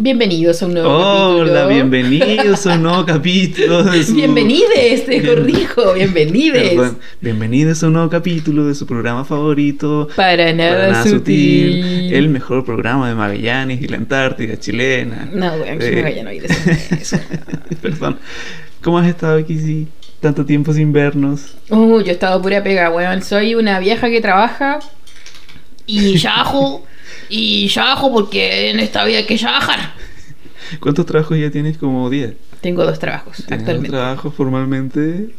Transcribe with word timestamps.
Bienvenidos 0.00 0.62
a 0.62 0.66
un 0.66 0.74
nuevo 0.74 0.88
Hola, 0.90 1.62
capítulo. 1.62 1.68
bienvenidos 1.90 2.66
a 2.68 2.74
un 2.74 2.82
nuevo 2.84 3.04
capítulo 3.06 3.82
de 3.82 4.04
su... 4.04 4.14
Bienvenides, 4.14 5.06
te 5.06 5.26
corrijo, 5.26 5.92
bienvenides. 5.94 6.68
Perdón, 6.70 6.98
bienvenidos 7.20 7.82
a 7.82 7.86
un 7.88 7.94
nuevo 7.94 8.08
capítulo 8.08 8.64
de 8.66 8.76
su 8.76 8.86
programa 8.86 9.24
favorito. 9.24 10.06
Para 10.14 10.52
nada, 10.52 10.88
Para 10.92 11.02
sutil. 11.04 12.14
El 12.14 12.28
mejor 12.28 12.64
programa 12.64 13.08
de 13.08 13.16
Magallanes 13.16 13.82
y 13.82 13.88
la 13.88 13.96
Antártida 13.96 14.56
chilena. 14.60 15.28
No, 15.32 15.52
weón, 15.54 15.78
que 15.80 15.98
Eh, 15.98 16.22
a 16.24 16.28
oír 16.28 16.44
eso. 16.44 16.70
eso. 16.94 17.16
Perdón. 17.82 18.18
¿Cómo 18.82 18.98
has 18.98 19.08
estado, 19.08 19.44
Kizzy? 19.44 19.88
Tanto 20.20 20.44
tiempo 20.46 20.72
sin 20.72 20.92
vernos. 20.92 21.54
Uh, 21.70 22.00
yo 22.02 22.06
he 22.06 22.12
estado 22.12 22.40
pura 22.40 22.62
pega, 22.62 22.90
weón. 22.90 23.20
Soy 23.22 23.56
una 23.56 23.80
vieja 23.80 24.08
que 24.10 24.20
trabaja 24.20 24.78
y 25.86 26.16
yajo. 26.18 26.84
Y 27.28 27.68
yajo 27.68 28.12
porque 28.12 28.70
en 28.70 28.80
esta 28.80 29.04
vida 29.04 29.18
hay 29.18 29.26
que 29.26 29.36
yajar. 29.36 29.92
¿Cuántos 30.80 31.06
trabajos 31.06 31.38
ya 31.38 31.50
tienes? 31.50 31.78
Como 31.78 32.08
10. 32.10 32.34
Tengo 32.60 32.84
dos 32.84 32.98
trabajos 32.98 33.36
¿Tienes 33.36 33.48
dos 33.48 33.58
actualmente. 33.60 33.90
trabajos 33.90 34.34
formalmente? 34.34 35.30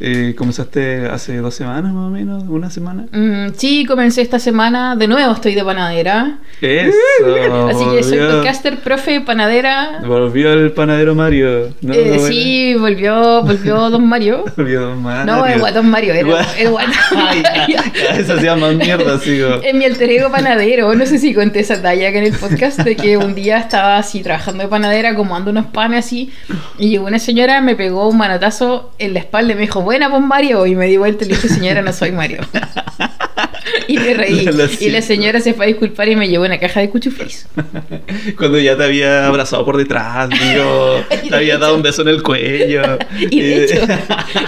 Eh, 0.00 0.34
¿Comenzaste 0.38 1.06
hace 1.06 1.38
dos 1.38 1.54
semanas 1.54 1.92
más 1.92 2.06
o 2.06 2.10
menos? 2.10 2.44
¿Una 2.46 2.70
semana? 2.70 3.06
Mm, 3.10 3.48
sí, 3.56 3.84
comencé 3.84 4.22
esta 4.22 4.38
semana. 4.38 4.94
De 4.94 5.08
nuevo 5.08 5.32
estoy 5.32 5.56
de 5.56 5.64
panadera. 5.64 6.38
Eso. 6.60 6.96
Así 7.68 7.84
que 7.96 8.02
soy 8.04 8.18
podcaster, 8.18 8.78
profe, 8.78 9.20
panadera. 9.20 10.00
Volvió 10.06 10.52
el 10.52 10.70
panadero 10.70 11.16
Mario. 11.16 11.74
¿no? 11.80 11.94
Eh, 11.94 12.04
Bueno, 12.10 12.22
sí, 12.28 12.74
volvió, 12.76 13.42
volvió 13.42 13.90
Don 13.90 14.06
Mario. 14.06 14.44
Volvió 14.56 14.82
Don 14.82 15.02
Mario. 15.02 15.24
No, 15.32 15.44
el 15.46 15.58
guatón 15.58 15.90
Mario, 15.90 16.14
era 16.14 16.46
el 16.56 16.70
guatón 16.70 16.92
Mario. 17.14 17.78
eso 18.16 18.34
hacía 18.34 18.54
más 18.54 18.74
mierda, 18.76 19.18
sigo. 19.18 19.60
En 19.64 19.78
mi 19.78 19.84
alter 19.84 20.10
ego 20.10 20.30
panadero, 20.30 20.94
no 20.94 21.06
sé 21.06 21.18
si 21.18 21.34
conté 21.34 21.60
esa 21.60 21.82
talla 21.82 22.08
acá 22.10 22.18
en 22.18 22.24
el 22.26 22.34
podcast 22.34 22.80
de 22.80 22.94
que 22.94 23.16
un 23.16 23.34
día 23.34 23.58
estaba 23.58 23.96
así 23.98 24.22
trabajando 24.22 24.62
de 24.62 24.68
panadera, 24.68 25.10
acomodando 25.10 25.50
unos 25.50 25.66
panes 25.66 26.06
así, 26.06 26.32
y 26.78 26.90
llegó 26.90 27.06
una 27.06 27.18
señora, 27.18 27.60
me 27.60 27.74
pegó 27.74 28.08
un 28.08 28.16
manotazo 28.16 28.92
en 29.00 29.14
la 29.14 29.18
espalda 29.20 29.52
y 29.52 29.56
me 29.56 29.62
dijo, 29.62 29.80
buena, 29.88 30.10
pues 30.10 30.20
Mario, 30.20 30.66
y 30.66 30.74
me 30.74 30.84
di 30.86 30.98
vuelta 30.98 31.24
y 31.24 31.28
le 31.28 31.34
dije, 31.34 31.48
señora, 31.48 31.80
no 31.80 31.94
soy 31.94 32.12
Mario. 32.12 32.40
y 33.88 33.96
me 33.96 34.12
reí. 34.12 34.44
Lo- 34.44 34.52
lo 34.52 34.68
y 34.78 34.90
la 34.90 35.00
señora 35.00 35.40
se 35.40 35.54
fue 35.54 35.64
a 35.64 35.68
disculpar 35.68 36.10
y 36.10 36.14
me 36.14 36.28
llevó 36.28 36.44
una 36.44 36.58
caja 36.58 36.80
de 36.80 36.90
cuchuflis. 36.90 37.46
Cuando 38.36 38.58
ya 38.58 38.76
te 38.76 38.84
había 38.84 39.26
abrazado 39.26 39.64
por 39.64 39.78
detrás, 39.78 40.28
digo, 40.28 41.02
te 41.26 41.34
había 41.34 41.56
dado 41.56 41.74
un 41.74 41.80
beso 41.80 42.02
en 42.02 42.08
el 42.08 42.22
cuello. 42.22 42.98
Y 43.18 43.40
de 43.40 43.64
hecho, 43.64 43.80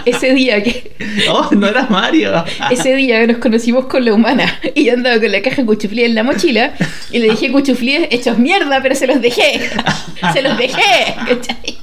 ese 0.05 0.35
día 0.35 0.63
que 0.63 0.95
¡Oh, 1.31 1.49
no 1.53 1.67
eras 1.69 1.89
Mario! 1.89 2.45
Ese 2.71 2.95
día 2.95 3.27
nos 3.27 3.39
conocimos 3.39 3.87
con 3.87 4.05
la 4.05 4.13
humana 4.13 4.61
y 4.75 4.85
yo 4.85 4.93
andaba 4.93 5.19
con 5.19 5.33
la 5.33 5.41
caja 5.41 5.63
de 5.63 5.65
cuchuflíes 5.67 6.11
en 6.11 6.17
la 6.17 6.23
mochila 6.23 6.75
y 7.11 7.19
le 7.19 7.31
dije 7.31 7.51
cuchuflíes 7.51 8.09
hechos 8.11 8.39
mierda, 8.39 8.83
pero 8.83 8.95
se 8.95 9.07
los 9.07 9.23
dejé. 9.23 9.71
Se 10.35 10.43
los 10.43 10.59
dejé. 10.59 11.15
¿cachai? 11.17 11.79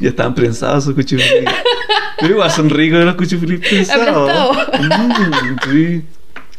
Ya 0.00 0.08
estaban 0.10 0.34
prensados 0.34 0.86
esos. 0.86 1.22
Pero 2.18 2.32
igual 2.34 2.50
son 2.50 2.70
ricos 2.70 3.04
los 3.04 3.14
cuchuflis 3.16 3.60
prensados. 3.60 4.56
Mm, 4.78 5.70
sí. 5.70 6.02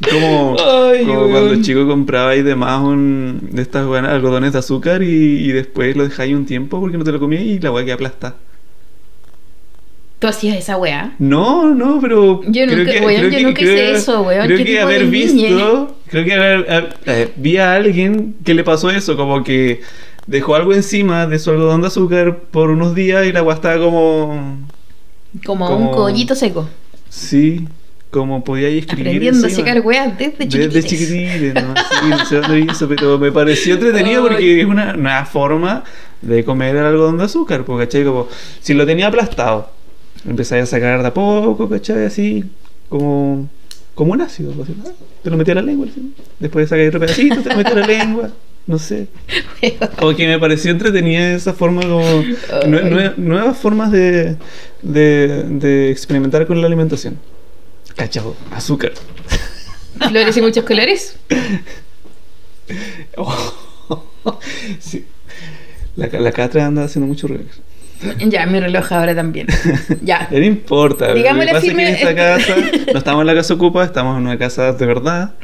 Como, 0.09 0.56
Ay, 0.59 1.06
como 1.06 1.30
cuando 1.30 1.61
chico 1.61 1.86
compraba 1.88 2.36
y 2.36 2.42
demás 2.42 2.81
un, 2.81 3.50
de 3.52 3.61
estas 3.61 3.86
buenas 3.86 4.11
algodones 4.11 4.53
de 4.53 4.58
azúcar 4.59 5.03
y, 5.03 5.06
y 5.45 5.52
después 5.52 5.95
lo 5.95 6.03
dejáis 6.03 6.33
un 6.36 6.45
tiempo 6.48 6.80
porque 6.80 6.98
no 6.98 7.03
te 7.03 7.11
lo 7.11 7.20
comías 7.20 7.44
y 7.44 7.59
la 7.59 7.72
hueá 7.72 7.86
que 7.86 7.92
aplasta. 7.92 8.36
¿Tú 10.20 10.28
hacías 10.28 10.55
esa 10.58 10.78
weá? 10.78 11.16
No, 11.17 11.73
no, 11.73 12.00
pero. 12.00 12.42
Yo 12.48 12.66
nunca- 12.67 12.92
weón, 13.03 13.31
yo 13.31 13.39
nunca 13.42 13.61
hice 13.61 13.92
eso, 13.92 14.22
weón. 14.22 14.45
Creo 14.45 14.58
¿Qué 14.59 14.66
que 14.66 14.80
haber 14.80 15.05
de 15.05 15.05
niñe? 15.08 15.48
visto. 15.50 15.98
Creo 16.11 16.26
que 16.26 16.33
haber, 16.33 16.72
haber- 16.72 16.94
eh, 17.08 17.31
vi 17.38 17.58
a 17.58 17.73
alguien 17.73 18.36
que 18.44 18.53
le 18.53 18.64
pasó 18.64 18.92
eso, 18.92 19.17
como 19.17 19.44
que 19.44 19.81
dejó 20.27 20.55
algo 20.55 20.73
encima 20.73 21.27
de 21.27 21.39
su 21.39 21.50
algodón 21.52 21.81
de 21.81 21.88
azúcar 21.88 22.38
por 22.52 22.69
unos 22.69 22.95
días 22.95 23.25
y 23.25 23.31
la 23.31 23.39
agua 23.39 23.55
estaba 23.55 23.77
como. 23.83 24.58
Como, 25.45 25.66
Como- 25.67 25.89
un 25.89 25.92
cogollito 25.95 26.36
seco. 26.36 26.67
Sí, 27.09 27.67
como 28.09 28.43
podía 28.43 28.67
ahí 28.67 28.80
escribir. 28.80 29.08
Aprendiendo 29.08 29.45
a 29.45 29.49
encima. 29.49 29.67
secar 29.67 29.82
weas 29.86 30.17
desde 30.17 30.48
chiquititos. 30.48 30.73
Desde 30.73 30.89
chiquitines, 30.89 31.54
¿no? 31.55 31.73
Sí, 32.02 32.09
no 32.09 32.26
sé 32.26 32.36
dónde 32.42 32.71
eso, 32.71 32.87
pero 32.87 33.17
me 33.17 33.32
pareció 33.32 33.76
entretenido 33.76 34.23
porque 34.23 34.61
es 34.61 34.65
una, 34.67 34.93
una 34.95 35.26
forma 35.26 35.83
de 36.21 36.43
comer 36.43 36.76
el 36.76 36.86
algodón 36.86 37.17
de 37.17 37.23
azúcar, 37.26 37.64
porque, 37.64 37.86
¿cachai? 37.86 38.03
Como, 38.03 38.27
si 38.59 38.73
lo 38.73 38.86
tenía 38.86 39.08
aplastado, 39.08 39.70
empezáis 40.27 40.64
a 40.64 40.65
sacar 40.65 41.02
de 41.02 41.08
a 41.08 41.14
poco, 41.14 41.70
¿cachai? 41.70 42.05
Así, 42.05 42.43
como, 42.89 43.48
como 43.95 44.14
un 44.14 44.21
ácido, 44.21 44.53
¿no? 44.53 44.64
te 45.23 45.30
lo 45.30 45.38
metí 45.38 45.52
a 45.52 45.55
la 45.55 45.61
lengua, 45.61 45.88
¿sí? 45.93 46.14
después 46.39 46.67
sacáis 46.67 46.89
otro 46.89 46.99
pedacito, 46.99 47.42
te 47.42 47.49
lo 47.49 47.55
metí 47.58 47.71
a 47.71 47.76
la 47.76 47.88
lengua, 47.88 48.30
no 48.67 48.80
sé. 48.80 49.08
Como 49.99 50.16
que 50.16 50.27
me 50.27 50.39
pareció 50.39 50.72
entretenida 50.72 51.33
esa 51.33 51.54
forma, 51.54 51.82
como 51.82 52.02
nue- 52.04 52.83
nue- 52.89 53.16
nuevas 53.17 53.58
formas 53.58 53.92
de, 53.92 54.38
de, 54.82 55.44
de 55.49 55.92
experimentar 55.92 56.48
con 56.48 56.61
la 56.61 56.67
alimentación. 56.67 57.17
Cachao, 57.95 58.36
azúcar. 58.52 58.94
Flores 60.10 60.38
y 60.38 60.42
muchos 60.42 60.64
colores. 60.64 61.17
sí. 64.80 65.05
La, 65.95 66.08
la 66.08 66.32
Catra 66.32 66.66
anda 66.66 66.83
haciendo 66.86 67.08
mucho 67.08 67.27
ruido. 67.27 67.44
Ya, 68.27 68.48
mi 68.48 68.60
reloj 68.60 68.92
ahora 68.94 69.14
también. 69.14 69.48
Ya. 70.02 70.27
No 70.32 70.39
importa. 70.39 71.14
Digámosle 71.14 71.54
firme- 71.61 71.88
en 71.88 71.95
esta 71.95 72.16
casa 72.16 72.55
no 72.92 72.98
estamos 72.98 73.21
en 73.21 73.27
la 73.27 73.36
casa 73.36 73.54
ocupa, 73.54 73.83
estamos 73.83 74.17
en 74.17 74.23
una 74.23 74.38
casa 74.38 74.71
de 74.73 74.86
verdad. 74.86 75.36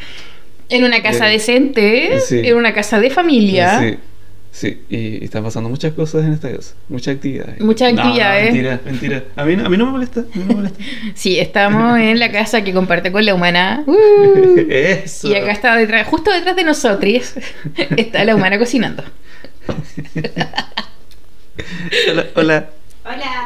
En 0.69 0.83
una 0.83 1.01
casa 1.01 1.28
Eh, 1.29 1.33
decente, 1.33 2.19
sí. 2.19 2.41
en 2.44 2.55
una 2.57 2.73
casa 2.73 3.00
de 3.00 3.09
familia. 3.09 3.79
Sí. 3.79 3.97
Sí, 4.50 4.81
y, 4.89 4.97
y 5.22 5.23
están 5.25 5.44
pasando 5.44 5.69
muchas 5.69 5.94
cosas 5.94 6.25
en 6.25 6.33
esta 6.33 6.50
casa. 6.51 6.73
Muchas 6.89 7.16
actividades. 7.16 7.59
Muchas 7.61 7.94
No, 7.94 7.97
no, 8.01 8.07
actividades. 8.07 8.45
mentira, 8.45 8.81
mentira. 8.85 9.23
A 9.35 9.45
mí, 9.45 9.56
no- 9.56 9.66
a 9.66 9.69
mí 9.69 9.77
no 9.77 9.85
me 9.85 9.91
molesta. 9.91 10.22
A 10.22 10.23
mí 10.23 10.29
no 10.35 10.45
me 10.45 10.53
molesta. 10.56 10.79
Sí, 11.13 11.39
estamos 11.39 12.00
en 12.00 12.17
la 12.17 12.31
casa 12.31 12.63
que 12.63 12.73
comparte 12.73 13.11
con 13.11 13.23
la 13.23 13.35
humana. 13.35 13.83
Uh. 13.85 14.56
Eso. 14.69 15.27
Y 15.27 15.35
acá 15.35 15.51
está 15.51 15.75
detrás, 15.75 16.07
justo 16.07 16.31
detrás 16.31 16.56
de 16.56 16.63
nosotros, 16.63 17.33
está 17.97 18.23
la 18.25 18.35
humana 18.35 18.57
cocinando. 18.57 19.03
Hola. 22.07 22.25
hola. 22.35 22.69
Hola. 23.06 23.45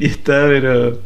Y 0.00 0.06
está, 0.06 0.46
pero. 0.48 1.00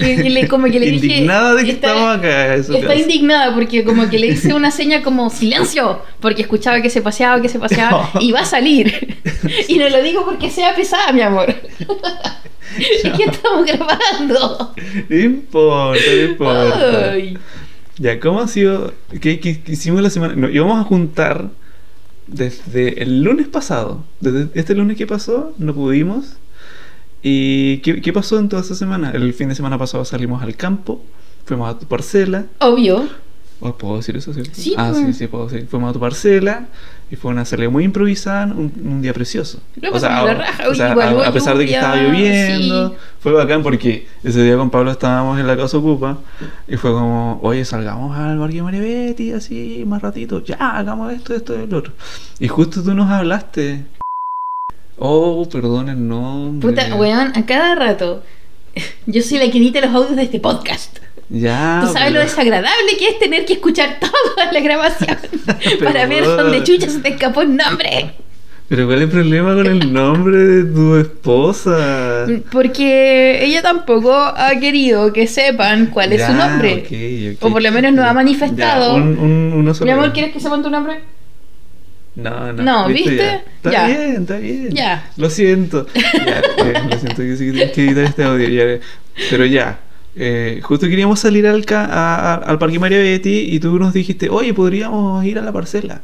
Y, 0.00 0.28
le, 0.28 0.48
como 0.48 0.66
que 0.66 0.80
le 0.80 0.90
dije. 0.90 1.06
Indignada 1.06 1.54
de 1.54 1.64
que 1.64 1.70
está- 1.72 1.88
estamos 1.88 2.18
acá. 2.18 2.54
Está 2.54 2.80
casa. 2.80 2.94
indignada 2.96 3.54
porque 3.54 3.84
como 3.84 4.08
que 4.08 4.18
le 4.18 4.26
hice 4.34 4.54
una 4.54 4.70
seña 4.70 5.02
como 5.02 5.30
silencio, 5.30 6.02
porque 6.20 6.42
escuchaba 6.42 6.80
que 6.82 6.90
se 6.90 7.02
paseaba, 7.02 7.40
que 7.42 7.48
se 7.48 7.58
paseaba, 7.58 8.10
y 8.20 8.32
va 8.32 8.40
a 8.40 8.44
salir. 8.44 9.18
Y 9.68 9.78
no 9.78 9.88
lo 9.88 10.02
digo 10.02 10.24
porque 10.24 10.50
sea 10.50 10.74
pesada, 10.76 11.12
mi 11.12 11.22
amor. 11.22 11.54
Es 12.78 13.12
que 13.12 13.24
estamos 13.24 13.66
grabando. 13.66 14.72
No 15.08 15.16
importa, 15.18 16.00
no 16.14 16.22
importa. 16.22 17.10
Ay. 17.12 17.36
Ya, 17.98 18.20
¿cómo 18.20 18.40
ha 18.40 18.48
sido? 18.48 18.94
¿Qué, 19.20 19.40
qué- 19.40 19.60
qué 19.60 19.72
hicimos 19.72 20.00
la 20.02 20.08
semana? 20.10 20.34
No, 20.36 20.48
íbamos 20.48 20.80
a 20.80 20.84
juntar 20.84 21.50
desde 22.28 23.02
el 23.02 23.22
lunes 23.22 23.48
pasado. 23.48 24.04
Desde 24.20 24.48
este 24.54 24.74
lunes 24.74 24.96
que 24.96 25.06
pasó, 25.06 25.52
no 25.58 25.74
pudimos. 25.74 26.36
¿Y 27.22 27.78
qué, 27.78 28.00
qué 28.00 28.12
pasó 28.12 28.38
en 28.38 28.48
toda 28.48 28.62
esa 28.62 28.74
semana? 28.74 29.10
El 29.10 29.32
fin 29.34 29.48
de 29.48 29.54
semana 29.54 29.78
pasado 29.78 30.04
salimos 30.04 30.42
al 30.42 30.56
campo, 30.56 31.02
fuimos 31.44 31.74
a 31.74 31.78
tu 31.78 31.86
parcela. 31.86 32.46
Obvio. 32.60 33.08
Oh, 33.62 33.74
¿Puedo 33.74 33.98
decir 33.98 34.16
eso? 34.16 34.32
¿cierto? 34.32 34.52
Sí, 34.54 34.74
ah, 34.78 34.88
pues. 34.90 35.06
sí, 35.06 35.12
sí, 35.12 35.26
puedo 35.26 35.46
decir. 35.46 35.66
Fuimos 35.68 35.90
a 35.90 35.92
tu 35.92 36.00
parcela 36.00 36.68
y 37.10 37.16
fue 37.16 37.30
una 37.30 37.44
salida 37.44 37.68
muy 37.68 37.84
improvisada, 37.84 38.46
un, 38.46 38.72
un 38.82 39.02
día 39.02 39.12
precioso. 39.12 39.60
Lo 39.76 39.92
pasamos 39.92 40.28
la 40.28 40.34
raja, 40.34 40.68
o 40.68 40.74
sea, 40.74 40.92
a, 40.92 41.28
a 41.28 41.32
pesar 41.32 41.58
de 41.58 41.66
que 41.66 41.74
estaba 41.74 41.96
lloviendo, 41.96 42.90
sí. 42.90 42.94
fue 43.18 43.32
bacán 43.32 43.62
porque 43.62 44.06
ese 44.24 44.42
día 44.42 44.56
con 44.56 44.70
Pablo 44.70 44.90
estábamos 44.90 45.38
en 45.38 45.46
la 45.46 45.58
casa 45.58 45.76
ocupa 45.76 46.18
y 46.68 46.76
fue 46.76 46.92
como, 46.92 47.38
oye, 47.42 47.64
salgamos 47.66 48.16
al 48.16 48.38
Barrio 48.38 48.64
Maribetti 48.64 49.32
así 49.32 49.84
más 49.86 50.00
ratito, 50.00 50.42
ya, 50.42 50.78
hagamos 50.78 51.12
esto, 51.12 51.34
esto 51.34 51.58
y 51.58 51.64
el 51.64 51.74
otro. 51.74 51.92
Y 52.38 52.48
justo 52.48 52.82
tú 52.82 52.94
nos 52.94 53.10
hablaste. 53.10 53.84
Oh, 55.02 55.48
perdón 55.50 55.88
el 55.88 56.06
nombre. 56.08 56.68
Puta, 56.68 56.94
weón, 56.94 57.32
a 57.34 57.46
cada 57.46 57.74
rato. 57.74 58.22
Yo 59.06 59.22
soy 59.22 59.38
la 59.38 59.50
que 59.50 59.58
edita 59.58 59.80
los 59.80 59.94
audios 59.94 60.16
de 60.16 60.22
este 60.24 60.40
podcast. 60.40 60.98
Ya. 61.30 61.80
Tú 61.84 61.92
sabes 61.92 62.12
lo 62.12 62.18
pero- 62.18 62.28
desagradable 62.28 62.96
que 62.98 63.06
es 63.08 63.18
tener 63.18 63.44
que 63.46 63.54
escuchar 63.54 63.98
toda 64.00 64.52
la 64.52 64.60
grabación 64.60 65.16
para 65.84 66.06
ver 66.06 66.24
dónde 66.24 66.62
chucha 66.64 66.88
se 66.90 66.98
te 67.00 67.08
escapó 67.10 67.42
el 67.42 67.56
nombre. 67.56 68.12
Pero 68.68 68.86
¿cuál 68.86 68.98
es 68.98 69.04
el 69.04 69.08
problema 69.10 69.54
con 69.54 69.66
el 69.66 69.92
nombre 69.92 70.36
de 70.36 70.64
tu 70.72 70.94
esposa? 70.96 72.26
Porque 72.52 73.44
ella 73.44 73.62
tampoco 73.62 74.14
ha 74.14 74.50
querido 74.60 75.12
que 75.12 75.26
sepan 75.26 75.86
cuál 75.86 76.12
es 76.12 76.22
su 76.24 76.30
Ya, 76.32 76.48
nombre. 76.48 76.74
ok, 76.86 77.36
ok. 77.42 77.44
O 77.48 77.52
por 77.52 77.62
lo 77.62 77.72
menos 77.72 77.92
no 77.94 78.02
ha 78.02 78.06
Ya, 78.08 78.12
manifestado. 78.12 78.94
un, 78.94 79.18
un, 79.18 79.74
sola 79.74 79.92
Mi 79.94 79.98
amor. 79.98 80.12
¿quieres 80.12 80.32
que 80.32 80.38
sepan 80.38 80.62
tu 80.62 80.70
nombre? 80.70 81.00
No, 82.22 82.52
no. 82.52 82.62
No, 82.62 82.88
¿viste? 82.88 83.16
ya. 83.16 83.36
Está 83.56 83.70
Ya. 83.72 83.86
bien, 83.86 84.16
está 84.22 84.36
bien. 84.38 84.70
Ya. 84.70 85.10
Lo 85.16 85.30
siento. 85.30 85.86
Ya, 85.94 86.40
eh, 86.64 86.74
lo 86.90 86.98
siento 86.98 87.22
que 87.22 87.36
sí 87.36 87.46
que 87.46 87.52
tienes 87.52 87.72
que 87.72 87.84
editar 87.86 88.04
este 88.04 88.24
audio. 88.24 88.48
ya. 88.48 88.80
Pero 89.30 89.44
ya. 89.46 89.78
eh, 90.16 90.60
justo 90.62 90.88
queríamos 90.88 91.20
salir 91.20 91.46
al, 91.46 91.64
ca- 91.64 91.84
a- 91.86 92.34
a- 92.34 92.36
al 92.36 92.58
Parque 92.58 92.78
María 92.78 92.98
Betty 92.98 93.54
y 93.54 93.60
tú 93.60 93.78
nos 93.78 93.92
dijiste, 93.94 94.28
oye, 94.28 94.52
podríamos 94.54 95.24
ir 95.24 95.38
a 95.38 95.42
la 95.42 95.52
parcela. 95.52 96.02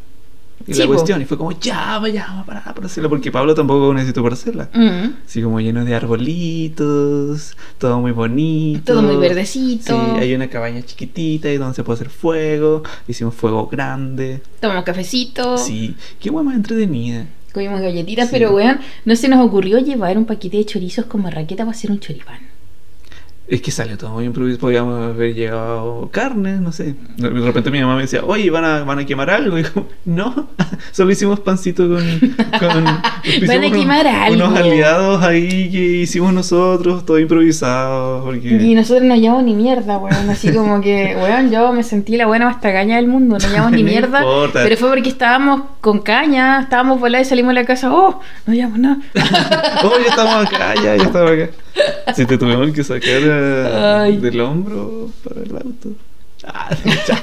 Y 0.69 0.75
Sí, 0.75 0.81
la 0.81 0.87
po. 0.87 0.93
cuestión, 0.95 1.23
y 1.23 1.25
fue 1.25 1.39
como, 1.39 1.53
ya, 1.61 1.99
vayamos 2.01 2.45
para 2.47 2.63
la 2.65 2.75
parcela, 2.75 3.09
porque 3.09 3.31
Pablo 3.31 3.55
tampoco 3.55 3.95
necesitó 3.95 4.23
parcela. 4.23 4.69
Mm. 4.75 5.25
Así 5.25 5.41
como 5.43 5.61
lleno 5.61 5.85
de 5.85 5.95
arbolitos, 5.95 7.57
todo 7.79 8.01
muy 8.01 8.13
bonito. 8.13 8.93
Todo 8.95 9.03
muy 9.03 9.17
verdecito. 9.17 9.95
Sí, 10.15 10.19
hay 10.21 10.35
una 10.35 10.49
cabaña 10.49 10.83
chiquitita 10.83 11.51
y 11.51 11.57
donde 11.57 11.75
se 11.75 11.85
puede 11.85 11.97
hacer 11.97 12.11
fuego. 12.11 12.83
Hicimos 13.09 13.35
fuego 13.35 13.67
grande. 13.69 14.43
Tomamos 14.61 14.85
cafecito. 14.85 15.57
Sí, 15.59 15.95
qué 16.21 16.31
guay 16.31 16.45
más 16.45 16.57
entretenida. 16.57 17.27
Comimos 17.53 17.81
galletitas, 17.81 18.27
Sí. 18.29 18.33
pero 18.33 18.53
weón, 18.55 18.81
no 19.05 19.17
se 19.17 19.29
nos 19.29 19.45
ocurrió 19.47 19.79
llevar 19.79 20.19
un 20.19 20.27
paquete 20.27 20.59
de 20.59 20.67
chorizos 20.67 21.07
con 21.07 21.23
marraqueta 21.23 21.65
para 21.65 21.71
hacer 21.77 21.91
un 21.91 22.01
choripán. 22.01 22.39
Es 23.49 23.63
que 23.63 23.71
salió 23.71 23.97
todo 23.97 24.11
muy 24.11 24.25
improvisado. 24.25 24.61
Podríamos 24.61 25.15
haber 25.15 25.33
llegado 25.33 26.09
carne, 26.11 26.59
no 26.59 26.73
sé. 26.73 26.97
De 27.17 27.29
repente 27.31 27.71
mi 27.71 27.81
mamá 27.81 27.95
me 27.95 28.03
decía, 28.03 28.25
oye, 28.25 28.51
¿van 28.51 28.65
a, 28.65 28.83
van 28.83 28.99
a 28.99 29.07
quemar 29.07 29.31
algo? 29.31 29.57
Y 29.57 29.63
como, 29.63 29.87
no, 30.05 30.49
solo 30.91 31.13
hicimos 31.13 31.39
pancito 31.39 31.85
con. 31.89 32.05
con 32.59 32.85
Van 33.47 33.65
a 33.65 33.71
quemar 33.71 34.05
algo. 34.07 34.35
Unos 34.47 34.59
aliados 34.59 35.23
ahí 35.23 35.71
que 35.71 35.79
hicimos 35.79 36.33
nosotros, 36.33 37.07
todo 37.07 37.21
improvisado. 37.21 38.25
Porque... 38.25 38.49
Y 38.49 38.75
nosotros 38.75 39.05
no 39.07 39.15
llevamos 39.15 39.45
ni 39.45 39.55
mierda, 39.55 39.99
weón. 39.99 40.29
Así 40.29 40.53
como 40.53 40.81
que, 40.81 41.17
weón, 41.23 41.51
yo 41.53 41.73
me 41.73 41.85
sentí 41.85 42.17
la 42.17 42.27
buena 42.27 42.49
hasta 42.49 42.73
caña 42.73 42.97
del 42.97 43.07
mundo. 43.07 43.39
No 43.41 43.49
llevamos 43.49 43.73
ni 43.73 43.85
No 43.85 43.89
mierda. 43.91 44.19
importa. 44.19 44.61
Pero 44.65 44.77
fue 44.77 44.89
porque 44.89 45.09
estábamos 45.09 45.63
con 45.81 46.01
caña, 46.01 46.63
estábamos 46.63 46.99
volados 46.99 47.29
y 47.29 47.31
salimos 47.31 47.51
de 47.51 47.61
la 47.61 47.65
casa. 47.65 47.93
¡Oh! 47.93 48.21
No 48.45 48.55
llevamos 48.55 48.81
nada. 48.81 48.99
oh, 49.85 49.93
ya 50.03 50.11
estamos 50.11 50.47
acá, 50.47 50.75
ya, 50.75 50.97
ya 50.97 51.05
estamos 51.05 51.31
acá. 51.31 51.51
Si 52.15 52.27
te 52.27 52.39
tuvimos 52.39 52.71
que 52.71 52.85
sacar 52.85 53.21
eh, 53.23 54.01
Ay. 54.05 54.17
del 54.19 54.41
hombro 54.41 55.11
para 55.25 55.41
el 55.41 55.53
auto. 55.57 55.91
Ah, 56.47 56.71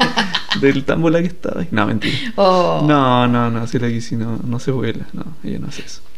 del 0.61 0.83
tambola 0.83 1.21
que 1.21 1.27
estaba 1.27 1.61
ahí. 1.61 1.67
No, 1.71 1.85
mentira. 1.85 2.17
Oh. 2.35 2.83
No, 2.85 3.27
no, 3.27 3.49
no, 3.49 3.67
si 3.67 3.79
la 3.79 3.87
Kissy 3.87 4.15
no, 4.15 4.39
no 4.43 4.59
se 4.59 4.71
vuela. 4.71 5.05
No, 5.13 5.23
ella 5.43 5.59
no 5.59 5.67
hace 5.67 5.83
eso. 5.83 6.01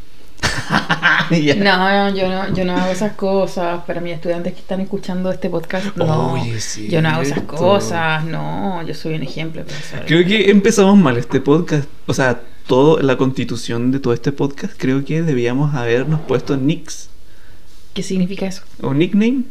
No, 1.57 2.09
yo 2.09 2.29
no, 2.29 2.53
yo 2.53 2.65
no 2.65 2.77
hago 2.77 2.91
esas 2.91 3.13
cosas. 3.13 3.83
Para 3.85 4.00
mis 4.00 4.13
estudiantes 4.13 4.53
que 4.53 4.59
están 4.59 4.79
escuchando 4.79 5.31
este 5.31 5.50
podcast, 5.50 5.95
no. 5.95 6.33
Oye, 6.33 6.59
sí, 6.59 6.88
yo 6.88 7.01
no 7.01 7.09
hago 7.09 7.23
esas 7.23 7.41
cosas. 7.41 8.23
No, 8.25 8.83
yo 8.83 8.94
soy 8.94 9.15
un 9.15 9.23
ejemplo, 9.23 9.63
profesor. 9.63 10.06
Creo 10.06 10.25
que 10.25 10.51
empezamos 10.51 10.97
mal 10.97 11.18
este 11.18 11.41
podcast. 11.41 11.89
O 12.06 12.13
sea, 12.13 12.41
todo, 12.68 13.00
la 13.01 13.18
constitución 13.18 13.91
de 13.91 14.00
todo 14.00 14.13
este 14.13 14.31
podcast, 14.31 14.73
creo 14.77 15.03
que 15.03 15.23
debíamos 15.23 15.73
habernos 15.73 16.21
puesto 16.21 16.57
nicks. 16.57 17.09
¿Qué 17.95 18.03
significa 18.03 18.45
eso? 18.45 18.62
O 18.81 18.94
nickname. 18.94 19.42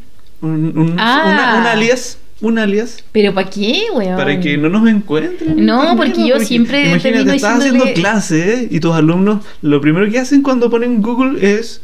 Un, 0.41 0.79
un- 0.79 0.97
Ah. 0.99 1.23
una- 1.27 1.59
un 1.61 1.67
alias. 1.67 2.19
Un 2.41 2.59
alias. 2.59 3.03
¿Pero 3.11 3.33
para 3.35 3.49
qué, 3.49 3.85
weón? 3.95 4.17
Para 4.17 4.39
que 4.39 4.57
no 4.59 4.69
nos 4.69 4.87
encuentren. 4.89 5.65
No, 5.65 5.97
Por 5.97 6.09
porque 6.09 6.29
yo 6.29 6.39
siempre 6.41 6.89
Imagínate, 6.91 7.35
estás 7.37 7.59
diciéndole- 7.59 7.69
haciendo 7.81 7.95
clase 7.95 8.55
¿eh? 8.65 8.69
y 8.71 8.81
tus 8.81 8.93
alumnos 8.95 9.43
lo 9.63 9.81
primero 9.81 10.09
que 10.11 10.19
hacen 10.19 10.43
cuando 10.43 10.69
ponen 10.71 11.01
Google 11.03 11.39
es. 11.59 11.81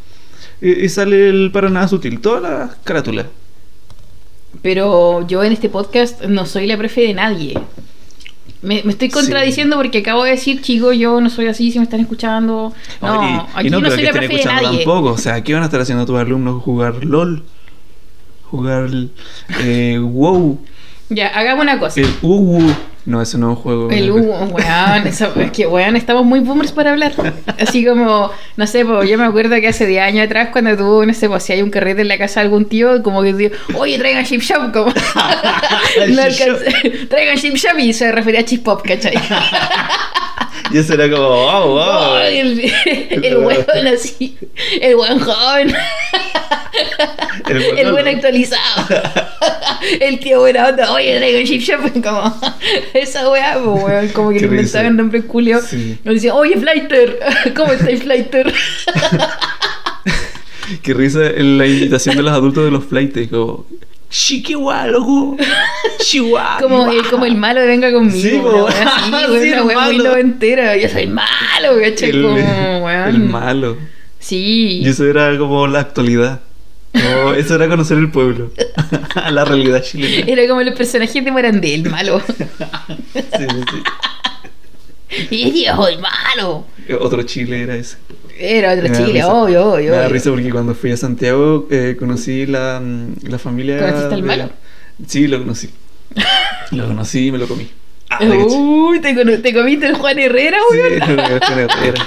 eh, 0.62 0.80
y 0.84 0.88
sale 0.90 1.30
el 1.30 1.50
para 1.52 1.70
nada 1.70 1.88
sutil. 1.88 2.20
Toda 2.20 2.40
la 2.40 2.76
carátula. 2.84 3.26
Pero 4.62 5.26
yo 5.26 5.42
en 5.44 5.52
este 5.52 5.68
podcast 5.70 6.22
no 6.24 6.44
soy 6.44 6.66
la 6.66 6.76
profe 6.76 7.00
de 7.02 7.14
nadie. 7.14 7.54
Me, 8.62 8.82
me 8.84 8.92
estoy 8.92 9.08
contradiciendo 9.08 9.76
porque 9.76 9.98
acabo 9.98 10.24
de 10.24 10.32
decir, 10.32 10.60
chicos, 10.60 10.96
yo 10.96 11.20
no 11.20 11.30
soy 11.30 11.46
así, 11.46 11.70
si 11.72 11.78
me 11.78 11.84
están 11.84 12.00
escuchando. 12.00 12.74
No, 13.00 13.22
y- 13.22 13.40
aquí 13.54 13.68
y 13.68 13.70
no, 13.70 13.80
no, 13.80 13.90
soy 13.90 14.02
la 14.02 14.12
profe 14.12 14.28
de 14.36 14.44
nadie. 14.44 14.84
tampoco. 14.84 15.12
O 15.12 15.18
sea, 15.18 15.42
¿qué 15.42 15.54
van 15.54 15.62
a 15.62 15.66
estar 15.66 15.80
haciendo 15.80 16.04
tus 16.04 16.18
alumnos? 16.18 16.62
Jugar 16.62 17.02
LOL. 17.04 17.42
Jugar 18.50 18.90
eh, 19.60 19.98
WoW. 20.02 20.58
Ya, 21.08 21.28
hagamos 21.28 21.62
una 21.62 21.78
cosa. 21.78 22.00
El 22.00 22.08
UWU. 22.22 22.72
No, 23.06 23.22
eso 23.22 23.38
no 23.38 23.50
es 23.52 23.56
un 23.56 23.62
juego. 23.62 23.90
El 23.90 24.10
Hugo, 24.10 24.36
weón, 24.52 25.06
eso- 25.06 25.32
es 25.40 25.50
que 25.52 25.66
weón, 25.66 25.96
estamos 25.96 26.24
muy 26.24 26.40
boomers 26.40 26.70
para 26.72 26.90
hablar. 26.90 27.12
Así 27.58 27.84
como, 27.84 28.30
no 28.56 28.66
sé, 28.66 28.84
pues 28.84 29.08
yo 29.08 29.16
me 29.16 29.24
acuerdo 29.24 29.56
que 29.56 29.68
hace 29.68 29.86
10 29.86 30.02
años 30.02 30.26
atrás, 30.26 30.50
cuando 30.52 30.76
tuvo, 30.76 31.04
no 31.06 31.14
sé, 31.14 31.28
pues 31.28 31.42
si 31.42 31.52
hay 31.54 31.62
un 31.62 31.70
carrete 31.70 32.02
en 32.02 32.08
la 32.08 32.18
casa 32.18 32.40
de 32.40 32.44
algún 32.46 32.66
tío, 32.66 33.02
como 33.02 33.22
que 33.22 33.32
digo, 33.32 33.54
oye, 33.76 33.98
traigan 33.98 34.24
chip 34.24 34.42
shop, 34.42 34.70
como. 34.72 34.92
no 36.08 36.22
alcancé, 36.22 37.06
traigan 37.08 37.36
chip 37.38 37.54
shop 37.56 37.78
y 37.78 37.92
se 37.94 38.12
refería 38.12 38.40
a 38.40 38.44
chip 38.44 38.62
pop, 38.64 38.82
¿cachai? 38.86 39.14
Y 40.72 40.78
eso 40.78 40.94
era 40.94 41.10
como, 41.10 41.28
wow, 41.28 41.68
wow. 41.68 42.16
El, 42.26 42.72
el 43.10 43.36
weón 43.38 43.86
así, 43.92 44.36
el 44.80 44.96
buen 44.96 45.18
joven, 45.18 45.74
El 47.48 47.58
buen 47.58 47.78
el 47.78 47.90
buen 47.92 48.04
joven. 48.04 48.14
actualizado, 48.16 48.86
el 50.00 50.20
tío 50.20 50.40
buena 50.40 50.68
onda, 50.68 50.92
oye, 50.92 51.16
traigan 51.18 51.44
chip 51.44 51.60
shop, 51.62 52.02
como 52.02 52.40
esa 52.94 53.28
weá, 53.30 53.58
pues, 53.62 53.82
weón, 53.84 54.08
como 54.08 54.30
que 54.30 54.40
le 54.40 54.46
inventaban 54.46 54.92
risa. 54.92 55.02
nombres 55.02 55.24
culios. 55.24 55.64
Sí. 55.64 55.98
Nos 56.04 56.14
decían, 56.14 56.36
oye, 56.36 56.56
Flighter, 56.56 57.18
¿cómo 57.56 57.72
estáis, 57.72 58.02
Flighter? 58.02 58.52
Qué 60.82 60.94
risa 60.94 61.18
la 61.36 61.66
invitación 61.66 62.16
de 62.16 62.22
los 62.22 62.32
adultos 62.32 62.64
de 62.64 62.70
los 62.70 62.84
flights. 62.84 63.28
Como, 63.28 63.66
Chihuahua, 64.10 64.86
loco. 64.88 65.36
Chihuahua. 66.00 66.58
Como, 66.60 66.90
el- 66.90 67.08
como 67.08 67.24
el 67.26 67.36
malo 67.36 67.60
de 67.60 67.66
venga 67.68 67.92
conmigo. 67.92 68.20
Sí, 68.20 68.32
una 68.34 68.42
po. 68.50 68.66
así, 68.68 68.80
Sí, 69.42 69.52
una 69.52 69.62
wea 69.64 69.80
muy 69.86 69.98
noventera. 69.98 70.76
Yo 70.76 70.88
soy 70.88 71.06
malo, 71.06 71.78
¿cachai? 71.80 72.10
el, 72.10 72.22
Como, 72.22 72.34
weón. 72.84 73.08
el 73.08 73.18
malo. 73.20 73.76
Sí. 74.18 74.80
Y 74.84 74.88
eso 74.88 75.06
era 75.08 75.38
como 75.38 75.66
la 75.68 75.80
actualidad. 75.80 76.40
Como, 76.92 77.32
eso 77.36 77.54
era 77.54 77.68
conocer 77.68 77.98
el 77.98 78.10
pueblo. 78.10 78.50
la 79.30 79.44
realidad 79.44 79.80
chilena. 79.82 80.26
Era 80.26 80.48
como 80.48 80.62
los 80.62 80.74
personajes 80.74 81.24
de 81.24 81.30
Morandé, 81.30 81.74
el 81.76 81.88
malo. 81.88 82.20
Sí, 82.26 83.46
sí, 85.08 85.26
y 85.30 85.64
yo, 85.64 85.88
el 85.88 85.98
malo. 86.00 86.66
sí. 86.86 86.92
Otro 86.94 87.22
Chile 87.22 87.62
era 87.62 87.76
ese. 87.76 87.96
Era 88.42 88.72
otro 88.72 88.86
chile, 88.94 89.22
obvio, 89.24 89.72
obvio. 89.74 89.90
Me 89.90 89.96
da 89.96 90.02
obvio. 90.04 90.12
risa 90.14 90.30
porque 90.30 90.50
cuando 90.50 90.74
fui 90.74 90.90
a 90.92 90.96
Santiago 90.96 91.68
eh, 91.70 91.94
conocí 91.98 92.46
la, 92.46 92.80
mm, 92.82 93.26
la 93.28 93.38
familia. 93.38 93.78
¿Conociste 93.78 94.14
al 94.14 94.20
de- 94.22 94.26
malo? 94.26 94.50
Sí, 95.06 95.28
lo 95.28 95.38
conocí. 95.38 95.68
lo 96.72 96.86
conocí 96.86 97.26
y 97.26 97.32
me 97.32 97.38
lo 97.38 97.46
comí. 97.46 97.70
Ah, 98.08 98.24
de 98.24 98.30
Uy, 98.38 99.00
¿te, 99.00 99.14
te 99.14 99.54
comiste 99.54 99.86
el 99.86 99.94
Juan 99.96 100.18
Herrera, 100.18 100.56
Sí, 100.70 100.78
weón. 100.78 100.92
era. 101.84 102.06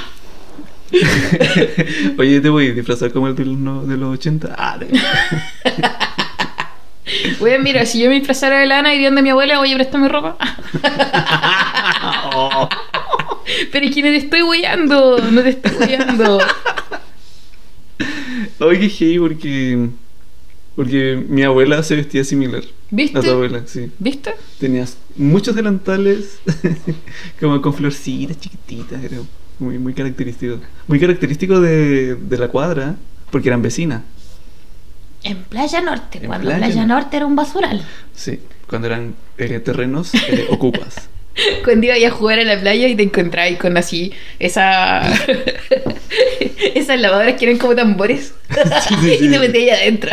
Oye, 2.20 2.40
te 2.42 2.50
voy 2.50 2.68
a 2.68 2.74
disfrazar 2.74 3.12
como 3.12 3.28
el 3.28 3.36
de 3.36 3.46
los, 3.46 3.88
de 3.88 3.98
los 3.98 4.14
80. 4.14 4.56
Ah, 4.58 4.78
de- 4.78 4.88
Weón, 7.40 7.64
mira, 7.64 7.86
si 7.86 8.00
yo 8.02 8.10
me 8.10 8.16
disfrazara 8.16 8.60
de 8.60 8.66
lana 8.66 8.94
iría 8.94 9.08
donde 9.08 9.22
mi 9.22 9.30
abuela, 9.30 9.60
oye, 9.60 9.76
préstame 9.76 10.08
ropa. 10.10 10.38
Oh. 12.36 12.68
Pero 13.72 13.86
es 13.86 13.96
que 13.96 14.02
no 14.02 14.08
te 14.10 14.18
estoy 14.18 14.42
weyando, 14.42 15.18
no 15.32 15.42
te 15.42 15.50
estoy 15.50 15.72
weyando. 15.80 16.40
Oye, 18.60 18.90
heavy 18.90 19.20
porque. 19.20 19.90
Porque 20.76 21.24
mi 21.28 21.44
abuela 21.44 21.84
se 21.84 21.96
vestía 21.96 22.24
similar. 22.24 22.64
¿Viste? 22.90 23.20
A 23.20 23.22
tu 23.22 23.30
abuela, 23.30 23.62
sí. 23.68 23.92
¿Viste? 24.00 24.34
Tenías 24.60 24.98
muchos 25.16 25.56
delantales, 25.56 26.40
como 27.40 27.62
con 27.62 27.76
florcitas 27.76 28.40
chiquititas, 28.40 29.04
era 29.04 29.18
muy, 29.60 29.78
muy 29.78 29.94
característico. 29.94 30.58
Muy 30.88 31.00
característico 31.00 31.62
de, 31.62 32.16
de 32.16 32.38
la 32.40 32.48
cuadra, 32.48 32.96
porque 33.30 33.50
eran 33.50 33.62
vecinas. 33.62 34.02
En 35.24 35.44
Playa 35.44 35.82
Norte, 35.82 36.18
En 36.18 36.26
cuando 36.26 36.46
Playa 36.46 36.58
Playa, 36.66 36.86
Norte. 36.86 37.04
Norte 37.04 37.18
era 37.18 37.26
un 37.28 37.36
basural. 37.36 37.86
Sí, 38.14 38.40
cuando 38.68 38.88
eran 38.88 39.14
eh, 39.38 39.60
terrenos 39.60 40.12
eh, 40.16 40.48
ocupas. 40.50 41.08
Cuando 41.64 41.88
iba 41.88 41.96
a 41.96 42.12
jugar 42.12 42.40
a 42.40 42.44
la 42.44 42.60
playa 42.60 42.88
y 42.88 42.96
te 42.96 43.04
encontrabas 43.04 43.58
con 43.58 43.76
así, 43.78 44.14
esa. 44.40 45.02
esas 46.76 47.00
lavadoras 47.00 47.34
que 47.34 47.46
eran 47.46 47.58
como 47.58 47.76
tambores. 47.76 48.34
Sí, 48.50 48.96
sí, 49.02 49.18
sí. 49.20 49.26
y 49.26 49.30
te 49.32 49.40
metías 49.40 49.80
adentro. 49.80 50.12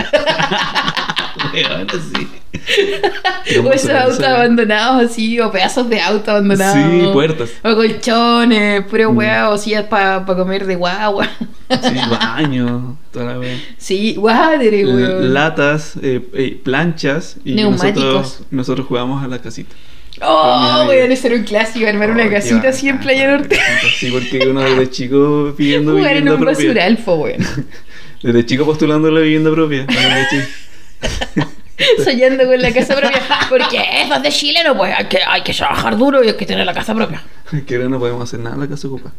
O 3.65 3.73
esos 3.73 3.91
autos 3.91 4.21
abandonados 4.23 5.11
así, 5.11 5.39
o 5.41 5.51
pedazos 5.51 5.89
de 5.89 6.01
auto 6.01 6.31
abandonados. 6.31 6.75
Sí, 6.77 7.09
puertas. 7.13 7.51
O 7.63 7.75
colchones, 7.75 8.85
puro 8.87 9.13
Mm. 9.13 9.17
hueá, 9.17 9.51
o 9.51 9.59
sillas 9.59 9.85
para 9.85 10.25
comer 10.25 10.67
de 10.67 10.77
guagua. 10.77 11.29
Sí, 11.71 11.95
baño, 12.11 12.99
toda 13.13 13.33
la 13.35 13.39
wea. 13.39 13.57
sí, 13.79 14.15
guadre, 14.17 14.85
weón. 14.87 15.33
Latas, 15.35 15.95
eh, 16.03 16.21
eh, 16.35 16.61
planchas 16.63 17.37
y 17.45 17.55
Neumáticos. 17.55 18.03
nosotros, 18.03 18.43
nosotros 18.51 18.87
jugábamos 18.87 19.25
a 19.25 19.29
la 19.29 19.39
casita. 19.41 19.75
Oh, 20.23 20.85
amigos. 20.87 21.11
ese 21.11 21.29
era 21.29 21.37
un 21.37 21.45
clásico, 21.45 21.87
armar 21.87 22.11
Oh, 22.11 22.13
una 22.13 22.25
qué 22.25 22.31
casita 22.31 22.69
así 22.69 22.89
en 22.89 23.01
Playa 23.01 23.31
Norte. 23.31 23.59
Sí, 23.99 24.11
porque 24.11 24.47
uno 24.49 24.61
desde 24.61 24.91
chico 24.91 25.55
pidiendo 25.57 25.93
Jugar 25.93 26.17
en 26.17 26.25
vivienda 26.25 26.35
un 26.35 26.41
propia. 26.41 26.67
basural, 26.69 26.99
fue 26.99 27.15
weón. 27.15 27.47
Desde 28.23 28.45
chico 28.45 28.67
postulando 28.67 29.11
la 29.11 29.21
vivienda 29.21 29.51
propia. 29.51 29.87
soñando 32.05 32.45
con 32.45 32.61
la 32.61 32.71
casa 32.73 32.95
propia. 32.97 33.23
Porque 33.49 33.79
eso 34.03 34.15
es 34.15 34.23
de 34.23 34.29
chileno, 34.31 34.77
pues 34.77 34.93
hay 34.95 35.07
que, 35.07 35.19
hay 35.27 35.43
que 35.43 35.55
trabajar 35.55 35.97
duro 35.97 36.23
y 36.23 36.29
hay 36.29 36.35
que 36.35 36.45
tener 36.45 36.67
la 36.67 36.75
casa 36.75 36.95
propia. 36.95 37.23
que 37.67 37.77
ahora 37.77 37.89
no 37.89 37.99
podemos 37.99 38.23
hacer 38.23 38.41
nada 38.41 38.57
en 38.57 38.61
la 38.61 38.69
casa 38.69 38.89
ocupa. 38.89 39.13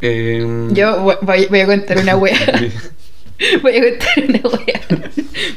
Eh, 0.00 0.68
Yo 0.70 1.18
voy, 1.22 1.46
voy 1.46 1.60
a 1.60 1.66
contar 1.66 1.98
una 1.98 2.16
wea. 2.16 2.38
Voy 3.60 3.76
a 3.76 3.80
contar 3.80 4.24
una 4.28 4.56
wea. 4.56 4.80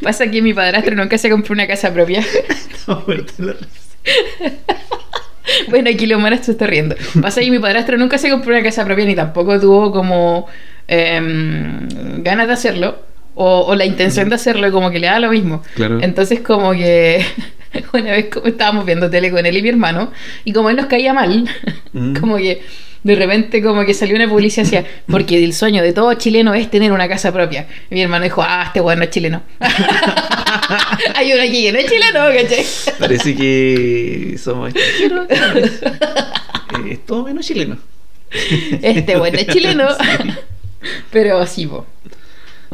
Pasa 0.01 0.29
que 0.31 0.41
mi 0.41 0.53
padrastro 0.53 0.95
nunca 0.95 1.17
se 1.19 1.29
compró 1.29 1.53
una 1.53 1.67
casa 1.67 1.93
propia. 1.93 2.23
No, 2.87 3.03
la 3.07 3.53
risa. 3.53 3.94
Bueno, 5.69 5.89
aquí 5.91 6.05
lo 6.07 6.19
malo 6.19 6.37
se 6.41 6.51
está 6.51 6.65
riendo. 6.65 6.95
Pasa 7.21 7.39
que 7.41 7.51
mi 7.51 7.59
padrastro 7.59 7.97
nunca 7.97 8.17
se 8.17 8.29
compró 8.31 8.51
una 8.51 8.63
casa 8.63 8.83
propia 8.83 9.05
ni 9.05 9.15
tampoco 9.15 9.59
tuvo 9.59 9.91
como 9.91 10.47
em, 10.87 11.87
ganas 12.23 12.47
de 12.47 12.53
hacerlo 12.53 12.97
o, 13.35 13.61
o 13.67 13.75
la 13.75 13.85
intención 13.85 14.27
de 14.29 14.35
hacerlo, 14.35 14.71
como 14.71 14.89
que 14.89 14.99
le 14.99 15.07
da 15.07 15.19
lo 15.19 15.29
mismo. 15.29 15.61
Claro. 15.75 15.99
Entonces, 16.01 16.39
como 16.39 16.71
que 16.71 17.23
una 17.93 18.11
vez 18.11 18.25
como 18.33 18.47
estábamos 18.47 18.85
viendo 18.85 19.09
tele 19.09 19.29
con 19.29 19.45
él 19.45 19.55
y 19.57 19.61
mi 19.61 19.69
hermano, 19.69 20.11
y 20.45 20.51
como 20.51 20.69
él 20.71 20.77
nos 20.77 20.87
caía 20.87 21.13
mal, 21.13 21.47
Mm. 21.93 22.13
como 22.17 22.35
que 22.35 22.61
de 23.05 23.13
repente 23.13 23.61
como 23.61 23.85
que 23.85 23.93
salió 23.93 24.15
una 24.15 24.27
publicidad 24.27 24.63
decía, 24.63 24.83
porque 25.05 25.43
el 25.43 25.53
sueño 25.53 25.83
de 25.83 25.93
todo 25.93 26.11
chileno 26.15 26.55
es 26.55 26.71
tener 26.71 26.91
una 26.91 27.07
casa 27.07 27.31
propia. 27.31 27.67
Y 27.91 27.93
mi 27.93 28.01
hermano 28.01 28.23
dijo, 28.23 28.41
ah, 28.41 28.63
este 28.65 28.81
weón 28.81 28.97
no 28.97 29.05
es 29.05 29.11
chileno. 29.11 29.43
Hay 31.13 31.31
uno 31.31 31.43
aquí 31.43 31.65
que 31.65 31.71
no 31.71 31.77
es 31.77 31.85
chileno, 31.85 32.19
¿cachai? 32.33 32.65
Parece 32.97 33.35
que 33.35 34.35
somos 34.39 34.73
extranjeros. 34.73 35.27
Es 36.89 37.05
todo 37.05 37.25
menos 37.25 37.45
chileno. 37.45 37.77
Este 38.81 39.17
bueno 39.17 39.37
es 39.37 39.47
chileno. 39.49 39.87
Pero 41.11 41.45
sí, 41.45 41.67
po. 41.67 41.85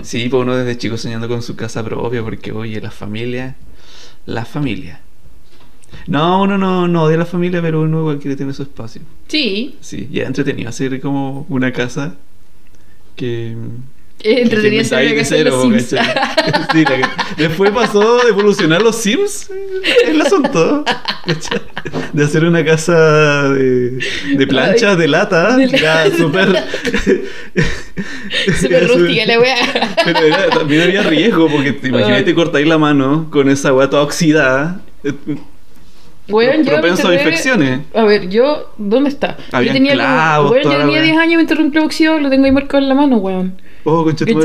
Sí, 0.02 0.30
pues 0.30 0.44
uno 0.44 0.56
desde 0.56 0.78
chico 0.78 0.98
soñando 0.98 1.28
con 1.28 1.42
su 1.42 1.58
casa 1.58 1.84
propia, 1.84 2.24
porque 2.24 2.54
oye, 2.54 2.80
la 2.80 2.92
familia, 2.92 3.58
la 4.26 4.46
familia. 4.46 5.02
No, 6.08 6.42
uno 6.44 6.58
no, 6.58 6.88
no 6.88 7.04
odia 7.04 7.18
la 7.18 7.26
familia, 7.26 7.62
pero 7.62 7.82
uno 7.82 8.00
igual 8.00 8.20
quiere 8.20 8.36
tener 8.36 8.54
su 8.54 8.64
espacio. 8.64 9.02
Sí, 9.28 9.76
Sí, 9.82 10.08
y 10.12 10.20
es 10.20 10.28
entretenido 10.28 10.70
hacer 10.70 11.00
como 11.02 11.46
una 11.50 11.72
casa 11.72 12.16
que... 13.16 13.56
que 14.20 14.84
saber 14.86 15.08
que 15.16 15.24
inventáis 15.24 15.30
de 15.30 15.44
los 15.46 15.62
Sims. 15.64 15.90
Sí, 16.74 16.84
la 16.84 16.98
que- 16.98 17.06
después 17.44 17.72
pasó 17.72 18.18
de 18.24 18.30
evolucionar 18.30 18.82
los 18.82 18.96
Sims, 18.96 19.50
eh, 19.50 20.10
el 20.12 20.22
asunto, 20.22 20.84
¿cachai? 21.26 21.62
De 22.14 22.24
hacer 22.24 22.46
una 22.46 22.64
casa 22.64 23.50
de, 23.50 24.00
de 24.38 24.48
planchas, 24.48 24.98
de 24.98 25.08
lata, 25.08 25.58
De 25.58 25.68
ya 25.68 26.10
súper... 26.16 26.48
Súper 28.60 28.88
rústica 28.90 29.26
la 29.26 29.40
weá. 29.40 29.56
Pero 30.06 30.20
era- 30.20 30.50
también 30.50 30.82
había 30.84 31.04
riesgo, 31.04 31.48
porque 31.50 31.74
te 31.74 31.88
imagínate 31.90 32.34
cortáis 32.34 32.68
la 32.68 32.78
mano 32.78 33.28
con 33.30 33.50
esa 33.50 33.74
weá 33.74 33.90
toda 33.90 34.04
oxidada. 34.04 34.82
Weón, 36.32 36.64
yo 36.64 36.72
propenso 36.72 37.08
a 37.08 37.14
infecciones. 37.14 37.82
A 37.94 38.04
ver, 38.04 38.30
yo, 38.30 38.74
¿dónde 38.78 39.10
está? 39.10 39.38
Habían 39.52 39.74
yo 39.76 39.80
tenía 39.80 39.94
clavos, 39.94 40.52
toda 40.62 40.64
yo 40.64 40.80
tenía 40.80 40.96
weá. 40.96 41.04
10 41.04 41.18
años 41.18 41.36
me 41.38 41.42
un 41.82 41.86
oxidado, 41.86 42.20
lo 42.20 42.30
tengo 42.30 42.46
ahí 42.46 42.52
marcado 42.52 42.84
en 42.84 42.90
la 42.90 42.96
mano, 42.96 43.18
weón. 43.18 43.62
Oh, 43.84 44.04
concha 44.04 44.26
tu 44.26 44.40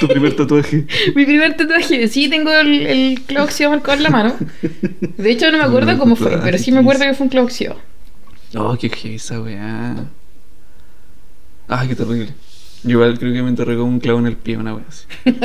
tu 0.00 0.08
primer 0.08 0.34
tatuaje. 0.34 0.84
Mi 1.14 1.24
primer 1.24 1.56
tatuaje, 1.56 2.08
sí 2.08 2.28
tengo 2.28 2.52
el, 2.52 2.86
el 2.86 3.20
clavo 3.22 3.46
oxidado 3.46 3.74
marcado 3.74 3.96
en 3.98 4.02
la 4.02 4.10
mano. 4.10 4.34
De 5.16 5.30
hecho, 5.30 5.50
no 5.50 5.58
me 5.58 5.64
acuerdo 5.64 5.94
Mm, 5.94 5.98
cómo 5.98 6.16
fue, 6.16 6.30
tatuaje, 6.30 6.44
pero 6.44 6.58
sí 6.58 6.72
me 6.72 6.80
acuerdo 6.80 7.04
que 7.04 7.14
fue 7.14 7.24
un 7.24 7.30
clavo 7.30 7.46
oxidado. 7.46 7.78
Oh, 8.56 8.76
qué 8.76 9.14
esa 9.14 9.40
weá. 9.40 9.94
Ay, 11.68 11.88
qué 11.88 11.94
terrible. 11.94 12.28
Yo 12.82 12.90
igual 12.92 13.18
creo 13.18 13.32
que 13.32 13.42
me 13.42 13.50
enterré 13.50 13.76
con 13.76 13.84
un 13.84 14.00
clavo 14.00 14.20
en 14.20 14.26
el 14.26 14.36
pie 14.36 14.56
una 14.56 14.74
así. 14.88 15.04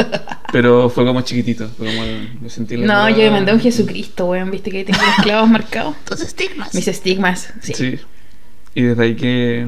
Pero 0.53 0.89
fue 0.89 1.05
como 1.05 1.21
chiquitito. 1.21 1.67
Fue 1.67 1.87
como 1.87 2.01
me 2.41 2.49
sentí 2.49 2.77
la 2.77 2.85
No, 2.85 3.09
yo 3.09 3.17
me 3.17 3.31
mandé 3.31 3.51
a 3.51 3.55
un 3.55 3.59
Jesucristo, 3.59 4.27
weón, 4.27 4.51
viste 4.51 4.71
que 4.71 4.77
ahí 4.77 4.85
tengo 4.85 4.99
los 5.01 5.23
clavos 5.23 5.49
marcados. 5.49 5.95
Tus 6.05 6.21
estigmas. 6.21 6.73
Mis 6.73 6.87
estigmas, 6.87 7.53
sí. 7.61 7.73
Sí. 7.73 7.99
Y 8.73 8.83
desde 8.83 9.03
ahí 9.03 9.15
que. 9.15 9.67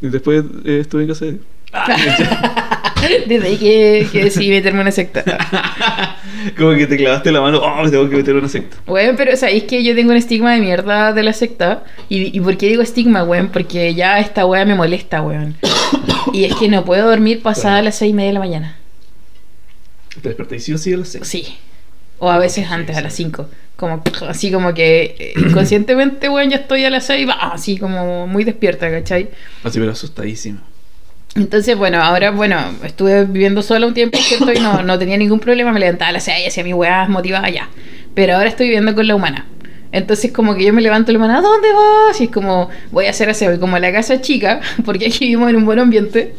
Y 0.00 0.08
después 0.08 0.44
eh, 0.64 0.78
estuve 0.80 1.02
en 1.02 1.08
casa 1.08 1.24
de. 1.26 1.40
Desde 3.26 3.46
ahí 3.46 3.56
que, 3.56 4.06
que 4.12 4.24
decidí 4.24 4.50
meterme 4.50 4.78
en 4.80 4.82
una 4.82 4.90
secta. 4.92 5.24
Como 6.56 6.74
que 6.74 6.86
te 6.86 6.96
clavaste 6.96 7.30
la 7.32 7.40
mano, 7.40 7.58
oh, 7.58 7.82
me 7.84 7.90
tengo 7.90 8.08
que 8.08 8.16
meter 8.16 8.30
en 8.32 8.38
una 8.38 8.48
secta. 8.48 8.76
Weón, 8.86 9.16
pero 9.16 9.36
sabéis 9.36 9.64
que 9.64 9.82
yo 9.84 9.94
tengo 9.94 10.10
un 10.12 10.16
estigma 10.16 10.54
de 10.54 10.60
mierda 10.60 11.12
de 11.12 11.22
la 11.22 11.32
secta. 11.32 11.84
¿Y, 12.08 12.36
y 12.36 12.40
por 12.40 12.56
qué 12.56 12.66
digo 12.68 12.82
estigma, 12.82 13.24
weón? 13.24 13.48
Porque 13.48 13.94
ya 13.94 14.18
esta 14.20 14.46
weá 14.46 14.64
me 14.64 14.74
molesta, 14.74 15.22
weón. 15.22 15.56
Y 16.32 16.44
es 16.44 16.54
que 16.54 16.68
no 16.68 16.84
puedo 16.84 17.08
dormir 17.08 17.42
pasada 17.42 17.74
Claro. 17.76 17.84
las 17.86 17.96
seis 17.96 18.10
y 18.10 18.14
media 18.14 18.28
de 18.28 18.34
la 18.34 18.40
mañana. 18.40 18.76
Te 20.22 20.28
despertáis 20.28 20.64
sí 20.64 20.72
o 20.72 20.78
sí 20.78 20.92
a 20.92 20.96
las 20.98 21.08
seis. 21.08 21.26
Sí. 21.26 21.56
O 22.18 22.30
a 22.30 22.38
veces 22.38 22.70
antes, 22.70 22.96
a 22.96 23.00
las 23.00 23.14
5. 23.14 23.48
Como, 23.76 24.02
así 24.28 24.52
como 24.52 24.74
que 24.74 25.16
eh, 25.18 25.32
inconscientemente, 25.48 26.28
weón, 26.28 26.50
ya 26.50 26.58
estoy 26.58 26.84
a 26.84 26.90
las 26.90 27.06
6, 27.06 27.26
va, 27.28 27.32
así 27.52 27.78
como 27.78 28.26
muy 28.26 28.44
despierta, 28.44 28.90
¿cachai? 28.90 29.30
Así, 29.64 29.78
pero 29.80 29.92
asustadísimo. 29.92 30.60
Entonces, 31.36 31.76
bueno, 31.76 32.02
ahora, 32.02 32.30
bueno, 32.32 32.56
estuve 32.84 33.24
viviendo 33.24 33.62
sola 33.62 33.86
un 33.86 33.94
tiempo. 33.94 34.18
Y 34.54 34.60
no, 34.60 34.82
no 34.82 34.98
tenía 34.98 35.16
ningún 35.16 35.40
problema, 35.40 35.72
me 35.72 35.80
levantaba 35.80 36.10
a 36.10 36.12
las 36.12 36.24
6, 36.24 36.48
hacía 36.48 36.64
mis 36.64 36.74
weas 36.74 37.08
motivada 37.08 37.48
ya. 37.48 37.68
Pero 38.14 38.34
ahora 38.34 38.48
estoy 38.48 38.66
viviendo 38.66 38.94
con 38.94 39.06
la 39.06 39.14
humana. 39.14 39.46
Entonces, 39.92 40.32
como 40.32 40.54
que 40.54 40.64
yo 40.64 40.72
me 40.72 40.82
levanto 40.82 41.12
la 41.12 41.18
humana, 41.18 41.38
¿a 41.38 41.40
dónde 41.40 41.68
vas? 41.72 42.20
Y 42.20 42.24
es 42.24 42.30
como, 42.30 42.68
voy 42.90 43.06
a 43.06 43.10
hacer 43.10 43.28
aseo. 43.30 43.54
Y 43.54 43.58
como 43.58 43.78
la 43.78 43.92
casa 43.92 44.20
chica, 44.20 44.60
porque 44.84 45.06
aquí 45.06 45.20
vivimos 45.20 45.50
en 45.50 45.56
un 45.56 45.64
buen 45.64 45.78
ambiente, 45.78 46.34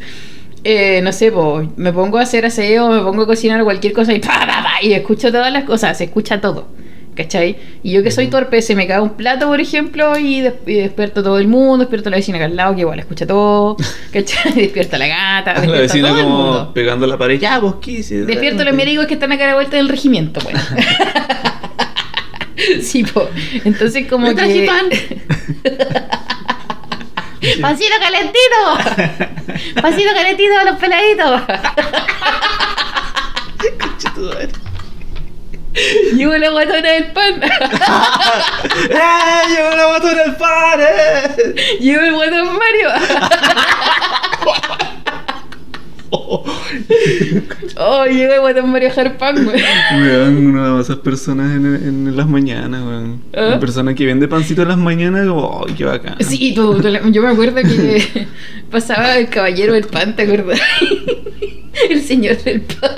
eh, 0.64 1.00
no 1.02 1.12
sé, 1.12 1.32
me 1.76 1.92
pongo 1.92 2.18
a 2.18 2.22
hacer 2.22 2.46
aseo, 2.46 2.90
me 2.90 3.00
pongo 3.00 3.22
a 3.22 3.26
cocinar 3.26 3.62
cualquier 3.64 3.92
cosa 3.92 4.12
y 4.12 4.20
pa, 4.20 4.40
pa, 4.40 4.62
pa, 4.62 4.82
y 4.82 4.92
escucho 4.92 5.32
todas 5.32 5.52
las 5.52 5.64
cosas, 5.64 5.98
se 5.98 6.04
escucha 6.04 6.40
todo. 6.40 6.68
¿Cachai? 7.14 7.58
Y 7.82 7.92
yo 7.92 8.02
que 8.02 8.10
soy 8.10 8.28
torpe, 8.28 8.62
se 8.62 8.74
me 8.74 8.86
cae 8.86 8.98
un 8.98 9.10
plato, 9.10 9.46
por 9.46 9.60
ejemplo, 9.60 10.18
y, 10.18 10.40
des- 10.40 10.54
y 10.66 10.76
despierto 10.76 11.22
todo 11.22 11.36
el 11.38 11.46
mundo, 11.46 11.80
despierto 11.84 12.08
a 12.08 12.12
la 12.12 12.16
vecina 12.16 12.38
acá 12.38 12.46
al 12.46 12.56
lado, 12.56 12.74
que 12.74 12.80
igual 12.80 12.98
escucha 13.00 13.26
todo, 13.26 13.76
¿cachai? 14.12 14.52
Despierto 14.54 14.96
a 14.96 14.98
la 14.98 15.06
gata, 15.08 15.52
la 15.52 15.60
despierto 15.60 15.78
a 15.78 15.82
vecina 15.82 16.08
todo 16.08 16.18
el 16.18 16.24
como 16.24 16.36
mundo. 16.42 16.72
pegando 16.72 17.06
la 17.06 17.18
pared. 17.18 17.38
Ya, 17.38 17.58
vos 17.58 17.74
qué 17.82 17.90
hiciste? 17.90 18.24
Despierto 18.24 18.62
a 18.62 18.64
los 18.64 18.72
amigos 18.72 19.06
que 19.06 19.12
están 19.14 19.30
acá 19.30 19.44
a 19.44 19.48
la 19.48 19.54
vuelta 19.56 19.76
del 19.76 19.90
regimiento, 19.90 20.40
bueno. 20.42 20.58
sí, 22.82 23.04
po. 23.04 23.28
Entonces 23.64 24.06
como 24.08 24.28
Me 24.28 24.34
que... 24.34 24.66
pan. 24.66 24.86
¡Pancito 27.60 27.94
calentito! 28.00 29.82
¡Pancito 29.82 30.10
calentito 30.14 30.58
a 30.58 30.64
los 30.64 30.76
peladitos! 30.76 31.42
Llegó 36.16 36.36
la 36.36 36.50
guatona 36.50 36.92
del 36.92 37.06
pan. 37.12 37.42
¡Eh! 37.42 37.48
¡Llegó 39.48 39.76
la 39.76 39.86
botona 39.86 40.22
del 40.22 40.36
pan! 40.36 40.80
¡Eh! 40.80 41.54
Llegó 41.80 42.02
el 42.02 42.14
guatón 42.14 42.58
Mario. 42.58 42.90
Oh, 47.76 48.04
llegó 48.04 48.34
el 48.34 48.40
guatón 48.40 48.70
Mario 48.70 48.90
pan, 49.18 49.44
güey. 49.44 49.62
Weón, 49.94 50.46
una 50.46 50.76
de 50.76 50.82
esas 50.82 50.98
personas 50.98 51.56
en, 51.56 51.66
en 51.66 52.16
las 52.16 52.28
mañanas, 52.28 52.82
weón. 52.82 53.22
¿Ah? 53.34 53.46
Una 53.48 53.60
persona 53.60 53.94
que 53.94 54.06
vende 54.06 54.28
pancito 54.28 54.62
en 54.62 54.68
las 54.68 54.78
mañanas, 54.78 55.26
como, 55.26 55.64
¡ay, 55.66 55.74
qué 55.74 55.84
bacán! 55.84 56.16
Sí, 56.20 56.54
tú, 56.54 56.80
tú 56.80 56.88
yo 57.10 57.22
me 57.22 57.28
acuerdo 57.28 57.56
que 57.56 58.28
pasaba 58.70 59.16
el 59.16 59.28
caballero 59.28 59.72
del 59.72 59.84
pan, 59.84 60.14
¿te 60.14 60.22
acuerdas? 60.22 60.60
El 61.88 62.02
señor 62.02 62.36
del 62.42 62.60
pan. 62.60 62.90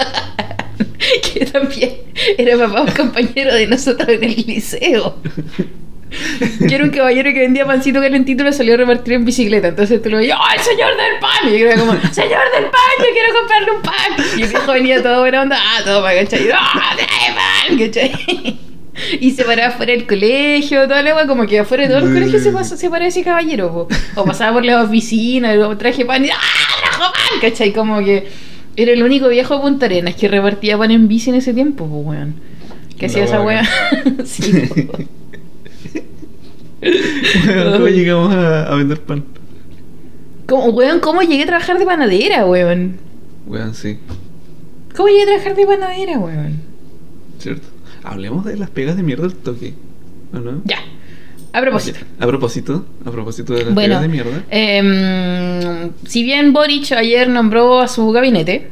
Que 1.35 1.47
también 1.47 1.93
era 2.39 2.57
papá 2.57 2.83
un 2.83 2.93
compañero 2.93 3.55
de 3.55 3.67
nosotros 3.67 4.09
en 4.09 4.25
el 4.25 4.35
liceo. 4.47 5.17
Que 6.69 6.75
era 6.75 6.85
un 6.85 6.91
caballero 6.91 7.33
que 7.33 7.41
vendía 7.41 7.67
pancito 7.67 8.01
calentito 8.01 8.43
y 8.43 8.47
lo 8.47 8.53
salió 8.53 8.75
a 8.75 8.77
repartir 8.77 9.15
en 9.15 9.25
bicicleta. 9.25 9.69
Entonces 9.69 10.01
tú 10.03 10.11
lo 10.11 10.19
veías, 10.19 10.39
¡oh, 10.39 10.55
el 10.55 10.61
señor 10.61 10.91
del 10.97 11.19
pan! 11.21 11.49
Y 11.49 11.59
yo 11.59 11.67
era 11.67 11.77
como, 11.77 11.93
¡señor 12.13 12.51
del 12.55 12.65
pan! 12.65 12.93
Yo 12.99 13.07
quiero 13.13 13.35
comprarle 13.41 13.71
un 13.73 13.83
pan. 13.83 14.39
Y 14.39 14.43
el 14.43 14.49
viejo 14.49 14.73
venía 14.73 15.03
todo 15.03 15.21
buena 15.21 15.43
onda, 15.43 15.59
¡ah, 15.59 15.83
toma, 15.85 16.15
cachai! 16.15 16.49
¡ah, 16.53 16.97
pan! 17.67 18.59
Y 19.21 19.33
se 19.33 19.45
paraba 19.45 19.73
fuera 19.73 19.93
del 19.93 20.07
colegio, 20.07 20.87
toda 20.87 21.03
la 21.03 21.11
agua, 21.11 21.27
como 21.27 21.47
que 21.47 21.59
afuera 21.59 21.83
de 21.83 21.89
todo 21.89 22.07
el 22.07 22.13
colegio 22.15 22.39
se, 22.39 22.53
pasa, 22.53 22.77
se 22.77 22.89
paraba 22.89 23.09
ese 23.09 23.25
caballero, 23.25 23.73
po. 23.73 23.89
o 24.15 24.25
pasaba 24.25 24.53
por 24.53 24.65
la 24.65 24.83
oficina, 24.83 25.53
y 25.53 25.57
luego 25.57 25.77
traje 25.77 26.05
pan 26.05 26.25
y 26.25 26.31
¡ah, 26.31 26.37
trajo 26.81 27.13
pan! 27.13 27.41
¿cachai? 27.41 27.73
Como 27.73 27.99
que 28.05 28.29
era 28.77 28.93
el 28.93 29.03
único 29.03 29.29
viejo 29.29 29.55
de 29.55 29.61
Punta 29.61 29.87
Arenas 29.87 30.15
que 30.15 30.29
repartía 30.29 30.77
pan 30.79 30.91
en 30.91 31.09
bici 31.09 31.31
en 31.31 31.37
ese 31.37 31.55
tiempo, 31.55 31.87
pues, 31.87 32.07
weón. 32.19 32.35
Que 32.99 33.07
hacía 33.07 33.25
esa 33.25 33.43
weá. 33.43 33.63
sí. 34.25 34.69
Weón, 36.83 37.73
¿Cómo 37.73 37.89
llegamos 37.89 38.35
a, 38.35 38.65
a 38.73 38.75
vender 38.77 39.01
pan? 39.01 39.25
¿Cómo, 40.47 40.67
weón, 40.71 41.01
¿cómo 41.01 41.23
llegué 41.23 41.45
a 41.45 41.47
trabajar 41.47 41.79
de 41.79 41.87
panadera, 41.87 42.45
weón? 42.47 42.97
Weón, 43.47 43.75
sí, 43.75 43.99
¿Cómo 44.95 45.09
llegué 45.09 45.23
a 45.23 45.27
trabajar 45.27 45.57
de 45.57 45.67
panadera, 45.67 46.19
weón? 46.19 46.61
cierto. 47.39 47.67
Hablemos 48.03 48.45
de 48.45 48.57
las 48.57 48.71
pegas 48.71 48.97
de 48.97 49.03
mierda 49.03 49.23
del 49.27 49.35
toque, 49.37 49.75
¿o 50.33 50.39
no? 50.39 50.63
Ya. 50.65 50.79
A 51.55 51.61
propósito. 51.61 52.01
A 52.19 52.27
propósito, 52.27 52.85
a 53.07 53.11
propósito 53.11 53.55
de 53.55 53.65
las 53.67 53.75
Bueno, 53.75 54.01
de 54.01 54.09
mierda. 54.09 54.43
em, 54.51 55.93
si 56.07 56.23
bien 56.25 56.53
Boric 56.53 56.91
ayer 56.93 57.29
nombró 57.29 57.81
a 57.81 57.87
su 57.89 58.11
gabinete, 58.11 58.71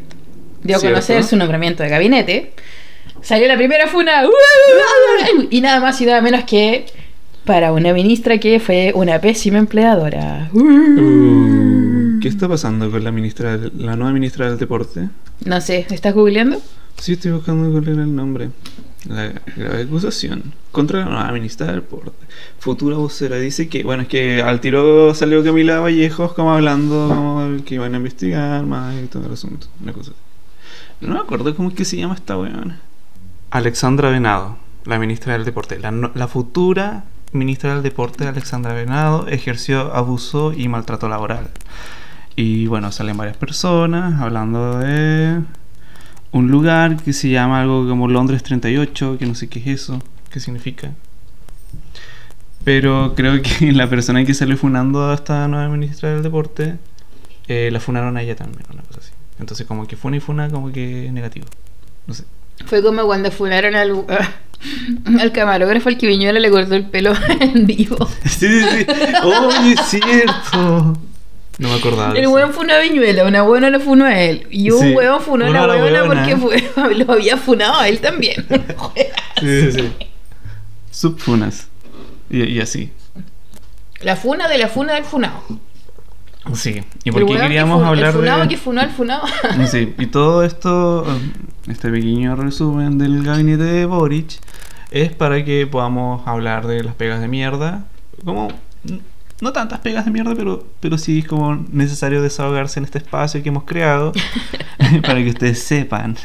dio 0.64 0.76
a 0.76 0.80
conocer 0.80 1.22
su 1.24 1.36
nombramiento 1.36 1.82
de 1.84 1.88
gabinete, 1.88 2.52
salió 3.22 3.46
la 3.48 3.56
primera 3.56 3.86
funa 3.86 4.24
y 5.50 5.60
nada 5.60 5.80
más 5.80 6.00
y 6.00 6.06
nada 6.06 6.20
menos 6.20 6.42
que 6.44 6.86
para 7.44 7.72
una 7.72 7.92
ministra 7.92 8.38
que 8.38 8.58
fue 8.60 8.92
una 8.94 9.20
pésima 9.20 9.58
empleadora. 9.58 10.50
Uh. 10.52 12.18
¿Qué 12.20 12.28
está 12.28 12.48
pasando 12.48 12.90
con 12.90 13.02
la 13.02 13.10
ministra, 13.12 13.58
del- 13.58 13.72
la 13.78 13.96
nueva 13.96 14.12
ministra 14.12 14.48
del 14.48 14.58
deporte? 14.58 15.08
No 15.44 15.60
sé, 15.60 15.86
¿estás 15.90 16.14
googleando? 16.14 16.60
Sí, 16.98 17.12
estoy 17.14 17.32
buscando 17.32 17.78
era 17.78 17.90
el 18.02 18.14
nombre. 18.14 18.50
La 19.06 19.32
grave 19.56 19.82
acusación 19.82 20.54
contra 20.70 21.00
la 21.00 21.06
nueva 21.06 21.32
ministra 21.32 21.66
del 21.66 21.76
deporte. 21.76 22.12
Futura 22.58 22.96
vocera. 22.96 23.36
Dice 23.36 23.68
que, 23.68 23.82
bueno, 23.82 24.04
es 24.04 24.08
que 24.08 24.42
al 24.42 24.60
tiro 24.60 25.14
salió 25.14 25.42
Camila 25.42 25.80
Vallejos 25.80 26.34
como 26.34 26.52
hablando 26.52 27.08
como 27.08 27.64
que 27.64 27.74
iban 27.74 27.94
a 27.94 27.96
investigar 27.96 28.64
más 28.64 28.94
y 29.02 29.06
todo 29.06 29.26
el 29.26 29.32
asunto. 29.32 29.66
Una 29.82 29.92
cosa. 29.92 30.12
No 31.00 31.14
me 31.14 31.20
acuerdo 31.20 31.54
cómo 31.56 31.70
es 31.70 31.74
que 31.74 31.84
se 31.84 31.96
llama 31.96 32.14
esta 32.14 32.38
weona. 32.38 32.80
Alexandra 33.50 34.10
Venado, 34.10 34.56
la 34.84 34.98
ministra 34.98 35.32
del 35.32 35.44
deporte. 35.44 35.78
La, 35.78 35.90
la 35.90 36.28
futura 36.28 37.04
ministra 37.32 37.74
del 37.74 37.82
deporte, 37.82 38.26
Alexandra 38.26 38.72
Venado, 38.72 39.26
ejerció 39.26 39.94
abuso 39.94 40.52
y 40.52 40.68
maltrato 40.68 41.08
laboral. 41.08 41.50
Y 42.36 42.66
bueno, 42.66 42.92
salen 42.92 43.16
varias 43.16 43.36
personas 43.36 44.20
hablando 44.20 44.78
de 44.78 45.40
un 46.32 46.50
lugar 46.50 46.96
que 47.02 47.12
se 47.12 47.28
llama 47.28 47.60
algo 47.60 47.86
como 47.86 48.08
Londres 48.08 48.42
38, 48.42 49.16
que 49.18 49.26
no 49.26 49.34
sé 49.34 49.48
qué 49.48 49.60
es 49.60 49.66
eso, 49.66 50.02
qué 50.30 50.40
significa. 50.40 50.92
Pero 52.64 53.14
creo 53.14 53.40
que 53.42 53.72
la 53.72 53.88
persona 53.88 54.24
que 54.24 54.34
salió 54.34 54.56
funando 54.56 55.10
a 55.10 55.14
esta 55.14 55.46
nueva 55.48 55.68
ministra 55.68 56.12
del 56.12 56.22
deporte, 56.22 56.76
eh, 57.48 57.70
la 57.70 57.80
funaron 57.80 58.16
a 58.16 58.22
ella 58.22 58.34
también, 58.34 58.64
una 58.72 58.82
cosa 58.82 59.00
así. 59.00 59.10
Entonces 59.38 59.66
como 59.66 59.86
que 59.86 59.96
funa 59.96 60.16
y 60.16 60.20
funa 60.20 60.48
como 60.48 60.72
que 60.72 61.10
negativo. 61.12 61.46
No 62.06 62.14
sé. 62.14 62.24
Fue 62.66 62.82
como 62.82 63.04
cuando 63.04 63.30
funaron 63.30 63.74
al, 63.74 64.04
al 65.20 65.32
camarógrafo 65.32 65.88
al 65.88 65.98
que 65.98 66.06
Viñuela 66.06 66.40
le 66.40 66.50
cortó 66.50 66.74
el 66.74 66.86
pelo 66.86 67.12
en 67.40 67.66
vivo. 67.66 68.08
Sí, 68.24 68.48
sí, 68.48 68.62
sí. 68.62 68.86
Oye, 69.24 69.72
es 69.72 69.80
cierto. 69.86 70.98
No 71.62 71.68
me 71.68 71.74
acordaba. 71.76 72.12
de 72.12 72.18
El 72.18 72.24
eso. 72.24 72.32
weón 72.34 72.52
funó 72.52 72.74
a 72.74 72.78
Viñuela, 72.78 73.24
una 73.24 73.42
buena 73.42 73.70
lo 73.70 73.80
funó 73.80 74.04
a 74.04 74.18
él. 74.20 74.46
Y 74.50 74.70
un 74.70 74.80
Sí, 74.80 74.92
weón 74.94 75.20
funó 75.20 75.46
a 75.46 75.50
la 75.50 75.66
weona 75.66 76.02
weona. 76.04 76.22
porque 76.22 76.36
fue, 76.36 76.94
lo 76.96 77.12
había 77.12 77.36
funado 77.36 77.74
a 77.80 77.88
él 77.88 78.00
también. 78.00 78.44
Sí, 79.40 79.62
sí, 79.62 79.72
sí. 79.72 79.92
Subfunas. 80.90 81.68
Y, 82.30 82.44
y 82.44 82.60
así. 82.60 82.92
La 84.00 84.16
funa 84.16 84.48
de 84.48 84.58
la 84.58 84.68
funa 84.68 84.94
del 84.94 85.04
funado. 85.04 85.42
Sí. 86.54 86.82
¿Y 87.04 87.08
El 87.08 87.12
por 87.12 87.20
qué 87.20 87.24
weón 87.24 87.36
que 87.36 87.42
queríamos 87.42 87.80
fu- 87.80 87.86
hablar 87.88 88.06
El 88.06 88.12
funado 88.12 88.40
de.? 88.42 88.48
que 88.48 88.56
funó 88.56 88.80
al 88.80 88.90
funado. 88.90 89.22
Sí, 89.70 89.94
y 89.98 90.06
todo 90.06 90.42
esto, 90.44 91.06
este 91.68 91.90
pequeño 91.90 92.34
resumen 92.36 92.98
del 92.98 93.22
gabinete 93.22 93.62
de 93.64 93.86
Boric, 93.86 94.38
es 94.90 95.12
para 95.12 95.44
que 95.44 95.66
podamos 95.66 96.26
hablar 96.26 96.66
de 96.66 96.82
las 96.84 96.94
pegas 96.94 97.20
de 97.20 97.28
mierda. 97.28 97.84
Como, 98.24 98.48
no 99.42 99.52
tantas 99.52 99.80
pegas 99.80 100.04
de 100.04 100.12
mierda, 100.12 100.36
pero, 100.36 100.64
pero 100.78 100.96
sí 100.96 101.18
es 101.18 101.26
como 101.26 101.56
necesario 101.72 102.22
desahogarse 102.22 102.78
en 102.78 102.84
este 102.84 102.98
espacio 102.98 103.42
que 103.42 103.48
hemos 103.48 103.64
creado 103.64 104.12
para 105.02 105.16
que 105.16 105.30
ustedes 105.30 105.60
sepan 105.60 106.16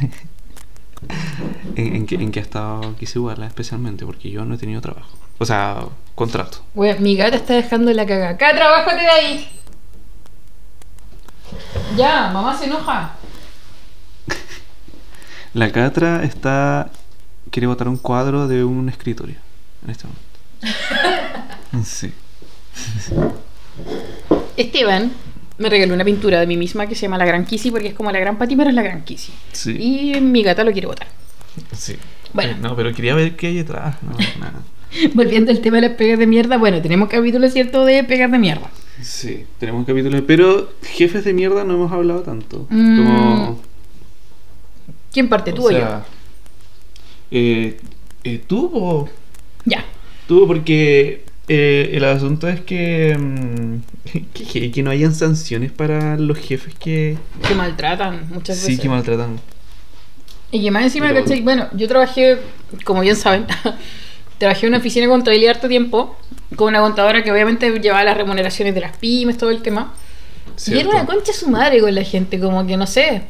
en, 1.76 2.08
en 2.10 2.32
ha 2.36 2.40
estado 2.40 2.96
Kisiguala 2.96 3.48
especialmente, 3.48 4.06
porque 4.06 4.30
yo 4.30 4.46
no 4.46 4.54
he 4.54 4.58
tenido 4.60 4.82
trabajo. 4.82 5.18
O 5.40 5.46
sea, 5.46 5.86
contrato. 6.14 6.60
Weón, 6.76 7.02
mi 7.02 7.16
gata 7.16 7.38
está 7.38 7.56
dejando 7.56 7.92
la 7.92 8.06
caga. 8.06 8.30
Acá, 8.30 8.54
trabájate 8.54 9.02
de 9.02 9.10
ahí. 9.10 9.50
Ya, 11.96 12.30
mamá 12.32 12.56
se 12.56 12.66
enoja. 12.66 13.16
La 15.56 15.72
Catra 15.72 16.24
está. 16.24 16.92
quiere 17.50 17.66
botar 17.66 17.88
un 17.88 17.98
cuadro 17.98 18.48
de 18.48 18.64
un 18.64 18.90
escritorio 18.90 19.38
en 19.84 19.90
este 19.90 20.06
momento. 20.06 20.28
Sí. 21.84 22.14
Esteban 24.56 25.12
me 25.58 25.70
regaló 25.70 25.94
una 25.94 26.06
pintura 26.06 26.40
de 26.40 26.48
mí 26.48 26.58
misma 26.58 26.88
que 26.88 26.96
se 26.96 27.02
llama 27.04 27.18
La 27.18 27.26
Gran 27.26 27.46
Kissy 27.46 27.72
porque 27.72 27.88
es 27.90 27.94
como 27.94 28.12
la 28.12 28.20
Gran 28.20 28.38
Pati, 28.38 28.56
pero 28.56 28.70
es 28.70 28.76
la 28.76 28.84
Gran 28.84 29.04
Kissy. 29.04 29.32
Sí. 29.52 29.78
Y 30.16 30.22
mi 30.22 30.44
gata 30.44 30.64
lo 30.64 30.72
quiere 30.72 30.88
botar. 30.88 31.08
Sí. 31.76 31.96
Bueno. 32.34 32.52
Eh, 32.54 32.58
no, 32.62 32.76
pero 32.76 32.94
quería 32.94 33.16
ver 33.16 33.36
qué 33.36 33.48
hay 33.48 33.56
detrás. 33.56 33.96
No, 34.04 34.12
nada. 34.40 34.62
Volviendo 35.14 35.52
al 35.52 35.60
tema 35.60 35.78
de 35.82 35.90
las 35.90 35.98
pegas 35.98 36.18
de 36.20 36.28
mierda, 36.28 36.58
bueno, 36.58 36.82
tenemos 36.82 37.10
capítulo 37.10 37.50
cierto 37.50 37.86
de 37.86 38.04
pegas 38.04 38.32
de 38.32 38.38
mierda. 38.38 38.70
Sí, 39.02 39.46
tenemos 39.60 39.86
capítulos. 39.86 40.22
Pero 40.26 40.72
jefes 40.82 41.24
de 41.26 41.34
mierda 41.34 41.64
no 41.64 41.74
hemos 41.76 41.92
hablado 41.92 42.22
tanto. 42.22 42.68
Mm, 42.70 42.98
Como. 42.98 43.62
¿Quién 45.12 45.30
parte, 45.30 45.52
tú 45.54 45.64
o 45.64 45.68
o 45.68 45.72
yo? 45.72 46.04
eh, 47.32 47.78
eh, 48.24 48.44
tú. 48.48 49.10
Ya. 49.66 49.84
Tú, 50.28 50.46
porque 50.48 51.24
eh, 51.48 51.92
el 51.94 52.04
asunto 52.06 52.48
es 52.48 52.60
que, 52.62 53.16
mm, 53.18 53.78
que. 54.52 54.72
que 54.72 54.84
no 54.84 54.92
hayan 54.92 55.14
sanciones 55.14 55.72
para 55.72 56.18
los 56.18 56.38
jefes 56.38 56.74
que. 56.76 57.18
Que 57.48 57.56
maltratan 57.56 58.28
muchas 58.30 58.58
Sí, 58.58 58.68
veces. 58.68 58.82
que 58.82 58.90
maltratan. 58.90 59.40
Y 60.52 60.62
que 60.62 60.72
más 60.72 60.84
encima, 60.84 61.08
Pero- 61.10 61.22
¿cachai? 61.24 61.42
Bueno, 61.42 61.68
yo 61.74 61.88
trabajé, 61.88 62.38
como 62.86 63.02
bien 63.02 63.16
saben, 63.16 63.46
trabajé 64.38 64.66
en 64.66 64.72
una 64.74 64.78
oficina 64.80 65.06
de 65.06 65.12
contabilidad 65.12 65.56
harto 65.56 65.68
tiempo, 65.68 66.18
con 66.56 66.70
una 66.70 66.80
contadora 66.82 67.24
que 67.24 67.32
obviamente 67.32 67.70
llevaba 67.80 68.04
las 68.04 68.16
remuneraciones 68.18 68.74
de 68.74 68.82
las 68.82 68.96
pymes, 68.98 69.38
todo 69.38 69.50
el 69.50 69.62
tema. 69.62 69.94
Y 70.68 70.78
era 70.80 70.90
una 70.90 71.06
concha 71.06 71.34
su 71.34 71.50
madre 71.50 71.80
con 71.82 71.94
la 71.94 72.04
gente, 72.04 72.40
como 72.40 72.66
que 72.66 72.78
no 72.78 72.88
sé. 72.88 73.24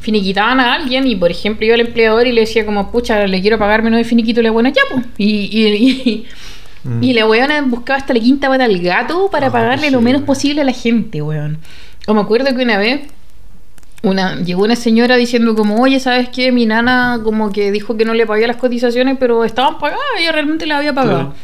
Finiquitaban 0.00 0.58
a 0.60 0.74
alguien 0.74 1.06
y, 1.06 1.16
por 1.16 1.30
ejemplo, 1.30 1.64
iba 1.64 1.74
al 1.74 1.80
empleador 1.80 2.26
y 2.26 2.32
le 2.32 2.42
decía 2.42 2.66
como, 2.66 2.90
pucha, 2.92 3.26
le 3.26 3.40
quiero 3.40 3.58
pagar 3.58 3.82
menos 3.82 3.98
de 3.98 4.04
finiquito, 4.04 4.40
y 4.40 4.42
la 4.44 4.50
buena 4.50 4.70
ya, 4.70 4.82
pues. 4.90 5.06
Y, 5.16 5.48
y, 5.50 5.66
y, 5.74 6.26
Mm. 6.84 7.02
y 7.02 7.12
la 7.12 7.26
weona 7.26 7.62
buscaba 7.62 7.98
hasta 8.00 8.12
la 8.12 8.20
quinta 8.20 8.48
pata 8.48 8.64
al 8.64 8.78
gato 8.80 9.28
para 9.30 9.46
Ah, 9.48 9.52
pagarle 9.52 9.86
sí, 9.86 9.92
lo 9.92 10.00
menos 10.00 10.20
weón. 10.22 10.26
posible 10.26 10.62
a 10.62 10.64
la 10.64 10.72
gente, 10.72 11.22
weón. 11.22 11.58
O 12.06 12.14
me 12.14 12.20
acuerdo 12.20 12.54
que 12.56 12.62
una 12.64 12.76
vez 12.78 13.02
una, 14.02 14.40
llegó 14.40 14.64
una 14.64 14.74
señora 14.74 15.16
diciendo 15.16 15.54
como, 15.54 15.80
oye, 15.80 16.00
¿sabes 16.00 16.28
qué? 16.28 16.50
Mi 16.50 16.66
nana 16.66 17.20
como 17.22 17.52
que 17.52 17.70
dijo 17.70 17.96
que 17.96 18.04
no 18.04 18.14
le 18.14 18.26
pagué 18.26 18.48
las 18.48 18.56
cotizaciones, 18.56 19.16
pero 19.20 19.44
estaban 19.44 19.78
pagadas, 19.78 20.02
ella 20.18 20.32
realmente 20.32 20.66
las 20.66 20.78
había 20.78 20.92
pagado. 20.92 21.18
Claro. 21.18 21.34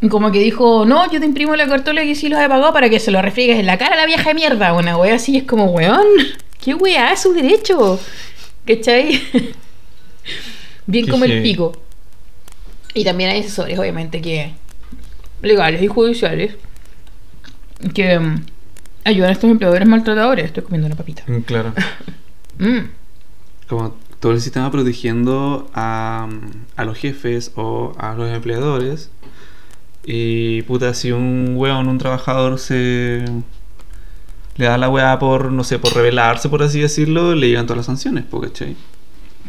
Y 0.00 0.08
Como 0.08 0.30
que 0.32 0.38
dijo, 0.38 0.86
no, 0.86 1.10
yo 1.10 1.20
te 1.20 1.26
imprimo 1.26 1.54
la 1.56 1.66
cartola 1.66 2.02
que 2.02 2.14
sí 2.14 2.28
los 2.30 2.40
he 2.40 2.48
pagado 2.48 2.72
para 2.72 2.88
que 2.88 3.00
se 3.00 3.10
lo 3.10 3.20
refriegues 3.20 3.58
en 3.58 3.66
la 3.66 3.76
cara 3.76 3.94
a 3.96 3.98
la 3.98 4.06
vieja 4.06 4.30
de 4.30 4.34
mierda. 4.34 4.72
Una 4.72 4.96
wea 4.96 5.16
así 5.16 5.36
es 5.36 5.42
como, 5.42 5.66
weón, 5.66 6.06
qué 6.64 6.72
wea, 6.74 7.12
es 7.12 7.20
su 7.20 7.34
derecho. 7.34 8.00
¿Cachai? 8.66 9.20
Bien 10.86 11.04
Qué 11.04 11.10
como 11.10 11.24
el 11.26 11.42
pico. 11.42 11.72
Y 12.98 13.04
también 13.04 13.30
hay 13.30 13.40
asesores, 13.40 13.78
obviamente, 13.78 14.20
que 14.20 14.54
legales 15.40 15.80
y 15.80 15.86
judiciales 15.86 16.56
que 17.94 18.18
mm, 18.18 18.44
ayudan 19.04 19.30
a 19.30 19.32
estos 19.32 19.48
empleadores 19.48 19.86
maltratadores. 19.86 20.46
Estoy 20.46 20.64
comiendo 20.64 20.88
una 20.88 20.96
papita. 20.96 21.22
Mm, 21.26 21.40
Claro. 21.42 21.72
Mm. 22.58 22.90
Como 23.68 23.94
todo 24.18 24.32
el 24.32 24.40
sistema 24.40 24.68
protegiendo 24.72 25.70
a, 25.74 26.28
a 26.74 26.84
los 26.84 26.98
jefes 26.98 27.52
o 27.54 27.94
a 27.98 28.14
los 28.14 28.28
empleadores. 28.28 29.12
Y 30.04 30.62
puta, 30.62 30.92
si 30.92 31.12
un 31.12 31.52
weón, 31.54 31.86
un 31.86 31.98
trabajador 31.98 32.58
se 32.58 33.24
le 34.56 34.64
da 34.64 34.76
la 34.76 34.88
weá 34.88 35.20
por, 35.20 35.52
no 35.52 35.62
sé, 35.62 35.78
por 35.78 35.94
rebelarse, 35.94 36.48
por 36.48 36.64
así 36.64 36.80
decirlo, 36.80 37.36
le 37.36 37.46
llegan 37.46 37.66
todas 37.66 37.76
las 37.76 37.86
sanciones, 37.86 38.24
¿cachai? 38.42 38.74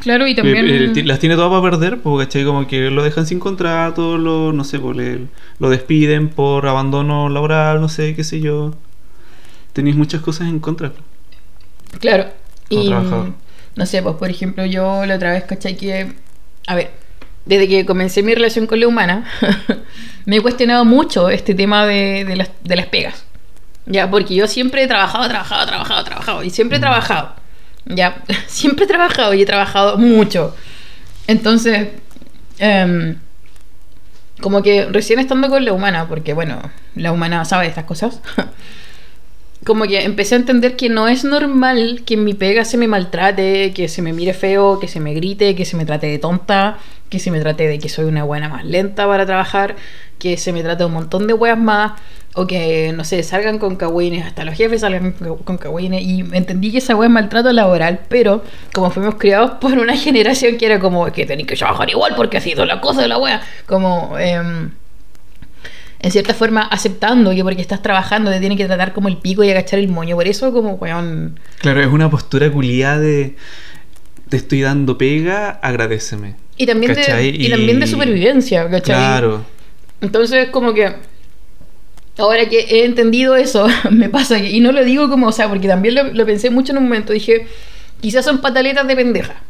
Claro, 0.01 0.27
y 0.27 0.35
también... 0.35 0.67
Eh, 0.67 0.91
eh, 0.95 1.03
las 1.03 1.19
tiene 1.19 1.35
todas 1.35 1.49
para 1.49 1.62
perder, 1.77 1.99
po, 2.01 2.17
¿cachai? 2.17 2.45
Como 2.45 2.65
que 2.67 2.89
lo 2.89 3.03
dejan 3.03 3.25
sin 3.27 3.39
contrato, 3.39 4.17
lo, 4.17 4.53
no 4.53 4.63
sé, 4.63 4.79
po, 4.79 4.93
le- 4.93 5.27
lo 5.59 5.69
despiden 5.69 6.29
por 6.29 6.67
abandono 6.67 7.27
laboral, 7.29 7.81
no 7.81 7.89
sé, 7.89 8.15
qué 8.15 8.23
sé 8.23 8.39
yo. 8.39 8.73
Tenéis 9.73 9.95
muchas 9.95 10.21
cosas 10.21 10.47
en 10.47 10.59
contra. 10.59 10.93
Claro. 11.99 12.25
Como 12.69 12.81
Y 12.83 12.88
trabajador. 12.88 13.33
no 13.75 13.85
sé, 13.85 14.01
pues 14.01 14.15
por 14.15 14.29
ejemplo, 14.29 14.65
yo 14.65 15.05
la 15.05 15.15
otra 15.15 15.31
vez, 15.33 15.43
¿cachai? 15.43 15.75
Que, 15.75 16.13
a 16.67 16.75
ver, 16.75 16.91
desde 17.45 17.67
que 17.67 17.85
comencé 17.85 18.23
mi 18.23 18.33
relación 18.35 18.67
con 18.67 18.79
la 18.79 18.88
humana, 18.88 19.25
me 20.25 20.38
he 20.38 20.41
cuestionado 20.41 20.85
mucho 20.85 21.29
este 21.29 21.53
tema 21.55 21.85
de, 21.85 22.23
de 22.25 22.35
las, 22.35 22.49
de 22.63 22.75
las 22.75 22.85
pegas. 22.88 23.25
Ya, 23.85 24.09
porque 24.09 24.35
yo 24.35 24.47
siempre 24.47 24.83
he 24.83 24.88
trabajado, 24.88 25.27
trabajado, 25.27 25.65
trabajado, 25.65 26.03
trabajado. 26.03 26.43
Y 26.43 26.51
siempre 26.51 26.77
he 26.77 26.79
Mm. 26.79 26.83
trabajado. 26.83 27.35
Ya, 27.89 28.23
siempre 28.47 28.86
he 28.86 28.88
trabajado 28.88 29.34
y 29.34 29.41
he 29.41 29.45
trabajado 29.45 29.97
mucho. 29.97 30.56
Entonces, 31.28 31.89
em, 32.60 33.17
como 34.41 34.63
que 34.63 34.86
recién 34.86 35.19
estando 35.19 35.49
con 35.49 35.65
la 35.65 35.73
humana, 35.73 36.08
porque 36.08 36.34
bueno, 36.34 36.62
la 36.95 37.12
humana 37.12 37.43
sabe 37.45 37.63
de 37.63 37.69
estas 37.69 37.86
cosas. 37.86 38.21
como 39.65 39.86
que 39.86 40.04
empecé 40.04 40.36
a 40.36 40.38
entender 40.38 40.75
que 40.75 40.89
no 40.89 41.08
es 41.08 41.25
normal 41.25 42.04
que 42.06 42.13
en 42.13 42.23
mi 42.23 42.34
pega 42.34 42.63
se 42.63 42.78
me 42.78 42.88
maltrate, 42.88 43.73
que 43.73 43.89
se 43.89 44.02
me 44.02 44.13
mire 44.13 44.34
feo, 44.34 44.80
que 44.80 44.88
se 44.88 44.99
me 44.99 45.13
grite, 45.13 45.56
que 45.56 45.65
se 45.65 45.75
me 45.75 45.86
trate 45.86 46.08
de 46.08 46.17
tonta, 46.17 46.78
que 47.10 47.19
se 47.19 47.30
me 47.32 47.39
trate 47.39 47.67
de 47.67 47.80
que 47.80 47.89
soy 47.89 48.06
una 48.06 48.23
buena 48.23 48.49
más 48.49 48.63
lenta 48.65 49.06
para 49.08 49.25
trabajar, 49.25 49.75
que 50.17 50.38
se 50.38 50.54
me 50.54 50.63
trate 50.63 50.86
un 50.86 50.93
montón 50.93 51.28
de 51.28 51.34
weas 51.34 51.58
más, 51.58 51.93
o 52.35 52.47
que, 52.47 52.93
no 52.93 53.03
sé, 53.03 53.23
salgan 53.23 53.57
con 53.57 53.75
cagüines, 53.75 54.25
hasta 54.25 54.45
los 54.45 54.55
jefes 54.55 54.81
salgan 54.81 55.13
con 55.43 55.57
cagüines, 55.57 56.01
y 56.01 56.21
entendí 56.33 56.71
que 56.71 56.77
esa 56.77 56.95
wea 56.95 57.07
es 57.07 57.13
maltrato 57.13 57.51
laboral, 57.51 58.01
pero 58.07 58.43
como 58.73 58.91
fuimos 58.91 59.15
criados 59.15 59.51
por 59.59 59.73
una 59.73 59.95
generación 59.97 60.57
que 60.57 60.65
era 60.65 60.79
como 60.79 61.11
que 61.11 61.25
tenéis 61.25 61.47
que 61.47 61.55
trabajar 61.55 61.89
igual 61.89 62.13
porque 62.15 62.37
así 62.37 62.53
son 62.55 62.67
las 62.67 62.79
cosas 62.79 63.03
de 63.03 63.07
la 63.07 63.17
wea, 63.17 63.41
como... 63.65 64.17
em, 64.17 64.71
en 66.01 66.11
cierta 66.11 66.33
forma 66.33 66.61
aceptando 66.61 67.31
que 67.31 67.43
porque 67.43 67.61
estás 67.61 67.81
trabajando 67.81 68.31
te 68.31 68.39
tienen 68.39 68.57
que 68.57 68.65
tratar 68.65 68.93
como 68.93 69.09
el 69.09 69.17
pico 69.17 69.43
y 69.43 69.51
agachar 69.51 69.79
el 69.79 69.89
moño. 69.89 70.15
Por 70.15 70.27
eso, 70.29 70.53
como, 70.53 70.75
weón. 70.75 71.37
Claro, 71.57 71.81
es 71.81 71.87
una 71.87 72.09
postura 72.09 72.49
culiada 72.49 72.99
de 72.99 73.35
te 74.29 74.37
estoy 74.37 74.61
dando 74.61 74.97
pega, 74.97 75.49
agradeceme. 75.49 76.35
Y 76.55 76.65
también, 76.65 76.93
de, 76.93 77.33
y 77.37 77.49
también 77.49 77.79
de 77.79 77.87
supervivencia, 77.87 78.69
¿cachai? 78.69 78.95
Claro. 78.95 79.45
Entonces, 80.01 80.49
como 80.49 80.73
que 80.73 80.93
ahora 82.19 82.47
que 82.49 82.60
he 82.60 82.86
entendido 82.86 83.36
eso, 83.36 83.67
me 83.91 84.10
pasa 84.10 84.39
que, 84.39 84.49
y 84.51 84.60
no 84.60 84.71
lo 84.71 84.84
digo 84.84 85.10
como, 85.10 85.27
o 85.27 85.32
sea, 85.32 85.49
porque 85.49 85.67
también 85.67 85.95
lo, 85.95 86.03
lo 86.03 86.25
pensé 86.25 86.49
mucho 86.49 86.71
en 86.71 86.79
un 86.79 86.84
momento, 86.86 87.13
dije, 87.13 87.47
quizás 88.01 88.25
son 88.25 88.39
pataletas 88.39 88.88
de 88.88 88.95
pendeja, 88.95 89.41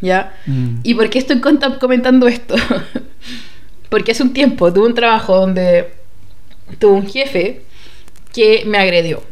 ¿ya? 0.00 0.34
Mm. 0.46 0.80
¿Y 0.82 0.94
por 0.94 1.10
qué 1.10 1.18
estoy 1.18 1.40
comentando 1.78 2.26
esto? 2.26 2.54
porque 3.88 4.12
hace 4.12 4.22
un 4.22 4.32
tiempo 4.32 4.72
tuve 4.72 4.86
un 4.86 4.94
trabajo 4.94 5.36
donde 5.36 5.88
tuve 6.78 6.92
un 6.92 7.06
jefe 7.06 7.62
que 8.32 8.64
me 8.66 8.78
agredió, 8.78 9.22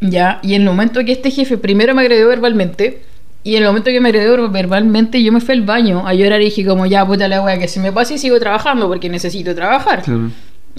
¿ya? 0.00 0.40
Y 0.42 0.54
en 0.54 0.62
el 0.62 0.68
momento 0.68 1.04
que 1.04 1.12
este 1.12 1.30
jefe 1.30 1.58
primero 1.58 1.94
me 1.94 2.02
agredió 2.02 2.28
verbalmente, 2.28 3.02
y 3.42 3.56
en 3.56 3.62
el 3.62 3.68
momento 3.68 3.90
que 3.90 4.00
me 4.00 4.10
agredió 4.10 4.50
verbalmente, 4.50 5.22
yo 5.22 5.32
me 5.32 5.40
fui 5.40 5.54
al 5.54 5.62
baño 5.62 6.06
a 6.06 6.12
llorar 6.12 6.42
y 6.42 6.46
dije 6.46 6.64
como, 6.64 6.86
ya, 6.86 7.06
puta 7.06 7.26
la 7.26 7.42
wea, 7.42 7.58
que 7.58 7.68
se 7.68 7.80
me 7.80 7.90
pase 7.90 8.14
y 8.14 8.18
sigo 8.18 8.38
trabajando 8.38 8.86
porque 8.86 9.08
necesito 9.08 9.54
trabajar. 9.54 10.02
Claro. 10.02 10.30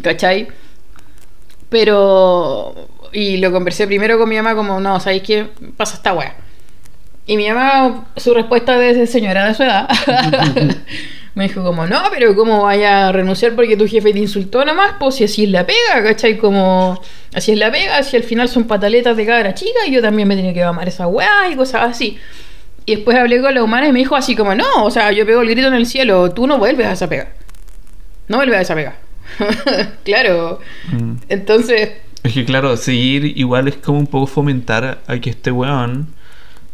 ¿Cachai? 0.01 0.47
Pero. 1.71 2.75
Y 3.13 3.37
lo 3.37 3.51
conversé 3.51 3.87
primero 3.87 4.19
con 4.19 4.29
mi 4.29 4.35
mamá, 4.35 4.55
como, 4.55 4.79
no, 4.79 4.99
¿sabéis 4.99 5.23
qué? 5.23 5.47
Pasa 5.75 5.95
esta 5.95 6.13
weá. 6.13 6.35
Y 7.25 7.37
mi 7.37 7.47
mamá, 7.47 8.07
su 8.17 8.33
respuesta 8.33 8.77
de 8.77 9.07
señora 9.07 9.47
de 9.47 9.53
su 9.53 9.63
edad, 9.63 9.87
me 11.35 11.47
dijo, 11.47 11.63
como, 11.63 11.87
no, 11.87 12.01
pero 12.11 12.35
¿cómo 12.35 12.63
vaya 12.63 13.07
a 13.07 13.11
renunciar 13.13 13.53
porque 13.55 13.77
tu 13.77 13.87
jefe 13.87 14.11
te 14.11 14.19
insultó 14.19 14.65
nomás? 14.65 14.95
Pues 14.99 15.15
si 15.15 15.23
así 15.23 15.43
es 15.45 15.49
la 15.49 15.65
pega, 15.65 16.03
¿cachai? 16.03 16.37
Como, 16.37 16.99
así 17.33 17.53
es 17.53 17.57
la 17.57 17.71
pega, 17.71 18.03
si 18.03 18.17
al 18.17 18.23
final 18.23 18.49
son 18.49 18.65
pataletas 18.65 19.15
de 19.15 19.25
cabra 19.25 19.53
chica, 19.53 19.79
y 19.87 19.91
yo 19.91 20.01
también 20.01 20.27
me 20.27 20.35
tenía 20.35 20.53
que 20.53 20.63
amar 20.63 20.87
esa 20.89 21.07
weá 21.07 21.49
y 21.49 21.55
cosas 21.55 21.83
así. 21.89 22.17
Y 22.85 22.95
después 22.95 23.15
hablé 23.17 23.41
con 23.41 23.53
la 23.53 23.63
humana 23.63 23.87
y 23.87 23.93
me 23.93 23.99
dijo 23.99 24.15
así 24.15 24.35
como, 24.35 24.55
no, 24.55 24.83
o 24.83 24.91
sea, 24.91 25.11
yo 25.11 25.25
pego 25.25 25.41
el 25.41 25.49
grito 25.49 25.67
en 25.67 25.75
el 25.75 25.85
cielo, 25.85 26.31
tú 26.31 26.47
no 26.47 26.57
vuelves 26.57 26.87
a 26.87 26.93
esa 26.93 27.07
pega. 27.07 27.29
No 28.27 28.37
vuelves 28.37 28.57
a 28.57 28.61
esa 28.61 28.75
pega. 28.75 28.95
claro. 30.03 30.59
Mm. 30.91 31.13
Entonces, 31.29 31.91
Es 32.23 32.33
que 32.33 32.45
claro, 32.45 32.75
seguir 32.77 33.37
igual 33.37 33.67
es 33.67 33.75
como 33.77 33.99
un 33.99 34.07
poco 34.07 34.27
fomentar 34.27 35.01
a 35.07 35.19
que 35.19 35.29
este 35.29 35.51
weón 35.51 36.07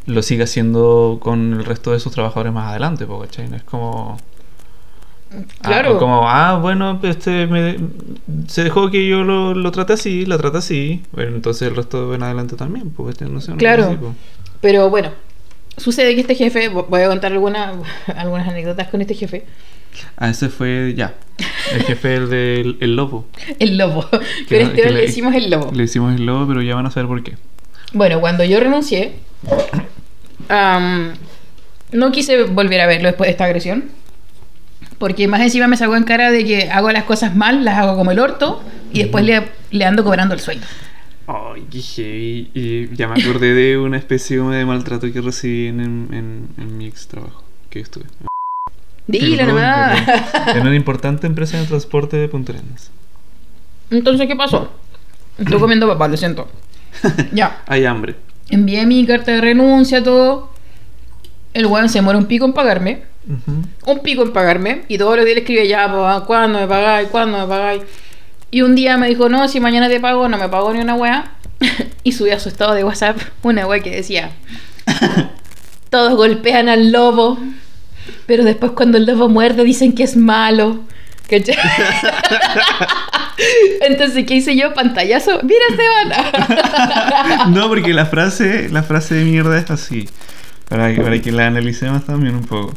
lo 0.05 0.21
siga 0.21 0.45
haciendo 0.45 1.19
con 1.21 1.53
el 1.53 1.65
resto 1.65 1.91
de 1.91 1.99
sus 1.99 2.13
trabajadores 2.13 2.53
más 2.53 2.69
adelante, 2.69 3.05
¿cachai? 3.21 3.49
No 3.49 3.55
es 3.57 3.63
como... 3.63 4.17
claro. 5.61 5.95
Ah, 5.95 5.99
como, 5.99 6.29
ah, 6.29 6.57
bueno, 6.61 6.99
este 7.03 7.45
me- 7.47 7.77
se 8.47 8.63
dejó 8.63 8.89
que 8.89 9.05
yo 9.07 9.23
lo, 9.23 9.53
lo 9.53 9.71
trate 9.71 9.93
así, 9.93 10.25
la 10.25 10.37
trate 10.37 10.59
así. 10.59 11.03
Bueno, 11.11 11.35
entonces 11.35 11.67
el 11.67 11.75
resto 11.75 12.13
en 12.15 12.23
adelante 12.23 12.55
también, 12.55 12.89
pues, 12.91 13.19
no 13.21 13.41
sé, 13.41 13.53
Claro. 13.57 13.83
así. 13.85 13.97
Pero 14.61 14.89
bueno, 14.89 15.11
sucede 15.75 16.15
que 16.15 16.21
este 16.21 16.35
jefe, 16.35 16.71
vo- 16.71 16.87
voy 16.87 17.01
a 17.01 17.07
contar 17.09 17.33
alguna, 17.33 17.73
algunas 18.15 18.47
anécdotas 18.47 18.87
con 18.87 19.01
este 19.01 19.13
jefe, 19.13 19.45
Ah, 20.15 20.29
ese 20.29 20.49
fue 20.49 20.93
ya. 20.95 21.15
El 21.73 21.83
jefe 21.83 22.15
el 22.15 22.29
del 22.29 22.77
el 22.79 22.95
lobo. 22.95 23.25
el 23.59 23.77
lobo. 23.77 24.05
Pero 24.49 24.65
este 24.67 24.81
que 24.81 24.89
le 24.89 25.01
decimos 25.01 25.35
el 25.35 25.49
lobo. 25.49 25.71
Le 25.71 25.83
decimos 25.83 26.15
el 26.15 26.25
lobo, 26.25 26.47
pero 26.47 26.61
ya 26.61 26.75
van 26.75 26.85
a 26.85 26.91
saber 26.91 27.07
por 27.07 27.23
qué. 27.23 27.35
Bueno, 27.93 28.19
cuando 28.19 28.43
yo 28.43 28.59
renuncié, 28.59 29.13
am, 30.49 31.13
no 31.91 32.11
quise 32.11 32.43
volver 32.43 32.81
a 32.81 32.87
verlo 32.87 33.07
después 33.07 33.27
de 33.27 33.31
esta 33.31 33.45
agresión. 33.45 33.85
Porque 34.97 35.27
más 35.27 35.41
encima 35.41 35.67
me 35.67 35.77
sacó 35.77 35.95
en 35.95 36.03
cara 36.03 36.31
de 36.31 36.43
que 36.43 36.69
hago 36.71 36.91
las 36.91 37.03
cosas 37.03 37.35
mal, 37.35 37.63
las 37.63 37.77
hago 37.77 37.95
como 37.95 38.11
el 38.11 38.19
orto, 38.19 38.63
y 38.91 38.99
después 38.99 39.23
le, 39.23 39.43
le 39.69 39.85
ando 39.85 40.03
cobrando 40.03 40.33
el 40.33 40.39
sueldo. 40.39 40.65
Ay, 41.27 41.67
heavy. 41.71 42.49
Y 42.53 42.95
ya 42.95 43.07
me 43.07 43.21
acordé 43.21 43.53
de 43.53 43.77
una 43.77 43.97
especie 43.97 44.39
de 44.39 44.65
maltrato 44.65 45.11
que 45.11 45.21
recibí 45.21 45.67
en, 45.67 45.79
en, 45.81 46.47
en 46.57 46.77
mi 46.77 46.87
ex 46.87 47.07
trabajo 47.07 47.43
que 47.69 47.79
estuve. 47.79 48.05
Dile 49.07 49.37
Perdón, 49.37 49.55
nomás. 49.55 50.01
En 50.55 50.61
una 50.61 50.75
importante 50.75 51.27
empresa 51.27 51.57
de 51.57 51.65
transporte 51.65 52.17
de 52.17 52.27
Punta 52.27 52.53
Arenas. 52.53 52.91
Entonces, 53.89 54.27
¿qué 54.27 54.35
pasó? 54.35 54.71
Estoy 55.37 55.59
comiendo 55.59 55.87
papá, 55.87 56.07
lo 56.07 56.17
siento. 56.17 56.47
Ya. 57.33 57.61
Hay 57.67 57.85
hambre. 57.85 58.15
Envié 58.49 58.85
mi 58.85 59.05
carta 59.05 59.31
de 59.31 59.41
renuncia, 59.41 60.03
todo. 60.03 60.49
El 61.53 61.65
weón 61.67 61.89
se 61.89 61.99
demora 61.99 62.17
un 62.17 62.25
pico 62.25 62.45
en 62.45 62.53
pagarme. 62.53 63.03
Un 63.85 63.99
pico 63.99 64.23
en 64.23 64.33
pagarme. 64.33 64.83
Y 64.87 64.97
todos 64.97 65.15
los 65.15 65.25
días 65.25 65.35
le 65.35 65.41
escribía, 65.41 65.65
ya, 65.65 65.87
papá, 65.87 66.25
¿cuándo 66.25 66.59
me 66.59 66.67
pagáis? 66.67 67.09
¿Cuándo 67.09 67.39
me 67.39 67.47
pagáis? 67.47 67.83
Y 68.51 68.61
un 68.61 68.75
día 68.75 68.97
me 68.97 69.07
dijo, 69.07 69.27
no, 69.29 69.47
si 69.47 69.59
mañana 69.59 69.89
te 69.89 69.99
pago, 69.99 70.29
no 70.29 70.37
me 70.37 70.47
pago 70.47 70.73
ni 70.73 70.79
una 70.79 70.95
weá. 70.95 71.33
y 72.03 72.11
subí 72.13 72.31
a 72.31 72.39
su 72.39 72.49
estado 72.49 72.73
de 72.73 72.83
WhatsApp 72.83 73.17
una 73.43 73.67
weá 73.67 73.81
que 73.81 73.91
decía, 73.91 74.31
todos 75.89 76.15
golpean 76.15 76.69
al 76.69 76.91
lobo. 76.91 77.37
Pero 78.25 78.43
después 78.43 78.73
cuando 78.73 78.97
el 78.97 79.05
lobo 79.05 79.29
muerde 79.29 79.63
dicen 79.63 79.93
que 79.93 80.03
es 80.03 80.17
malo. 80.17 80.81
¿Cachai? 81.29 81.57
Entonces, 83.81 84.25
¿qué 84.25 84.35
hice 84.35 84.55
yo? 84.55 84.73
Pantallazo. 84.73 85.41
Mira, 85.43 85.59
Esteban. 85.69 87.51
no, 87.53 87.67
porque 87.67 87.93
la 87.93 88.05
frase, 88.05 88.69
la 88.69 88.83
frase 88.83 89.15
de 89.15 89.25
mierda 89.25 89.57
es 89.57 89.69
así. 89.69 90.07
Para 90.69 90.93
que, 90.93 91.01
para 91.01 91.21
que 91.21 91.31
la 91.31 91.47
analicemos 91.47 92.05
también 92.05 92.35
un 92.35 92.43
poco. 92.43 92.73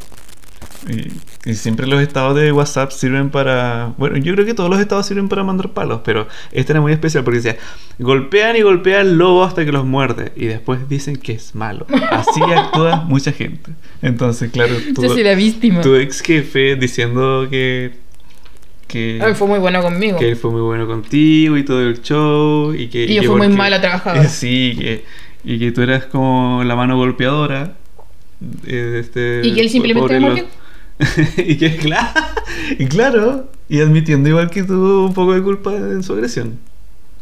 Y 1.46 1.54
siempre 1.54 1.86
los 1.86 2.02
estados 2.02 2.36
de 2.36 2.52
WhatsApp 2.52 2.90
sirven 2.90 3.30
para. 3.30 3.94
Bueno, 3.96 4.18
yo 4.18 4.34
creo 4.34 4.44
que 4.44 4.52
todos 4.52 4.68
los 4.68 4.78
estados 4.78 5.06
sirven 5.06 5.28
para 5.30 5.42
mandar 5.42 5.70
palos, 5.70 6.02
pero 6.04 6.28
este 6.52 6.72
era 6.72 6.82
muy 6.82 6.92
especial 6.92 7.24
porque 7.24 7.38
decía: 7.38 7.56
golpean 7.98 8.56
y 8.56 8.60
golpean 8.60 9.00
al 9.00 9.16
lobo 9.16 9.42
hasta 9.42 9.64
que 9.64 9.72
los 9.72 9.86
muerde. 9.86 10.32
Y 10.36 10.46
después 10.46 10.86
dicen 10.88 11.16
que 11.16 11.32
es 11.32 11.54
malo. 11.54 11.86
Así 12.10 12.42
actúa 12.56 13.04
mucha 13.06 13.32
gente. 13.32 13.70
Entonces, 14.02 14.50
claro, 14.50 14.74
tu, 14.94 15.02
Yo 15.02 15.08
soy 15.08 15.22
la 15.22 15.34
víctima. 15.34 15.80
tu 15.80 15.94
ex 15.94 16.20
jefe 16.20 16.76
diciendo 16.76 17.46
que. 17.48 17.92
que 18.86 19.18
Ay, 19.24 19.32
fue 19.34 19.48
muy 19.48 19.60
bueno 19.60 19.80
conmigo. 19.80 20.18
que 20.18 20.28
él 20.28 20.36
fue 20.36 20.50
muy 20.50 20.60
bueno 20.60 20.86
contigo 20.86 21.56
y 21.56 21.64
todo 21.64 21.80
el 21.80 22.02
show 22.02 22.74
y 22.74 22.88
que 22.88 23.04
Y 23.04 23.14
yo 23.14 23.22
que 23.22 23.28
fui 23.28 23.38
muy 23.38 23.48
mala 23.48 23.80
trabajadora. 23.80 24.24
sí 24.28 24.76
que 24.78 25.04
y 25.42 25.58
que 25.58 25.72
tú 25.72 25.80
eras 25.80 26.04
como 26.04 26.62
la 26.64 26.76
mano 26.76 26.98
golpeadora 26.98 27.72
eh, 28.66 28.98
este 29.00 29.40
Y 29.42 29.54
que 29.54 29.62
él 29.62 29.70
simplemente 29.70 30.46
me 31.36 31.42
y 31.44 31.56
que 31.56 31.76
claro 31.76 32.08
y 32.78 32.86
claro 32.86 33.48
y 33.68 33.80
admitiendo 33.80 34.28
igual 34.28 34.50
que 34.50 34.62
tuvo 34.64 35.06
un 35.06 35.14
poco 35.14 35.34
de 35.34 35.42
culpa 35.42 35.74
en 35.74 36.02
su 36.02 36.12
agresión 36.12 36.58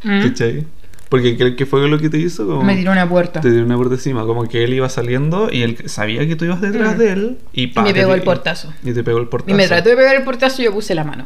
Mm. 0.04 0.22
¿cachai? 0.28 0.64
porque 1.08 1.36
¿qué, 1.36 1.56
qué 1.56 1.66
fue 1.66 1.88
lo 1.88 1.98
que 1.98 2.08
te 2.10 2.18
hizo? 2.18 2.46
Como 2.46 2.62
Me 2.62 2.76
tiró 2.76 2.92
una 2.92 3.08
puerta. 3.08 3.40
te 3.40 3.50
tiró 3.50 3.64
una 3.64 3.76
por 3.76 3.90
encima 3.92 4.24
como 4.26 4.46
que 4.48 4.62
él 4.62 4.74
iba 4.74 4.88
saliendo 4.88 5.48
y 5.50 5.62
él 5.62 5.76
sabía 5.86 6.26
que 6.28 6.36
tú 6.36 6.44
ibas 6.44 6.60
detrás 6.60 6.94
Mm. 6.94 6.98
de 6.98 7.12
él 7.12 7.38
y, 7.52 7.62
Y 7.62 7.66
pa, 7.68 7.82
me 7.82 7.92
te- 7.92 8.00
pegó 8.00 8.14
el 8.14 8.22
portazo. 8.22 8.72
y 8.84 8.92
te 8.92 9.02
pegó 9.02 9.18
el 9.18 9.26
portazo 9.26 9.50
Y 9.52 9.54
me 9.56 9.66
trató 9.66 9.88
de 9.88 9.96
pegar 9.96 10.14
el 10.14 10.22
portazo 10.22 10.62
y 10.62 10.66
yo 10.66 10.72
puse 10.72 10.94
la 10.94 11.02
mano. 11.04 11.24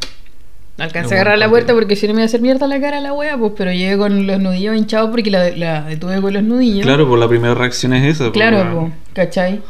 Alcancé 0.78 1.14
a 1.14 1.20
agarrar 1.20 1.38
la 1.38 1.50
puerta 1.50 1.74
porque 1.74 1.96
si 1.96 2.06
no 2.08 2.14
me 2.14 2.20
iba 2.20 2.22
a 2.22 2.26
hacer 2.26 2.40
mierda 2.40 2.66
la 2.66 2.80
cara 2.80 2.96
a 2.96 3.00
la 3.02 3.12
wea, 3.12 3.36
pues, 3.36 3.52
pero 3.56 3.70
llegué 3.72 3.98
con 3.98 4.26
los 4.26 4.40
nudillos 4.40 4.74
hinchados 4.74 5.10
porque 5.10 5.30
la, 5.30 5.50
la 5.50 5.82
detuve 5.82 6.20
con 6.22 6.32
los 6.32 6.42
nudillos. 6.42 6.86
claro 6.86 7.06
pues 7.06 7.20
la 7.20 7.28
primera 7.28 7.54
reacción 7.54 7.92
es 7.92 8.04
esa 8.14 8.24
pues, 8.24 8.32
Claro, 8.32 8.80
pues, 8.80 8.92
¿cachai? 9.12 9.60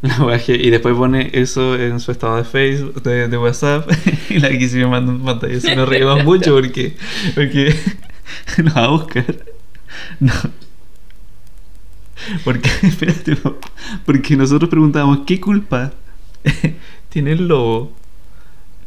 La 0.02 0.40
y 0.46 0.70
después 0.70 0.94
pone 0.94 1.30
eso 1.32 1.74
en 1.74 1.98
su 1.98 2.12
estado 2.12 2.36
de 2.36 2.44
Facebook, 2.44 3.02
de, 3.02 3.26
de 3.28 3.36
WhatsApp, 3.36 3.90
y 4.30 4.38
la 4.38 4.48
que 4.50 4.68
se 4.68 4.76
me 4.78 4.86
manda 4.86 5.12
en 5.12 5.20
pantalla. 5.24 5.58
Se 5.60 5.74
nos 5.74 5.88
reímos 5.88 6.24
mucho 6.24 6.54
porque, 6.54 6.96
porque 7.34 7.74
nos 8.62 8.76
va 8.76 8.84
a 8.84 8.88
buscar. 8.88 9.24
No. 10.20 10.32
Porque, 12.44 12.68
espérate, 12.82 13.36
po. 13.36 13.58
porque 14.04 14.36
nosotros 14.36 14.68
preguntábamos, 14.68 15.20
¿qué 15.26 15.40
culpa 15.40 15.92
tiene 17.08 17.32
el 17.32 17.48
lobo 17.48 17.92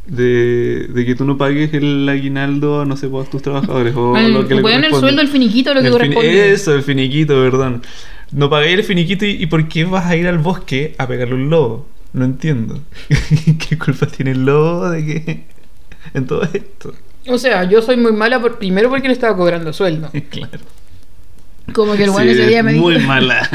de, 0.06 0.88
de 0.92 1.04
que 1.06 1.14
tú 1.14 1.24
no 1.24 1.36
pagues 1.38 1.72
el 1.74 2.08
aguinaldo, 2.08 2.84
no 2.84 2.96
sé, 2.96 3.06
a 3.06 3.24
tus 3.24 3.42
trabajadores? 3.42 3.94
O 3.96 4.16
El- 4.16 4.32
lo 4.32 4.46
que 4.46 4.54
le 4.54 4.60
el 4.60 4.62
corresponde? 4.62 5.00
sueldo, 5.00 5.22
el 5.22 5.28
finiquito, 5.28 5.74
lo 5.74 5.80
que 5.80 5.86
El 5.88 5.92
fin- 5.92 6.00
corresponde. 6.14 6.52
Eso, 6.52 6.74
el 6.74 6.82
finiquito, 6.82 7.34
perdón. 7.34 7.82
No 8.32 8.48
pagué 8.50 8.72
el 8.72 8.82
finiquito 8.84 9.24
y, 9.26 9.30
y 9.42 9.46
¿por 9.46 9.68
qué 9.68 9.84
vas 9.84 10.06
a 10.06 10.16
ir 10.16 10.26
al 10.26 10.38
bosque 10.38 10.94
a 10.98 11.06
pegarle 11.06 11.34
un 11.34 11.50
lobo? 11.50 11.86
No 12.12 12.24
entiendo. 12.24 12.80
¿Qué 13.68 13.78
culpa 13.78 14.06
tiene 14.06 14.32
el 14.32 14.44
lobo 14.44 14.88
de 14.90 15.04
que 15.04 15.44
en 16.14 16.26
todo 16.26 16.42
esto? 16.52 16.94
O 17.28 17.38
sea, 17.38 17.64
yo 17.64 17.80
soy 17.82 17.96
muy 17.96 18.12
mala 18.12 18.40
por, 18.40 18.58
primero 18.58 18.88
porque 18.90 19.06
le 19.08 19.14
estaba 19.14 19.36
cobrando 19.36 19.72
sueldo. 19.72 20.10
Claro. 20.30 20.58
Como 21.74 21.94
que 21.94 22.02
el 22.04 22.10
weón 22.10 22.24
Sí, 22.24 22.30
ese 22.30 22.46
día 22.48 22.62
me 22.64 22.72
dijo. 22.72 22.84
muy 22.84 22.98
mala. 22.98 23.48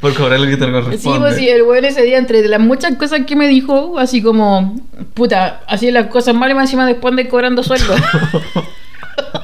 Por 0.00 0.14
cobrar 0.14 0.38
lo 0.38 0.46
que 0.46 0.56
te 0.56 0.64
Sí, 0.64 0.70
corresponde. 0.70 1.18
pues 1.18 1.36
sí, 1.36 1.48
el 1.48 1.62
weón 1.62 1.84
ese 1.84 2.02
día, 2.02 2.18
entre 2.18 2.46
las 2.46 2.60
muchas 2.60 2.94
cosas 2.96 3.22
que 3.26 3.34
me 3.34 3.48
dijo, 3.48 3.98
así 3.98 4.22
como, 4.22 4.80
puta, 5.12 5.60
hacía 5.66 5.90
las 5.90 6.06
cosas 6.06 6.36
mal 6.36 6.52
y 6.52 6.54
más 6.54 6.66
encima 6.68 6.86
después 6.86 7.16
de 7.16 7.26
cobrando 7.26 7.64
sueldo. 7.64 7.94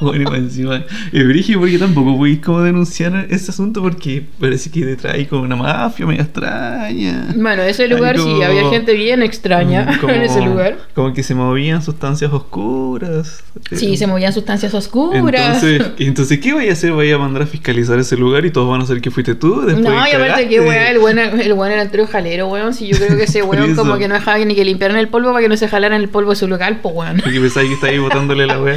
bueno, 0.18 0.34
encima. 0.34 0.84
Es 1.12 1.26
brígido 1.26 1.60
porque 1.60 1.78
tampoco 1.78 2.16
podéis 2.16 2.40
como 2.40 2.60
denunciar 2.60 3.26
ese 3.30 3.50
asunto 3.50 3.82
porque 3.82 4.24
parece 4.40 4.70
que 4.70 4.84
detrás 4.84 5.14
hay 5.14 5.26
como 5.26 5.42
una 5.42 5.56
mafia 5.56 6.06
medio 6.06 6.22
extraña. 6.22 7.28
Bueno, 7.36 7.62
ese 7.62 7.88
lugar 7.88 8.16
Hay 8.16 8.22
sí, 8.22 8.28
como- 8.28 8.42
había 8.44 8.68
gente 8.70 8.92
bien 8.94 9.22
extraña 9.22 9.98
como- 10.00 10.12
en 10.12 10.22
ese 10.22 10.40
lugar. 10.40 10.78
Como 10.94 11.12
que 11.12 11.22
se 11.22 11.34
movían 11.34 11.82
sustancias 11.82 12.32
oscuras. 12.32 13.42
Sí, 13.72 13.96
se 13.96 14.06
movían 14.06 14.32
sustancias 14.32 14.74
oscuras. 14.74 15.62
Entonces, 15.62 15.92
entonces, 15.98 16.38
¿qué 16.40 16.52
voy 16.52 16.68
a 16.68 16.72
hacer? 16.72 16.92
Voy 16.92 17.10
a 17.10 17.18
mandar 17.18 17.42
a 17.42 17.46
fiscalizar 17.46 17.98
ese 17.98 18.16
lugar 18.16 18.44
y 18.44 18.50
todos 18.50 18.68
van 18.68 18.82
a 18.82 18.86
saber 18.86 19.00
que 19.02 19.10
fuiste 19.10 19.34
tú. 19.34 19.62
Después 19.62 19.84
no, 19.84 20.06
y 20.06 20.10
aparte 20.12 20.48
que 20.48 20.60
weá, 20.60 20.90
el 20.90 20.98
weón 20.98 21.18
el 21.18 21.52
weón 21.52 21.72
era 21.72 21.82
entero 21.82 22.06
jalero, 22.06 22.48
weón. 22.48 22.74
Si 22.74 22.86
yo 22.88 22.96
creo 22.96 23.16
que 23.16 23.24
ese 23.24 23.42
weón 23.42 23.74
como 23.74 23.98
que 23.98 24.08
no 24.08 24.14
dejaba 24.14 24.38
ni 24.38 24.54
que 24.54 24.64
limpiaran 24.64 24.96
el 24.96 25.08
polvo 25.08 25.30
para 25.32 25.42
que 25.42 25.48
no 25.48 25.56
se 25.56 25.68
jalaran 25.68 26.00
el 26.00 26.08
polvo 26.08 26.30
de 26.30 26.36
su 26.36 26.48
local, 26.48 26.80
pues 26.82 26.94
weón. 26.94 27.20
Porque 27.22 27.40
pensaba 27.40 27.66
que 27.80 27.86
ahí 27.86 27.98
botándole 27.98 28.46
la 28.46 28.60
weá. 28.60 28.74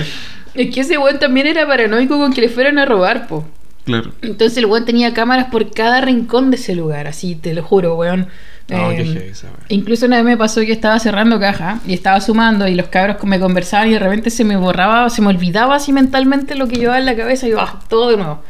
Es 0.55 0.73
que 0.73 0.81
ese 0.81 0.97
weón 0.97 1.19
también 1.19 1.47
era 1.47 1.67
paranoico 1.67 2.17
con 2.17 2.33
que 2.33 2.41
le 2.41 2.49
fueran 2.49 2.79
a 2.79 2.85
robar, 2.85 3.27
po. 3.27 3.45
Claro. 3.85 4.13
Entonces 4.21 4.57
el 4.57 4.65
weón 4.65 4.85
tenía 4.85 5.13
cámaras 5.13 5.47
por 5.51 5.71
cada 5.71 6.01
rincón 6.01 6.49
de 6.49 6.57
ese 6.57 6.75
lugar, 6.75 7.07
así, 7.07 7.35
te 7.35 7.53
lo 7.53 7.61
juro, 7.63 7.95
weón. 7.95 8.27
No, 8.67 8.91
Eh, 8.91 8.95
qué 8.97 9.05
heavy 9.05 9.29
esa 9.29 9.47
weá. 9.47 9.57
Incluso 9.69 10.07
una 10.07 10.17
vez 10.17 10.25
me 10.25 10.37
pasó 10.37 10.61
que 10.61 10.71
estaba 10.71 10.97
cerrando 10.99 11.39
caja 11.39 11.79
y 11.85 11.93
estaba 11.93 12.19
sumando 12.19 12.67
y 12.67 12.73
los 12.73 12.87
cabros 12.87 13.23
me 13.23 13.39
conversaban 13.39 13.89
y 13.89 13.93
de 13.93 13.99
repente 13.99 14.31
se 14.31 14.43
me 14.43 14.57
borraba, 14.57 15.09
se 15.09 15.21
me 15.21 15.27
olvidaba 15.27 15.75
así 15.75 15.93
mentalmente 15.93 16.55
lo 16.55 16.67
que 16.67 16.77
llevaba 16.77 16.97
en 16.97 17.05
la 17.05 17.15
cabeza 17.15 17.47
y 17.47 17.51
yo, 17.51 17.59
ah, 17.59 17.79
todo 17.87 18.09
de 18.09 18.17
nuevo. 18.17 18.41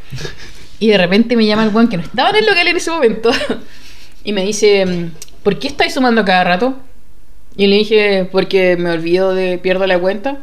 Y 0.79 0.87
de 0.87 0.97
repente 0.97 1.35
me 1.35 1.45
llama 1.45 1.63
el 1.63 1.69
weón 1.69 1.89
que 1.89 1.97
no 1.97 2.03
estaba 2.03 2.29
en 2.29 2.37
el 2.37 2.45
local 2.45 2.67
en 2.67 2.77
ese 2.77 2.91
momento 2.91 3.31
y 4.23 4.31
me 4.31 4.45
dice, 4.45 4.85
mm, 4.85 5.11
¿por 5.43 5.59
qué 5.59 5.67
estáis 5.67 5.93
sumando 5.93 6.23
cada 6.23 6.45
rato? 6.45 6.77
Y 7.57 7.67
le 7.67 7.77
dije, 7.77 8.29
porque 8.31 8.75
me 8.77 8.91
olvido 8.91 9.33
de, 9.33 9.57
pierdo 9.57 9.85
la 9.87 9.99
cuenta. 9.99 10.39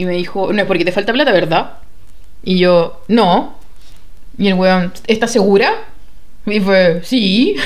Y 0.00 0.06
me 0.06 0.12
dijo, 0.12 0.50
no 0.52 0.62
es 0.62 0.66
porque 0.66 0.84
te 0.86 0.92
falta 0.92 1.12
plata, 1.12 1.30
¿verdad? 1.32 1.72
Y 2.42 2.58
yo, 2.58 3.02
no. 3.08 3.58
Y 4.38 4.48
el 4.48 4.54
weón, 4.54 4.92
¿estás 5.06 5.30
segura? 5.30 5.72
Y 6.46 6.58
fue, 6.60 7.02
sí. 7.04 7.56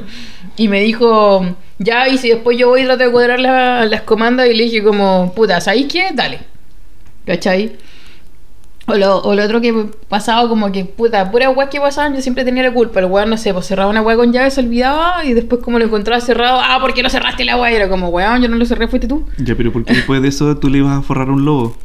y 0.58 0.68
me 0.68 0.80
dijo, 0.82 1.56
ya, 1.78 2.08
y 2.08 2.18
si 2.18 2.28
después 2.28 2.58
yo 2.58 2.68
voy 2.68 2.82
y 2.82 2.84
trato 2.84 3.04
de 3.04 3.10
cuadrar 3.10 3.40
la- 3.40 3.86
las 3.86 4.02
comandas 4.02 4.48
y 4.48 4.54
le 4.54 4.64
dije 4.64 4.82
como, 4.82 5.32
puta, 5.34 5.60
¿sabéis 5.62 5.86
qué? 5.90 6.10
Dale. 6.12 6.40
¿Cachai? 7.26 7.76
O 8.88 8.94
lo, 8.96 9.18
o 9.18 9.34
lo 9.34 9.44
otro 9.44 9.60
que 9.60 9.90
pasaba 10.08 10.48
como 10.48 10.72
que, 10.72 10.86
puta, 10.86 11.30
pura 11.30 11.50
weá 11.50 11.68
que 11.68 11.78
pasaban, 11.78 12.14
yo 12.14 12.22
siempre 12.22 12.44
tenía 12.44 12.62
la 12.62 12.72
culpa. 12.72 13.00
El 13.00 13.06
weón, 13.06 13.28
no 13.28 13.36
sé, 13.36 13.52
pues 13.52 13.66
cerraba 13.66 13.90
una 13.90 14.00
weá 14.00 14.16
con 14.16 14.32
llave, 14.32 14.50
se 14.50 14.60
olvidaba 14.60 15.24
y 15.26 15.34
después 15.34 15.62
como 15.62 15.78
lo 15.78 15.84
encontraba 15.84 16.20
cerrado, 16.22 16.58
ah, 16.62 16.78
¿por 16.80 16.94
qué 16.94 17.02
no 17.02 17.10
cerraste 17.10 17.44
la 17.44 17.56
weá? 17.58 17.70
Y 17.70 17.76
era 17.76 17.88
como, 17.90 18.08
weón, 18.08 18.40
yo 18.40 18.48
no 18.48 18.56
lo 18.56 18.64
cerré, 18.64 18.88
fuiste 18.88 19.06
tú. 19.06 19.26
Ya, 19.36 19.54
pero 19.54 19.72
¿por 19.72 19.84
qué 19.84 19.92
después 19.92 20.22
de 20.22 20.28
eso 20.28 20.56
tú 20.56 20.70
le 20.70 20.78
ibas 20.78 20.98
a 20.98 21.02
forrar 21.02 21.30
un 21.30 21.44
lobo? 21.44 21.76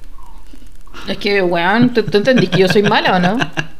Es 1.08 1.18
que, 1.18 1.42
weón, 1.42 1.94
¿tú, 1.94 2.04
tú 2.04 2.20
entendís 2.20 2.50
que 2.50 2.60
yo 2.60 2.70
soy 2.70 2.84
mala 2.84 3.18
o 3.18 3.20
no? 3.20 3.38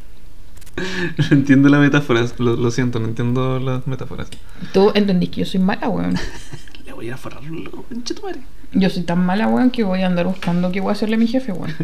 No 0.76 1.24
entiendo 1.30 1.68
la 1.68 1.78
metáfora, 1.78 2.26
lo, 2.38 2.56
lo 2.56 2.70
siento, 2.72 2.98
no 2.98 3.06
entiendo 3.06 3.60
las 3.60 3.86
metáforas. 3.86 4.28
Tú 4.72 4.90
entendís 4.94 5.30
que 5.30 5.40
yo 5.42 5.46
soy 5.46 5.60
mala, 5.60 5.88
weón. 5.88 6.16
Voy 7.04 7.10
a 7.10 7.12
ir 7.12 7.12
a 7.14 7.16
forrar 7.18 7.42
un 7.42 7.64
lobo, 7.64 7.82
concha 7.82 8.14
tu 8.14 8.22
madre. 8.22 8.40
Yo 8.72 8.88
soy 8.90 9.02
tan 9.02 9.24
mala, 9.24 9.46
weón, 9.46 9.70
que 9.70 9.84
voy 9.84 10.00
a 10.02 10.06
andar 10.06 10.26
buscando 10.26 10.72
qué 10.72 10.80
voy 10.80 10.88
a 10.88 10.92
hacerle 10.92 11.16
a 11.16 11.18
mi 11.18 11.26
jefe, 11.26 11.52
weón. 11.52 11.74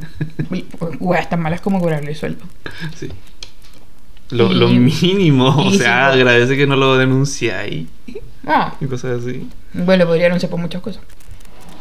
Weas 1.00 1.28
tan 1.28 1.40
malas 1.40 1.60
como 1.60 1.78
cobrarle 1.78 2.14
sueldo. 2.14 2.44
Sí. 2.96 3.08
Lo, 4.30 4.50
Y- 4.50 4.54
lo 4.54 4.68
mínimo, 4.68 5.48
o 5.48 5.70
sea, 5.72 6.10
sí, 6.12 6.18
agradece 6.20 6.56
que 6.56 6.66
no 6.66 6.76
lo 6.76 6.96
denunciáis 6.96 7.86
Ah, 8.46 8.74
y 8.80 8.86
cosas 8.86 9.20
así. 9.22 9.48
bueno, 9.74 10.06
podría 10.06 10.26
anunciar 10.26 10.48
por 10.50 10.58
muchas 10.60 10.80
cosas. 10.80 11.02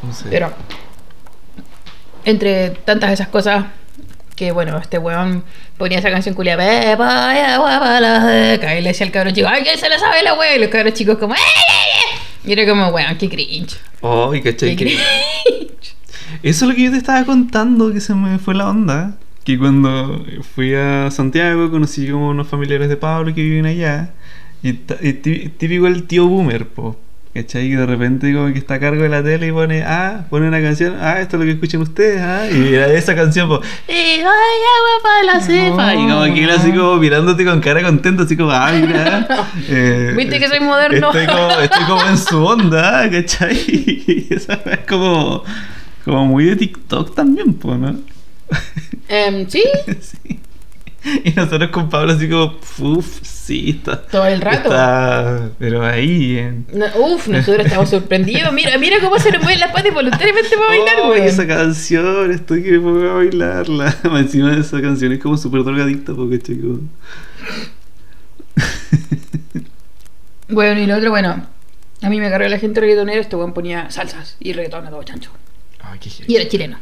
No 0.03 0.11
sé. 0.13 0.25
Pero, 0.29 0.51
entre 2.25 2.71
tantas 2.71 3.11
esas 3.11 3.27
cosas, 3.29 3.65
que 4.35 4.51
bueno, 4.51 4.77
este 4.77 4.97
weón 4.97 5.43
ponía 5.77 5.99
esa 5.99 6.09
canción 6.11 6.35
culia, 6.35 6.57
Pepa, 6.57 7.33
ya, 7.33 7.57
guapa, 7.57 7.99
la 8.01 8.21
seca", 8.27 8.77
y 8.77 8.81
le 8.81 8.89
decía 8.89 9.05
al 9.05 9.11
cabrón 9.11 9.33
chico, 9.33 9.47
ay, 9.49 9.63
¿quién 9.63 9.77
se 9.77 9.89
la 9.89 9.97
sabe 9.99 10.23
la 10.23 10.33
wea? 10.33 10.55
Y 10.55 10.59
los 10.59 10.69
cabros 10.69 10.93
chicos 10.93 11.17
como, 11.17 11.33
"Ay, 11.33 11.39
ay, 11.39 11.63
ay". 11.77 11.78
Y 12.45 12.51
era 12.53 12.67
como, 12.67 12.87
weón, 12.89 13.17
qué 13.17 13.29
cringe. 13.29 13.77
Oh, 14.01 14.33
y 14.33 14.41
cachai 14.41 14.75
Qué 14.75 14.85
cringe. 14.85 15.69
Eso 16.43 16.65
es 16.65 16.69
lo 16.69 16.75
que 16.75 16.83
yo 16.83 16.91
te 16.91 16.97
estaba 16.97 17.25
contando, 17.25 17.91
que 17.91 17.99
se 18.01 18.13
me 18.15 18.39
fue 18.39 18.53
la 18.55 18.69
onda. 18.69 19.17
Que 19.43 19.57
cuando 19.57 20.25
fui 20.55 20.73
a 20.75 21.09
Santiago 21.11 21.69
conocí 21.71 22.07
como 22.09 22.29
unos 22.29 22.47
familiares 22.47 22.87
de 22.89 22.97
Pablo 22.97 23.33
que 23.33 23.41
viven 23.41 23.65
allá. 23.65 24.13
Y, 24.61 24.69
y 24.69 25.13
tí- 25.13 25.49
típico 25.57 25.87
el 25.87 26.03
tío 26.03 26.27
boomer, 26.27 26.67
po. 26.67 26.99
¿Cachai? 27.33 27.69
Que 27.69 27.77
de 27.77 27.85
repente 27.85 28.33
como 28.33 28.51
que 28.51 28.57
está 28.57 28.75
a 28.75 28.79
cargo 28.79 29.03
de 29.03 29.09
la 29.09 29.23
tele 29.23 29.47
y 29.47 29.51
pone, 29.51 29.83
ah, 29.83 30.25
pone 30.31 30.47
una 30.47 30.59
canción, 30.61 30.97
ah, 30.99 31.19
esto 31.19 31.35
es 31.35 31.39
lo 31.39 31.45
que 31.45 31.51
escuchan 31.51 31.81
ustedes, 31.81 32.19
ah, 32.21 32.47
y 32.49 32.73
era 32.73 32.91
esa 32.91 33.15
canción, 33.15 33.51
¡Eh, 33.87 34.17
ay, 34.17 34.23
agua 34.23 35.03
para 35.03 35.23
la 35.23 35.39
cepa! 35.39 35.93
Y 35.93 36.09
como 36.09 36.23
que 36.33 36.43
él 36.43 36.49
así 36.49 36.71
como 36.71 36.95
mirándote 36.95 37.45
con 37.45 37.61
cara 37.61 37.83
contenta, 37.83 38.23
así 38.23 38.35
como, 38.35 38.49
ah, 38.51 38.71
mira. 38.71 39.27
eh, 39.69 40.13
Viste 40.17 40.39
que 40.39 40.47
soy 40.47 40.59
moderno. 40.59 41.11
Estoy 41.11 41.27
como, 41.27 41.51
estoy 41.51 41.83
como 41.85 42.05
en 42.07 42.17
su 42.17 42.43
onda, 42.43 43.09
¿cachai? 43.09 43.55
Y 44.09 44.27
esa 44.33 44.53
es 44.53 44.79
como, 44.87 45.43
como 46.03 46.25
muy 46.25 46.45
de 46.45 46.55
TikTok 46.55 47.13
también, 47.13 47.53
po, 47.53 47.75
¿no? 47.75 47.95
Em, 49.07 49.47
sí, 49.47 49.63
Sí. 50.01 50.39
Y 51.23 51.31
nosotros 51.31 51.69
con 51.71 51.89
Pablo 51.89 52.13
así 52.13 52.29
como, 52.29 52.57
uff, 52.79 53.19
sí, 53.23 53.71
está. 53.77 54.01
todo 54.01 54.25
el 54.25 54.41
rato. 54.41 54.69
Está, 54.69 55.49
pero 55.57 55.85
ahí, 55.85 56.37
en... 56.37 56.67
No, 56.73 56.85
uf, 56.97 57.27
nosotros 57.27 57.65
estamos 57.65 57.89
sorprendidos. 57.89 58.51
Mira, 58.53 58.77
mira 58.77 58.97
cómo 58.99 59.17
se 59.19 59.31
nos 59.31 59.41
mueven 59.41 59.59
las 59.59 59.71
patas 59.71 59.93
voluntariamente 59.93 60.49
para 60.55 60.67
bailar, 60.67 60.95
Oh, 61.03 61.13
esa 61.13 61.47
canción, 61.47 62.31
estoy 62.31 62.63
que 62.63 62.71
me 62.71 62.79
pongo 62.79 63.09
a 63.09 63.13
bailarla. 63.13 63.95
Encima 64.03 64.51
de 64.51 64.61
esa 64.61 64.81
canción 64.81 65.11
es 65.13 65.19
como 65.19 65.37
súper 65.37 65.63
drogadicta, 65.63 66.13
porque 66.13 66.39
chico. 66.39 66.79
Bueno, 70.49 70.81
y 70.81 70.87
lo 70.87 70.97
otro, 70.97 71.11
bueno, 71.11 71.45
a 72.01 72.09
mí 72.09 72.19
me 72.19 72.29
cargó 72.29 72.47
la 72.47 72.57
gente 72.57 72.81
reggaetonera, 72.81 73.21
este 73.21 73.35
weón 73.35 73.53
ponía 73.53 73.91
salsas 73.91 74.35
y 74.39 74.53
reggaetón 74.53 74.87
a 74.87 74.89
todo 74.89 75.03
chancho. 75.03 75.31
Ay, 75.79 75.99
qué 75.99 76.09
Y 76.27 76.35
era 76.35 76.47
chileno. 76.47 76.79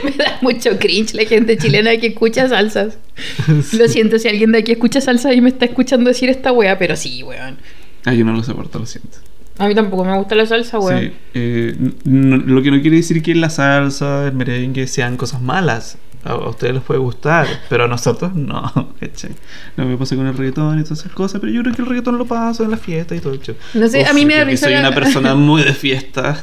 me 0.04 0.10
da 0.12 0.38
mucho 0.42 0.78
cringe 0.78 1.14
la 1.14 1.24
gente 1.24 1.56
chilena 1.56 1.96
que 1.98 2.08
escucha 2.08 2.48
salsas. 2.48 2.98
Lo 3.72 3.88
siento 3.88 4.18
si 4.18 4.28
alguien 4.28 4.52
de 4.52 4.58
aquí 4.58 4.72
escucha 4.72 5.00
salsa 5.00 5.32
y 5.34 5.40
me 5.40 5.48
está 5.50 5.64
escuchando 5.66 6.08
decir 6.08 6.28
esta 6.28 6.52
wea, 6.52 6.78
pero 6.78 6.96
sí, 6.96 7.22
weón. 7.22 7.58
Ay, 8.04 8.18
yo 8.18 8.24
no 8.24 8.32
lo 8.32 8.42
soporto, 8.42 8.78
lo 8.78 8.86
siento. 8.86 9.18
A 9.58 9.68
mí 9.68 9.74
tampoco 9.74 10.04
me 10.04 10.16
gusta 10.16 10.34
la 10.34 10.46
salsa, 10.46 10.78
weón. 10.78 11.00
Sí, 11.00 11.12
eh, 11.34 11.74
no- 12.04 12.38
lo 12.38 12.62
que 12.62 12.70
no 12.70 12.80
quiere 12.80 12.96
decir 12.96 13.22
que 13.22 13.34
la 13.34 13.50
salsa, 13.50 14.26
el 14.28 14.32
merengue 14.32 14.86
sean 14.86 15.16
cosas 15.18 15.42
malas. 15.42 15.98
A, 16.22 16.32
a 16.32 16.48
ustedes 16.50 16.74
les 16.74 16.82
puede 16.82 17.00
gustar, 17.00 17.46
pero 17.70 17.84
a 17.84 17.88
nosotros 17.88 18.34
no. 18.34 18.60
¿cachai? 19.00 19.30
No 19.76 19.86
me 19.86 19.96
pasa 19.96 20.16
con 20.16 20.26
el 20.26 20.36
reggaetón 20.36 20.78
y 20.78 20.82
todas 20.82 20.98
esas 21.00 21.12
cosas, 21.12 21.40
pero 21.40 21.50
yo 21.52 21.62
creo 21.62 21.74
que 21.74 21.80
el 21.82 21.88
reggaetón 21.88 22.18
lo 22.18 22.26
paso 22.26 22.62
en 22.62 22.70
la 22.70 22.76
fiesta 22.76 23.14
y 23.14 23.20
todo 23.20 23.32
el 23.32 23.40
show. 23.40 23.54
No 23.74 23.88
sé, 23.88 24.04
a 24.04 24.12
mí 24.12 24.26
me 24.26 24.34
da 24.34 24.40
yo 24.40 24.46
risa 24.46 24.66
Soy 24.66 24.74
la- 24.74 24.80
una 24.80 24.92
persona 24.94 25.34
muy 25.34 25.62
de 25.62 25.72
fiesta. 25.72 26.36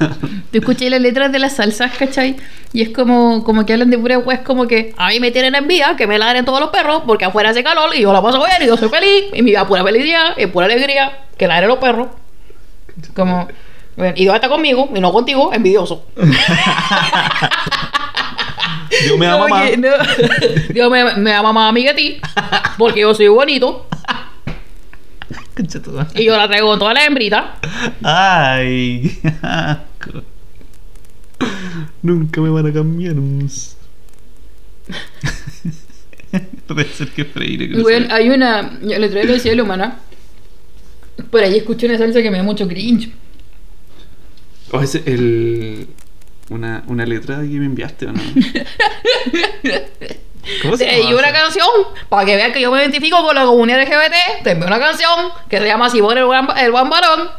Te 0.52 0.58
escuché 0.58 0.90
las 0.90 1.00
letras 1.02 1.32
de 1.32 1.38
las 1.40 1.56
salsas, 1.58 1.92
¿cachai? 1.96 2.38
Y 2.74 2.82
es 2.82 2.90
como, 2.90 3.44
como 3.44 3.66
que 3.66 3.74
hablan 3.74 3.90
de 3.92 3.98
pura 4.00 4.18
weas, 4.18 4.40
como 4.42 4.66
que 4.68 4.94
a 4.98 5.10
mí 5.10 5.20
me 5.20 5.30
tienen 5.32 5.54
envidia, 5.56 5.96
que 5.96 6.08
me 6.08 6.18
ladren 6.18 6.44
todos 6.44 6.60
los 6.60 6.70
perros, 6.70 7.04
porque 7.06 7.26
afuera 7.26 7.52
hace 7.52 7.64
calor 7.64 7.96
y 7.96 8.02
yo 8.02 8.12
la 8.12 8.22
paso 8.22 8.38
bien 8.40 8.58
y 8.62 8.66
yo 8.68 8.78
soy 8.78 8.90
feliz, 8.90 9.26
y 9.34 9.42
mi 9.44 9.52
vida 9.52 9.68
pura 9.68 9.84
felicidad, 9.84 10.36
y 10.38 10.48
pura 10.48 10.66
alegría, 10.66 11.20
que 11.38 11.48
ladren 11.48 11.70
los 11.70 11.78
perros. 11.78 12.08
Como, 13.16 13.48
y 14.16 14.24
Dios 14.24 14.34
está 14.36 14.50
conmigo 14.50 14.90
y 14.96 15.00
no 15.00 15.12
contigo, 15.14 15.54
envidioso. 15.54 16.06
Yo 19.06 19.18
me 19.18 19.28
amo 19.28 19.44
Como 19.44 19.56
más. 19.56 19.78
no, 19.78 19.90
Dios 20.74 20.90
me, 20.90 21.16
me 21.18 21.34
ama 21.34 21.54
más 21.54 21.70
a 21.70 21.74
mí 21.74 21.84
que 21.84 21.90
a 21.90 21.96
ti, 21.96 22.18
porque 22.78 23.02
yo 23.02 23.14
soy 23.14 23.28
bonito, 23.28 23.88
y 26.16 26.26
yo 26.26 26.38
la 26.38 26.48
traigo 26.48 26.68
con 26.68 26.80
todas 26.80 26.94
las 26.94 27.08
hembritas. 27.08 27.46
Ay. 28.04 29.20
Nunca 32.02 32.42
me 32.42 32.50
van 32.50 32.68
a 32.68 32.74
cambiar. 32.74 33.16
Puede 36.68 36.86
ser 36.86 37.10
que 37.10 37.26
Freire. 37.26 37.70
que 37.70 37.82
Bueno, 37.82 38.08
hay 38.14 38.30
una, 38.30 38.80
yo 38.82 39.00
le 39.00 39.10
traigo 39.10 39.34
decía 39.34 39.56
la 39.56 39.64
humana, 39.64 40.00
por 41.32 41.42
ahí 41.42 41.58
escuché 41.58 41.88
una 41.88 41.98
salsa 41.98 42.22
que 42.22 42.30
me 42.30 42.38
da 42.38 42.44
mucho 42.44 42.68
cringe. 42.68 43.10
O 44.72 44.82
es 44.82 44.96
el. 44.96 45.88
Una, 46.50 46.84
una 46.88 47.06
letra 47.06 47.38
que 47.42 47.48
me 47.60 47.66
enviaste, 47.66 48.06
¿o 48.08 48.14
no? 48.14 48.22
¿Cómo 50.62 50.78
se 50.78 50.86
Te 50.86 50.98
llama? 50.98 51.10
di 51.10 51.14
una 51.16 51.32
canción 51.34 51.68
para 52.08 52.26
que 52.26 52.36
vean 52.38 52.54
que 52.54 52.62
yo 52.62 52.72
me 52.72 52.80
identifico 52.80 53.22
con 53.22 53.36
la 53.36 53.44
comunidad 53.44 53.82
LGBT. 53.82 54.44
Te 54.44 54.52
envío 54.52 54.68
una 54.68 54.80
canción 54.80 55.30
que 55.50 55.60
se 55.60 55.66
llama 55.68 55.90
Si 55.90 56.02
por 56.02 56.18
el 56.18 56.24
buen, 56.26 56.48
el 56.58 56.72
buen 56.72 56.90
varón. 56.90 57.30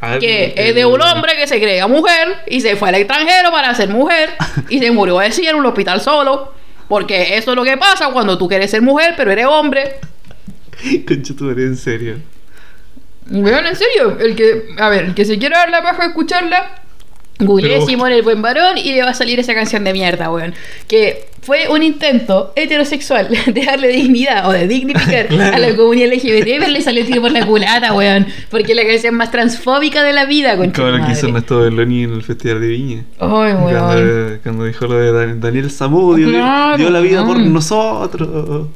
A 0.00 0.10
ver, 0.10 0.18
Que 0.18 0.46
el- 0.56 0.58
es 0.70 0.74
de 0.74 0.84
un 0.84 1.00
hombre 1.00 1.36
que 1.36 1.46
se 1.46 1.60
creía 1.60 1.86
mujer 1.86 2.42
y 2.48 2.60
se 2.60 2.74
fue 2.76 2.88
al 2.88 2.96
extranjero 2.96 3.50
para 3.52 3.72
ser 3.74 3.88
mujer 3.88 4.30
y 4.68 4.80
se 4.80 4.90
murió 4.90 5.20
así 5.20 5.46
en 5.46 5.54
un 5.56 5.64
hospital 5.66 6.00
solo. 6.00 6.52
Porque 6.88 7.36
eso 7.36 7.50
es 7.52 7.56
lo 7.56 7.62
que 7.64 7.76
pasa 7.76 8.08
cuando 8.12 8.36
tú 8.36 8.48
quieres 8.48 8.70
ser 8.70 8.82
mujer 8.82 9.14
pero 9.16 9.30
eres 9.30 9.46
hombre. 9.46 9.96
Concha 11.06 11.34
tu 11.36 11.44
madre, 11.44 11.62
en 11.64 11.76
serio. 11.76 12.16
Vean, 13.26 13.66
en 13.66 13.74
serio, 13.76 14.18
el 14.20 14.36
que, 14.36 14.68
a 14.78 14.88
ver, 14.88 15.04
el 15.06 15.14
que 15.14 15.24
se 15.24 15.38
quiera 15.38 15.58
dar 15.58 15.70
la 15.70 15.82
paja 15.82 16.02
de 16.02 16.08
escucharla, 16.08 16.82
Googleé 17.38 17.74
Pero- 17.74 17.86
Simón 17.86 18.12
el 18.12 18.22
buen 18.22 18.40
varón 18.40 18.78
y 18.78 18.92
le 18.94 19.02
va 19.02 19.10
a 19.10 19.14
salir 19.14 19.38
esa 19.38 19.54
canción 19.54 19.84
de 19.84 19.92
mierda, 19.92 20.30
weón. 20.32 20.54
Que 20.88 21.26
fue 21.42 21.68
un 21.68 21.82
intento 21.82 22.52
heterosexual 22.56 23.28
de 23.46 23.64
darle 23.64 23.88
dignidad 23.88 24.48
o 24.48 24.52
de 24.52 24.66
dignificar 24.66 25.26
a 25.54 25.58
la 25.58 25.76
comunidad 25.76 26.12
LGBT, 26.14 26.46
pero 26.60 26.68
le 26.68 26.80
salió 26.80 27.02
el 27.02 27.06
tiro 27.06 27.20
por 27.20 27.30
la 27.32 27.44
culata, 27.44 27.92
weón. 27.92 28.26
Porque 28.50 28.72
es 28.72 28.76
la 28.76 28.86
canción 28.86 29.14
más 29.16 29.30
transfóbica 29.30 30.02
de 30.02 30.14
la 30.14 30.24
vida, 30.24 30.56
con 30.56 30.70
Como 30.70 30.88
lo 30.88 31.04
que 31.04 31.12
hizo 31.12 31.26
Ernesto 31.26 31.60
Belloni 31.60 32.04
en 32.04 32.12
el 32.14 32.22
Festival 32.22 32.60
de 32.62 32.68
Viña. 32.68 33.04
Ay, 33.18 33.28
weón. 33.52 33.58
Cuando, 33.70 34.38
cuando 34.42 34.64
dijo 34.64 34.86
lo 34.86 34.94
de 34.98 35.12
Dan- 35.12 35.40
Daniel 35.40 35.70
Zamudio, 35.70 36.28
dio- 36.28 36.38
Claro, 36.38 36.78
dio 36.78 36.90
la 36.90 37.00
vida 37.00 37.24
por 37.26 37.38
nosotros. 37.38 38.68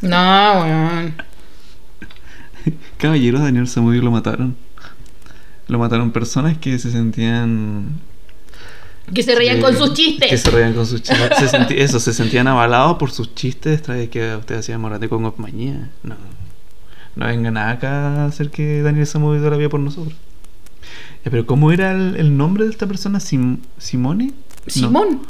No, 0.00 0.60
weón. 0.62 1.14
Caballero, 2.96 3.38
Daniel 3.38 3.68
Zamudio 3.68 4.02
lo 4.02 4.10
mataron. 4.10 4.56
Lo 5.68 5.78
mataron 5.78 6.10
personas 6.10 6.58
que 6.58 6.78
se 6.78 6.90
sentían. 6.90 8.00
Que 9.14 9.22
se 9.22 9.34
reían 9.34 9.58
eh, 9.58 9.60
con 9.60 9.76
sus 9.76 9.94
chistes. 9.94 10.28
Que 10.28 10.36
se 10.38 10.50
reían 10.50 10.74
con 10.74 10.86
sus 10.86 11.02
chistes. 11.02 11.38
Se 11.38 11.48
senti- 11.48 11.74
eso, 11.78 11.98
se 12.00 12.12
sentían 12.12 12.46
avalados 12.48 12.98
por 12.98 13.10
sus 13.10 13.34
chistes 13.34 13.80
tras 13.82 14.08
que 14.08 14.36
usted 14.36 14.56
hacía 14.58 14.76
morate 14.78 15.08
con 15.08 15.22
compañía. 15.22 15.90
No. 16.02 16.16
No 17.16 17.26
vengan 17.26 17.56
acá 17.56 18.22
a 18.22 18.26
hacer 18.26 18.50
que 18.50 18.82
Daniel 18.82 19.06
Zamudio 19.06 19.40
dio 19.40 19.50
la 19.50 19.56
vida 19.56 19.68
por 19.68 19.80
nosotros. 19.80 20.14
Pero 21.24 21.46
¿cómo 21.46 21.72
era 21.72 21.92
el, 21.92 22.16
el 22.16 22.36
nombre 22.36 22.64
de 22.64 22.70
esta 22.70 22.86
persona? 22.86 23.18
Sim- 23.18 23.58
¿Simone? 23.78 24.26
No. 24.26 24.32
Simón, 24.72 25.22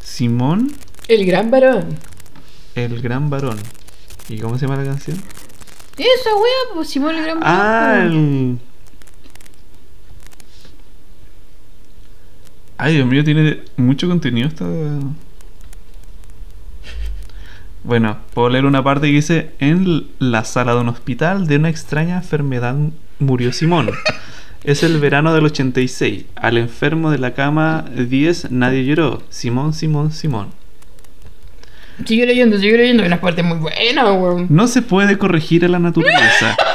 Simón, 0.00 0.72
el 1.08 1.24
gran 1.26 1.50
varón. 1.50 1.96
el 2.74 3.00
gran 3.02 3.28
varón. 3.30 3.58
¿Y 4.28 4.38
cómo 4.38 4.56
se 4.58 4.66
llama 4.66 4.82
la 4.82 4.88
canción? 4.88 5.16
Esa 5.98 6.30
wea, 6.34 6.74
pues 6.74 6.88
Simón 6.88 7.14
el 7.16 7.22
gran 7.24 7.40
varón. 7.40 7.56
Ah, 7.58 7.94
pues. 8.02 8.12
el... 8.12 8.58
Ay, 12.82 12.96
Dios 12.96 13.06
mío, 13.06 13.22
tiene 13.22 13.60
mucho 13.76 14.08
contenido 14.08 14.48
esta... 14.48 14.64
Bueno, 17.84 18.18
puedo 18.34 18.48
leer 18.48 18.64
una 18.64 18.82
parte 18.82 19.06
que 19.06 19.12
dice 19.12 19.50
En 19.60 20.08
la 20.18 20.42
sala 20.42 20.74
de 20.74 20.80
un 20.80 20.88
hospital 20.88 21.46
de 21.46 21.58
una 21.58 21.68
extraña 21.68 22.16
enfermedad 22.16 22.74
murió 23.20 23.52
Simón. 23.52 23.92
Es 24.64 24.82
el 24.82 24.98
verano 24.98 25.32
del 25.32 25.44
86. 25.44 26.24
Al 26.34 26.58
enfermo 26.58 27.12
de 27.12 27.18
la 27.18 27.34
cama 27.34 27.84
10 27.94 28.50
nadie 28.50 28.84
lloró. 28.84 29.22
Simón, 29.28 29.74
Simón, 29.74 30.10
Simón. 30.10 30.48
Sigue 32.04 32.26
leyendo, 32.26 32.58
sigue 32.58 32.78
leyendo. 32.78 33.04
Unas 33.04 33.20
partes 33.20 33.44
muy 33.44 33.58
buenas, 33.58 34.06
weón. 34.06 34.48
No 34.50 34.66
se 34.66 34.82
puede 34.82 35.18
corregir 35.18 35.64
a 35.64 35.68
la 35.68 35.78
naturaleza. 35.78 36.56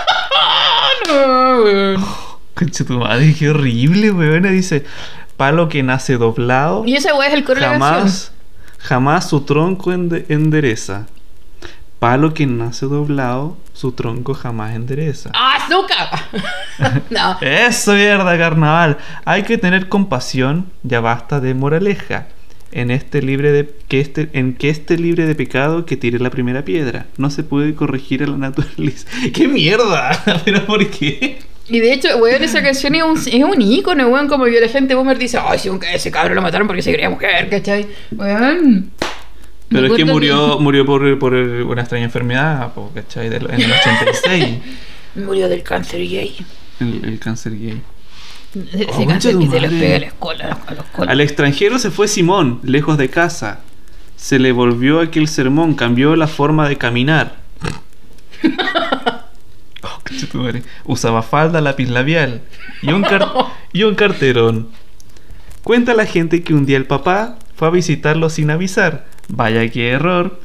No, 1.10 1.64
weón. 1.64 2.06
Concha 2.54 2.86
tu 2.86 2.98
madre, 2.98 3.36
qué 3.38 3.50
horrible, 3.50 4.12
weón. 4.12 4.44
Dice, 4.44 4.86
palo 5.38 5.70
que 5.70 5.84
nace 5.84 6.18
doblado, 6.18 6.84
Y 6.86 6.96
esa 6.96 7.16
wea 7.16 7.28
es 7.30 7.34
el 7.36 7.44
coro 7.44 7.60
de 7.60 7.66
la 7.68 7.72
canción. 7.74 7.92
jamás, 7.94 8.32
jamás 8.80 9.30
su 9.30 9.42
tronco 9.42 9.92
ende- 9.94 10.26
endereza. 10.30 11.06
Palo 12.00 12.34
que 12.36 12.46
nace 12.46 12.86
doblado, 12.86 13.58
su 13.74 13.92
tronco 13.92 14.36
jamás 14.36 14.76
endereza. 14.76 15.32
¡Azúcar! 15.34 16.10
no. 17.10 17.38
Eso, 17.42 17.94
mierda, 17.94 18.38
carnaval. 18.38 18.98
Hay 19.26 19.44
que 19.44 19.58
tener 19.58 19.90
compasión, 19.90 20.68
ya 20.84 21.00
basta 21.00 21.40
de 21.40 21.54
moraleja. 21.56 22.28
En 22.72 22.92
este 22.92 23.22
libre 23.22 23.52
de 23.54 23.74
que 23.88 24.02
este 24.02 24.30
en 24.34 24.54
que 24.54 24.70
este 24.70 24.98
libre 24.98 25.26
de 25.26 25.34
pecado 25.36 25.86
que 25.86 25.96
tire 25.98 26.20
la 26.20 26.30
primera 26.30 26.64
piedra. 26.66 27.06
No 27.18 27.30
se 27.32 27.44
puede 27.44 27.74
corregir 27.74 28.24
a 28.24 28.28
la 28.28 28.38
naturaleza. 28.38 29.08
¡Qué 29.34 29.48
mierda! 29.48 30.12
¿Pero 30.46 30.66
por 30.66 30.86
qué? 30.90 31.40
Y 31.70 31.80
de 31.80 31.94
hecho, 31.94 32.18
weón, 32.18 32.42
esa 32.44 32.64
canción 32.64 32.96
es 32.96 33.04
un, 33.04 33.18
es 33.18 33.44
un 33.44 33.62
ícono, 33.62 34.08
weón. 34.08 34.28
Como 34.28 34.46
que 34.46 34.60
la 34.62 34.70
gente 34.70 34.96
boomer 34.96 35.18
dice, 35.18 35.38
ay, 35.42 35.60
sí, 35.60 35.68
aunque 35.70 35.94
ese 35.94 36.10
cabrón 36.12 36.36
lo 36.36 36.42
mataron 36.42 36.66
porque 36.68 36.82
se 36.82 36.94
creía 36.94 37.10
mujer, 37.10 37.50
¿cachai? 37.50 37.88
Weón. 38.12 38.92
Pero 39.70 39.88
es 39.88 39.94
que 39.94 40.06
murió, 40.06 40.60
murió 40.60 40.86
por, 40.86 41.20
por 41.20 41.34
una 41.34 41.82
extraña 41.82 42.06
enfermedad, 42.06 42.72
¿cachai? 42.96 43.28
Del- 43.30 43.50
en 43.52 43.62
el 43.62 43.72
86. 43.74 44.58
Murió 45.16 45.50
del 45.50 45.62
cáncer 45.64 46.00
gay. 46.00 46.36
el, 46.80 47.02
el 47.04 47.20
cáncer 47.20 47.52
gay. 47.60 47.82
Ese 48.74 48.88
Oh, 48.90 49.06
cáncer 49.06 49.38
que 49.38 49.46
se 49.48 49.60
madre. 49.60 49.70
pega 49.80 49.96
a 49.96 50.00
la 50.00 50.06
escuela, 50.06 50.58
a 50.68 50.74
los 50.74 50.86
colas. 50.86 51.12
Al 51.12 51.20
extranjero 51.22 51.80
se 51.80 51.92
fue 51.92 52.08
Simón, 52.08 52.62
lejos 52.64 52.98
de 52.98 53.10
casa. 53.10 53.60
Se 54.16 54.40
le 54.40 54.54
volvió 54.54 55.02
aquel 55.02 55.28
sermón, 55.28 55.76
cambió 55.76 56.16
la 56.16 56.28
forma 56.28 56.70
de 56.70 56.78
caminar. 56.78 57.36
Oh, 59.84 59.97
concha 59.97 59.97
tu 59.97 59.97
madre. 59.97 59.97
Usaba 60.86 61.22
falda, 61.24 61.62
lápiz 61.62 61.88
labial 61.90 62.42
y 62.82 62.92
un, 62.92 63.02
car- 63.04 63.28
y 63.74 63.84
un 63.84 63.96
carterón. 63.96 64.70
Cuenta 65.64 65.94
la 65.94 66.06
gente 66.06 66.44
que 66.44 66.54
un 66.54 66.66
día 66.66 66.78
el 66.78 66.86
papá 66.86 67.38
fue 67.56 67.68
a 67.68 67.72
visitarlo 67.72 68.30
sin 68.30 68.50
avisar. 68.52 69.06
Vaya 69.28 69.68
qué 69.70 69.90
error. 69.90 70.40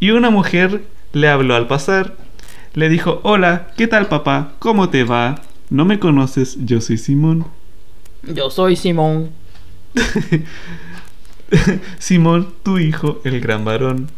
Y 0.00 0.10
una 0.10 0.30
mujer 0.30 0.82
le 1.12 1.28
habló 1.28 1.54
al 1.54 1.66
pasar. 1.66 2.16
Le 2.74 2.88
dijo, 2.88 3.20
hola, 3.24 3.68
¿qué 3.76 3.86
tal 3.86 4.06
papá? 4.08 4.52
¿Cómo 4.58 4.90
te 4.90 5.04
va? 5.04 5.42
¿No 5.70 5.84
me 5.84 5.98
conoces? 5.98 6.56
Yo 6.64 6.80
soy 6.80 6.98
Simón. 6.98 7.46
Yo 8.22 8.50
soy 8.50 8.76
Simón. 8.76 9.30
Simón, 11.98 12.48
tu 12.62 12.78
hijo, 12.78 13.20
el 13.24 13.40
gran 13.40 13.64
varón. 13.64 14.10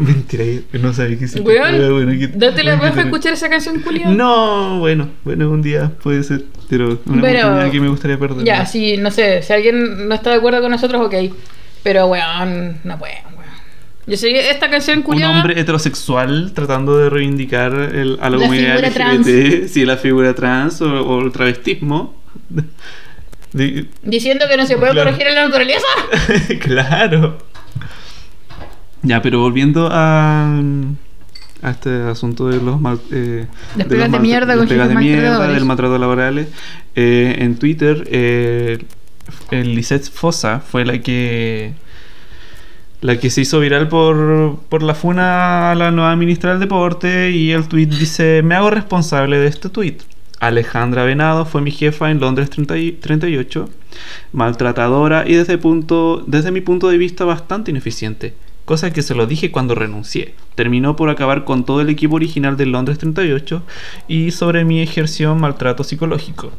Mentira, 0.06 0.44
no 0.80 0.92
sabía 0.92 1.18
que 1.18 1.28
se 1.28 1.40
Weón, 1.40 1.92
bueno, 1.92 2.12
que- 2.12 2.28
date 2.28 2.62
la 2.64 2.76
que 2.78 2.86
baja 2.86 3.00
a 3.00 3.04
escuchar 3.04 3.32
esa 3.34 3.48
canción, 3.48 3.80
culia. 3.80 4.08
No, 4.08 4.78
bueno, 4.78 5.08
bueno, 5.24 5.50
un 5.50 5.62
día 5.62 5.90
puede 6.02 6.22
ser, 6.22 6.44
pero 6.68 7.00
una 7.06 7.22
Pero- 7.22 7.38
oportunidad 7.40 7.70
que 7.70 7.80
me 7.80 7.88
gustaría 7.88 8.18
perder. 8.18 8.44
Ya, 8.44 8.66
sí, 8.66 8.96
no 8.96 9.10
sé, 9.10 9.42
si 9.42 9.52
alguien 9.52 10.08
no 10.08 10.14
está 10.14 10.30
de 10.30 10.36
acuerdo 10.36 10.60
con 10.60 10.70
nosotros, 10.70 11.06
ok. 11.06 11.14
Pero, 11.82 12.06
weón, 12.06 12.78
no 12.84 12.98
puede, 12.98 13.14
weón. 13.36 13.40
Yo 14.06 14.16
sé, 14.16 14.50
esta 14.50 14.68
canción 14.70 14.98
Un 14.98 15.02
culia. 15.04 15.30
hombre 15.30 15.58
heterosexual 15.60 16.52
tratando 16.54 16.98
de 16.98 17.10
reivindicar 17.10 17.72
el- 17.74 18.18
a 18.20 18.28
la, 18.30 18.36
La 18.36 18.42
comunidad 18.42 18.78
LGBT, 18.84 19.68
sí, 19.68 19.84
la 19.84 19.96
figura 19.96 20.34
trans 20.34 20.80
o, 20.82 20.86
o 21.06 21.20
el 21.22 21.30
travestismo. 21.32 22.20
De- 23.52 23.86
Diciendo 24.04 24.44
que 24.48 24.56
no 24.56 24.64
se 24.64 24.76
puede 24.76 24.92
Claro. 24.92 25.10
corregir 25.10 25.26
en 25.28 25.34
la 25.34 25.44
naturaleza. 25.48 25.86
claro. 26.60 27.38
Ya, 29.02 29.22
pero 29.22 29.40
volviendo 29.40 29.88
a, 29.90 30.60
a 31.62 31.70
este 31.70 31.90
asunto 32.02 32.48
de 32.48 32.60
los 32.60 32.80
mal, 32.80 32.98
eh, 33.10 33.46
Despegas 33.76 34.10
los 34.10 34.12
de 34.12 34.18
maltra- 34.18 34.20
mierda 34.20 34.54
de 34.88 34.94
jefes 34.94 34.96
mierda, 34.98 35.48
del 35.48 35.64
maltrato 35.64 35.98
laborales. 35.98 36.48
eh, 36.94 37.36
en 37.38 37.56
Twitter, 37.56 38.06
eh, 38.10 38.78
el 39.50 39.74
Lisette 39.74 40.10
Fosa 40.10 40.60
fue 40.60 40.84
la 40.84 40.98
que 41.00 41.74
la 43.02 43.16
que 43.18 43.30
se 43.30 43.40
hizo 43.40 43.60
viral 43.60 43.88
por, 43.88 44.58
por 44.68 44.82
la 44.82 44.94
funa 44.94 45.70
a 45.70 45.74
la 45.74 45.90
nueva 45.90 46.14
ministra 46.16 46.50
del 46.50 46.60
deporte 46.60 47.30
y 47.30 47.50
el 47.52 47.66
tweet 47.66 47.86
dice 47.86 48.42
me 48.44 48.54
hago 48.54 48.68
responsable 48.70 49.38
de 49.38 49.46
este 49.46 49.70
tweet. 49.70 49.96
Alejandra 50.38 51.04
Venado 51.04 51.46
fue 51.46 51.62
mi 51.62 51.70
jefa 51.70 52.10
en 52.10 52.20
Londres 52.20 52.50
30 52.50 52.76
y- 52.76 52.92
38, 52.92 53.70
maltratadora 54.32 55.24
y 55.26 55.34
desde, 55.34 55.56
punto, 55.58 56.22
desde 56.26 56.50
mi 56.50 56.60
punto 56.60 56.88
de 56.88 56.98
vista 56.98 57.24
bastante 57.24 57.70
ineficiente, 57.70 58.34
cosa 58.64 58.92
que 58.92 59.02
se 59.02 59.14
lo 59.14 59.26
dije 59.26 59.50
cuando 59.50 59.74
renuncié. 59.74 60.34
Terminó 60.54 60.96
por 60.96 61.10
acabar 61.10 61.44
con 61.44 61.64
todo 61.64 61.80
el 61.80 61.88
equipo 61.88 62.16
original 62.16 62.56
de 62.56 62.66
Londres 62.66 62.98
38 62.98 63.62
y 64.08 64.30
sobre 64.30 64.64
mí 64.64 64.80
ejerció 64.80 65.34
maltrato 65.34 65.84
psicológico. 65.84 66.52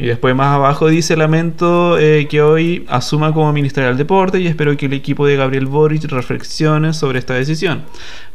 Y 0.00 0.06
después 0.06 0.32
más 0.36 0.54
abajo 0.54 0.86
dice, 0.86 1.16
lamento 1.16 1.98
eh, 1.98 2.28
que 2.30 2.40
hoy 2.40 2.86
asuma 2.88 3.34
como 3.34 3.52
ministra 3.52 3.86
del 3.86 3.96
deporte 3.96 4.38
y 4.38 4.46
espero 4.46 4.76
que 4.76 4.86
el 4.86 4.92
equipo 4.92 5.26
de 5.26 5.34
Gabriel 5.34 5.66
Boric 5.66 6.04
reflexione 6.04 6.92
sobre 6.92 7.18
esta 7.18 7.34
decisión. 7.34 7.82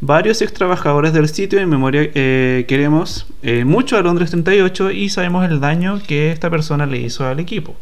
Varios 0.02 0.42
ex 0.42 0.52
trabajadores 0.52 1.14
del 1.14 1.30
sitio 1.30 1.60
en 1.60 1.70
memoria 1.70 2.10
eh, 2.14 2.66
queremos 2.68 3.28
eh, 3.44 3.64
mucho 3.64 3.96
a 3.96 4.02
Londres 4.02 4.32
38 4.32 4.92
y 4.92 5.08
sabemos 5.08 5.50
el 5.50 5.62
daño 5.62 6.02
que 6.06 6.34
esta 6.34 6.50
persona 6.50 6.86
le 6.86 7.00
hizo 7.00 7.26
al 7.26 7.40
equipo. 7.40 7.78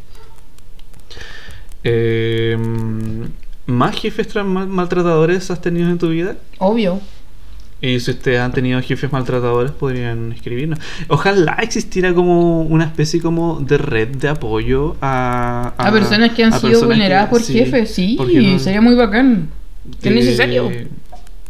Eh, 1.82 2.56
¿Más 3.66 3.96
jefes 3.96 4.34
tra- 4.34 4.44
mal- 4.44 4.66
maltratadores 4.68 5.50
has 5.50 5.60
tenido 5.60 5.88
en 5.90 5.98
tu 5.98 6.08
vida? 6.08 6.36
Obvio. 6.58 7.00
Y 7.80 7.98
si 7.98 8.12
ustedes 8.12 8.38
han 8.40 8.52
tenido 8.52 8.80
jefes 8.80 9.10
maltratadores, 9.12 9.72
podrían 9.72 10.30
escribirnos. 10.32 10.78
Ojalá 11.08 11.54
existiera 11.62 12.14
como 12.14 12.62
una 12.62 12.84
especie 12.84 13.20
como 13.20 13.58
de 13.60 13.76
red 13.78 14.08
de 14.08 14.28
apoyo 14.28 14.96
a... 15.00 15.74
A, 15.76 15.90
personas 15.90 16.30
que 16.32 16.44
han 16.44 16.52
sido 16.60 16.84
vulneradas 16.86 17.26
que- 17.26 17.30
por 17.30 17.42
sí, 17.42 17.52
jefes, 17.54 17.92
sí. 17.92 18.16
no- 18.18 18.58
Sería 18.60 18.80
muy 18.80 18.94
bacán. 18.94 19.48
que- 20.00 20.08
Es 20.10 20.14
necesario. 20.14 20.70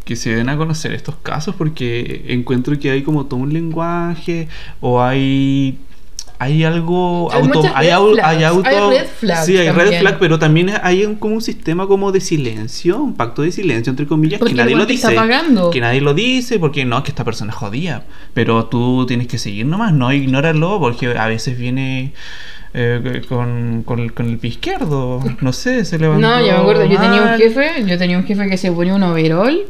Que 0.05 0.15
se 0.15 0.35
den 0.35 0.49
a 0.49 0.57
conocer 0.57 0.91
estos 0.93 1.15
casos 1.17 1.53
porque 1.55 2.25
encuentro 2.27 2.77
que 2.79 2.89
hay 2.91 3.03
como 3.03 3.25
todo 3.27 3.39
un 3.39 3.53
lenguaje 3.53 4.47
o 4.81 5.01
hay... 5.01 5.77
hay 6.43 6.63
algo 6.63 7.29
Hay 7.31 7.41
auto, 7.41 7.61
hay, 7.75 7.87
red 7.87 7.93
au- 7.95 8.19
hay 8.23 8.43
auto, 8.43 8.67
hay 8.69 8.97
red 8.99 9.07
flags 9.19 9.45
sí, 9.45 9.57
hay 9.57 9.69
red 9.69 9.75
también. 9.83 10.01
flag, 10.01 10.17
pero 10.19 10.39
también 10.39 10.71
hay 10.83 11.05
un- 11.05 11.15
como 11.15 11.35
un 11.35 11.41
sistema 11.41 11.87
como 11.87 12.11
de 12.11 12.21
silencio, 12.21 12.97
un 13.01 13.13
pacto 13.15 13.41
de 13.41 13.51
silencio 13.51 13.91
entre 13.91 14.05
comillas 14.07 14.39
Porque 14.39 14.53
que 14.53 14.61
nadie 14.61 14.75
lo 14.75 14.85
dice, 14.85 15.11
pagando. 15.13 15.69
que 15.69 15.79
nadie 15.81 16.01
lo 16.01 16.13
dice 16.13 16.59
porque 16.59 16.85
no 16.85 16.97
es 16.97 17.03
que 17.03 17.09
esta 17.11 17.23
persona 17.23 17.51
es 17.51 17.57
jodida, 17.57 18.03
pero 18.33 18.65
tú 18.65 19.05
tienes 19.07 19.27
que 19.27 19.37
seguir 19.37 19.65
nomás, 19.65 19.93
no 19.93 20.11
ignóralo 20.13 20.79
porque 20.79 21.17
a 21.17 21.27
veces 21.27 21.57
viene 21.57 22.13
eh, 22.75 23.21
con, 23.29 23.83
con, 23.85 23.99
el, 23.99 24.13
con 24.13 24.27
el 24.29 24.37
pie 24.39 24.49
izquierdo, 24.51 25.23
no 25.41 25.53
sé, 25.53 25.85
se 25.85 25.99
levantó. 25.99 26.27
No, 26.27 26.39
yo 26.39 26.53
me 26.53 26.57
acuerdo, 26.59 26.85
yo 26.85 26.99
tenía 26.99 27.21
un 27.21 27.27
mal. 27.29 27.37
jefe, 27.39 27.85
yo 27.85 27.97
tenía 27.97 28.17
un 28.17 28.23
jefe 28.25 28.49
que 28.49 28.57
se 28.57 28.71
ponía 28.71 28.95
un 28.95 29.03
overall 29.03 29.61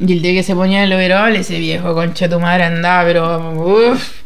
y 0.00 0.12
el 0.12 0.22
día 0.22 0.32
que 0.32 0.42
se 0.42 0.54
ponía 0.54 0.82
el 0.84 0.92
overall, 0.92 1.34
ese 1.36 1.58
viejo 1.58 1.94
concha 1.94 2.28
tu 2.28 2.38
madre 2.40 2.64
andaba, 2.64 3.04
pero 3.04 3.92
uff. 3.92 4.25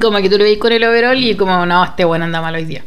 Como 0.00 0.18
que 0.18 0.28
tú 0.28 0.38
lo 0.38 0.44
veis 0.44 0.58
con 0.58 0.72
el 0.72 0.84
overall 0.84 1.22
y 1.22 1.34
como, 1.34 1.64
no, 1.64 1.84
este 1.84 2.04
bueno 2.04 2.24
anda 2.24 2.42
mal 2.42 2.54
hoy 2.54 2.64
día. 2.64 2.84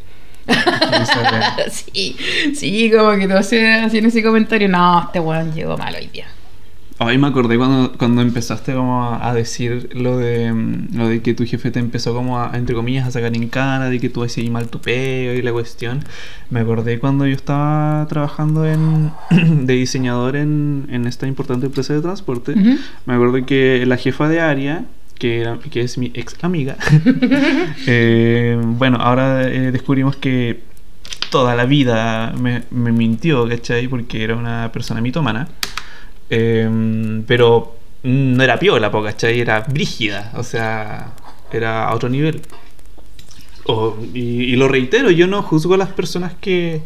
sí, 1.70 2.16
sí, 2.56 2.92
como 2.96 3.18
que 3.18 3.28
todos 3.28 3.46
hacían 3.46 4.06
ese 4.06 4.24
comentario, 4.24 4.68
no, 4.68 5.04
este 5.06 5.20
weón 5.20 5.54
llegó 5.54 5.78
mal 5.78 5.96
hoy 5.96 6.08
día. 6.08 6.28
Ay, 7.04 7.18
me 7.18 7.26
acordé 7.26 7.58
cuando, 7.58 7.94
cuando 7.98 8.22
empezaste 8.22 8.76
como 8.76 9.16
a, 9.16 9.34
decir 9.34 9.90
lo 9.94 10.20
de 10.20 10.54
mm, 10.54 10.96
lo 10.96 11.08
de 11.08 11.24
que 11.24 11.34
tu 11.34 11.48
jefe 11.48 11.72
te 11.72 11.80
empezó 11.80 12.14
como 12.14 12.40
a, 12.40 12.52
entre 12.54 12.76
comillas, 12.76 13.08
a 13.08 13.12
sacar 13.12 13.36
en 13.36 13.50
cara, 13.50 13.90
de 13.90 14.00
que 14.00 14.10
tú 14.10 14.24
hacías 14.24 14.48
mal 14.52 14.68
tu 14.68 14.80
peo 14.80 15.34
y 15.34 15.42
la 15.42 15.52
cuestión. 15.52 16.06
Me 16.52 16.60
acordé 16.60 17.00
cuando 17.00 17.26
yo 17.26 17.34
estaba 17.34 18.06
trabajando 18.08 18.68
en, 18.68 19.12
de 19.66 19.74
diseñador 19.74 20.36
en, 20.36 20.86
en 20.92 21.08
esta 21.08 21.26
importante 21.26 21.66
empresa 21.66 21.96
de 21.96 22.02
transporte. 22.02 22.52
Ujú. 22.52 22.78
Me 23.08 23.16
acuerdo 23.16 23.44
que 23.48 23.84
la 23.88 23.98
jefa 23.98 24.30
de 24.30 24.40
área, 24.40 24.86
que, 25.22 25.82
es 25.82 26.00
mi 26.00 26.12
ex 26.16 26.36
amiga, 26.44 26.78
eh, 27.86 28.60
bueno, 28.60 28.98
ahora 28.98 29.48
eh, 29.48 29.72
descubrimos 29.72 30.16
que 30.16 30.62
toda 31.30 31.56
la 31.56 31.66
vida 31.66 32.34
me, 32.36 32.64
mintió, 32.72 33.48
¿cachai? 33.48 33.88
Porque 33.88 34.24
era 34.24 34.36
una 34.36 34.72
persona 34.72 35.00
mitómana. 35.00 35.48
Eh, 36.30 37.22
pero 37.28 37.78
no 38.04 38.44
era 38.44 38.58
piola, 38.58 38.92
¿cachai? 38.92 39.40
Era 39.40 39.60
brígida, 39.62 40.32
o 40.36 40.44
sea, 40.44 41.14
era 41.52 41.88
a 41.88 41.94
otro 41.94 42.10
nivel. 42.10 42.42
Y, 44.14 44.20
y 44.20 44.56
lo 44.56 44.68
reitero, 44.68 45.12
yo 45.12 45.28
no 45.28 45.44
juzgo 45.44 45.76
a 45.76 45.78
las 45.78 45.90
personas 45.90 46.34
que, 46.42 46.82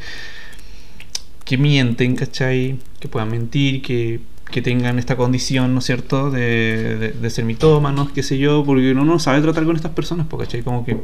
que 1.46 1.58
mienten, 1.58 2.16
¿cachai? 2.18 2.80
Que 3.00 3.08
puedan 3.08 3.32
mentir, 3.32 3.82
que, 3.82 4.20
que 4.56 4.62
tengan 4.62 5.00
esta 5.00 5.18
condición, 5.18 5.74
¿no 5.74 5.80
es 5.80 5.86
cierto?, 5.86 6.32
de, 6.32 6.96
de, 6.96 7.12
de 7.12 7.30
ser 7.30 7.44
mitómanos, 7.44 8.14
qué 8.14 8.24
sé 8.24 8.38
yo, 8.38 8.64
porque 8.66 8.94
uno 8.94 9.04
no 9.04 9.20
sabe 9.20 9.42
tratar 9.42 9.66
con 9.66 9.76
estas 9.76 9.92
personas, 9.92 10.28
po, 10.28 10.38
¿cachai? 10.38 10.62
Como 10.62 10.86
que 10.86 10.98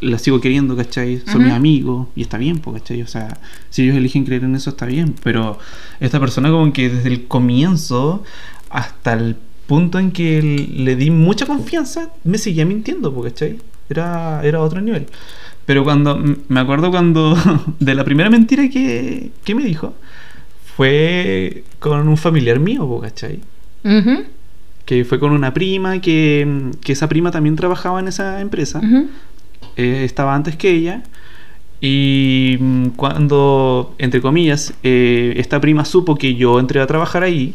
las 0.00 0.22
sigo 0.22 0.40
queriendo, 0.40 0.76
¿cachai? 0.76 1.18
Son 1.26 1.38
Ujú. 1.38 1.46
mis 1.46 1.52
amigos 1.52 2.06
y 2.14 2.22
está 2.22 2.38
bien, 2.38 2.60
¿cachai? 2.60 3.02
O 3.02 3.08
sea, 3.08 3.40
si 3.70 3.82
ellos 3.82 3.96
eligen 3.96 4.24
creer 4.24 4.44
en 4.44 4.54
eso, 4.54 4.70
está 4.70 4.86
bien, 4.86 5.16
pero 5.24 5.58
esta 5.98 6.20
persona 6.20 6.48
como 6.48 6.72
que 6.72 6.90
desde 6.90 7.08
el 7.08 7.26
comienzo 7.26 8.22
hasta 8.70 9.14
el 9.14 9.34
punto 9.66 9.98
en 9.98 10.12
que 10.12 10.40
le 10.40 10.94
di 10.94 11.10
mucha 11.10 11.44
confianza, 11.44 12.12
me 12.22 12.38
seguía 12.38 12.64
mintiendo, 12.64 13.20
¿cachai? 13.20 13.58
Era, 13.90 14.42
era 14.44 14.60
otro 14.60 14.80
nivel. 14.80 15.06
Pero 15.64 15.82
cuando, 15.82 16.22
me 16.46 16.60
acuerdo 16.60 16.92
cuando, 16.92 17.36
de 17.80 17.94
la 17.96 18.04
primera 18.04 18.30
mentira 18.30 18.68
que, 18.68 19.32
que 19.42 19.54
me 19.56 19.64
dijo, 19.64 19.94
fue 20.76 21.64
con 21.78 22.06
un 22.06 22.16
familiar 22.16 22.60
mío, 22.60 23.00
¿cachai? 23.00 23.40
Que 24.84 25.04
fue 25.04 25.18
con 25.18 25.32
una 25.32 25.54
prima, 25.54 26.00
que, 26.00 26.70
que 26.84 26.92
esa 26.92 27.08
prima 27.08 27.30
también 27.30 27.56
trabajaba 27.56 27.98
en 28.00 28.08
esa 28.08 28.40
empresa 28.40 28.80
eh, 29.76 30.02
estaba 30.04 30.34
antes 30.34 30.56
que 30.56 30.70
ella. 30.70 31.02
Y 31.80 32.58
mm, 32.60 32.88
cuando, 32.90 33.94
entre 33.98 34.20
comillas, 34.20 34.74
eh, 34.82 35.34
esta 35.36 35.60
prima 35.60 35.84
supo 35.84 36.16
que 36.16 36.34
yo 36.34 36.60
entré 36.60 36.80
a 36.80 36.86
trabajar 36.86 37.22
ahí, 37.22 37.54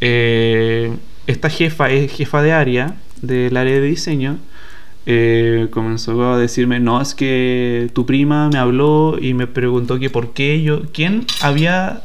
eh, 0.00 0.92
esta 1.26 1.48
jefa 1.48 1.90
es 1.90 2.10
jefa 2.12 2.42
de 2.42 2.52
área, 2.52 2.96
del 3.22 3.56
área 3.56 3.74
de 3.74 3.82
diseño, 3.82 4.38
eh, 5.06 5.68
comenzó 5.70 6.32
a 6.32 6.38
decirme, 6.38 6.80
no, 6.80 7.00
es 7.00 7.14
que 7.14 7.90
tu 7.94 8.06
prima 8.06 8.48
me 8.50 8.58
habló 8.58 9.16
y 9.20 9.34
me 9.34 9.46
preguntó 9.46 9.98
que 9.98 10.10
por 10.10 10.32
qué 10.32 10.62
yo, 10.62 10.82
quién 10.92 11.26
había 11.40 12.02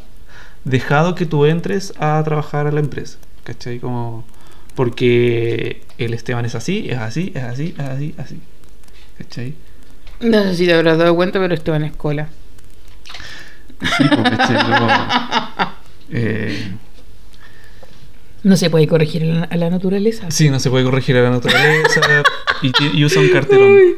dejado 0.64 1.16
que 1.16 1.26
tú 1.26 1.46
entres 1.46 1.94
a 2.00 2.22
trabajar 2.24 2.68
a 2.68 2.72
la 2.72 2.80
empresa, 2.80 3.18
¿cachai? 3.44 3.80
Como, 3.80 4.26
porque 4.76 5.82
el 5.98 6.14
Esteban 6.14 6.46
es 6.46 6.56
así, 6.56 6.88
es 6.90 6.98
así, 6.98 7.32
es 7.36 7.44
así, 7.44 7.76
es 7.78 7.86
así, 7.86 8.16
así, 8.18 8.40
¿cachai? 9.18 9.54
No 10.22 10.44
sé 10.44 10.56
si 10.56 10.66
te 10.66 10.74
habrás 10.74 10.98
dado 10.98 11.16
cuenta, 11.16 11.40
pero 11.40 11.54
estuve 11.54 11.76
en 11.76 11.84
escuela. 11.84 12.30
Sí, 13.82 14.04
pues, 14.08 14.30
¿cachai? 14.30 14.68
Luego, 14.68 14.88
eh, 16.12 16.72
No 18.46 18.58
se 18.58 18.70
puede 18.70 18.86
corregir 18.86 19.24
a 19.24 19.26
la, 19.26 19.44
a 19.46 19.58
la 19.58 19.72
naturaleza. 19.72 20.30
sí, 20.30 20.52
no 20.52 20.60
se 20.60 20.70
puede 20.70 20.86
corregir 20.86 21.18
a 21.18 21.24
la 21.24 21.32
naturaleza 21.32 22.24
y, 22.62 23.04
usa 23.04 23.20
un 23.22 23.30
carterón. 23.30 23.76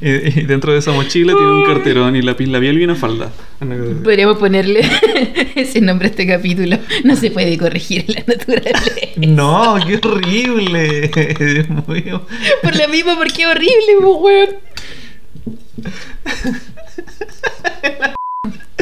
Y, 0.00 0.08
y 0.08 0.44
dentro 0.46 0.72
de 0.72 0.78
esa 0.78 0.90
mochila 0.90 1.34
tiene 1.34 1.52
un 1.52 1.64
carterón 1.64 2.16
y 2.16 2.22
lápiz 2.22 2.46
labial 2.46 2.78
y 2.80 2.84
una 2.84 2.94
falda. 2.96 3.30
Podríamos 4.02 4.38
ponerle 4.38 4.80
ese 5.54 5.80
nombre 5.80 6.08
a 6.08 6.10
este 6.10 6.26
capítulo. 6.26 6.78
No 7.04 7.14
se 7.14 7.30
puede 7.30 7.56
corregir 7.58 8.06
a 8.08 8.12
la 8.12 8.24
naturaleza. 8.26 8.90
No, 9.16 9.76
qué 9.86 10.00
horrible. 10.08 11.08
Dios 11.08 11.68
mío. 11.88 12.26
Por 12.62 12.74
lo 12.74 12.88
mismo, 12.88 13.16
porque 13.16 13.42
es 13.42 13.48
horrible, 13.48 13.92
po, 14.00 14.16
weón. 14.16 14.48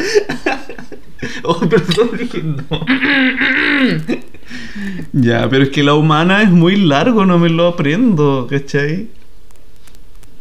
Oh, 1.43 1.59
perdón, 1.59 2.09
dije 2.17 2.41
no. 2.41 2.65
ya, 5.13 5.47
pero 5.49 5.65
es 5.65 5.69
que 5.69 5.83
la 5.83 5.93
humana 5.93 6.41
es 6.41 6.49
muy 6.49 6.75
largo, 6.77 7.27
no 7.27 7.37
me 7.37 7.47
lo 7.49 7.67
aprendo, 7.67 8.47
¿cachai? 8.49 9.07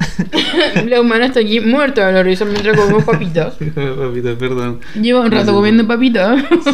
La 0.88 1.00
humana 1.00 1.26
está 1.26 1.40
aquí 1.40 1.60
muerta 1.60 2.06
de 2.06 2.12
la 2.12 2.22
risa 2.22 2.44
mientras 2.44 2.76
comemos 2.76 3.04
papitas. 3.04 3.54
Papita, 3.58 4.34
perdón. 4.38 4.80
Lleva 5.00 5.20
un 5.20 5.30
rato 5.30 5.52
comiendo 5.52 5.86
papitas. 5.86 6.42
Sí. 6.64 6.70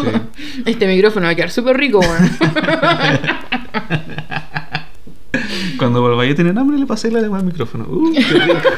Este 0.64 0.87
micrófono 0.87 1.26
va 1.26 1.32
a 1.32 1.34
quedar 1.34 1.51
súper 1.51 1.76
rico, 1.76 1.99
weón. 2.01 2.30
Cuando 5.78 6.01
volváis 6.01 6.32
a 6.32 6.37
tener 6.37 6.57
hambre, 6.59 6.78
le 6.78 6.87
pasé 6.87 7.11
la 7.11 7.20
lengua 7.20 7.39
al 7.39 7.45
micrófono. 7.45 7.84
Uh, 7.89 8.12
qué 8.14 8.20
rico. 8.22 8.68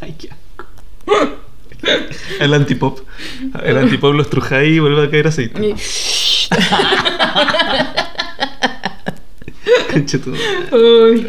Ay, 0.00 0.14
qué 0.18 0.28
asco. 0.30 0.66
El 2.40 2.54
antipop. 2.54 3.00
El 3.64 3.78
antipop 3.78 4.14
lo 4.14 4.22
estrujáis 4.22 4.76
y 4.76 4.78
vuelve 4.78 5.04
a 5.04 5.10
caer 5.10 5.26
aceite. 5.28 5.60
Uy. 10.72 11.26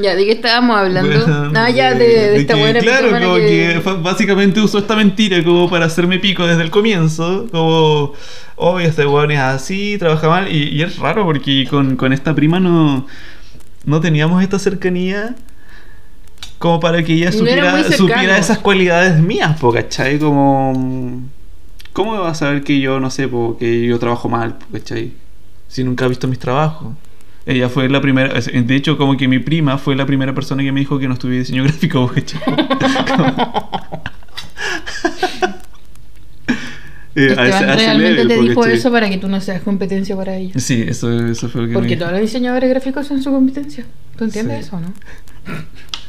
Ya, 0.00 0.14
¿de 0.14 0.24
qué 0.24 0.32
estábamos 0.32 0.76
hablando? 0.76 1.26
Bueno, 1.26 1.52
ah, 1.54 1.70
ya, 1.70 1.94
de, 1.94 2.06
de 2.06 2.36
esta 2.38 2.54
que, 2.54 2.60
buena 2.60 2.80
Claro, 2.80 3.10
como 3.10 3.36
que... 3.36 3.80
que 3.84 3.90
básicamente 4.00 4.60
usó 4.60 4.78
esta 4.78 4.96
mentira 4.96 5.44
como 5.44 5.68
para 5.68 5.84
hacerme 5.84 6.18
pico 6.18 6.46
desde 6.46 6.62
el 6.62 6.70
comienzo. 6.70 7.46
Como, 7.50 8.14
oh, 8.56 8.80
este 8.80 9.06
weón 9.06 9.30
es 9.32 9.38
así, 9.38 9.98
trabaja 9.98 10.28
mal. 10.28 10.50
Y, 10.50 10.70
y 10.70 10.82
es 10.82 10.98
raro 10.98 11.24
porque 11.24 11.66
con, 11.68 11.96
con 11.96 12.12
esta 12.12 12.34
prima 12.34 12.58
no, 12.58 13.06
no 13.84 14.00
teníamos 14.00 14.42
esta 14.42 14.58
cercanía 14.58 15.34
como 16.62 16.78
para 16.78 17.02
que 17.02 17.12
ella 17.14 17.32
supiera, 17.32 17.82
supiera 17.92 18.38
esas 18.38 18.58
cualidades 18.58 19.18
mías, 19.20 19.58
po, 19.58 19.72
¿cachai? 19.72 20.20
Como, 20.20 21.20
¿cómo 21.92 22.12
va 22.20 22.30
a 22.30 22.34
saber 22.36 22.62
que 22.62 22.78
yo, 22.78 23.00
no 23.00 23.10
sé, 23.10 23.26
po, 23.26 23.56
que 23.58 23.84
yo 23.84 23.98
trabajo 23.98 24.28
mal, 24.28 24.58
po, 24.58 24.66
¿cachai? 24.72 25.12
Si 25.66 25.82
nunca 25.82 26.04
ha 26.04 26.08
visto 26.08 26.28
mis 26.28 26.38
trabajos. 26.38 26.94
Ella 27.46 27.68
fue 27.68 27.88
la 27.88 28.00
primera, 28.00 28.38
es- 28.38 28.46
de 28.52 28.76
hecho, 28.76 28.96
como 28.96 29.16
que 29.16 29.26
mi 29.26 29.40
prima 29.40 29.76
fue 29.76 29.96
la 29.96 30.06
primera 30.06 30.32
persona 30.36 30.62
que 30.62 30.70
me 30.70 30.78
dijo 30.78 31.00
que 31.00 31.08
no 31.08 31.14
estudié 31.14 31.40
diseño 31.40 31.64
gráfico, 31.64 32.06
¿cachai? 32.14 32.40
Eh, 37.14 37.34
a 37.36 37.42
ese- 37.46 37.50
Esteban 37.52 37.68
a 37.68 37.74
ese 37.74 37.84
realmente 37.86 38.24
level, 38.24 38.28
te 38.28 38.48
dijo 38.48 38.64
eso 38.66 38.90
para 38.90 39.10
que 39.10 39.18
tú 39.18 39.28
no 39.28 39.38
seas 39.42 39.60
competencia 39.62 40.16
para 40.16 40.36
ella. 40.36 40.58
Sí, 40.58 40.82
eso, 40.88 41.10
eso 41.26 41.48
fue 41.50 41.60
lo 41.62 41.66
que 41.66 41.72
me 41.72 41.74
Porque 41.74 41.88
dijo. 41.96 41.98
todos 42.00 42.12
los 42.12 42.20
diseñadores 42.22 42.70
gráficos 42.70 43.06
son 43.06 43.22
su 43.22 43.30
competencia. 43.30 43.84
¿Tú 44.16 44.24
entiendes 44.24 44.60
Sí. 44.60 44.66
eso, 44.68 44.80
no? 44.80 44.94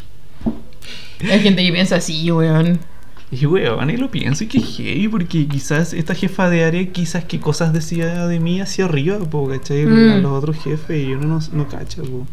Hay 1.22 1.40
gente 1.40 1.64
que 1.64 1.72
piensa 1.72 1.98
así, 1.98 2.32
weón. 2.32 2.80
Y 3.32 3.46
weón, 3.48 3.90
y 3.90 3.98
lo 3.98 4.12
pienso 4.12 4.44
y 4.44 4.48
que 4.48 4.60
heavy, 4.60 5.08
porque 5.08 5.48
quizás 5.48 5.94
esta 5.94 6.14
jefa 6.14 6.50
de 6.50 6.66
área, 6.66 6.92
quizás 6.92 7.26
qué 7.26 7.40
cosas 7.40 7.74
decía 7.74 8.28
de 8.28 8.40
mí 8.40 8.62
hacia 8.62 8.86
arriba, 8.86 9.18
po, 9.20 9.48
¿cachai? 9.48 9.86
Mm. 9.86 10.12
A 10.12 10.18
los 10.18 10.32
otros 10.32 10.58
jefes 10.58 11.04
y 11.04 11.14
uno 11.14 11.28
no, 11.28 11.40
no 11.52 11.68
cacha, 11.68 12.04
po. 12.04 12.28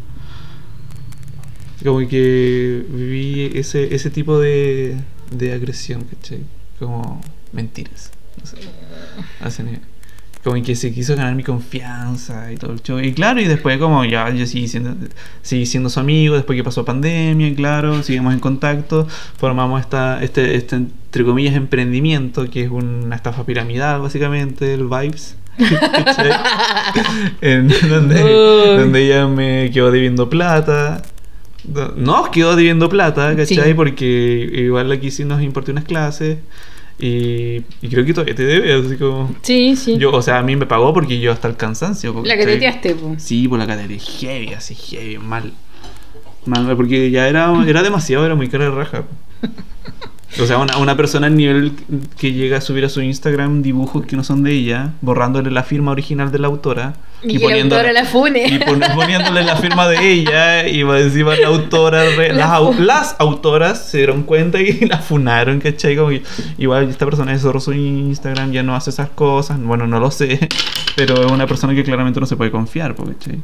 Como 1.83 2.07
que 2.07 2.85
viví 2.89 3.51
ese, 3.55 3.95
ese 3.95 4.11
tipo 4.11 4.39
de, 4.39 4.97
de 5.31 5.53
agresión, 5.53 6.03
¿cachai? 6.03 6.43
Como 6.77 7.21
mentiras. 7.51 8.11
No 8.39 8.45
sé. 8.45 8.57
A 9.39 9.47
ese 9.47 9.63
nivel. 9.63 9.90
Como 10.43 10.61
que 10.63 10.75
se 10.75 10.91
quiso 10.91 11.15
ganar 11.15 11.35
mi 11.35 11.43
confianza 11.43 12.51
y 12.51 12.57
todo 12.57 12.73
el 12.73 12.81
show. 12.81 12.99
Y 12.99 13.13
claro, 13.13 13.39
y 13.41 13.45
después 13.45 13.77
como 13.77 14.03
ya 14.05 14.29
yo 14.29 14.45
seguí 14.47 14.67
siendo, 14.67 14.95
seguí 15.41 15.65
siendo 15.65 15.89
su 15.89 15.99
amigo, 15.99 16.35
después 16.35 16.57
que 16.57 16.63
pasó 16.63 16.83
pandemia, 16.83 17.53
claro, 17.55 18.01
seguimos 18.01 18.33
en 18.33 18.39
contacto, 18.39 19.07
formamos 19.37 19.81
esta, 19.81 20.23
este, 20.23 20.55
este, 20.55 20.77
entre 20.77 21.25
comillas, 21.25 21.55
emprendimiento, 21.55 22.49
que 22.49 22.63
es 22.63 22.71
una 22.71 23.15
estafa 23.15 23.45
piramidal, 23.45 24.01
básicamente, 24.01 24.73
el 24.73 24.87
Vibes. 24.87 25.37
en 27.41 27.67
donde, 27.67 28.23
Uy. 28.23 28.77
donde 28.79 29.05
ella 29.05 29.27
me 29.27 29.69
quedó 29.71 29.91
debiendo 29.91 30.29
plata. 30.29 31.03
No, 31.95 32.31
quedó 32.31 32.55
debiendo 32.55 32.89
plata, 32.89 33.35
¿cachai? 33.35 33.67
Sí. 33.69 33.73
Porque 33.75 34.49
igual 34.53 34.91
aquí 34.91 35.11
sí 35.11 35.25
nos 35.25 35.41
impartió 35.41 35.73
unas 35.73 35.83
clases. 35.83 36.39
Y, 37.01 37.63
y 37.81 37.89
creo 37.89 38.05
que 38.05 38.13
todavía 38.13 38.35
te 38.35 38.43
debe, 38.45 38.73
así 38.73 38.95
como... 38.95 39.33
Sí, 39.41 39.75
sí. 39.75 39.97
Yo, 39.97 40.11
o 40.11 40.21
sea, 40.21 40.37
a 40.37 40.43
mí 40.43 40.55
me 40.55 40.67
pagó 40.67 40.93
porque 40.93 41.19
yo 41.19 41.31
hasta 41.31 41.47
el 41.47 41.57
cansancio. 41.57 42.13
la 42.23 42.35
que 42.35 42.41
¿cachai? 42.41 42.53
teteaste, 42.53 42.93
po. 42.93 43.15
Sí, 43.17 43.47
por 43.47 43.57
la 43.57 43.65
categoría 43.65 43.99
heavy, 43.99 44.53
así 44.53 44.75
heavy, 44.75 45.17
mal. 45.17 45.51
Mal, 46.45 46.75
porque 46.77 47.09
ya 47.09 47.27
era, 47.27 47.51
era 47.67 47.81
demasiado, 47.81 48.23
era 48.23 48.35
muy 48.35 48.49
cara 48.49 48.65
de 48.65 48.71
raja. 48.71 49.03
O 50.39 50.45
sea, 50.45 50.57
una, 50.59 50.77
una 50.77 50.95
persona 50.95 51.27
al 51.27 51.35
nivel 51.35 51.73
que 52.17 52.31
llega 52.31 52.57
a 52.59 52.61
subir 52.61 52.85
a 52.85 52.89
su 52.89 53.01
Instagram 53.01 53.61
dibujos 53.61 54.05
que 54.05 54.15
no 54.15 54.23
son 54.23 54.43
de 54.43 54.53
ella, 54.53 54.91
borrándole 55.01 55.51
la 55.51 55.63
firma 55.63 55.91
original 55.91 56.31
de 56.31 56.39
la 56.39 56.47
autora 56.47 56.93
Y, 57.21 57.37
que 57.37 57.49
la 57.49 57.61
autora 57.61 57.91
la 57.91 58.05
fune. 58.05 58.47
y 58.47 58.57
pon- 58.59 58.79
poniéndole 58.95 59.43
la 59.43 59.57
firma 59.57 59.89
de 59.89 60.09
ella 60.11 60.67
y 60.69 60.83
va 60.83 61.01
encima 61.01 61.35
la 61.35 61.47
autora 61.47 62.03
re- 62.15 62.33
La 62.33 62.59
las, 62.61 62.79
las 62.79 63.15
autoras 63.19 63.83
se 63.89 63.97
dieron 63.97 64.23
cuenta 64.23 64.61
y 64.61 64.79
la 64.87 64.99
funaron 64.99 65.59
¿cachai? 65.59 65.97
Como 65.97 66.09
que, 66.09 66.23
igual 66.57 66.87
esta 66.89 67.03
persona 67.05 67.37
cerró 67.37 67.59
su 67.59 67.73
Instagram 67.73 68.53
ya 68.53 68.63
no 68.63 68.73
hace 68.73 68.89
esas 68.91 69.09
cosas 69.09 69.61
bueno 69.61 69.85
no 69.85 69.99
lo 69.99 70.11
sé 70.11 70.47
pero 70.95 71.25
es 71.25 71.31
una 71.31 71.45
persona 71.45 71.75
que 71.75 71.83
claramente 71.83 72.21
no 72.21 72.25
se 72.25 72.37
puede 72.37 72.51
confiar 72.51 72.95
¿cachai? 72.95 73.41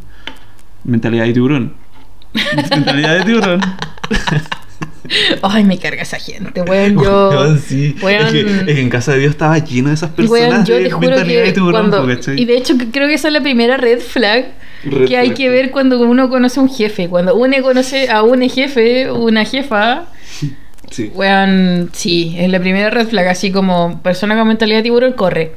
mentalidad 0.85 1.25
de 1.25 1.33
tiburón 1.33 1.73
mentalidad 2.71 3.17
de 3.17 3.23
tiburón 3.25 3.61
Ay, 5.41 5.63
me 5.63 5.77
carga 5.77 6.01
esa 6.01 6.19
gente, 6.19 6.61
weón. 6.61 7.01
Yo. 7.01 7.29
Weón, 7.37 7.59
sí. 7.59 7.95
weón. 8.01 8.25
Es, 8.25 8.31
que, 8.31 8.41
es 8.41 8.63
que 8.63 8.81
en 8.81 8.89
casa 8.89 9.13
de 9.13 9.19
Dios 9.19 9.31
estaba 9.31 9.57
lleno 9.59 9.89
de 9.89 9.95
esas 9.95 10.11
personas 10.11 10.41
Weón, 10.41 10.65
yo 10.65 10.77
te 10.77 10.91
juro 10.91 11.23
que 11.23 11.51
tiburón 11.53 11.89
cuando... 11.89 12.33
Y 12.35 12.45
de 12.45 12.57
hecho 12.57 12.77
que 12.77 12.89
creo 12.89 13.07
que 13.07 13.13
esa 13.13 13.27
es 13.27 13.33
la 13.33 13.41
primera 13.41 13.77
red 13.77 13.99
flag 13.99 14.53
Red 14.83 15.07
que 15.07 15.17
hay 15.17 15.27
flag, 15.27 15.37
que 15.37 15.43
sí. 15.43 15.49
ver 15.49 15.71
cuando 15.71 15.99
uno 15.99 16.29
conoce 16.29 16.59
a 16.59 16.63
un 16.63 16.69
jefe. 16.69 17.09
Cuando 17.09 17.35
uno 17.35 17.55
conoce 17.61 18.09
a 18.09 18.23
un 18.23 18.47
jefe, 18.49 19.11
una 19.11 19.45
jefa, 19.45 20.05
sí. 20.91 21.11
weón, 21.13 21.89
sí, 21.93 22.35
es 22.37 22.49
la 22.49 22.59
primera 22.59 22.89
red 22.89 23.07
flag. 23.07 23.27
Así 23.27 23.51
como 23.51 24.01
persona 24.01 24.37
con 24.37 24.47
mentalidad 24.47 24.79
de 24.79 24.83
tiburón, 24.83 25.13
corre. 25.13 25.53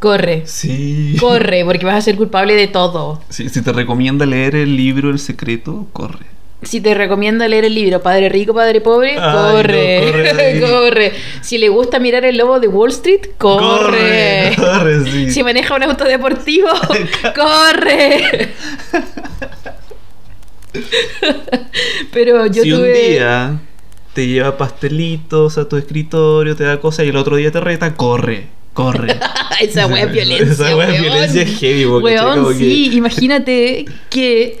Corre. 0.00 0.42
sí 0.44 1.16
Corre, 1.18 1.64
porque 1.64 1.86
vas 1.86 1.96
a 1.96 2.00
ser 2.02 2.16
culpable 2.16 2.54
de 2.54 2.66
todo. 2.66 3.22
Sí, 3.30 3.48
si 3.48 3.62
te 3.62 3.72
recomienda 3.72 4.26
leer 4.26 4.54
el 4.54 4.76
libro 4.76 5.08
El 5.08 5.18
Secreto, 5.18 5.86
corre. 5.94 6.33
Si 6.64 6.80
te 6.80 6.94
recomienda 6.94 7.46
leer 7.48 7.64
el 7.64 7.74
libro 7.74 8.02
Padre 8.02 8.28
Rico, 8.28 8.54
Padre 8.54 8.80
Pobre, 8.80 9.16
Ay, 9.18 9.32
corre. 9.52 10.60
no, 10.60 10.66
corre. 10.80 11.12
Si 11.42 11.58
le 11.58 11.68
gusta 11.68 11.98
mirar 11.98 12.24
el 12.24 12.36
lobo 12.36 12.60
de 12.60 12.68
Wall 12.68 12.90
Street, 12.90 13.20
corre. 13.38 14.52
Corre, 14.56 15.04
sí. 15.04 15.30
Si 15.30 15.42
maneja 15.42 15.74
un 15.74 15.82
auto 15.82 16.04
deportivo, 16.04 16.68
corre. 17.34 18.52
Pero 22.12 22.46
yo 22.46 22.62
si 22.62 22.70
tuve. 22.70 22.88
un 22.88 22.94
día 23.10 23.60
te 24.12 24.26
lleva 24.26 24.56
pastelitos 24.56 25.58
a 25.58 25.68
tu 25.68 25.76
escritorio, 25.76 26.56
te 26.56 26.64
da 26.64 26.80
cosas 26.80 27.06
y 27.06 27.08
el 27.08 27.16
otro 27.16 27.36
día 27.36 27.50
te 27.50 27.60
reta, 27.60 27.94
corre, 27.94 28.46
corre. 28.72 29.18
Esa 29.60 29.86
wea 29.86 30.04
es 30.04 30.12
violencia. 30.12 30.52
Esa 30.52 30.76
wea 30.76 30.88
es 30.94 31.00
violencia 31.00 31.46
heavy. 31.46 31.84
Weón, 31.86 32.54
sí, 32.56 32.90
imagínate 32.96 33.84
que. 34.10 34.58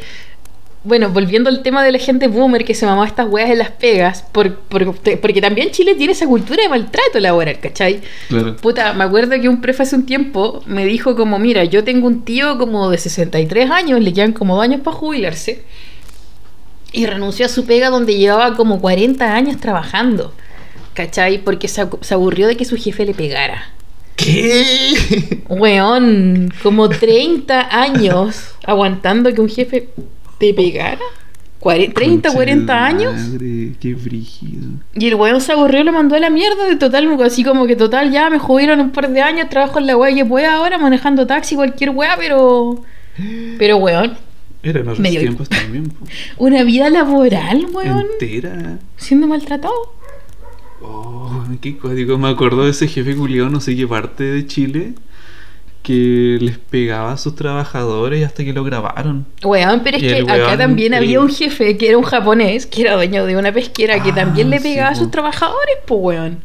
Bueno, 0.86 1.08
volviendo 1.08 1.48
al 1.48 1.62
tema 1.62 1.82
de 1.82 1.92
la 1.92 1.98
gente 1.98 2.28
boomer 2.28 2.62
que 2.64 2.74
se 2.74 2.84
mamaba 2.84 3.06
estas 3.06 3.26
weas 3.30 3.48
en 3.50 3.58
las 3.58 3.70
pegas, 3.70 4.22
por, 4.22 4.54
por- 4.56 4.94
porque 4.94 5.40
también 5.40 5.70
Chile 5.70 5.94
tiene 5.94 6.12
esa 6.12 6.26
cultura 6.26 6.62
de 6.62 6.68
maltrato 6.68 7.18
laboral, 7.20 7.58
¿cachai? 7.58 8.02
Claro. 8.28 8.54
Puta, 8.56 8.92
me 8.92 9.04
acuerdo 9.04 9.40
que 9.40 9.48
un 9.48 9.62
profe 9.62 9.82
hace 9.84 9.96
un 9.96 10.04
tiempo 10.04 10.62
me 10.66 10.84
dijo 10.84 11.16
como, 11.16 11.38
mira, 11.38 11.64
yo 11.64 11.84
tengo 11.84 12.06
un 12.06 12.22
tío 12.26 12.58
como 12.58 12.90
de 12.90 12.98
63 12.98 13.70
años, 13.70 14.00
le 14.00 14.12
quedan 14.12 14.32
como 14.32 14.56
dos 14.56 14.62
años 14.64 14.82
para 14.82 14.94
jubilarse, 14.96 15.62
y 16.92 17.06
renunció 17.06 17.46
a 17.46 17.48
su 17.48 17.64
pega 17.64 17.88
donde 17.88 18.16
llevaba 18.16 18.54
como 18.54 18.78
40 18.80 19.34
años 19.34 19.56
trabajando, 19.56 20.34
¿cachai? 20.92 21.38
Porque 21.38 21.66
se, 21.66 21.86
se 22.02 22.14
aburrió 22.14 22.46
de 22.46 22.56
que 22.58 22.66
su 22.66 22.76
jefe 22.76 23.06
le 23.06 23.14
pegara. 23.14 23.70
¿Qué? 24.16 25.42
Weón, 25.48 26.52
como 26.62 26.88
30 26.90 27.68
años 27.74 28.50
aguantando 28.64 29.32
que 29.32 29.40
un 29.40 29.48
jefe 29.48 29.88
te 30.38 30.52
pegara. 30.54 31.00
Cuare- 31.60 31.88
30, 31.94 32.28
Concha 32.28 32.36
40 32.36 32.72
de 32.74 32.78
años. 32.78 33.14
Madre, 33.14 33.72
qué 33.80 33.94
brígido. 33.94 34.66
Y 34.94 35.08
el 35.08 35.14
weón 35.14 35.40
se 35.40 35.52
aburrió 35.52 35.80
y 35.80 35.84
lo 35.84 35.92
mandó 35.92 36.14
a 36.14 36.18
la 36.20 36.28
mierda 36.28 36.66
de 36.66 36.76
total, 36.76 37.08
así 37.22 37.42
como 37.42 37.66
que 37.66 37.74
total, 37.74 38.10
ya 38.12 38.28
me 38.28 38.38
jubilaron 38.38 38.80
un 38.80 38.90
par 38.92 39.08
de 39.10 39.22
años, 39.22 39.48
trabajo 39.48 39.78
en 39.78 39.86
la 39.86 39.96
weá 39.96 40.14
que 40.14 40.26
pueda 40.26 40.54
ahora, 40.56 40.76
manejando 40.76 41.26
taxi, 41.26 41.54
cualquier 41.54 41.90
weá, 41.90 42.16
pero. 42.18 42.82
Pero 43.58 43.76
weón, 43.78 44.18
Eran 44.62 44.82
otros 44.82 44.98
Medio- 45.00 45.20
tiempos 45.20 45.48
también, 45.48 45.88
po. 45.88 46.04
una 46.38 46.64
vida 46.64 46.90
laboral, 46.90 47.66
weón, 47.72 48.06
Entera. 48.20 48.78
siendo 48.98 49.26
maltratado. 49.26 49.72
Oh, 50.82 51.42
qué 51.60 51.78
código. 51.78 52.18
Me 52.18 52.28
acuerdo 52.28 52.64
de 52.64 52.72
ese 52.72 52.88
jefe 52.88 53.16
culiado, 53.16 53.48
no 53.48 53.60
sé 53.60 53.74
qué 53.76 53.86
parte 53.86 54.24
de 54.24 54.46
Chile, 54.46 54.92
que 55.84 56.38
les 56.40 56.56
pegaba 56.58 57.12
a 57.12 57.16
sus 57.18 57.36
trabajadores 57.36 58.24
hasta 58.26 58.42
que 58.42 58.52
lo 58.54 58.64
grabaron. 58.64 59.26
Weón, 59.44 59.82
pero 59.84 59.98
es 59.98 60.02
que 60.02 60.20
acá 60.22 60.56
también 60.56 60.94
el- 60.94 60.98
había 61.04 61.20
un 61.20 61.28
jefe 61.28 61.76
que 61.76 61.88
era 61.90 61.98
un 61.98 62.04
japonés, 62.04 62.64
que 62.66 62.80
era 62.82 62.94
dueño 62.94 63.26
de 63.26 63.36
una 63.36 63.52
pesquera, 63.52 64.02
que 64.02 64.10
Ah, 64.10 64.14
también 64.14 64.48
le 64.50 64.58
sí, 64.58 64.64
pegaba 64.70 64.90
a 64.90 64.94
sus 64.94 65.10
trabajadores, 65.10 65.76
pues 65.86 66.00
weón. 66.02 66.38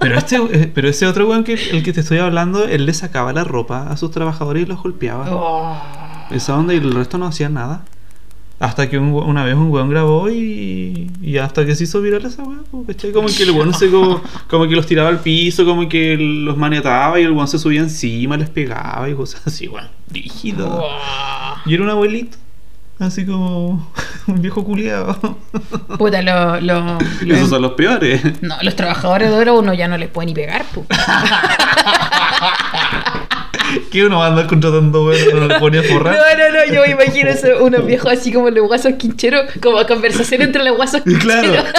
Pero, 0.00 0.16
este, 0.18 0.36
eh, 0.36 0.70
pero 0.72 0.88
ese 0.88 1.06
otro 1.06 1.28
weón 1.28 1.44
que 1.44 1.54
el 1.54 1.82
que 1.82 1.92
te 1.92 2.00
estoy 2.00 2.18
hablando, 2.18 2.64
él 2.66 2.86
le 2.86 2.94
sacaba 2.94 3.32
la 3.32 3.44
ropa 3.44 3.90
a 3.90 3.96
sus 3.96 4.10
trabajadores 4.10 4.62
y 4.62 4.66
los 4.66 4.80
golpeaba. 4.82 5.26
Oh. 5.30 5.76
Esa 6.30 6.56
onda 6.56 6.72
y 6.72 6.78
el 6.78 6.92
resto 6.94 7.18
no 7.18 7.26
hacía 7.26 7.48
nada. 7.48 7.84
Hasta 8.64 8.88
que 8.88 8.98
un 8.98 9.12
una 9.12 9.44
vez 9.44 9.54
un 9.54 9.70
weón 9.70 9.90
grabó 9.90 10.30
y, 10.30 11.10
y 11.22 11.36
hasta 11.38 11.66
que 11.66 11.74
se 11.74 11.84
hizo 11.84 12.00
viral 12.00 12.24
esa 12.24 12.42
po, 12.70 12.84
¿cachai? 12.86 13.12
Como 13.12 13.28
que 13.28 13.42
el 13.42 13.50
weón 13.50 13.74
se 13.74 13.90
como, 13.90 14.22
como 14.48 14.66
que 14.66 14.74
los 14.74 14.86
tiraba 14.86 15.08
al 15.10 15.20
piso, 15.20 15.64
como 15.64 15.88
que 15.88 16.16
los 16.16 16.56
manetaba 16.56 17.20
y 17.20 17.24
el 17.24 17.32
weón 17.32 17.48
se 17.48 17.58
subía 17.58 17.80
encima, 17.80 18.36
les 18.36 18.48
pegaba 18.48 19.08
y 19.08 19.14
cosas 19.14 19.42
así, 19.46 19.68
weón, 19.68 19.88
rígido. 20.10 20.82
Y 21.66 21.74
era 21.74 21.82
un 21.82 21.90
abuelito, 21.90 22.36
así 22.98 23.26
como 23.26 23.90
un 24.26 24.40
viejo 24.40 24.64
culiado. 24.64 25.18
Puta, 25.98 26.22
lo, 26.22 26.60
lo- 26.60 26.98
lo- 27.22 27.34
Esos 27.34 27.50
son 27.50 27.62
los 27.62 27.72
peores. 27.72 28.22
No, 28.42 28.56
los 28.62 28.74
trabajadores 28.76 29.30
de 29.30 29.36
oro 29.36 29.58
uno 29.58 29.74
ya 29.74 29.88
no 29.88 29.98
les 29.98 30.08
puede 30.08 30.26
ni 30.26 30.34
pegar, 30.34 30.64
pues. 30.74 30.86
que 33.90 34.04
uno 34.04 34.18
va 34.18 34.26
a 34.26 34.28
andar 34.28 34.46
contratando 34.46 35.04
weón, 35.04 35.48
no 35.48 35.58
pone 35.58 35.78
a 35.78 35.82
No, 35.82 35.88
forrar. 35.88 36.14
no, 36.38 36.58
no, 36.58 36.72
yo 36.74 36.80
me 36.82 36.90
imagino 36.92 37.30
eso, 37.30 37.48
unos 37.64 37.86
viejos 37.86 38.12
así 38.12 38.32
como 38.32 38.50
los 38.50 38.66
guasos 38.66 38.94
quincheros, 38.94 39.50
como 39.62 39.84
conversación 39.86 40.42
entre 40.42 40.64
los 40.64 40.76
guasos 40.76 41.02
Y 41.06 41.14
claro, 41.16 41.42
quincheros. 41.52 41.72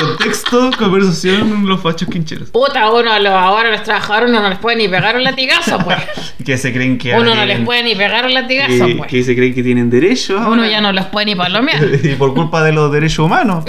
contexto, 0.00 0.70
conversación, 0.78 1.66
los 1.66 1.80
fachos 1.80 2.08
quincheros. 2.08 2.50
Puta, 2.50 2.90
uno, 2.90 3.18
los, 3.18 3.32
ahora 3.32 3.70
los 3.70 3.82
trabajadores 3.84 4.30
uno 4.30 4.40
no 4.42 4.48
les 4.48 4.58
puede 4.58 4.76
ni 4.76 4.88
pegar 4.88 5.16
un 5.16 5.24
latigazo, 5.24 5.78
pues. 5.78 5.98
Que 6.44 6.58
se 6.58 6.72
creen 6.72 6.98
que 6.98 7.14
Uno 7.14 7.34
no 7.34 7.44
les 7.44 7.60
puede 7.60 7.82
ni 7.84 7.94
pegar 7.94 8.24
un 8.26 8.34
latigazo, 8.34 8.86
que, 8.86 8.94
pues. 8.96 9.10
que 9.10 9.22
se 9.22 9.34
creen 9.36 9.54
que 9.54 9.62
tienen 9.62 9.90
derechos. 9.90 10.40
Uno 10.40 10.54
ahora. 10.62 10.68
ya 10.68 10.80
no 10.80 10.92
los 10.92 11.06
puede 11.06 11.26
ni 11.26 11.34
palomear. 11.36 11.80
y 12.02 12.14
por 12.16 12.34
culpa 12.34 12.62
de 12.64 12.72
los 12.72 12.90
derechos 12.92 13.20
humanos. 13.20 13.64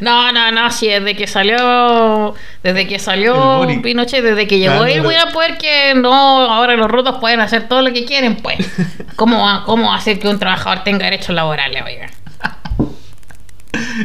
No, 0.00 0.32
no, 0.32 0.50
no, 0.52 0.70
sí, 0.70 0.88
desde 0.88 1.16
que 1.16 1.26
salió, 1.26 2.34
desde 2.62 2.86
que 2.86 2.98
salió. 2.98 3.66
Pinochet, 3.82 4.22
desde 4.22 4.46
que 4.46 4.58
llegó 4.58 4.74
Claro, 4.78 4.86
él, 4.86 5.02
voy 5.02 5.14
a 5.14 5.26
poder 5.32 5.56
que 5.58 5.94
no, 5.94 6.12
ahora 6.12 6.76
los 6.76 6.90
rutos 6.90 7.16
pueden 7.20 7.40
hacer 7.40 7.68
todo 7.68 7.82
lo 7.82 7.92
que 7.92 8.04
quieren, 8.04 8.36
pues. 8.36 8.58
¿Cómo, 9.16 9.40
va- 9.42 9.64
cómo 9.64 9.92
hacer 9.94 10.18
que 10.18 10.28
un 10.28 10.38
trabajador 10.38 10.84
tenga 10.84 11.04
derechos 11.04 11.34
laborales, 11.34 11.82
oiga? 11.84 12.06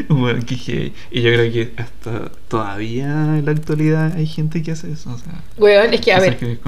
bueno, 0.10 0.40
heavy. 0.48 0.94
Y 1.12 1.22
yo 1.22 1.32
creo 1.34 1.52
que 1.52 1.74
hasta 1.82 2.32
todavía 2.48 3.06
en 3.06 3.46
la 3.46 3.52
actualidad 3.52 4.14
hay 4.16 4.28
gente 4.28 4.62
que 4.62 4.72
hace 4.72 4.92
eso. 4.92 5.12
O 5.12 5.18
sea, 5.18 5.34
Weón, 5.58 5.94
es 5.94 6.02
que, 6.02 6.14
a 6.14 6.20
ver, 6.20 6.38
que 6.38 6.60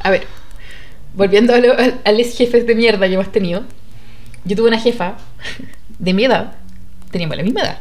a 0.00 0.10
ver, 0.10 0.26
volviendo 1.14 1.54
a, 1.54 1.58
lo- 1.58 1.72
a- 1.72 2.08
a 2.08 2.12
los 2.12 2.36
jefes 2.36 2.66
de 2.66 2.74
mierda 2.74 3.06
que 3.08 3.14
hemos 3.14 3.32
tenido, 3.32 3.64
yo 4.44 4.56
tuve 4.56 4.68
una 4.68 4.78
jefa 4.78 5.14
de 5.98 6.12
mi 6.12 6.24
edad, 6.24 6.54
teníamos 7.10 7.36
la 7.36 7.42
misma 7.42 7.60
edad, 7.62 7.78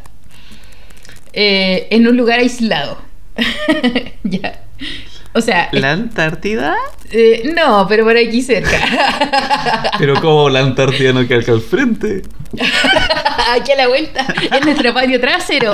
eh, 1.34 1.88
en 1.92 2.08
un 2.08 2.16
lugar 2.18 2.40
aislado. 2.40 2.98
ya. 4.24 4.62
O 5.36 5.42
sea, 5.42 5.70
¿La 5.72 5.94
Antártida? 5.94 6.76
eh, 7.12 7.52
no, 7.56 7.88
pero 7.90 8.04
por 8.04 8.16
aquí 8.16 8.44
cerca. 8.44 8.78
Pero 9.98 10.22
como 10.22 10.48
la 10.50 10.60
Antártida 10.60 11.12
no 11.12 11.28
queda 11.28 11.52
al 11.54 11.62
frente. 11.62 12.22
Aquí 13.56 13.72
a 13.72 13.76
la 13.76 13.88
vuelta, 13.88 14.26
en 14.52 14.64
nuestro 14.66 14.94
patio 14.94 15.20
trasero. 15.20 15.74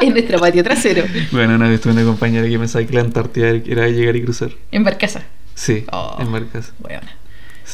En 0.00 0.12
nuestro 0.12 0.38
patio 0.38 0.62
trasero. 0.62 1.04
Bueno, 1.32 1.56
una 1.56 1.68
vez 1.68 1.80
tuve 1.80 1.92
una 1.94 2.04
compañera 2.04 2.48
que 2.48 2.56
pensaba 2.58 2.84
que 2.84 2.92
la 2.92 3.00
Antártida 3.00 3.48
era 3.48 3.88
llegar 3.88 4.14
y 4.14 4.22
cruzar. 4.22 4.50
En 4.70 4.84
Barcaza. 4.84 5.22
Sí, 5.54 5.84
Oh. 5.90 6.16
en 6.20 6.30
Barcas. 6.30 6.72
Bueno. 6.78 7.00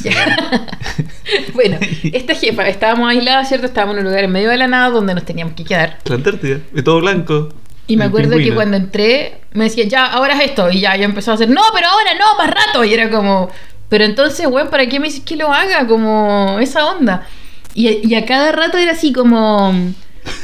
Bueno, 1.54 1.78
esta 2.12 2.34
jefa, 2.34 2.68
estábamos 2.68 3.10
aisladas, 3.10 3.48
¿cierto? 3.48 3.66
Estábamos 3.66 3.94
en 3.96 4.00
un 4.00 4.04
lugar 4.06 4.24
en 4.24 4.30
medio 4.30 4.50
de 4.50 4.56
la 4.56 4.66
nada 4.66 4.90
donde 4.90 5.14
nos 5.14 5.24
teníamos 5.24 5.54
que 5.54 5.64
quedar. 5.64 5.98
La 6.04 6.14
Antártida, 6.14 6.60
de 6.72 6.82
todo 6.82 7.00
blanco. 7.00 7.48
Y 7.88 7.96
me 7.96 8.04
acuerdo 8.04 8.36
que 8.36 8.52
cuando 8.54 8.76
entré, 8.76 9.40
me 9.52 9.64
decía, 9.64 9.84
ya, 9.84 10.06
ahora 10.06 10.34
es 10.34 10.50
esto. 10.50 10.70
Y 10.70 10.80
ya, 10.80 10.96
yo 10.96 11.04
empezó 11.04 11.30
a 11.32 11.34
hacer, 11.34 11.48
no, 11.48 11.62
pero 11.72 11.88
ahora 11.88 12.10
no, 12.14 12.36
más 12.36 12.50
rato. 12.50 12.84
Y 12.84 12.92
era 12.92 13.10
como, 13.10 13.48
pero 13.88 14.04
entonces, 14.04 14.46
weón, 14.46 14.68
¿para 14.68 14.86
qué 14.86 14.98
me 14.98 15.06
dices 15.06 15.22
que 15.24 15.36
lo 15.36 15.52
haga? 15.52 15.86
Como 15.86 16.58
esa 16.60 16.86
onda. 16.86 17.26
Y, 17.74 18.06
y 18.08 18.14
a 18.14 18.24
cada 18.24 18.52
rato 18.52 18.78
era 18.78 18.92
así 18.92 19.12
como, 19.12 19.72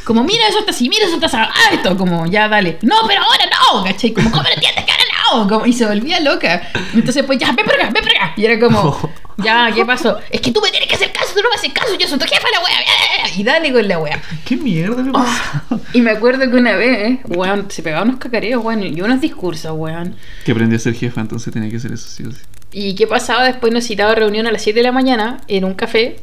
como, 0.04 0.22
mira, 0.24 0.46
eso 0.48 0.60
está 0.60 0.70
así, 0.70 0.88
mira, 0.88 1.06
eso 1.06 1.14
está 1.14 1.26
así, 1.26 1.36
ah, 1.38 1.70
esto, 1.72 1.96
como, 1.96 2.26
ya, 2.26 2.48
dale. 2.48 2.78
No, 2.82 2.96
pero 3.06 3.22
ahora 3.22 3.44
no, 3.46 3.84
¿cachai? 3.84 4.12
Como, 4.12 4.30
¿cómo 4.30 4.42
no 4.42 4.50
entiendes 4.50 4.84
que 4.84 4.92
ahora 4.92 5.04
no? 5.32 5.48
Como, 5.48 5.66
y 5.66 5.72
se 5.72 5.86
volvía 5.86 6.20
loca. 6.20 6.62
Entonces, 6.94 7.24
pues, 7.24 7.38
ya, 7.38 7.52
ven 7.52 7.66
para 7.66 7.84
acá, 7.84 7.90
ven 7.92 8.04
para 8.04 8.24
acá. 8.24 8.34
Y 8.36 8.44
era 8.44 8.58
como, 8.58 9.12
ya, 9.38 9.70
¿qué 9.74 9.84
pasó? 9.84 10.18
Es 10.30 10.40
que 10.40 10.52
tú 10.52 10.60
me 10.60 10.70
tienes 10.70 10.88
que 10.88 10.94
hacer 10.94 11.12
caso, 11.12 11.34
tú 11.34 11.42
no 11.42 11.48
me 11.48 11.54
haces 11.56 11.72
caso, 11.72 11.94
yo 11.98 12.06
soy 12.06 12.18
tu 12.18 12.26
jefa, 12.26 12.48
la 12.50 12.58
wea. 12.60 13.36
Y 13.36 13.42
dale 13.42 13.72
con 13.72 13.88
la 13.88 13.98
wea. 13.98 14.20
¿Qué 14.44 14.56
mierda 14.56 15.02
le 15.02 15.12
pasa? 15.12 15.64
Y 15.92 16.00
me 16.02 16.10
acuerdo 16.10 16.50
que 16.50 16.56
una 16.56 16.76
vez, 16.76 17.20
weón, 17.28 17.70
se 17.70 17.82
pegaba 17.82 18.04
unos 18.04 18.16
cacareos, 18.16 18.62
weón, 18.64 18.82
y 18.82 19.00
unos 19.00 19.20
discursos, 19.20 19.72
weón. 19.74 20.16
Que 20.44 20.52
aprendí 20.52 20.76
a 20.76 20.78
ser 20.78 20.94
jefa, 20.94 21.20
entonces 21.20 21.52
tenía 21.52 21.70
que 21.70 21.80
ser 21.80 21.92
eso, 21.92 22.08
sí 22.08 22.24
o 22.24 22.32
sí. 22.32 22.38
¿Y 22.72 22.94
qué 22.94 23.06
pasaba? 23.06 23.44
Después 23.44 23.72
nos 23.72 23.84
citaba 23.84 24.14
reunión 24.14 24.46
a 24.46 24.52
las 24.52 24.62
7 24.62 24.78
de 24.78 24.82
la 24.82 24.92
mañana 24.92 25.42
en 25.46 25.64
un 25.64 25.74
café, 25.74 26.16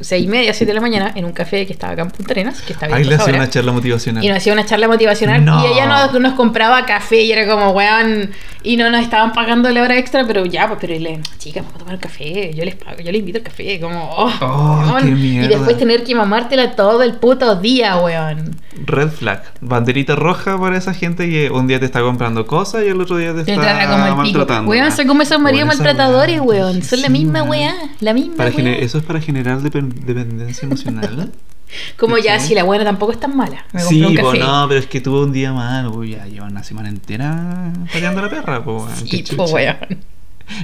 6 0.00 0.24
y 0.24 0.26
media, 0.28 0.52
7 0.52 0.70
de 0.70 0.74
la 0.74 0.80
mañana, 0.80 1.12
en 1.14 1.24
un 1.24 1.32
café 1.32 1.66
que 1.66 1.72
estaba 1.72 1.92
acá 1.92 2.02
en 2.02 2.10
Punta 2.10 2.32
Arenas, 2.32 2.60
que 2.62 2.72
está 2.72 2.86
Ahí 2.86 3.04
le 3.04 3.14
hacía 3.14 3.34
una 3.34 3.48
charla 3.48 3.72
motivacional. 3.72 4.24
Y 4.24 4.28
nos 4.28 4.38
hacía 4.38 4.52
una 4.52 4.66
charla 4.66 4.88
motivacional 4.88 5.44
No. 5.44 5.62
y 5.64 5.72
ella 5.72 5.86
nos, 5.86 6.12
nos 6.20 6.32
compraba 6.34 6.84
café 6.84 7.22
y 7.22 7.32
era 7.32 7.46
como, 7.46 7.70
weón, 7.70 8.30
y 8.62 8.76
no 8.76 8.90
nos 8.90 9.02
estaban 9.02 9.32
pagando 9.32 9.70
la 9.70 9.82
hora 9.82 9.96
extra, 9.96 10.26
pero 10.26 10.44
ya, 10.46 10.66
pues, 10.66 10.78
pero 10.80 10.98
le, 10.98 11.20
chicas, 11.38 11.62
vamos 11.64 11.76
a 11.76 11.78
tomar 11.78 11.94
un 11.94 12.00
café, 12.00 12.52
yo 12.54 12.64
les 12.64 12.74
pago, 12.74 12.98
yo 12.98 13.12
les 13.12 13.18
invito 13.20 13.38
al 13.38 13.44
café, 13.44 13.78
como, 13.80 14.10
oh, 14.10 14.32
Oh, 14.40 14.96
qué 15.00 15.08
Y 15.08 15.12
mierda. 15.12 15.48
después 15.48 15.76
tener 15.78 16.02
que 16.04 16.14
mamártela 16.14 16.74
todo 16.74 17.02
el 17.02 17.14
puto 17.14 17.54
día, 17.56 17.96
weón. 17.98 18.56
Red 18.86 19.10
flag. 19.10 19.42
Banderita 19.60 20.16
roja 20.16 20.58
para 20.58 20.76
esa 20.76 20.92
gente 20.94 21.28
que 21.30 21.50
un 21.50 21.66
día 21.68 21.78
te 21.78 21.86
está 21.86 22.00
comprando 22.00 22.46
cosas 22.46 22.82
y 22.84 22.88
el 22.88 23.00
otro 23.00 23.16
día 23.18 23.32
te 23.34 23.44
Te 23.44 23.52
está 23.54 23.86
como 23.86 23.94
el 24.06 24.10
pico. 24.10 24.16
maltratando. 24.16 24.70
Weón, 24.70 24.90
son 24.92 25.06
como 25.06 25.22
esos 25.22 25.38
maridos 25.40 25.68
maltratadores, 25.68 26.40
weón. 26.40 26.82
Son 26.82 27.00
la 27.00 27.08
misma 27.08 27.42
weá. 27.44 27.72
La 28.00 28.12
misma 28.12 28.36
Para 28.36 28.50
weá. 28.50 28.72
¿Eso 28.78 28.98
es 28.98 29.04
para 29.04 29.20
generar 29.20 29.58
depen- 29.60 29.83
dependencia 29.88 30.66
emocional? 30.66 31.32
Como 31.96 32.18
ya, 32.18 32.38
si 32.38 32.54
la 32.54 32.64
buena 32.64 32.84
tampoco 32.84 33.12
es 33.12 33.20
tan 33.20 33.36
mala. 33.36 33.64
Me 33.72 33.80
sí, 33.80 34.02
un 34.02 34.14
café. 34.14 34.38
no, 34.38 34.66
pero 34.68 34.80
es 34.80 34.86
que 34.86 35.00
tuvo 35.00 35.22
un 35.22 35.32
día 35.32 35.52
mal, 35.52 35.90
pues 35.90 36.10
ya 36.10 36.26
lleva 36.26 36.46
una 36.46 36.62
semana 36.62 36.88
entera 36.88 37.72
pateando 37.92 38.22
la 38.22 38.30
perra, 38.30 38.60
weón. 38.60 38.90
Sí, 39.06 39.24
po, 39.36 39.44
weón. 39.44 39.76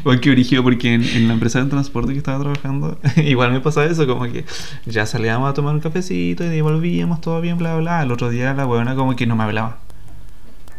Igual 0.01 0.21
que 0.21 0.31
origido, 0.31 0.62
porque 0.62 0.93
en, 0.95 1.03
en 1.03 1.27
la 1.27 1.35
empresa 1.35 1.62
de 1.62 1.71
transporte 1.71 2.12
que 2.12 2.18
estaba 2.18 2.39
trabajando, 2.39 2.99
igual 3.16 3.53
me 3.53 3.61
pasaba 3.61 3.87
eso, 3.87 4.07
como 4.07 4.25
que 4.25 4.45
ya 4.87 5.07
salíamos 5.07 5.51
a 5.51 5.55
tomar 5.55 5.75
un 5.75 5.81
cafecito 5.81 6.45
y 6.45 6.61
volvíamos, 6.61 7.21
todo 7.21 7.41
bien, 7.41 7.57
bla, 7.59 7.77
bla. 7.77 8.03
El 8.03 8.12
otro 8.12 8.29
día 8.29 8.53
la 8.53 8.66
weona 8.66 8.95
como 8.95 9.16
que 9.16 9.27
no 9.27 9.37
me 9.37 9.45
hablaba. 9.45 9.79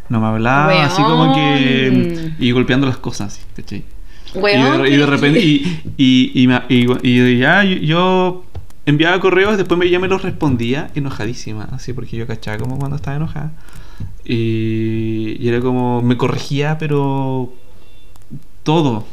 No 0.08 0.20
me 0.20 0.26
hablaba, 0.26 0.84
así 0.84 1.02
como 1.02 1.34
que... 1.34 1.90
Weón. 1.90 2.36
Y 2.38 2.50
golpeando 2.52 2.86
las 2.86 2.98
cosas, 2.98 3.40
¿cachai? 3.56 3.84
Weón, 4.34 4.80
y, 4.86 4.90
de, 4.90 4.90
y 4.90 4.96
de 4.96 5.04
¿qué- 5.04 5.06
repente, 5.06 5.40
y, 5.40 5.82
y, 5.96 6.48
y, 7.02 7.38
ya 7.38 7.64
yo, 7.64 7.76
yo 7.76 8.44
enviaba 8.86 9.20
correos, 9.20 9.56
después 9.56 9.90
ya 9.90 9.98
me 9.98 10.08
los 10.08 10.22
respondía 10.22 10.90
enojadísima, 10.94 11.68
así 11.72 11.92
porque 11.92 12.16
yo 12.16 12.26
cachaba 12.26 12.58
como 12.58 12.78
cuando 12.78 12.96
estaba 12.96 13.16
enojada. 13.16 13.52
Y, 14.24 15.36
y 15.40 15.48
era 15.48 15.60
como, 15.60 16.02
me 16.02 16.16
corregía, 16.16 16.78
pero 16.78 17.52
todo. 18.62 19.04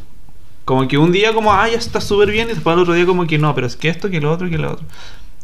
Como 0.66 0.88
que 0.88 0.98
un 0.98 1.12
día 1.12 1.34
como, 1.34 1.52
ah, 1.54 1.68
ya 1.68 1.78
está 1.78 2.00
súper 2.00 2.32
bien, 2.32 2.48
y 2.50 2.54
después 2.54 2.74
al 2.76 2.82
otro 2.82 2.94
día 2.94 3.06
como 3.06 3.26
que 3.26 3.38
no, 3.40 3.56
pero 3.56 3.68
es 3.68 3.76
que 3.76 3.90
esto, 3.90 4.10
que 4.10 4.22
lo 4.22 4.32
otro, 4.32 4.50
que 4.50 4.58
lo 4.58 4.74
otro. 4.74 4.86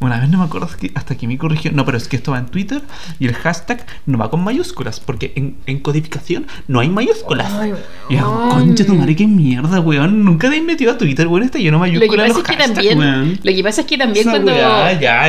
Una 0.01 0.19
vez 0.19 0.27
no 0.29 0.39
me 0.39 0.43
acuerdo 0.43 0.67
hasta 0.95 1.15
que 1.15 1.25
me 1.25 1.37
corrigió, 1.37 1.71
no, 1.71 1.85
pero 1.85 1.97
es 1.97 2.09
que 2.09 2.17
esto 2.17 2.33
va 2.33 2.39
en 2.39 2.47
Twitter 2.47 2.81
y 3.17 3.27
el 3.27 3.33
hashtag 3.33 3.85
no 4.05 4.17
va 4.17 4.29
con 4.29 4.43
mayúsculas, 4.43 4.99
porque 4.99 5.31
en, 5.37 5.55
en 5.67 5.79
codificación 5.79 6.47
no 6.67 6.81
hay 6.81 6.89
mayúsculas. 6.89 7.49
Ay, 7.53 7.73
Y 8.09 8.17
yo, 8.17 8.49
concha 8.51 8.85
tu 8.85 8.93
madre, 8.95 9.15
qué 9.15 9.25
mierda, 9.25 9.79
weón. 9.79 10.25
Nunca 10.25 10.49
te 10.49 10.57
has 10.57 10.63
metido 10.63 10.91
a 10.91 10.97
Twitter, 10.97 11.27
weón. 11.27 11.43
Está 11.43 11.59
lleno 11.59 11.81
de 11.81 11.91
Lo 11.93 11.99
que 12.01 12.07
mayúsculas. 12.17 12.27
pasa 12.33 12.39
es 12.41 12.57
que 12.57 12.63
también. 12.73 12.99
weón. 12.99 13.39
Lo 13.41 13.51
que 13.53 13.63
pasa 13.63 13.81
es 13.81 13.87
que 13.87 13.97
también 13.97 14.21
Esa 14.27 14.31
cuando. 14.31 14.51
weá 14.51 14.99
ya 14.99 15.23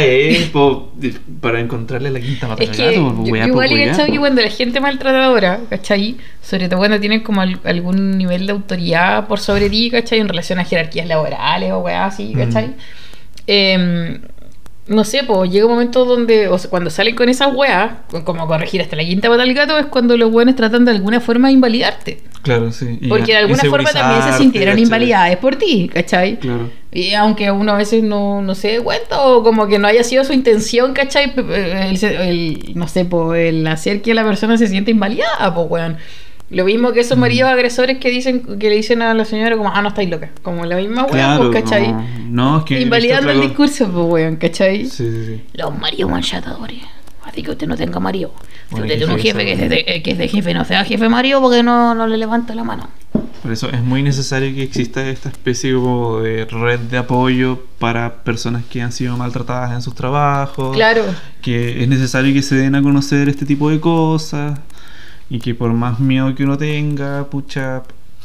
po- 0.53 0.93
para 1.41 1.61
encontrarle 1.61 2.11
la 2.11 2.19
quinta 2.21 2.49
pata 2.49 2.64
Es 2.64 2.71
que 2.71 2.87
gato, 2.87 3.14
po, 3.14 3.23
weá, 3.23 3.47
igual 3.47 3.73
he 3.73 3.87
cachado 3.87 4.11
que 4.11 4.19
cuando 4.19 4.43
la 4.43 4.51
gente 4.51 4.81
maltratadora, 4.81 5.61
¿cachai? 5.71 6.17
Sobre 6.43 6.69
todo 6.69 6.79
cuando 6.81 6.99
tienen 6.99 7.21
como 7.23 7.41
al- 7.41 7.61
algún 7.64 8.19
nivel 8.19 8.47
de 8.47 8.53
autoridad 8.53 9.29
por 9.29 9.39
sobre 9.39 9.71
ti, 9.71 9.91
¿cachai? 9.93 10.19
En 10.19 10.29
relación 10.29 10.59
a 10.59 10.64
jerarquías 10.64 11.07
laborales 11.07 11.71
o 11.71 11.79
weá 11.79 12.07
así, 12.07 12.33
Mm. 12.35 12.39
¿cachai? 12.39 12.75
No 14.89 15.03
sé, 15.05 15.22
pues 15.26 15.51
llega 15.51 15.66
un 15.66 15.72
momento 15.72 16.05
donde, 16.05 16.47
o 16.47 16.59
sea, 16.59 16.70
cuando 16.70 16.91
salen 16.91 17.16
con 17.16 17.28
esas 17.28 17.53
weas, 17.53 17.91
como 18.24 18.47
corregir 18.47 18.80
hasta 18.80 18.95
la 18.95 19.05
quinta 19.05 19.28
pata 19.28 19.43
al 19.43 19.53
gato, 19.53 19.76
es 19.78 19.87
cuando 19.87 20.16
los 20.16 20.32
weones 20.32 20.55
tratan 20.55 20.84
de 20.84 20.93
alguna 20.93 21.20
forma 21.20 21.49
de 21.49 21.55
invalidarte. 21.55 22.22
Claro, 22.43 22.70
sí. 22.70 22.99
y 23.01 23.09
Porque 23.09 23.32
de 23.32 23.39
alguna 23.39 23.64
forma 23.64 23.91
también 23.91 24.22
se 24.22 24.39
sintieron 24.39 24.74
¿cachai? 24.74 24.84
invalidades 24.84 25.37
por 25.39 25.57
ti, 25.57 25.91
¿cachai? 25.93 26.39
Claro. 26.39 26.70
Y 26.93 27.12
aunque 27.14 27.51
uno 27.51 27.72
a 27.72 27.76
veces 27.76 28.05
no, 28.05 28.41
no 28.43 28.55
se 28.55 28.68
dé 28.68 28.80
cuenta 28.80 29.20
o 29.26 29.43
como 29.43 29.66
que 29.66 29.80
no 29.80 29.89
haya 29.89 30.05
sido 30.05 30.22
su 30.22 30.32
intención, 30.32 30.93
¿cachai? 30.93 31.32
El, 31.37 32.05
el- 32.05 32.72
no 32.76 32.87
sé, 32.87 33.05
po, 33.05 33.34
el 33.34 33.66
hacer 33.66 34.03
que 34.03 34.14
la 34.14 34.22
persona 34.24 34.57
se 34.57 34.68
sienta 34.68 34.93
invalidada, 34.93 35.53
pues, 35.53 35.66
weón. 35.68 35.97
Lo 36.51 36.65
mismo 36.65 36.93
que 36.93 37.01
Mm. 37.01 37.03
esos 37.03 37.19
maridos 37.19 37.51
agresores 37.51 37.99
que 37.99 38.09
dicen 38.11 38.59
que 38.59 38.69
le 38.69 38.77
dicen 38.77 39.03
a 39.03 39.13
la 39.15 39.25
señora 39.25 39.57
como, 39.57 39.71
ah, 39.75 39.83
no 39.83 39.89
estáis 39.89 40.09
loca. 40.09 40.31
Como 40.43 40.65
la 40.65 40.77
misma 40.77 41.03
weón, 41.05 41.11
Claro, 41.15 41.51
pues, 41.51 41.63
¿cachai? 41.65 41.93
no, 41.93 42.05
no, 42.29 42.59
es 42.59 42.65
que. 42.65 42.81
Invalidando 42.81 43.31
el 43.31 43.41
discurso, 43.41 43.91
pues, 43.91 44.07
weón, 44.07 44.37
¿cachai? 44.37 44.87
Sí, 44.87 45.11
sí, 45.11 45.25
sí. 45.27 45.43
Los 45.55 45.77
maridos 45.79 46.11
maltratadores. 46.11 46.79
Así 47.25 47.43
que 47.43 47.51
usted 47.51 47.67
no 47.67 47.77
tenga 47.77 47.99
marido. 47.99 48.33
Si 48.69 48.77
usted 48.81 48.99
tiene 48.99 49.13
un 49.13 49.19
jefe 49.19 49.45
que 49.45 49.53
es, 49.53 49.69
de, 49.69 49.85
eh, 49.89 50.03
que 50.03 50.13
es 50.13 50.19
de 50.19 50.29
jefe, 50.29 50.55
no 50.55 50.65
sea 50.65 50.85
jefe 50.85 51.09
marido 51.09 51.41
porque 51.41 51.63
no, 51.65 51.93
no 51.95 52.07
le 52.07 52.17
levanta 52.17 52.55
la 52.55 52.63
mano. 52.63 52.89
Por 53.43 53.51
eso 53.53 53.69
es 53.71 53.83
muy 53.83 54.03
necesario 54.03 54.55
que 54.55 54.63
exista 54.63 55.07
esta 55.09 55.29
especie 55.29 55.75
como 55.75 56.21
de 56.21 56.45
red 56.47 56.79
de 56.81 56.99
apoyo 56.99 57.65
para 57.81 58.23
personas 58.23 58.65
que 58.71 58.81
han 58.83 58.93
sido 58.93 59.17
maltratadas 59.17 59.73
en 59.73 59.83
sus 59.83 59.95
trabajos. 59.95 60.75
Claro. 60.77 61.03
que 61.43 61.83
es 61.83 61.89
necesario 61.89 62.33
que 62.33 62.43
se 62.43 62.55
den 62.57 62.75
a 62.77 62.83
conocer 62.83 63.29
este 63.29 63.45
tipo 63.45 63.71
de 63.71 63.81
cosas 63.81 64.59
y 65.31 65.39
que 65.41 65.55
por 65.55 65.72
más 65.72 65.99
miedo 66.01 66.35
que 66.35 66.45
uno 66.45 66.57
tenga, 66.57 67.24
pucha, 67.31 67.83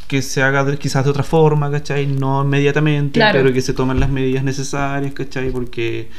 que 0.08 0.22
se 0.22 0.41
haga 0.43 0.64
de- 0.64 0.78
quizás 0.78 1.04
de 1.06 1.10
otra 1.12 1.24
forma, 1.24 1.72
¿cachai? 1.72 2.06
No 2.06 2.43
inmediatamente, 2.43 3.20
Claro. 3.20 3.39
pero 3.41 3.54
que 3.54 3.62
se 3.62 3.74
tomen 3.74 3.99
las 3.99 4.10
medidas 4.10 4.43
necesarias, 4.43 5.14
¿cachai? 5.14 5.49
Porque 5.52 6.10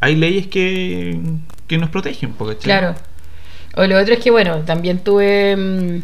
hay 0.00 0.16
leyes 0.16 0.46
que, 0.48 1.18
que 1.66 1.78
nos 1.78 1.88
protegen, 1.90 2.32
¿cachai? 2.32 2.56
Claro. 2.58 2.94
O 3.76 3.86
lo 3.86 3.98
otro 4.00 4.14
es 4.14 4.20
que, 4.20 4.30
bueno, 4.30 4.58
también 4.60 4.98
tuve. 5.00 5.56
mm, 5.56 6.02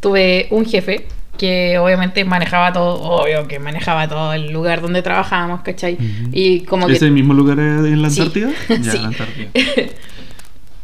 tuve 0.00 0.48
un 0.50 0.64
jefe 0.64 1.06
que 1.38 1.78
obviamente 1.78 2.24
manejaba 2.24 2.72
todo, 2.72 3.00
obvio 3.00 3.46
que 3.48 3.58
manejaba 3.58 4.08
todo 4.08 4.32
el 4.34 4.52
lugar 4.52 4.80
donde 4.82 5.00
trabajábamos, 5.02 5.62
¿cachai? 5.62 5.96
Y 6.32 6.60
como 6.62 6.86
que. 6.86 6.94
¿Es 6.94 7.02
el 7.02 7.12
mismo 7.12 7.32
lugar 7.34 7.58
en 7.58 8.02
la 8.02 8.10
Sí. 8.10 8.20
Antártida? 8.20 8.50
Ya, 8.68 8.92
Sí. 8.92 8.98
la 8.98 9.08
Antártida. 9.08 9.50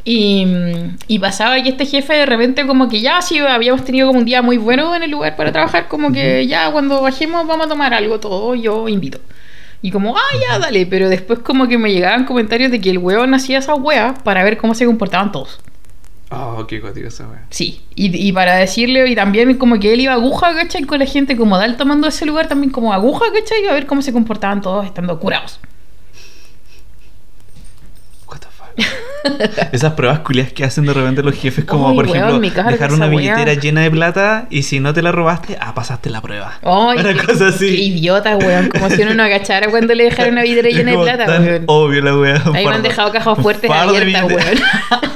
Y, 0.09 0.47
y 1.09 1.19
pasaba 1.19 1.61
que 1.61 1.71
este 1.71 1.85
jefe 1.85 2.15
de 2.15 2.27
repente 2.27 2.65
como 2.65 2.89
que 2.89 3.01
ya 3.01 3.21
sí 3.21 3.41
habíamos 3.41 3.85
tenido 3.85 4.07
como 4.07 4.21
un 4.21 4.25
día 4.25 4.41
muy 4.41 4.57
bueno 4.57 4.95
en 4.95 5.03
el 5.03 5.11
lugar 5.11 5.35
para 5.35 5.51
trabajar, 5.51 5.89
como 5.89 6.13
que 6.13 6.47
ya 6.47 6.71
cuando 6.71 7.03
bajemos 7.03 7.45
vamos 7.45 7.67
a 7.67 7.69
tomar 7.69 7.93
algo 7.93 8.21
todo, 8.21 8.55
yo 8.55 8.87
invito. 8.89 9.19
Y 9.83 9.91
como, 9.91 10.17
ah, 10.17 10.37
ya, 10.41 10.61
dale, 10.61 10.87
pero 10.87 11.09
después 11.09 11.41
como 11.41 11.67
que 11.67 11.77
me 11.77 11.93
llegaban 11.93 12.25
comentarios 12.25 12.71
de 12.71 12.81
que 12.81 12.91
el 12.91 12.99
hueón 12.99 13.35
hacía 13.35 13.59
esa 13.59 13.75
wea 13.75 14.15
para 14.23 14.45
ver 14.45 14.59
cómo 14.59 14.77
se 14.77 14.87
comportaban 14.87 15.33
todos. 15.33 15.59
Oh, 16.31 16.65
qué 16.69 16.81
cuática 16.81 17.09
esa 17.09 17.27
wea. 17.29 17.45
Sí, 17.51 17.83
y, 17.97 18.29
y 18.29 18.33
para 18.33 18.55
decirle, 18.55 19.09
y 19.09 19.17
también 19.17 19.59
como 19.59 19.81
que 19.81 19.93
él 19.93 20.01
iba 20.03 20.13
a 20.13 20.17
aguja, 20.17 20.55
¿cachai? 20.55 20.85
Con 20.85 21.01
la 21.01 21.07
gente 21.07 21.37
como 21.37 21.59
de 21.59 21.65
alto 21.65 21.85
mando 21.85 22.07
de 22.07 22.11
ese 22.11 22.27
lugar, 22.27 22.47
también 22.47 22.71
como 22.71 22.93
aguja, 22.93 23.25
¿cachai? 23.35 23.67
A 23.67 23.73
ver 23.73 23.87
cómo 23.87 24.03
se 24.03 24.13
comportaban 24.13 24.61
todos 24.61 24.87
estando 24.87 25.19
curados. 25.19 25.59
What 28.29 28.39
the 28.39 28.47
fuck? 28.47 28.87
Esas 29.73 29.93
pruebas 29.95 30.21
culias 30.21 30.53
que 30.53 30.65
hacen 30.65 30.87
de 30.87 30.93
repente 30.93 31.23
los 31.23 31.35
jefes, 31.35 31.65
como 31.65 31.95
por 31.95 32.07
weón, 32.07 32.45
ejemplo, 32.45 32.71
dejar 32.71 32.93
una 32.93 33.07
billetera 33.09 33.55
llena 33.55 33.83
de 33.83 33.91
plata 33.91 34.47
y 34.51 34.63
si 34.63 34.81
no 34.81 34.93
te 34.95 35.03
la 35.03 35.13
robaste, 35.13 35.57
ah, 35.61 35.75
pasaste 35.75 36.11
la 36.11 36.21
prueba. 36.21 36.59
Una 36.63 37.03
qué- 37.15 37.25
cosa 37.27 37.49
así. 37.49 37.67
Qué 37.69 37.83
idiota, 37.83 38.37
weón. 38.37 38.69
Como 38.69 38.89
si 38.91 39.03
uno 39.03 39.15
no 39.15 39.23
agachara 39.23 39.69
cuando 39.71 39.95
le 39.95 40.05
dejaron 40.05 40.33
una 40.35 40.45
Es 40.45 40.51
llena 40.75 40.91
de 40.93 40.99
plata, 40.99 41.27
tan 41.27 41.45
weón. 41.45 41.65
Obvio 41.67 42.03
la 42.03 42.17
wea. 42.19 42.43
un 42.47 42.57
Ahí 42.57 42.67
me 42.67 42.75
han 42.75 42.83
dejado 42.83 43.11
cajas 43.13 43.39
fuertes 43.39 43.71
abiertas, 43.71 44.27
billetera. 44.29 44.45
weón. 44.45 44.59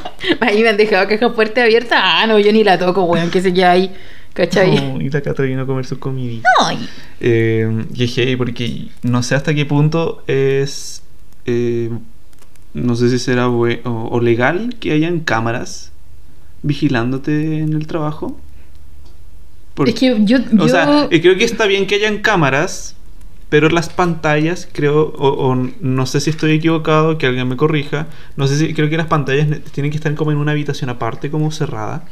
Ahí 0.40 0.62
me 0.62 0.68
han 0.68 0.76
dejado 0.76 1.08
cajas 1.08 1.32
fuertes 1.34 1.62
abiertas. 1.64 1.98
Ah, 2.02 2.26
no, 2.26 2.38
yo 2.38 2.52
ni 2.52 2.64
la 2.64 2.78
toco, 2.78 3.04
weón, 3.04 3.30
que 3.30 3.40
se 3.40 3.52
queda 3.54 3.72
ahí. 3.72 3.90
¿Cachai? 4.32 4.74
No, 4.92 5.00
y 5.00 5.10
la 5.10 5.20
Cata 5.22 5.42
vino 5.42 5.62
a 5.62 5.66
comer 5.66 5.84
sus 5.84 5.98
comidita. 5.98 6.48
Ay. 6.64 6.88
Eh, 7.20 7.84
y 7.94 8.36
porque 8.36 8.86
no 9.02 9.22
sé 9.22 9.34
hasta 9.34 9.52
qué 9.54 9.66
punto 9.66 10.22
es. 10.26 11.02
eh, 11.46 11.90
no 12.74 12.94
sé 12.96 13.08
si 13.10 13.18
será 13.18 13.48
o, 13.48 13.66
o 13.84 14.20
legal 14.20 14.76
que 14.80 14.92
hayan 14.92 15.20
cámaras 15.20 15.92
vigilándote 16.62 17.58
en 17.60 17.72
el 17.72 17.86
trabajo. 17.86 18.38
Porque- 19.74 19.92
Es 19.92 19.98
que 20.00 20.16
yo. 20.24 20.38
O 20.58 20.68
sea, 20.68 21.08
creo 21.08 21.36
que 21.36 21.44
está 21.44 21.66
bien 21.66 21.86
que 21.86 21.94
hayan 21.96 22.18
cámaras, 22.18 22.96
pero 23.48 23.68
las 23.68 23.88
pantallas, 23.88 24.68
creo, 24.72 25.08
o, 25.16 25.48
o 25.48 25.54
no 25.80 26.06
sé 26.06 26.20
si 26.20 26.30
estoy 26.30 26.52
equivocado, 26.52 27.18
que 27.18 27.26
alguien 27.26 27.48
me 27.48 27.56
corrija. 27.56 28.06
No 28.36 28.46
sé 28.46 28.56
si 28.58 28.74
creo 28.74 28.88
que 28.90 28.96
las 28.96 29.06
pantallas 29.06 29.48
ne- 29.48 29.60
tienen 29.60 29.90
que 29.90 29.96
estar 29.96 30.14
como 30.14 30.30
en 30.32 30.38
una 30.38 30.52
habitación 30.52 30.90
aparte, 30.90 31.30
como 31.30 31.50
cerrada, 31.50 32.04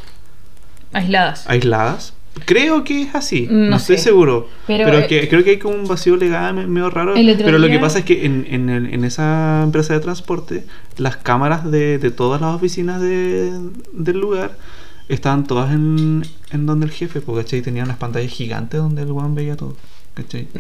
aisladas. 0.93 1.45
aisladas. 1.49 2.15
Creo 2.45 2.85
que 2.85 3.03
es 3.03 3.15
así, 3.15 3.49
no, 3.51 3.71
No 3.71 3.77
estoy 3.77 3.99
seguro. 3.99 4.49
Pero, 4.67 4.85
Pero, 4.85 5.07
que, 5.09 5.29
creo 5.29 5.43
que 5.45 5.51
hay 5.51 5.59
como 5.59 5.75
un 5.75 5.89
vacío 5.89 6.17
legal 6.17 6.55
me- 6.55 6.67
medio 6.67 6.89
raro. 6.89 7.15
Pero 7.15 7.59
lo 7.59 7.67
que 7.69 7.79
pasa 7.79 7.99
es 7.99 8.05
que 8.05 8.25
en, 8.25 8.47
en, 8.49 9.05
esa 9.05 9.63
empresa 9.65 9.95
de 9.95 10.01
transporte, 10.01 10.65
las 10.97 11.17
cámaras 11.17 11.69
de, 11.71 11.99
de 11.99 12.11
todas 12.11 12.41
las 12.41 12.55
oficinas 12.55 13.01
de- 13.01 13.53
del 13.93 14.19
lugar 14.19 14.53
estaban 15.09 15.47
todas 15.47 15.73
en, 15.73 16.23
en 16.53 16.67
donde 16.67 16.87
el 16.87 16.93
jefe, 16.93 17.21
porque 17.21 17.43
¿cachai? 17.45 17.63
Tenían 17.63 17.87
unas 17.87 17.97
pantallas 17.97 18.31
gigantes 18.31 18.79
donde 18.81 19.03
el 19.03 19.11
weón 19.11 19.35
veía 19.35 19.57
todo. 19.57 19.77
¿cachai? 20.15 20.47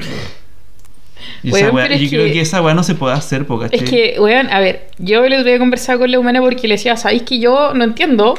Y, 1.42 1.48
esa 1.50 1.70
weá- 1.72 1.88
yo 1.96 2.08
creo 2.08 2.26
que- 2.26 2.32
que 2.32 2.40
esa 2.40 2.62
weá 2.62 2.74
no 2.74 2.82
se 2.84 2.94
puede 2.94 3.14
hacer, 3.14 3.44
porque 3.46 3.74
Es 3.76 3.82
que, 3.82 4.16
weón, 4.20 4.48
a 4.50 4.60
ver, 4.60 4.88
yo 4.98 5.24
el 5.24 5.32
otro 5.32 5.44
día 5.44 5.58
conversaba 5.58 5.98
con 5.98 6.10
la 6.12 6.18
humana 6.18 6.40
porque 6.40 6.68
le 6.68 6.74
decía, 6.74 6.96
¿sabéis 6.96 7.22
que 7.22 7.40
yo 7.40 7.74
no 7.74 7.82
entiendo? 7.84 8.34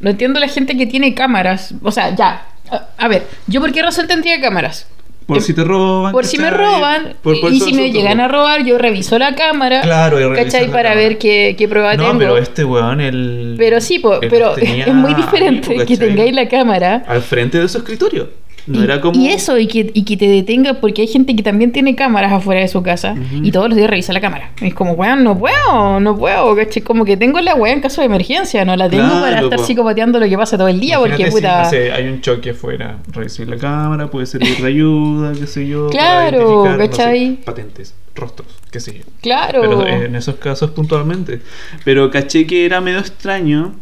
No 0.00 0.10
entiendo 0.10 0.40
la 0.40 0.48
gente 0.48 0.76
que 0.76 0.86
tiene 0.86 1.14
cámaras. 1.14 1.74
O 1.82 1.90
sea, 1.92 2.14
ya. 2.16 2.46
A, 2.70 2.86
a 2.98 3.08
ver, 3.08 3.26
¿yo 3.46 3.60
por 3.60 3.72
qué 3.72 3.82
razón 3.82 4.06
tendría 4.06 4.40
cámaras? 4.40 4.86
Por 5.26 5.38
Em, 5.38 5.42
si 5.42 5.54
te 5.54 5.64
roban. 5.64 6.12
Por 6.12 6.26
si 6.26 6.36
me 6.36 6.50
roban 6.50 7.14
Por- 7.22 7.40
por 7.40 7.50
y 7.50 7.58
si 7.58 7.72
me 7.72 7.90
llegan 7.90 8.20
a 8.20 8.28
robar, 8.28 8.62
yo 8.62 8.76
reviso 8.76 9.18
la 9.18 9.34
cámara. 9.34 9.80
Claro, 9.80 10.20
y 10.20 10.24
revisas 10.24 10.44
¿Cachai? 10.52 10.66
Para 10.70 10.90
cámara. 10.90 10.94
ver 11.00 11.16
qué, 11.18 11.54
qué 11.56 11.66
prueba 11.66 11.94
No, 11.96 12.04
tengo. 12.08 12.18
pero 12.18 12.36
este 12.38 12.62
weón, 12.64 13.00
el. 13.00 13.54
Pero 13.58 13.80
sí, 13.80 13.98
po, 14.00 14.18
pero 14.20 14.54
es 14.56 14.94
muy 14.94 15.14
diferente 15.14 15.76
que 15.86 15.96
tengáis 15.96 16.34
la 16.34 16.46
cámara. 16.48 17.04
Al 17.06 17.22
frente 17.22 17.58
de 17.58 17.68
su 17.70 17.78
escritorio. 17.78 18.28
No 18.66 18.80
y, 18.80 18.84
era 18.84 19.00
como. 19.00 19.20
y 19.20 19.28
eso, 19.28 19.58
y 19.58 19.66
que, 19.66 19.90
y 19.92 20.04
que 20.04 20.16
te 20.16 20.26
detenga, 20.26 20.74
porque 20.74 21.02
hay 21.02 21.08
gente 21.08 21.36
que 21.36 21.42
también 21.42 21.72
tiene 21.72 21.94
cámaras 21.94 22.32
afuera 22.32 22.60
de 22.60 22.68
su 22.68 22.82
casa 22.82 23.12
Ujú. 23.12 23.44
y 23.44 23.50
todos 23.50 23.68
los 23.68 23.76
días 23.76 23.90
revisa 23.90 24.12
la 24.12 24.20
cámara. 24.20 24.52
Y 24.60 24.68
es 24.68 24.74
como, 24.74 24.92
weón, 24.92 25.22
no 25.22 25.38
puedo, 25.38 26.00
no 26.00 26.16
puedo, 26.16 26.56
¿cachai? 26.56 26.82
Como 26.82 27.04
que 27.04 27.16
tengo 27.16 27.40
la 27.40 27.54
weá 27.54 27.72
en 27.72 27.80
caso 27.80 28.00
de 28.00 28.06
emergencia, 28.06 28.64
no 28.64 28.74
la 28.76 28.88
tengo 28.88 29.04
Claro, 29.04 29.20
para 29.20 29.40
estar 29.40 29.58
po. 29.58 29.64
psicopateando 29.64 30.18
lo 30.18 30.28
que 30.28 30.36
pasa 30.38 30.56
todo 30.56 30.68
el 30.68 30.80
día, 30.80 30.98
porque 30.98 31.26
si, 31.26 31.30
puta. 31.30 31.64
no 31.64 31.70
sé, 31.70 31.92
hay 31.92 32.08
un 32.08 32.20
choque 32.20 32.50
afuera. 32.50 32.98
Revisar 33.12 33.48
la 33.48 33.56
cámara, 33.58 34.10
puede 34.10 34.26
servir 34.26 34.56
de 34.56 34.66
ayuda, 34.66 35.32
qué 35.38 35.46
sé 35.46 35.66
yo. 35.68 35.88
Claro, 35.90 36.38
identificar, 36.38 36.78
no 36.78 36.84
sé, 36.84 36.90
¿cachai? 36.90 37.36
patentes, 37.44 37.94
rostros, 38.14 38.48
qué 38.70 38.80
sé 38.80 38.94
yo. 38.98 39.04
Claro. 39.20 39.60
Pero 39.60 39.86
en 39.86 40.16
esos 40.16 40.36
casos 40.36 40.70
puntualmente. 40.70 41.40
Pero 41.84 42.10
caché 42.10 42.46
que 42.46 42.64
era 42.64 42.80
medio 42.80 42.98
extraño 42.98 43.74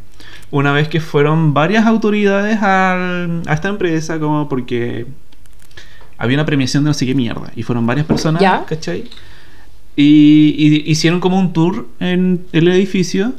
una 0.52 0.72
vez 0.72 0.86
que 0.86 1.00
fueron 1.00 1.52
varias 1.54 1.84
autoridades 1.86 2.62
al- 2.62 3.42
a 3.46 3.54
esta 3.54 3.68
empresa, 3.68 4.20
como 4.20 4.48
porque 4.48 5.06
había 6.18 6.36
una 6.36 6.46
premiación 6.46 6.84
de 6.84 6.88
no 6.90 6.94
sé 6.94 7.04
qué 7.06 7.14
mierda. 7.16 7.50
Y 7.56 7.64
fueron 7.64 7.84
varias 7.86 8.06
personas, 8.06 8.40
Ya. 8.40 8.64
¿cachai? 8.64 9.10
Y, 9.96 10.54
y 10.56 10.90
hicieron 10.90 11.18
como 11.20 11.38
un 11.38 11.52
tour 11.52 11.88
en 11.98 12.46
el 12.52 12.68
edificio. 12.68 13.32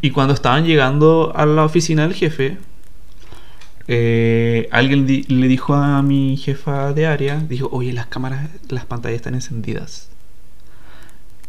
Y 0.00 0.10
cuando 0.12 0.32
estaban 0.34 0.64
llegando 0.64 1.32
a 1.34 1.44
la 1.46 1.64
oficina 1.64 2.02
del 2.02 2.14
jefe, 2.14 2.58
eh, 3.88 4.68
alguien 4.70 5.06
di- 5.06 5.24
le 5.24 5.48
dijo 5.48 5.74
a 5.74 6.00
mi 6.02 6.36
jefa 6.36 6.92
de 6.92 7.06
área, 7.06 7.40
dijo, 7.40 7.68
oye, 7.72 7.92
las 7.92 8.06
cámaras, 8.06 8.48
las 8.68 8.84
pantallas 8.86 9.16
están 9.16 9.34
encendidas. 9.34 10.08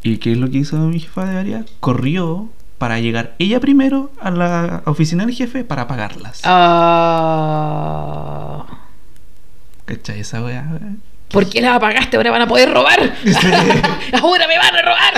¿Y 0.04 0.18
qué 0.18 0.32
es 0.32 0.38
lo 0.40 0.50
que 0.50 0.58
hizo 0.60 0.78
mi 0.88 1.00
jefa 1.00 1.26
de 1.26 1.38
área? 1.38 1.66
Corrió 1.80 2.50
para 2.82 3.00
llegar 3.00 3.36
ella 3.38 3.60
primero 3.60 4.10
a 4.20 4.32
la 4.32 4.82
oficina 4.86 5.24
del 5.24 5.36
jefe 5.36 5.64
para 5.64 5.84
apagarlas. 5.84 6.42
Ah. 7.46 8.66
¿Cachai 9.86 10.22
esa 10.22 10.42
weá? 10.44 10.66
weá? 10.72 10.94
¿Por 11.30 11.48
qué 11.48 11.62
las 11.62 11.76
apagaste? 11.76 12.18
Ahora 12.18 12.32
van 12.32 12.42
a 12.42 12.48
poder 12.48 12.74
robar. 12.74 13.00
Ahora 14.20 14.48
me 14.48 14.58
van 14.58 14.76
a 14.76 14.82
robar. 14.82 15.14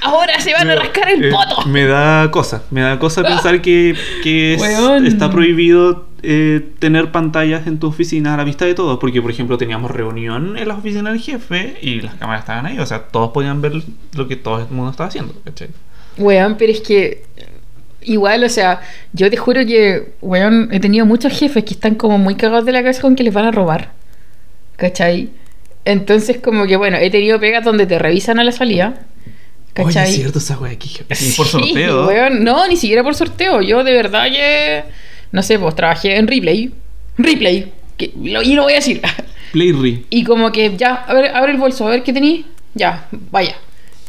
Ahora 0.00 0.40
se 0.40 0.54
van 0.54 0.70
a 0.70 0.74
rascar 0.76 1.10
el 1.10 1.24
eh, 1.26 1.30
poto. 1.30 1.66
me 1.68 1.84
da 1.84 2.30
cosa, 2.30 2.62
me 2.70 2.80
da 2.80 2.98
cosa 2.98 3.22
pensar 3.28 3.60
que, 3.60 3.94
que 4.22 4.54
es- 4.54 4.60
Weón. 4.62 5.06
está 5.06 5.30
prohibido 5.30 6.08
eh, 6.22 6.66
tener 6.78 7.12
pantallas 7.12 7.66
en 7.66 7.78
tu 7.78 7.88
oficina 7.88 8.32
a 8.32 8.38
la 8.38 8.44
vista 8.44 8.64
de 8.64 8.72
todos, 8.72 8.98
porque 8.98 9.20
por 9.20 9.30
ejemplo 9.30 9.58
teníamos 9.58 9.90
reunión 9.90 10.56
en 10.56 10.66
la 10.66 10.74
oficina 10.76 11.10
del 11.10 11.20
jefe 11.20 11.76
y 11.82 12.00
las 12.00 12.14
cámaras 12.14 12.40
estaban 12.40 12.64
ahí, 12.64 12.78
o 12.78 12.86
sea, 12.86 13.02
todos 13.08 13.32
podían 13.32 13.60
ver 13.60 13.82
lo 14.14 14.26
que 14.26 14.36
todo 14.36 14.60
el 14.60 14.68
mundo 14.70 14.90
estaba 14.92 15.08
haciendo, 15.08 15.34
¿cachai? 15.44 15.68
Weón, 16.18 16.56
pero 16.56 16.72
es 16.72 16.80
que 16.80 17.22
igual, 18.02 18.44
o 18.44 18.48
sea, 18.48 18.80
yo 19.12 19.28
te 19.30 19.36
juro 19.36 19.66
que, 19.66 20.12
weón, 20.20 20.68
he 20.72 20.80
tenido 20.80 21.04
muchos 21.06 21.32
jefes 21.38 21.64
que 21.64 21.74
están 21.74 21.94
como 21.96 22.18
muy 22.18 22.34
cagados 22.36 22.64
de 22.64 22.72
la 22.72 22.80
cabeza 22.82 23.02
con 23.02 23.16
que 23.16 23.22
les 23.22 23.34
van 23.34 23.46
a 23.46 23.50
robar. 23.50 23.92
¿Cachai? 24.76 25.30
Entonces, 25.84 26.38
como 26.38 26.66
que, 26.66 26.76
bueno, 26.76 26.96
he 26.98 27.10
tenido 27.10 27.38
pegas 27.40 27.64
donde 27.64 27.86
te 27.86 27.98
revisan 27.98 28.38
a 28.38 28.44
la 28.44 28.52
salida. 28.52 28.94
Oye, 29.78 29.84
¿Cachai? 29.86 30.08
es 30.08 30.14
cierto 30.16 30.38
esa 30.38 30.58
weá 30.58 30.72
aquí, 30.72 30.88
jefe. 30.88 31.14
Sí, 31.14 31.34
por 31.36 31.46
sorteo. 31.46 32.06
weón, 32.06 32.44
no, 32.44 32.66
ni 32.66 32.76
siquiera 32.76 33.02
por 33.02 33.14
sorteo. 33.14 33.60
Yo 33.62 33.84
de 33.84 33.92
verdad 33.92 34.26
que, 34.30 34.84
no 35.32 35.42
sé, 35.42 35.58
pues 35.58 35.74
trabajé 35.74 36.16
en 36.16 36.26
replay. 36.26 36.72
Replay. 37.18 37.72
Que, 37.96 38.12
lo- 38.22 38.42
y 38.42 38.54
lo 38.54 38.62
voy 38.64 38.72
a 38.72 38.76
decir. 38.76 39.00
Play 39.52 39.72
Re. 39.72 40.02
Y 40.10 40.24
como 40.24 40.50
que 40.52 40.76
ya, 40.76 40.94
a 40.94 41.14
ver, 41.14 41.34
abre 41.34 41.52
el 41.52 41.58
bolso, 41.58 41.86
a 41.86 41.90
ver 41.90 42.02
qué 42.02 42.12
tenéis. 42.12 42.44
Ya, 42.74 43.06
vaya. 43.30 43.56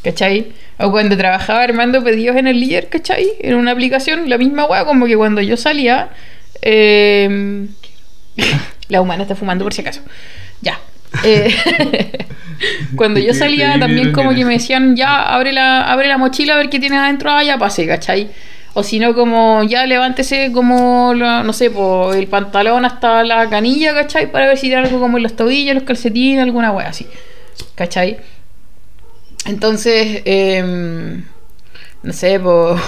¿Cachai? 0.02 0.52
O 0.78 0.90
cuando 0.92 1.16
trabajaba 1.16 1.62
armando 1.62 2.02
pedidos 2.04 2.36
en 2.36 2.46
el 2.46 2.60
líder, 2.60 2.88
¿cachai? 2.88 3.26
En 3.40 3.56
una 3.56 3.72
aplicación, 3.72 4.28
la 4.30 4.38
misma 4.38 4.64
weá, 4.66 4.84
como 4.84 5.06
que 5.06 5.16
cuando 5.16 5.40
yo 5.40 5.56
salía. 5.56 6.10
eh, 6.62 7.66
la 8.88 9.00
humana 9.00 9.22
está 9.22 9.34
fumando 9.34 9.64
por 9.64 9.74
si 9.74 9.80
acaso. 9.82 10.00
Ya. 10.62 10.78
Eh, 11.24 11.52
cuando 12.96 13.18
yo 13.20 13.32
salía 13.34 13.78
también 13.78 14.12
como 14.12 14.34
que 14.34 14.44
me 14.44 14.54
decían, 14.54 14.94
ya, 14.96 15.22
abre 15.22 15.52
la, 15.52 15.82
abre 15.90 16.08
la 16.08 16.18
mochila 16.18 16.54
a 16.54 16.56
ver 16.58 16.68
qué 16.70 16.78
tienes 16.78 16.98
adentro, 16.98 17.30
ah, 17.30 17.42
ya 17.42 17.58
pase, 17.58 17.86
¿cachai? 17.86 18.30
O 18.74 18.82
si 18.82 18.98
no, 19.00 19.14
como 19.14 19.64
ya 19.64 19.86
levántese 19.86 20.52
como, 20.52 21.12
la- 21.14 21.42
no 21.42 21.52
sé, 21.52 21.70
po, 21.70 22.12
el 22.14 22.26
pantalón 22.28 22.84
hasta 22.84 23.24
la 23.24 23.48
canilla, 23.48 23.94
¿cachai? 23.94 24.30
Para 24.30 24.46
ver 24.46 24.56
si 24.58 24.68
tiene 24.68 24.82
algo 24.86 25.00
como 25.00 25.16
en 25.16 25.22
los 25.24 25.34
tobillos, 25.34 25.74
los 25.74 25.84
calcetines, 25.84 26.42
alguna 26.42 26.70
wea 26.72 26.88
así, 26.88 27.06
¿cachai? 27.74 28.18
Entonces, 29.48 30.22
em, 30.24 31.24
no 32.02 32.12
sé, 32.12 32.38
pues... 32.40 32.80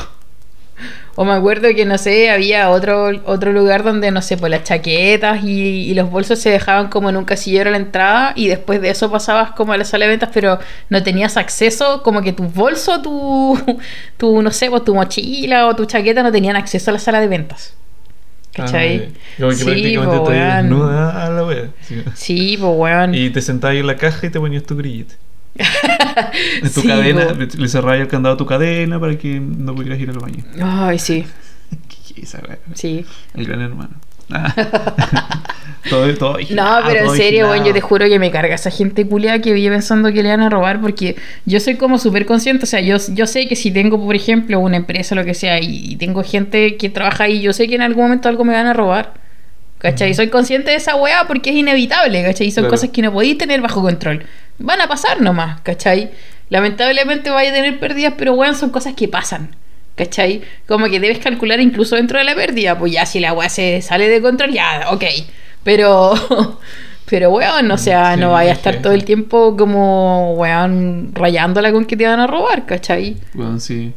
O 1.16 1.24
me 1.24 1.32
acuerdo 1.32 1.68
que, 1.74 1.84
no 1.84 1.98
sé, 1.98 2.30
había 2.30 2.70
otro, 2.70 3.10
otro 3.26 3.52
lugar 3.52 3.82
donde, 3.82 4.10
no 4.10 4.22
sé, 4.22 4.38
pues 4.38 4.48
las 4.50 4.64
chaquetas 4.64 5.44
y, 5.44 5.90
y 5.90 5.94
los 5.94 6.10
bolsos 6.10 6.38
se 6.38 6.48
dejaban 6.50 6.88
como 6.88 7.10
en 7.10 7.16
un 7.16 7.24
casillero 7.26 7.68
a 7.68 7.72
la 7.72 7.76
entrada 7.78 8.32
y 8.36 8.48
después 8.48 8.80
de 8.80 8.88
eso 8.90 9.10
pasabas 9.10 9.50
como 9.50 9.72
a 9.74 9.76
la 9.76 9.84
sala 9.84 10.06
de 10.06 10.12
ventas, 10.12 10.30
pero 10.32 10.58
no 10.88 11.02
tenías 11.02 11.36
acceso, 11.36 12.02
como 12.02 12.22
que 12.22 12.32
tu 12.32 12.44
bolso, 12.44 13.02
tu, 13.02 13.58
tu 14.16 14.40
no 14.40 14.50
sé, 14.50 14.70
pues 14.70 14.84
tu 14.84 14.94
mochila 14.94 15.66
o 15.66 15.76
tu 15.76 15.84
chaqueta 15.84 16.22
no 16.22 16.32
tenían 16.32 16.56
acceso 16.56 16.90
a 16.90 16.94
la 16.94 17.00
sala 17.00 17.20
de 17.20 17.28
ventas. 17.28 17.74
¿Cachai? 18.54 19.08
Ah, 19.14 19.18
Como 19.38 19.50
que 19.50 19.56
Sí, 19.56 19.64
prácticamente 19.64 20.16
po, 20.18 20.24
te 20.24 20.30
weón. 20.30 20.56
desnuda 20.56 21.26
a 21.26 21.30
la 21.30 21.44
wea. 21.44 21.68
Sí. 21.82 22.02
Sí, 22.14 22.56
pues 22.58 22.72
weón. 22.76 23.14
Y 23.14 23.30
te 23.30 23.42
sentabas 23.42 23.74
ahí 23.74 23.80
en 23.80 23.86
la 23.88 23.96
caja 23.96 24.26
y 24.26 24.30
te 24.30 24.40
ponías 24.40 24.62
tu 24.62 24.76
grillete. 24.76 25.16
Tu 26.74 26.80
Sí, 26.80 26.86
cadena, 26.86 27.32
le, 27.32 27.68
cerrabas 27.68 28.00
el 28.00 28.08
candado 28.08 28.34
a 28.34 28.38
tu 28.38 28.46
cadena 28.46 28.98
para 29.00 29.16
que 29.18 29.40
no 29.40 29.74
pudieras 29.74 29.98
ir 30.00 30.10
al 30.10 30.18
baño. 30.18 30.44
Ay, 30.62 30.98
sí, 30.98 31.24
sí. 32.74 33.04
El 33.34 33.46
gran 33.46 33.60
hermano. 33.60 33.94
Ah. 34.32 34.54
todo, 35.90 36.14
todo 36.14 36.38
No, 36.50 36.78
pero 36.86 37.10
en 37.10 37.16
serio, 37.16 37.50
weón, 37.50 37.64
yo 37.64 37.72
te 37.72 37.80
juro 37.80 38.06
que 38.06 38.18
me 38.18 38.30
carga 38.30 38.54
esa 38.54 38.70
gente 38.70 39.04
culiada 39.06 39.40
que 39.40 39.52
vive 39.52 39.74
pensando 39.74 40.12
que 40.12 40.22
le 40.22 40.28
van 40.28 40.42
a 40.42 40.48
robar 40.48 40.80
porque 40.80 41.16
yo 41.46 41.58
soy 41.58 41.74
como 41.74 41.98
súper 41.98 42.26
consciente, 42.26 42.64
o 42.64 42.66
sea, 42.66 42.80
yo, 42.80 42.96
yo 43.08 43.26
sé 43.26 43.48
que 43.48 43.56
si 43.56 43.72
tengo, 43.72 44.00
por 44.02 44.14
ejemplo, 44.14 44.60
una 44.60 44.76
empresa 44.76 45.14
o 45.14 45.18
lo 45.18 45.24
que 45.24 45.34
sea 45.34 45.60
y, 45.60 45.92
y 45.92 45.96
tengo 45.96 46.22
gente 46.22 46.76
que 46.76 46.90
trabaja 46.90 47.24
ahí, 47.24 47.40
yo 47.40 47.52
sé 47.52 47.66
que 47.66 47.74
en 47.74 47.82
algún 47.82 48.04
momento 48.04 48.28
algo 48.28 48.44
me 48.44 48.52
van 48.52 48.66
a 48.66 48.72
robar. 48.72 49.14
¿Cachai? 49.80 50.14
Soy 50.14 50.28
consciente 50.28 50.70
de 50.70 50.76
esa 50.76 50.94
weá 50.94 51.26
porque 51.26 51.50
es 51.50 51.56
inevitable, 51.56 52.22
¿cachai? 52.22 52.46
Y 52.48 52.50
son 52.50 52.62
Claro. 52.64 52.70
cosas 52.72 52.90
que 52.90 53.02
no 53.02 53.12
podéis 53.12 53.38
tener 53.38 53.60
bajo 53.60 53.80
control. 53.82 54.24
Van 54.58 54.80
a 54.80 54.86
pasar 54.88 55.20
nomás, 55.22 55.60
¿cachai? 55.62 56.10
Lamentablemente 56.50 57.30
vaya 57.30 57.50
a 57.50 57.54
tener 57.54 57.78
pérdidas, 57.80 58.14
pero 58.18 58.34
weón, 58.34 58.54
son 58.54 58.70
cosas 58.70 58.94
que 58.94 59.08
pasan. 59.08 59.56
¿Cachai? 59.96 60.42
Como 60.66 60.86
que 60.86 61.00
debes 61.00 61.18
calcular 61.18 61.60
incluso 61.60 61.96
dentro 61.96 62.18
de 62.18 62.24
la 62.24 62.34
pérdida. 62.34 62.78
Pues 62.78 62.92
ya 62.92 63.04
si 63.06 63.20
la 63.20 63.32
weá 63.32 63.48
se 63.48 63.82
sale 63.82 64.08
de 64.08 64.20
control, 64.22 64.50
ya, 64.52 64.86
ok. 64.90 65.04
Pero, 65.64 66.14
pero 67.06 67.30
weón, 67.30 67.70
o 67.70 67.78
sea, 67.78 68.14
Sí, 68.14 68.20
no 68.20 68.32
vaya 68.32 68.50
a 68.50 68.54
estar 68.54 68.76
sí. 68.76 68.80
todo 68.82 68.92
el 68.92 69.04
tiempo 69.04 69.56
como 69.56 70.34
weón 70.34 71.10
rayándola 71.14 71.72
con 71.72 71.84
que 71.86 71.96
te 71.96 72.06
van 72.06 72.20
a 72.20 72.26
robar, 72.26 72.66
¿cachai? 72.66 73.16
Bueno, 73.34 73.58
sí. 73.60 73.92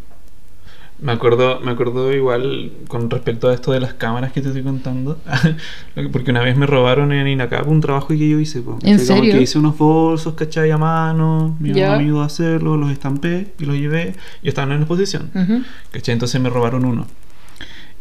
Me 1.03 1.11
acuerdo, 1.11 1.59
me 1.59 1.71
acuerdo 1.71 2.13
igual 2.13 2.71
con 2.87 3.09
respecto 3.09 3.49
a 3.49 3.53
esto 3.53 3.73
de 3.73 3.81
las 3.81 3.93
cámaras 3.93 4.31
que 4.31 4.41
te 4.41 4.47
estoy 4.47 4.63
contando. 4.63 5.19
Porque 6.13 6.31
una 6.31 6.41
vez 6.41 6.55
me 6.55 6.65
robaron 6.65 7.11
en 7.11 7.27
Inacap 7.27 7.67
un 7.67 7.81
trabajo 7.81 8.07
que 8.07 8.29
yo 8.29 8.39
hice. 8.39 8.61
po. 8.61 8.79
¿En 8.83 8.95
O 8.95 8.99
sea, 8.99 9.07
como 9.15 9.19
serio? 9.19 9.33
que 9.35 9.41
hice 9.41 9.59
unos 9.59 9.77
bolsos, 9.77 10.33
¿cachai? 10.35 10.71
A 10.71 10.77
mano. 10.77 11.57
Me 11.59 11.83
ayudó 11.83 12.21
a 12.21 12.25
hacerlo, 12.25 12.77
los 12.77 12.89
estampé 12.89 13.47
y 13.59 13.65
los 13.65 13.75
llevé. 13.75 14.13
Y 14.41 14.47
estaban 14.47 14.71
en 14.71 14.77
exposición. 14.79 15.29
Ujú. 15.35 15.63
¿Cachai? 15.91 16.13
Entonces 16.13 16.39
me 16.39 16.49
robaron 16.49 16.85
uno. 16.85 17.05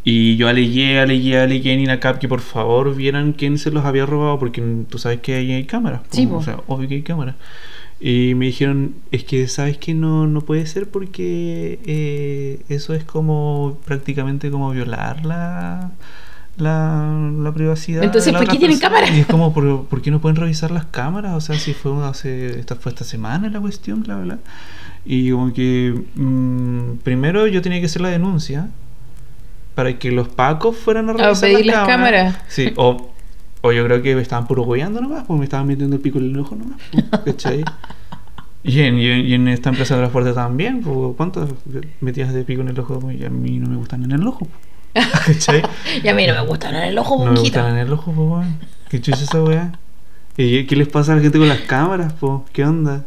Y 0.05 0.36
yo 0.36 0.48
alegué, 0.48 0.98
alegué, 0.98 1.38
alegué 1.38 1.72
en 1.74 1.80
INACAP 1.80 2.18
que 2.18 2.28
por 2.28 2.40
favor 2.40 2.94
vieran 2.94 3.32
quién 3.32 3.59
se 3.59 3.70
los 3.70 3.84
había 3.84 4.05
robado, 4.07 4.38
porque 4.38 4.62
tú 4.88 4.98
sabes 4.98 5.20
que 5.20 5.34
ahí 5.34 5.53
hay 5.53 5.64
cámaras. 5.64 6.03
Sí, 6.11 6.26
po. 6.26 6.36
o 6.38 6.42
sea, 6.42 6.59
obvio 6.66 6.88
que 6.88 6.94
hay 6.96 7.03
cámaras. 7.03 7.36
Y 8.05 8.34
me 8.34 8.46
dijeron, 8.46 8.96
es 9.12 9.22
que 9.22 9.46
sabes 9.46 9.78
que 9.78 9.94
no, 9.94 10.26
no 10.26 10.40
puede 10.40 10.66
ser 10.66 10.88
porque 10.88 11.78
eh, 11.86 12.61
eso 12.68 12.94
es 12.94 13.05
como 13.05 13.78
prácticamente 13.84 14.50
como 14.50 14.72
violar 14.72 15.24
la, 15.24 15.92
la, 16.57 17.16
la 17.38 17.53
privacidad. 17.53 18.03
Entonces, 18.03 18.26
de 18.26 18.32
la 18.32 18.38
¿por 18.40 18.48
qué 18.48 18.59
tienen 18.59 18.80
persona". 18.80 18.96
cámaras? 18.96 19.16
Y 19.16 19.20
es 19.20 19.26
como, 19.26 19.55
¿por, 19.55 19.84
por 19.84 20.03
qué 20.03 20.11
no 20.11 20.20
pueden 20.20 20.34
revisar 20.34 20.72
las 20.72 20.86
cámaras? 20.86 21.34
O 21.34 21.40
sea, 21.40 21.57
si 21.61 21.74
fue 21.74 21.92
hace, 22.05 22.59
esta 22.59 22.74
fue 22.74 22.90
esta 22.90 23.05
semana 23.05 23.48
la 23.50 23.61
cuestión, 23.61 24.03
bla, 24.03 24.16
bla. 24.16 24.38
Y 25.05 25.30
como 25.30 25.53
que 25.53 25.94
mm, 26.16 26.96
primero 27.05 27.46
yo 27.46 27.62
tenía 27.62 27.78
que 27.78 27.86
hacer 27.86 28.03
la 28.03 28.09
denuncia 28.09 28.68
para 29.76 29.96
que 30.00 30.11
los 30.11 30.26
pacos 30.28 30.76
fueran 30.76 31.09
a 31.09 31.12
revisar 31.12 31.50
pedir 31.53 31.66
las 31.66 31.86
cámaras. 31.86 32.36
Sí, 32.48 32.72
o, 32.74 33.11
o 33.62 33.72
yo 33.72 33.84
creo 33.84 34.02
que 34.02 34.14
me 34.14 34.22
estaban 34.22 34.46
puro 34.46 34.66
nomás, 34.66 35.24
pues 35.26 35.38
me 35.38 35.44
estaban 35.44 35.66
metiendo 35.66 35.96
el 35.96 36.02
pico 36.02 36.18
en 36.18 36.26
el 36.26 36.38
ojo 36.38 36.56
nomás, 36.56 36.78
pues, 36.90 37.04
¿cachai? 37.24 37.64
Y 38.64 38.80
en, 38.80 38.98
y, 38.98 39.34
en, 39.34 39.48
esta 39.48 39.70
empresa 39.70 39.94
de 39.94 40.00
transporte 40.02 40.32
también, 40.32 40.82
pues, 40.82 41.16
¿cuántas 41.16 41.48
metías 42.00 42.32
de 42.32 42.44
pico 42.44 42.60
en 42.60 42.68
el 42.68 42.78
ojo? 42.78 43.10
Y 43.10 43.24
a 43.24 43.30
mí 43.30 43.58
no 43.58 43.68
me 43.68 43.76
gustan 43.76 44.04
en 44.04 44.12
el 44.12 44.26
ojo, 44.26 44.46
pues, 44.92 45.06
¿cachai? 45.26 45.62
Y 46.02 46.08
a 46.08 46.14
mí 46.14 46.26
no 46.26 46.34
me 46.34 46.46
gustan 46.46 46.74
en 46.74 46.82
el 46.82 46.98
ojo, 46.98 47.24
No 47.24 47.32
me 47.32 47.40
gustan 47.40 47.70
en 47.74 47.78
el 47.78 47.92
ojo, 47.92 48.12
pues. 48.12 48.46
¿Qué 48.88 49.00
chucha 49.00 49.22
esa 49.22 49.42
weá? 49.42 49.72
¿Y 50.36 50.64
qué 50.66 50.76
les 50.76 50.88
pasa 50.88 51.12
a 51.12 51.16
la 51.16 51.22
gente 51.22 51.38
con 51.38 51.48
las 51.48 51.60
cámaras, 51.60 52.12
pues? 52.14 52.42
¿Qué 52.52 52.64
onda? 52.64 53.04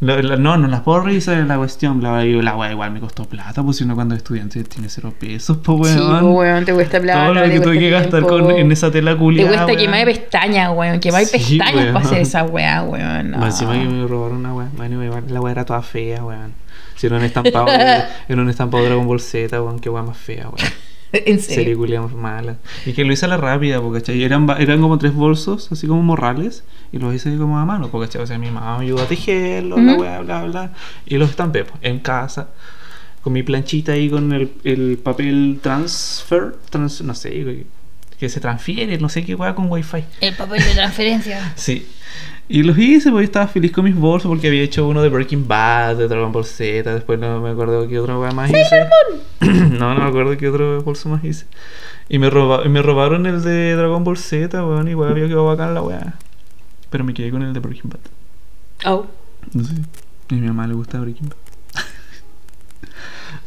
La- 0.00 0.20
la- 0.22 0.36
no, 0.36 0.58
no 0.58 0.68
las 0.68 0.80
puedo 0.82 1.00
revisar 1.00 1.38
en 1.38 1.48
la 1.48 1.56
cuestión, 1.56 2.00
bla, 2.00 2.12
bla, 2.12 2.24
y 2.26 2.42
la 2.42 2.54
weá 2.54 2.70
igual 2.70 2.90
me 2.90 3.00
costó 3.00 3.24
plata, 3.24 3.62
pues 3.62 3.78
si 3.78 3.84
uno 3.84 3.94
cuando 3.94 4.14
es 4.14 4.18
estudiante 4.18 4.62
tiene 4.64 4.90
cero 4.90 5.12
pesos, 5.18 5.56
pues 5.62 5.92
Sí, 5.92 5.98
weón. 5.98 6.20
pues, 6.20 6.34
weón, 6.34 6.64
te 6.66 6.74
cuesta 6.74 7.00
plata. 7.00 7.22
Todo 7.24 7.34
lo 7.34 7.42
te 7.42 7.48
que 7.50 7.60
tuve 7.60 7.64
cuesta 7.64 7.80
que 7.80 7.90
gastar 7.90 8.22
con, 8.22 8.50
en 8.50 8.72
esa 8.72 8.90
tela 8.90 9.12
Te 9.12 9.16
culiada. 9.18 9.48
cuesta 9.48 9.66
weón. 9.66 9.78
quemar 9.78 10.04
pestañas, 10.04 10.70
weón. 10.74 11.00
Quemar 11.00 11.24
Sí, 11.24 11.38
pestañas 11.58 11.74
weón. 11.74 11.92
para 11.94 12.04
hacer 12.04 12.18
esa 12.20 12.44
weá, 12.44 12.82
weón. 12.82 13.30
No. 13.30 13.46
Encima 13.46 13.72
que 13.72 13.84
me 13.86 14.06
robaron 14.06 14.36
una 14.38 14.52
weá. 14.54 14.68
La 15.28 15.40
weá 15.40 15.52
era 15.52 15.64
toda 15.64 15.80
fea, 15.82 16.22
weón. 16.24 16.52
Si 16.96 17.06
era 17.06 17.16
un 17.16 17.22
estampado, 17.24 17.66
era 18.28 18.42
un 18.42 18.48
estampado 18.50 18.84
Dragon 18.84 19.06
Ball 19.06 19.20
Z, 19.20 19.62
weón, 19.62 19.78
qué 19.78 19.88
weá 19.88 20.02
más 20.02 20.16
fea, 20.18 20.44
weón. 20.48 20.72
En 21.26 21.40
Serie 21.40 21.56
serio. 21.56 21.78
culia 21.78 22.00
más 22.02 22.12
mala. 22.12 22.56
Y 22.84 22.92
que 22.92 23.04
lo 23.04 23.12
hice 23.12 23.24
a 23.26 23.28
la 23.28 23.36
rápida, 23.36 23.80
porque 23.80 24.00
¿cachai? 24.00 24.22
Eran, 24.22 24.48
eran 24.58 24.80
como 24.80 24.98
tres 24.98 25.14
bolsos, 25.14 25.70
así 25.72 25.86
como 25.86 26.02
morrales, 26.02 26.64
y 26.92 26.98
los 26.98 27.14
hice 27.14 27.36
como 27.36 27.58
a 27.58 27.64
mano, 27.64 27.88
porque 27.90 28.08
¿cachai? 28.08 28.22
O 28.22 28.26
sea, 28.26 28.38
mi 28.38 28.50
mamá 28.50 28.78
me 28.78 28.84
ayudó 28.84 29.02
a 29.02 29.06
tejerlos, 29.08 29.80
la 29.80 29.94
weá, 29.94 30.20
bla, 30.20 30.44
bla. 30.44 30.72
Y 31.06 31.16
los 31.16 31.30
estampé 31.30 31.64
pues, 31.64 31.78
en 31.82 32.00
casa, 32.00 32.48
con 33.22 33.32
mi 33.32 33.42
planchita 33.42 33.92
ahí 33.92 34.08
con 34.08 34.32
el, 34.32 34.52
el 34.64 34.98
papel 35.02 35.58
transfer, 35.62 36.54
trans, 36.70 37.00
no 37.02 37.14
sé, 37.14 37.42
güey, 37.42 37.66
que 38.18 38.28
se 38.28 38.40
transfiere, 38.40 38.98
no 38.98 39.08
sé 39.08 39.24
qué 39.24 39.34
weá 39.34 39.54
con 39.54 39.70
wifi. 39.70 40.04
El 40.20 40.34
papel 40.34 40.62
de 40.62 40.74
transferencia. 40.74 41.52
Sí. 41.56 41.86
Y 42.48 42.62
los 42.62 42.78
hice, 42.78 43.10
porque 43.10 43.24
estaba 43.24 43.48
feliz 43.48 43.72
con 43.72 43.84
mis 43.84 43.96
bolsos, 43.96 44.28
porque 44.28 44.46
había 44.46 44.62
hecho 44.62 44.86
uno 44.86 45.02
de 45.02 45.08
Breaking 45.08 45.48
Bad, 45.48 45.96
de 45.96 46.06
Dragon 46.06 46.30
Ball 46.30 46.44
Z, 46.44 46.94
después 46.94 47.18
no 47.18 47.40
me 47.40 47.50
acuerdo 47.50 47.88
qué 47.88 47.98
otra 47.98 48.16
weá 48.18 48.30
más 48.30 48.50
hice. 48.50 48.86
no, 49.40 49.94
no 49.94 50.00
me 50.02 50.08
acuerdo 50.08 50.36
qué 50.36 50.48
otro 50.48 50.80
bolso 50.82 51.08
más 51.08 51.24
hice. 51.24 51.46
Y 52.08 52.20
me, 52.20 52.30
roba- 52.30 52.62
y 52.64 52.68
me 52.68 52.82
robaron 52.82 53.26
el 53.26 53.42
de 53.42 53.74
Dragon 53.74 54.04
Ball 54.04 54.16
Z, 54.16 54.64
weón, 54.64 54.86
igual 54.88 55.10
había 55.10 55.26
quedado 55.26 55.46
bacán 55.46 55.74
la 55.74 55.82
weá. 55.82 56.14
Pero 56.88 57.02
me 57.02 57.14
quedé 57.14 57.32
con 57.32 57.42
el 57.42 57.52
de 57.52 57.58
Breaking 57.58 57.90
Bad. 57.90 58.00
Oh. 58.92 59.06
No 59.52 59.64
sé. 59.64 59.74
A 60.30 60.34
mi 60.34 60.40
mamá 60.46 60.68
le 60.68 60.74
gusta 60.74 61.00
Breaking 61.00 61.28
Bad. 61.28 61.36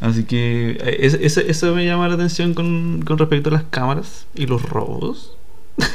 Así 0.10 0.24
que 0.24 0.72
eh, 0.78 0.96
es- 1.00 1.14
es- 1.14 1.38
eso 1.38 1.74
me 1.74 1.86
llama 1.86 2.06
la 2.06 2.14
atención 2.16 2.52
con, 2.52 3.00
con 3.06 3.16
respecto 3.16 3.48
a 3.48 3.52
las 3.54 3.64
cámaras 3.64 4.26
y 4.34 4.44
los 4.46 4.62
robos. 4.68 5.38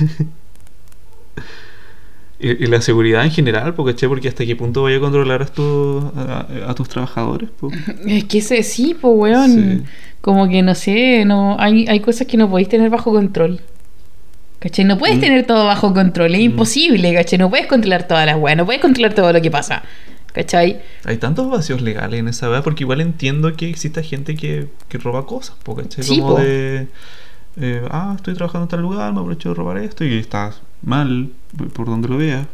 y, 2.40 2.64
y 2.64 2.68
la 2.68 2.82
seguridad 2.82 3.24
en 3.24 3.32
general, 3.32 3.74
porque, 3.76 3.96
che, 3.96 4.08
porque 4.08 4.28
hasta 4.28 4.46
qué 4.46 4.56
punto 4.56 4.84
vaya 4.84 4.98
a 4.98 5.00
controlar 5.00 5.42
a, 5.42 5.46
tus 5.46 6.04
a, 6.16 6.48
a 6.68 6.74
tus 6.76 6.90
trabajadores. 6.90 7.50
po? 7.60 7.72
Es 8.06 8.26
que 8.26 8.40
ese 8.40 8.62
sí, 8.64 8.96
pues, 9.00 9.14
weón. 9.16 9.52
Sí. 9.52 9.84
Como 10.22 10.50
que 10.50 10.64
no 10.64 10.74
sé, 10.74 11.24
no 11.26 11.56
hay, 11.60 11.86
hay 11.88 12.00
cosas 12.00 12.26
que 12.26 12.36
no 12.36 12.50
podéis 12.50 12.68
tener 12.70 12.90
bajo 12.90 13.12
control. 13.12 13.62
¿Cachai? 14.60 14.84
No 14.86 14.98
puedes 14.98 15.18
Mm. 15.18 15.22
tener 15.22 15.46
todo 15.46 15.66
bajo 15.66 15.94
control, 15.94 16.34
es 16.34 16.40
Mm. 16.42 16.46
imposible, 16.46 17.14
¿cachai? 17.14 17.38
No 17.38 17.50
puedes 17.50 17.68
controlar 17.68 18.08
todas 18.08 18.26
las 18.26 18.36
weas, 18.38 18.58
no 18.58 18.66
puedes 18.66 18.82
controlar 18.82 19.14
todo 19.14 19.32
lo 19.32 19.42
que 19.42 19.52
pasa. 19.52 19.84
¿Cachai? 20.34 20.82
Hay 21.06 21.18
tantos 21.18 21.50
vacíos 21.50 21.82
legales 21.82 22.20
en 22.20 22.28
esa 22.28 22.50
weá, 22.50 22.62
porque 22.64 22.84
igual 22.84 23.00
entiendo 23.02 23.54
que 23.56 23.70
exista 23.70 24.02
gente 24.02 24.36
que, 24.36 24.68
que 24.90 24.98
roba 24.98 25.26
cosas, 25.28 25.56
po, 25.64 25.76
¿cachai? 25.76 26.04
Sí, 26.04 26.20
Como 26.20 26.36
po. 26.36 26.42
de. 26.42 26.88
eh, 27.62 27.82
ah, 27.92 28.14
estoy 28.18 28.34
trabajando 28.34 28.64
en 28.66 28.70
tal 28.70 28.82
lugar, 28.82 29.14
me 29.14 29.20
aprovecho 29.20 29.50
de 29.50 29.56
robar 29.56 29.78
esto 29.78 30.04
y 30.04 30.18
estás 30.18 30.62
mal, 30.86 31.32
por 31.74 31.88
donde 31.88 32.08
lo 32.08 32.18
veas. 32.18 32.48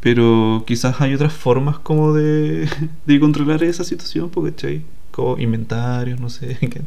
Pero 0.00 0.64
quizás 0.66 1.00
hay 1.02 1.12
otras 1.14 1.32
formas 1.34 1.78
como 1.78 2.14
de, 2.14 2.68
de 3.06 3.20
controlar 3.20 3.62
esa 3.62 3.84
situación, 3.84 4.30
¿cachai? 4.30 4.82
Como 5.10 5.36
inventarios, 5.38 6.18
no 6.20 6.30
sé. 6.30 6.56
que- 6.60 6.82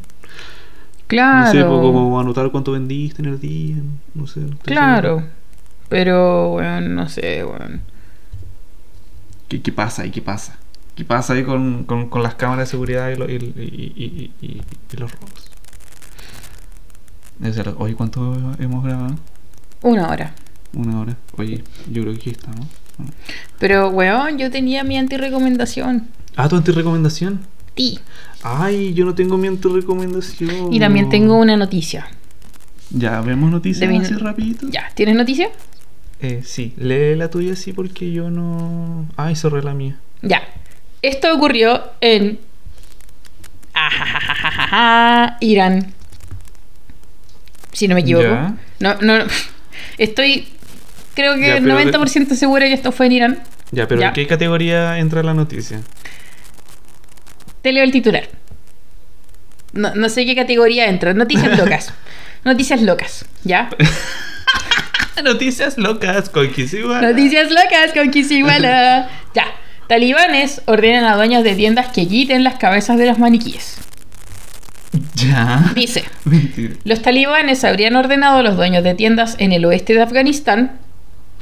Claro. 1.06 1.44
No 1.46 1.52
sé, 1.52 1.64
como 1.92 2.18
anotar 2.18 2.50
cuánto 2.50 2.72
vendiste 2.72 3.20
en 3.22 3.28
el 3.28 3.38
día, 3.38 3.76
no 4.14 4.26
sé. 4.26 4.40
Claro. 4.64 5.22
Pero, 5.90 6.54
weón, 6.54 6.94
no 6.94 7.08
sé, 7.10 7.44
weón. 7.44 7.82
¿Qué, 9.48 9.60
qué 9.60 9.70
pasa 9.70 10.02
ahí? 10.02 10.10
¿Qué 10.10 10.22
pasa? 10.22 10.56
¿Qué 10.96 11.04
pasa 11.04 11.34
ahí 11.34 11.44
con, 11.44 11.84
con, 11.84 12.08
con 12.08 12.22
las 12.22 12.34
cámaras 12.36 12.68
de 12.68 12.70
seguridad 12.70 13.10
y, 13.10 13.16
lo- 13.16 13.28
y, 13.28 13.34
y- 13.34 13.36
y- 13.36 14.32
y- 14.40 14.46
y- 14.46 14.62
y 14.92 14.96
los 14.96 15.12
robos? 15.12 15.50
Es 17.42 17.56
verdad. 17.56 17.74
Oye, 17.78 17.94
¿cuánto 17.94 18.32
hemos 18.58 18.82
grabado? 18.84 19.14
Una 19.82 20.08
hora. 20.08 20.34
Una 20.74 21.00
hora. 21.00 21.16
Oye, 21.36 21.62
yo 21.90 22.02
creo 22.02 22.14
que 22.14 22.20
aquí 22.20 22.30
estamos. 22.30 22.66
Bueno. 22.98 23.12
Pero, 23.58 23.88
weón, 23.90 24.38
yo 24.38 24.50
tenía 24.50 24.84
mi 24.84 24.96
antirecomendación. 24.98 26.08
Ah, 26.36 26.48
tu 26.48 26.56
antirecomendación. 26.56 27.40
Ti. 27.74 27.98
Ay, 28.42 28.92
yo 28.94 29.04
no 29.04 29.14
tengo 29.14 29.36
mi 29.36 29.48
antirecomendación. 29.48 30.72
Y 30.72 30.78
también 30.80 31.08
tengo 31.08 31.36
una 31.38 31.56
noticia. 31.56 32.06
Ya, 32.90 33.20
vemos 33.20 33.50
noticias 33.50 33.88
mi- 33.90 33.98
así 33.98 34.14
rapidito. 34.14 34.68
Ya, 34.68 34.90
¿tienes 34.94 35.16
noticia? 35.16 35.48
Eh, 36.20 36.42
sí, 36.44 36.72
lee 36.76 37.16
la 37.16 37.28
tuya 37.30 37.54
así 37.54 37.72
porque 37.72 38.12
yo 38.12 38.30
no... 38.30 39.06
Ay, 39.16 39.34
cerré 39.36 39.62
la 39.62 39.74
mía. 39.74 39.98
Ya. 40.22 40.42
Esto 41.02 41.34
ocurrió 41.34 41.82
en. 42.00 42.38
Ajajajajaja, 43.74 45.36
Irán. 45.40 45.92
Si 47.72 47.88
no 47.88 47.94
me 47.94 48.02
equivoco. 48.02 48.24
Ya. 48.26 48.56
No, 48.80 48.94
no. 49.02 49.24
Estoy. 49.98 50.48
Creo 51.14 51.34
que 51.36 51.46
Ya, 51.48 51.54
pero- 51.60 51.78
90% 51.78 52.34
segura 52.34 52.66
que 52.66 52.72
esto 52.74 52.92
fue 52.92 53.06
en 53.06 53.12
Irán. 53.12 53.38
Ya, 53.70 53.86
pero 53.88 54.00
Ya. 54.00 54.08
¿en 54.08 54.12
qué 54.14 54.26
categoría 54.26 54.98
entra 54.98 55.22
la 55.22 55.34
noticia? 55.34 55.80
Te 57.62 57.72
leo 57.72 57.82
el 57.84 57.92
titular. 57.92 58.24
No, 59.72 59.94
no 59.94 60.08
sé 60.08 60.24
qué 60.26 60.34
categoría 60.36 60.86
entra. 60.86 61.14
Noticias 61.14 61.56
locas. 61.58 61.92
Noticias 62.44 62.82
locas, 62.82 63.24
¿ya? 63.44 63.70
Noticias 65.24 65.78
locas 65.78 66.28
con 66.28 66.50
Kisiwara. 66.50 67.08
Noticias 67.10 67.50
locas 67.50 67.92
con 67.94 68.10
Kisiwala. 68.10 69.08
Ya. 69.34 69.46
Talibanes 69.88 70.62
ordenan 70.66 71.04
a 71.04 71.16
dueños 71.16 71.42
de 71.44 71.54
tiendas 71.56 71.88
que 71.88 72.06
quiten 72.06 72.44
las 72.44 72.54
cabezas 72.54 72.98
de 72.98 73.06
los 73.06 73.18
maniquíes. 73.18 73.78
Ya. 75.16 75.72
Dice. 75.74 76.04
Mentira. 76.24 76.74
Los 76.84 77.02
talibanes 77.02 77.64
habrían 77.64 77.96
ordenado 77.96 78.38
a 78.38 78.42
los 78.42 78.56
dueños 78.56 78.84
de 78.84 78.94
tiendas 78.94 79.34
en 79.38 79.52
el 79.52 79.64
oeste 79.64 79.92
de 79.94 80.02
Afganistán. 80.02 80.78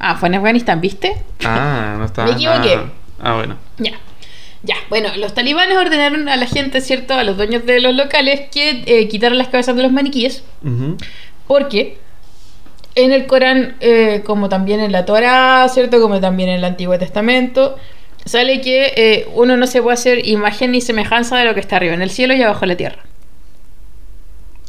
Ah, 0.05 0.17
fue 0.17 0.29
en 0.29 0.35
Afganistán, 0.35 0.81
¿viste? 0.81 1.17
Ah, 1.45 1.95
no 1.97 2.05
estaba. 2.05 2.27
Me 2.29 2.35
equivoqué. 2.35 2.75
Ah, 2.75 2.91
ah, 3.21 3.35
bueno. 3.37 3.57
Ya. 3.79 3.93
Ya, 4.65 4.75
bueno, 4.91 5.09
los 5.17 5.33
talibanes 5.33 5.77
ordenaron 5.77 6.29
a 6.29 6.37
la 6.37 6.47
gente, 6.47 6.81
¿cierto? 6.81 7.15
A 7.15 7.23
los 7.23 7.37
dueños 7.37 7.65
de 7.67 7.81
los 7.81 7.95
locales 7.95 8.43
que 8.53 8.83
eh, 8.87 9.09
quitaran 9.09 9.39
las 9.39 9.49
cabezas 9.49 9.77
de 9.77 9.83
los 9.83 9.93
maniquíes. 9.93 10.43
Porque 11.47 11.99
en 12.97 13.13
el 13.13 13.27
Corán, 13.27 13.77
eh, 13.81 14.23
como 14.25 14.49
también 14.49 14.81
en 14.81 14.91
la 14.91 15.05
Torah, 15.05 15.69
¿cierto? 15.69 16.01
Como 16.01 16.21
también 16.21 16.49
en 16.49 16.57
el 16.57 16.65
Antiguo 16.65 16.99
Testamento, 16.99 17.77
sale 18.25 18.61
que 18.61 18.93
eh, 18.97 19.29
uno 19.35 19.57
no 19.57 19.67
se 19.67 19.83
puede 19.83 19.95
hacer 19.95 20.27
imagen 20.27 20.73
ni 20.73 20.81
semejanza 20.81 21.37
de 21.39 21.45
lo 21.45 21.55
que 21.55 21.61
está 21.61 21.77
arriba 21.77 21.95
en 21.95 22.03
el 22.03 22.11
cielo 22.11 22.35
y 22.35 22.43
abajo 22.43 22.65
en 22.65 22.69
la 22.69 22.77
tierra. 22.77 23.03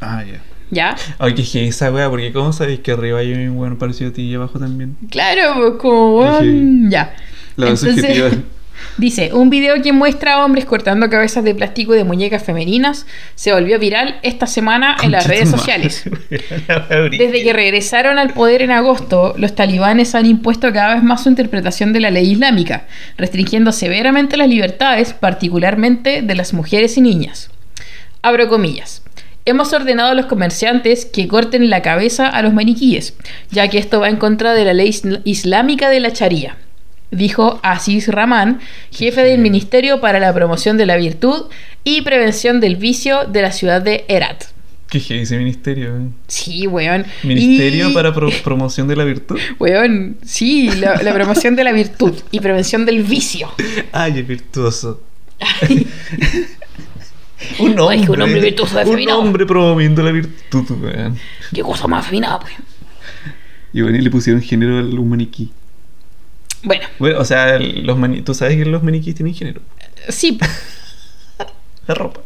Ah, 0.03 0.23
ya. 0.23 0.41
¿Ya? 0.69 0.95
Ay, 1.19 1.35
que 1.35 1.43
dije 1.43 1.67
esa 1.67 1.91
wea, 1.91 2.09
porque 2.09 2.33
¿cómo 2.33 2.51
sabéis 2.51 2.79
que 2.79 2.91
arriba 2.91 3.19
hay 3.19 3.33
un 3.33 3.55
buen 3.55 3.77
parecido 3.77 4.09
a 4.09 4.13
ti 4.13 4.23
y 4.23 4.35
abajo 4.35 4.59
también? 4.59 4.97
Claro, 5.09 5.53
pues 5.55 5.73
como, 5.79 6.19
weón, 6.19 6.89
ya. 6.89 7.15
La 7.55 7.69
Entonces-. 7.69 8.37
Dice, 8.97 9.33
un 9.33 9.49
video 9.49 9.81
que 9.81 9.91
muestra 9.91 10.33
a 10.33 10.45
hombres 10.45 10.65
cortando 10.65 11.09
cabezas 11.09 11.43
de 11.43 11.55
plástico 11.55 11.93
de 11.93 12.03
muñecas 12.03 12.43
femeninas 12.43 13.05
se 13.35 13.53
volvió 13.53 13.79
viral 13.79 14.19
esta 14.21 14.45
semana 14.45 14.97
en 15.01 15.11
las 15.11 15.27
redes 15.27 15.49
sociales. 15.49 16.03
Desde 16.29 17.43
que 17.43 17.53
regresaron 17.53 18.19
al 18.19 18.33
poder 18.33 18.61
en 18.61 18.71
agosto, 18.71 19.33
los 19.37 19.55
talibanes 19.55 20.13
han 20.15 20.25
impuesto 20.25 20.71
cada 20.73 20.95
vez 20.95 21.03
más 21.03 21.23
su 21.23 21.29
interpretación 21.29 21.93
de 21.93 22.01
la 22.01 22.11
ley 22.11 22.31
islámica, 22.31 22.85
restringiendo 23.17 23.71
severamente 23.71 24.37
las 24.37 24.49
libertades, 24.49 25.13
particularmente 25.13 26.21
de 26.21 26.35
las 26.35 26.53
mujeres 26.53 26.97
y 26.97 27.01
niñas. 27.01 27.49
Abro 28.21 28.47
comillas. 28.47 29.01
Hemos 29.45 29.73
ordenado 29.73 30.11
a 30.11 30.13
los 30.15 30.27
comerciantes 30.27 31.05
que 31.05 31.27
corten 31.27 31.69
la 31.69 31.81
cabeza 31.81 32.27
a 32.27 32.41
los 32.41 32.53
maniquíes, 32.53 33.13
ya 33.51 33.67
que 33.67 33.77
esto 33.77 33.99
va 33.99 34.07
en 34.09 34.15
contra 34.15 34.53
de 34.53 34.63
la 34.63 34.73
ley 34.73 34.87
isl- 34.89 35.21
islámica 35.25 35.89
de 35.89 35.99
la 35.99 36.09
Sharia, 36.09 36.55
dijo 37.11 37.59
Aziz 37.61 38.07
Rahman, 38.07 38.59
jefe 38.91 39.21
del 39.23 39.39
Ministerio 39.39 39.99
para 39.99 40.19
la 40.21 40.33
Promoción 40.33 40.77
de 40.77 40.85
la 40.85 40.95
Virtud 40.95 41.47
y 41.83 42.01
Prevención 42.03 42.61
del 42.61 42.77
Vicio 42.77 43.25
de 43.25 43.41
la 43.41 43.51
ciudad 43.51 43.81
de 43.81 44.05
Herat. 44.07 44.45
¿Qué 44.89 44.99
es 44.99 45.09
ese 45.11 45.37
ministerio? 45.37 45.97
eh? 45.97 46.01
Sí, 46.27 46.67
weón. 46.67 47.03
Ministerio 47.23 47.89
Y- 47.89 47.93
para 47.93 48.13
pro- 48.15 48.29
promoción 48.43 48.87
de 48.87 48.95
la 48.95 49.03
virtud. 49.03 49.37
Weón, 49.59 50.17
sí, 50.23 50.69
la, 50.79 51.01
la 51.03 51.13
promoción 51.13 51.55
de 51.57 51.63
la 51.65 51.71
virtud 51.73 52.13
y 52.31 52.39
prevención 52.39 52.85
del 52.85 53.03
vicio. 53.03 53.49
Ay, 53.91 54.19
es 54.19 54.27
virtuoso. 54.27 55.01
Ay, 55.61 55.85
Un 57.59 57.79
hombre. 57.79 58.01
que 58.05 58.11
un 58.11 58.21
hombre 58.21 58.39
virtuoso 58.41 58.75
Un 58.75 58.81
afeminado. 58.81 59.19
hombre 59.19 59.45
promoviendo 59.45 60.01
la 60.03 60.11
virtud, 60.11 60.65
weón. 60.81 61.17
qué 61.53 61.61
cosa 61.61 61.87
más 61.87 62.05
afinada, 62.07 62.39
pues. 62.39 62.53
Y 63.73 63.81
bueno, 63.81 63.97
y 63.97 64.01
le 64.01 64.09
pusieron 64.09 64.41
género 64.41 64.77
a 64.79 64.81
un 64.81 65.09
maniquí. 65.09 65.51
Bueno, 66.63 66.85
Bueno, 66.99 67.19
o 67.19 67.25
sea, 67.25 67.55
el- 67.55 67.85
los 67.85 67.97
mani- 67.97 68.21
tú 68.21 68.33
sabes 68.33 68.55
que 68.57 68.65
los 68.65 68.83
maniquíes 68.83 69.15
tienen 69.15 69.33
género. 69.33 69.61
sí. 70.09 70.37
La 71.87 71.95
ropa. 71.95 72.21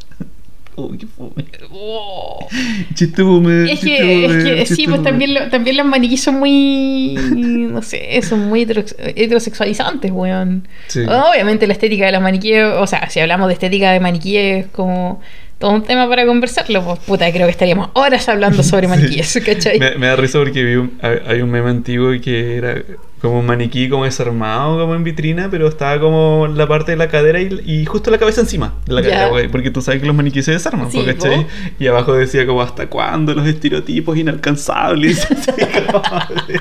Uy, 0.79 0.97
qué 0.99 1.07
fome. 1.07 1.43
Oh. 1.71 2.47
Chiste 2.93 3.23
fome. 3.23 3.63
Es 3.63 3.79
chiste 3.79 3.85
que, 3.97 4.25
es 4.25 4.43
que 4.43 4.55
chiste 4.59 4.75
sí, 4.75 4.83
pues 4.85 4.97
fome. 4.97 5.09
también, 5.09 5.33
lo- 5.33 5.49
también 5.49 5.75
los 5.77 5.85
maniquíes 5.87 6.21
son 6.21 6.35
muy. 6.35 7.15
No 7.17 7.81
sé, 7.81 8.21
son 8.21 8.47
muy 8.47 8.61
hetero- 8.65 8.85
heterosexualizantes, 8.97 10.11
weón. 10.11 10.67
Sí. 10.87 11.01
Obviamente 11.01 11.65
la 11.67 11.73
estética 11.73 12.05
de 12.05 12.11
los 12.11 12.21
maniquíes, 12.21 12.63
o 12.63 12.85
sea, 12.87 13.09
si 13.09 13.19
hablamos 13.19 13.47
de 13.47 13.53
estética 13.53 13.91
de 13.91 13.99
maniquíes, 13.99 14.65
es 14.65 14.71
como 14.71 15.19
todo 15.57 15.71
un 15.71 15.83
tema 15.83 16.07
para 16.07 16.25
conversarlo, 16.27 16.83
pues 16.85 16.99
puta, 16.99 17.31
creo 17.31 17.47
que 17.47 17.51
estaríamos 17.51 17.89
horas 17.93 18.29
hablando 18.29 18.61
sobre 18.61 18.87
maniquíes, 18.93 19.39
¿cachai? 19.43 19.79
Me, 19.79 19.95
me 19.95 20.05
da 20.07 20.15
risa 20.15 20.37
porque 20.37 20.63
vi 20.63 20.75
un, 20.75 20.99
hay 21.01 21.41
un 21.41 21.49
meme 21.49 21.71
antiguo 21.71 22.11
que 22.23 22.57
era 22.57 22.75
como 23.21 23.39
un 23.39 23.45
maniquí 23.45 23.89
como 23.89 24.05
desarmado 24.05 24.79
como 24.79 24.93
en 24.93 25.03
vitrina, 25.03 25.49
pero 25.49 25.67
estaba 25.67 25.99
como 25.99 26.47
la 26.47 26.67
parte 26.67 26.91
de 26.91 26.97
la 26.97 27.07
cadera 27.07 27.41
y, 27.41 27.61
y 27.65 27.85
justo 27.85 28.11
la 28.11 28.17
cabeza 28.17 28.41
encima 28.41 28.75
de 28.85 28.93
la 28.93 29.01
cadera, 29.01 29.27
güey, 29.29 29.47
porque 29.47 29.71
tú 29.71 29.81
sabes 29.81 30.01
que 30.01 30.07
los 30.07 30.15
maniquíes 30.15 30.45
se 30.45 30.51
desarman, 30.51 30.91
Sí, 30.91 31.03
¿cachai? 31.03 31.47
Y 31.79 31.87
abajo 31.87 32.13
decía 32.13 32.45
como 32.45 32.61
hasta 32.61 32.87
cuándo 32.87 33.33
los 33.33 33.47
estereotipos 33.47 34.17
inalcanzables, 34.17 35.27
así 35.31 35.51
como 35.85 36.01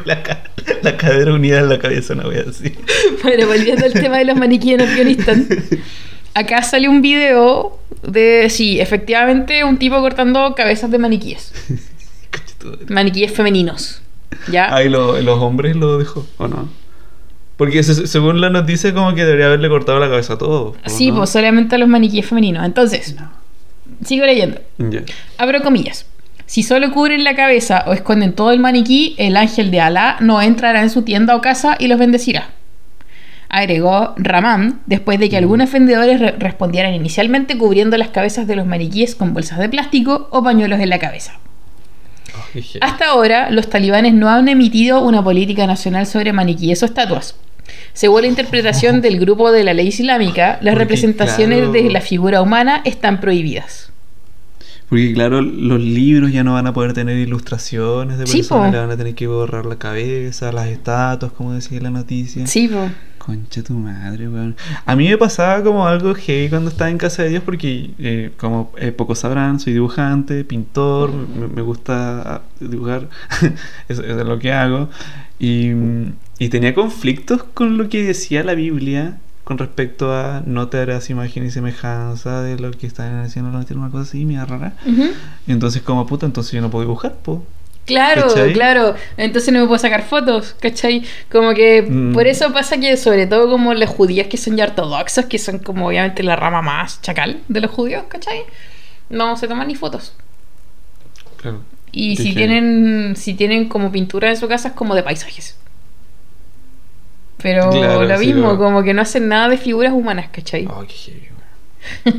la, 0.04 0.22
la 0.82 0.96
cadera 0.96 1.34
unida 1.34 1.58
en 1.58 1.68
la 1.68 1.78
cabeza, 1.78 2.14
una 2.14 2.28
wea 2.28 2.44
así. 2.48 2.72
Bueno, 3.22 3.46
volviendo 3.46 3.84
al 3.84 3.92
tema 3.92 4.18
de 4.18 4.24
los 4.24 4.36
maniquíes 4.36 4.80
en 4.80 4.88
Afganistán. 4.88 5.48
Acá 6.34 6.62
sale 6.62 6.88
un 6.88 7.00
video 7.00 7.78
de, 8.02 8.48
sí, 8.50 8.80
efectivamente, 8.80 9.64
un 9.64 9.78
tipo 9.78 10.00
cortando 10.00 10.54
cabezas 10.54 10.90
de 10.90 10.98
maniquíes. 10.98 11.52
Maniquíes 12.88 13.32
femeninos. 13.32 14.02
Ah, 14.76 14.82
lo- 14.84 15.20
los 15.20 15.38
hombres 15.40 15.76
lo 15.76 15.98
dejó, 15.98 16.26
¿o 16.38 16.48
no? 16.48 16.68
Porque 17.56 17.82
se- 17.82 18.06
según 18.06 18.40
la 18.40 18.50
noticia 18.50 18.92
como 18.92 19.14
que 19.14 19.24
debería 19.24 19.46
haberle 19.46 19.68
cortado 19.68 19.98
la 19.98 20.08
cabeza 20.08 20.34
a 20.34 20.38
todos. 20.38 20.76
¿o 20.84 20.88
sí, 20.90 21.10
no? 21.10 21.16
pues 21.18 21.30
solamente 21.30 21.74
a 21.74 21.78
los 21.78 21.88
maniquíes 21.88 22.26
femeninos. 22.26 22.64
Entonces, 22.64 23.16
sigo 24.04 24.26
leyendo. 24.26 24.60
Ya. 24.78 25.00
Abro 25.38 25.62
comillas. 25.62 26.06
Si 26.44 26.62
solo 26.62 26.92
cubren 26.92 27.24
la 27.24 27.34
cabeza 27.34 27.82
o 27.86 27.92
esconden 27.92 28.32
todo 28.34 28.52
el 28.52 28.60
maniquí, 28.60 29.14
el 29.18 29.36
ángel 29.36 29.70
de 29.70 29.80
Alá 29.80 30.16
no 30.20 30.40
entrará 30.42 30.82
en 30.82 30.90
su 30.90 31.02
tienda 31.02 31.34
o 31.34 31.40
casa 31.40 31.76
y 31.80 31.88
los 31.88 31.98
bendecirá. 31.98 32.50
Agregó 33.48 34.12
Ramán, 34.16 34.80
después 34.86 35.18
de 35.18 35.28
que 35.30 35.36
algunos 35.36 35.70
vendedores 35.72 36.20
re- 36.20 36.32
respondieran 36.38 36.94
inicialmente 36.94 37.56
cubriendo 37.56 37.96
las 37.96 38.08
cabezas 38.08 38.46
de 38.46 38.56
los 38.56 38.66
maniquíes 38.66 39.14
con 39.14 39.32
bolsas 39.34 39.58
de 39.58 39.68
plástico 39.68 40.28
o 40.30 40.42
pañuelos 40.42 40.80
en 40.80 40.90
la 40.90 40.98
cabeza. 40.98 41.38
Hasta 42.80 43.06
ahora, 43.10 43.50
los 43.50 43.68
talibanes 43.68 44.14
no 44.14 44.28
han 44.28 44.48
emitido 44.48 45.00
una 45.02 45.22
política 45.22 45.66
nacional 45.66 46.06
sobre 46.06 46.32
maniquíes 46.32 46.82
o 46.82 46.86
estatuas. 46.86 47.36
Según 47.92 48.22
la 48.22 48.28
interpretación 48.28 49.00
del 49.02 49.18
grupo 49.18 49.50
de 49.52 49.64
la 49.64 49.74
ley 49.74 49.88
islámica, 49.88 50.58
las 50.60 50.74
Porque, 50.74 50.78
representaciones 50.78 51.58
claro. 51.58 51.72
de 51.72 51.90
la 51.90 52.00
figura 52.00 52.42
humana 52.42 52.82
están 52.84 53.20
prohibidas. 53.20 53.90
Porque 54.88 55.12
claro, 55.14 55.40
los 55.42 55.80
libros 55.80 56.30
ya 56.32 56.44
no 56.44 56.52
van 56.52 56.68
a 56.68 56.72
poder 56.72 56.92
tener 56.92 57.16
ilustraciones 57.18 58.18
de 58.18 58.26
Sí, 58.28 58.38
personas, 58.38 58.68
po. 58.68 58.72
le 58.72 58.78
van 58.80 58.90
a 58.92 58.96
tener 58.96 59.14
que 59.16 59.26
borrar 59.26 59.66
la 59.66 59.76
cabeza, 59.78 60.52
las 60.52 60.68
estatuas, 60.68 61.32
como 61.32 61.54
decía 61.54 61.80
la 61.80 61.90
noticia. 61.90 62.46
Sí, 62.46 62.68
po. 62.68 62.88
Concha 63.26 63.60
tu 63.64 63.72
madre, 63.72 64.28
weón. 64.28 64.54
A 64.84 64.94
mí 64.94 65.08
me 65.08 65.18
pasaba 65.18 65.60
como 65.64 65.88
algo 65.88 66.14
heavy 66.14 66.48
cuando 66.48 66.70
estaba 66.70 66.90
en 66.90 66.98
casa 66.98 67.24
de 67.24 67.30
Dios 67.30 67.42
porque, 67.44 67.90
eh, 67.98 68.30
como 68.36 68.70
eh, 68.78 68.92
pocos 68.92 69.18
sabrán, 69.18 69.58
soy 69.58 69.72
dibujante, 69.72 70.44
pintor, 70.44 71.12
me, 71.12 71.48
me 71.48 71.60
gusta 71.60 72.42
dibujar, 72.60 73.08
eso, 73.88 74.04
eso 74.04 74.20
es 74.20 74.26
lo 74.26 74.38
que 74.38 74.52
hago. 74.52 74.90
Y, 75.40 75.72
y 76.38 76.48
tenía 76.50 76.72
conflictos 76.72 77.42
con 77.42 77.76
lo 77.76 77.88
que 77.88 78.04
decía 78.04 78.44
la 78.44 78.54
Biblia 78.54 79.18
con 79.42 79.58
respecto 79.58 80.12
a 80.12 80.42
no 80.44 80.68
te 80.68 80.78
harás 80.78 81.08
imagen 81.10 81.46
y 81.46 81.50
semejanza 81.50 82.42
de 82.42 82.58
lo 82.58 82.72
que 82.72 82.86
están 82.86 83.20
haciendo 83.20 83.52
la 83.52 83.64
una 83.76 83.90
cosa 83.90 84.02
así, 84.02 84.24
mira 84.24 84.44
rara. 84.44 84.74
Entonces 85.46 85.82
como 85.82 86.04
puta, 86.06 86.26
entonces 86.26 86.52
yo 86.52 86.60
no 86.60 86.70
puedo 86.70 86.84
dibujar, 86.84 87.14
po. 87.14 87.44
Claro, 87.86 88.22
¿Cachai? 88.28 88.52
claro. 88.52 88.94
Entonces 89.16 89.52
no 89.54 89.60
me 89.60 89.66
puedo 89.66 89.78
sacar 89.78 90.02
fotos, 90.02 90.54
¿cachai? 90.60 91.04
Como 91.30 91.54
que 91.54 91.82
Mm. 91.82 92.12
por 92.12 92.26
eso 92.26 92.52
pasa 92.52 92.78
que 92.78 92.96
sobre 92.96 93.26
todo 93.26 93.48
como 93.48 93.72
las 93.74 93.88
judías 93.88 94.26
que 94.26 94.36
son 94.36 94.56
ya 94.56 94.64
ortodoxas, 94.64 95.26
que 95.26 95.38
son 95.38 95.60
como 95.60 95.86
obviamente 95.88 96.22
la 96.24 96.34
rama 96.36 96.62
más 96.62 97.00
chacal 97.00 97.40
de 97.48 97.60
los 97.60 97.70
judíos, 97.70 98.04
¿cachai? 98.08 98.40
No 99.08 99.36
se 99.36 99.46
toman 99.48 99.68
ni 99.68 99.76
fotos. 99.76 100.14
Claro. 101.36 101.62
Y 101.92 102.16
si 102.16 102.34
tienen, 102.34 103.14
si 103.16 103.34
tienen 103.34 103.68
como 103.68 103.90
pintura 103.92 104.28
en 104.30 104.36
su 104.36 104.48
casa 104.48 104.68
es 104.68 104.74
como 104.74 104.94
de 104.94 105.02
paisajes. 105.04 105.56
Pero 107.40 107.70
Claro, 107.70 108.02
lo 108.02 108.18
sí, 108.18 108.26
mismo, 108.26 108.56
como 108.58 108.82
que 108.82 108.92
no 108.94 109.02
hacen 109.02 109.28
nada 109.28 109.48
de 109.48 109.58
figuras 109.58 109.92
humanas, 109.92 110.26
¿cachai? 110.32 110.66
Oh, 110.66 110.84
qué. 110.88 111.30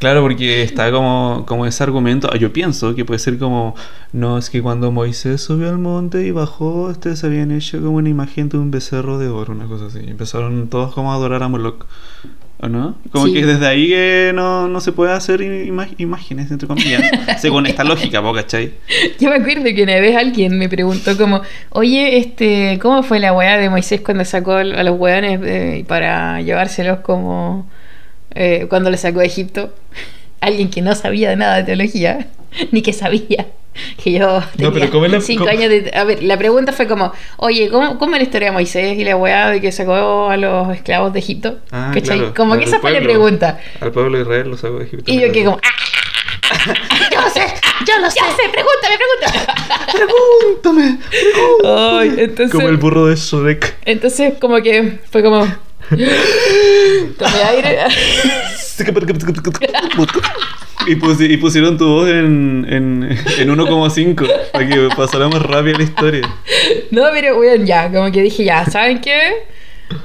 Claro, 0.00 0.22
porque 0.22 0.62
está 0.62 0.90
como, 0.90 1.44
como 1.46 1.66
ese 1.66 1.82
argumento, 1.82 2.34
yo 2.34 2.52
pienso 2.52 2.94
que 2.94 3.04
puede 3.04 3.18
ser 3.20 3.38
como, 3.38 3.74
no, 4.12 4.38
es 4.38 4.48
que 4.50 4.62
cuando 4.62 4.90
Moisés 4.90 5.42
subió 5.42 5.68
al 5.68 5.78
monte 5.78 6.26
y 6.26 6.30
bajó, 6.30 6.92
se 6.94 7.26
habían 7.26 7.50
hecho 7.52 7.78
como 7.80 7.96
una 7.98 8.08
imagen 8.08 8.48
de 8.48 8.56
un 8.58 8.70
becerro 8.70 9.18
de 9.18 9.28
oro, 9.28 9.52
una 9.52 9.66
cosa 9.66 9.86
así. 9.86 9.98
Empezaron 10.08 10.68
todos 10.68 10.94
como 10.94 11.12
a 11.12 11.16
adorar 11.16 11.42
a 11.42 11.48
Moloch, 11.48 11.84
¿o 12.62 12.68
no? 12.68 12.96
Como 13.12 13.26
Sí. 13.26 13.34
que 13.34 13.44
desde 13.44 13.66
ahí 13.66 13.88
que 13.88 14.32
no, 14.34 14.68
no 14.68 14.80
se 14.80 14.92
puede 14.92 15.12
hacer 15.12 15.40
ima- 15.42 15.88
imágenes, 15.98 16.50
entre 16.50 16.66
comillas, 16.66 17.02
según 17.38 17.66
esta 17.66 17.84
lógica, 17.84 18.22
¿po, 18.22 18.32
¿cachai? 18.32 18.72
Yo 19.18 19.28
me 19.28 19.36
acuerdo 19.36 19.64
que 19.64 19.82
una 19.82 19.96
vez 20.00 20.16
alguien 20.16 20.58
me 20.58 20.70
preguntó 20.70 21.14
como, 21.18 21.42
oye, 21.70 22.16
este, 22.16 22.78
¿cómo 22.80 23.02
fue 23.02 23.18
la 23.18 23.34
weá 23.34 23.58
de 23.58 23.68
Moisés 23.68 24.00
cuando 24.00 24.24
sacó 24.24 24.52
a 24.52 24.64
los 24.64 24.98
weones 24.98 25.40
eh, 25.44 25.84
para 25.86 26.40
llevárselos 26.40 27.00
como 27.00 27.68
eh, 28.34 28.66
cuando 28.68 28.90
los 28.90 29.00
sacó 29.00 29.20
de 29.20 29.26
Egipto? 29.26 29.72
Alguien 30.40 30.70
que 30.70 30.80
no 30.82 30.94
sabía 30.94 31.34
nada 31.36 31.56
de 31.58 31.64
teología, 31.64 32.28
ni 32.72 32.82
que 32.82 32.92
sabía 32.92 33.46
que 34.02 34.12
yo 34.12 34.42
tenía 34.56 34.72
pero 34.72 34.90
¿cómo 34.90 35.06
es 35.06 35.12
la- 35.12 35.20
cinco 35.20 35.46
años 35.48 35.70
de... 35.70 35.90
A 35.94 36.02
ver, 36.04 36.22
la 36.24 36.36
pregunta 36.36 36.72
fue 36.72 36.86
como, 36.88 37.12
oye, 37.36 37.68
¿cómo, 37.70 37.98
cómo 37.98 38.14
es 38.16 38.20
la 38.20 38.24
historia 38.24 38.48
de 38.48 38.52
Moisés 38.52 38.98
y 38.98 39.04
la 39.04 39.16
weá 39.16 39.48
de 39.50 39.60
que 39.60 39.70
sacó 39.72 40.28
a 40.28 40.36
los 40.36 40.74
esclavos 40.74 41.12
de 41.12 41.20
Egipto? 41.20 41.58
Ah, 41.70 41.92
claro, 42.02 42.34
como 42.34 42.58
que 42.58 42.64
esa 42.64 42.80
fue 42.80 42.90
la 42.90 42.98
pueblo. 42.98 43.12
pregunta. 43.20 43.60
Al 43.80 43.92
pueblo 43.92 44.16
de 44.18 44.22
Israel 44.24 44.48
lo 44.50 44.56
sacó 44.56 44.78
de 44.80 44.84
Egipto. 44.86 45.10
Y 45.10 45.20
yo 45.20 45.30
que 45.32 45.44
como, 45.44 45.58
¡ah! 45.62 45.68
Yo 47.12 47.20
no 47.22 47.30
sé, 47.30 47.42
yo 47.86 48.00
no 48.00 48.10
sé, 48.10 48.20
pregúntame, 48.50 48.96
pregúntame. 49.94 50.98
¡Pregúntame! 50.98 50.98
Ay, 51.64 52.14
entonces, 52.18 52.50
Como 52.52 52.68
el 52.68 52.76
burro 52.76 53.06
de 53.06 53.14
Shrek. 53.16 53.76
entonces 53.84 54.34
como 54.40 54.60
que 54.60 54.98
fue 55.10 55.22
como 55.22 55.46
tomé 55.90 57.42
aire. 57.48 57.78
Y, 60.86 60.92
y 61.24 61.36
pusieron 61.36 61.76
tu 61.76 61.86
voz 61.86 62.08
en, 62.08 62.66
en, 62.68 63.02
en 63.02 63.48
1,5 63.48 64.50
para 64.52 64.68
que 64.68 64.88
pasara 64.96 65.28
más 65.28 65.42
rápido 65.42 65.78
la 65.78 65.84
historia. 65.84 66.34
No, 66.90 67.02
pero 67.12 67.36
bueno, 67.36 67.64
ya, 67.64 67.90
como 67.92 68.10
que 68.10 68.22
dije, 68.22 68.44
ya, 68.44 68.64
¿saben 68.64 69.00
qué? 69.00 69.44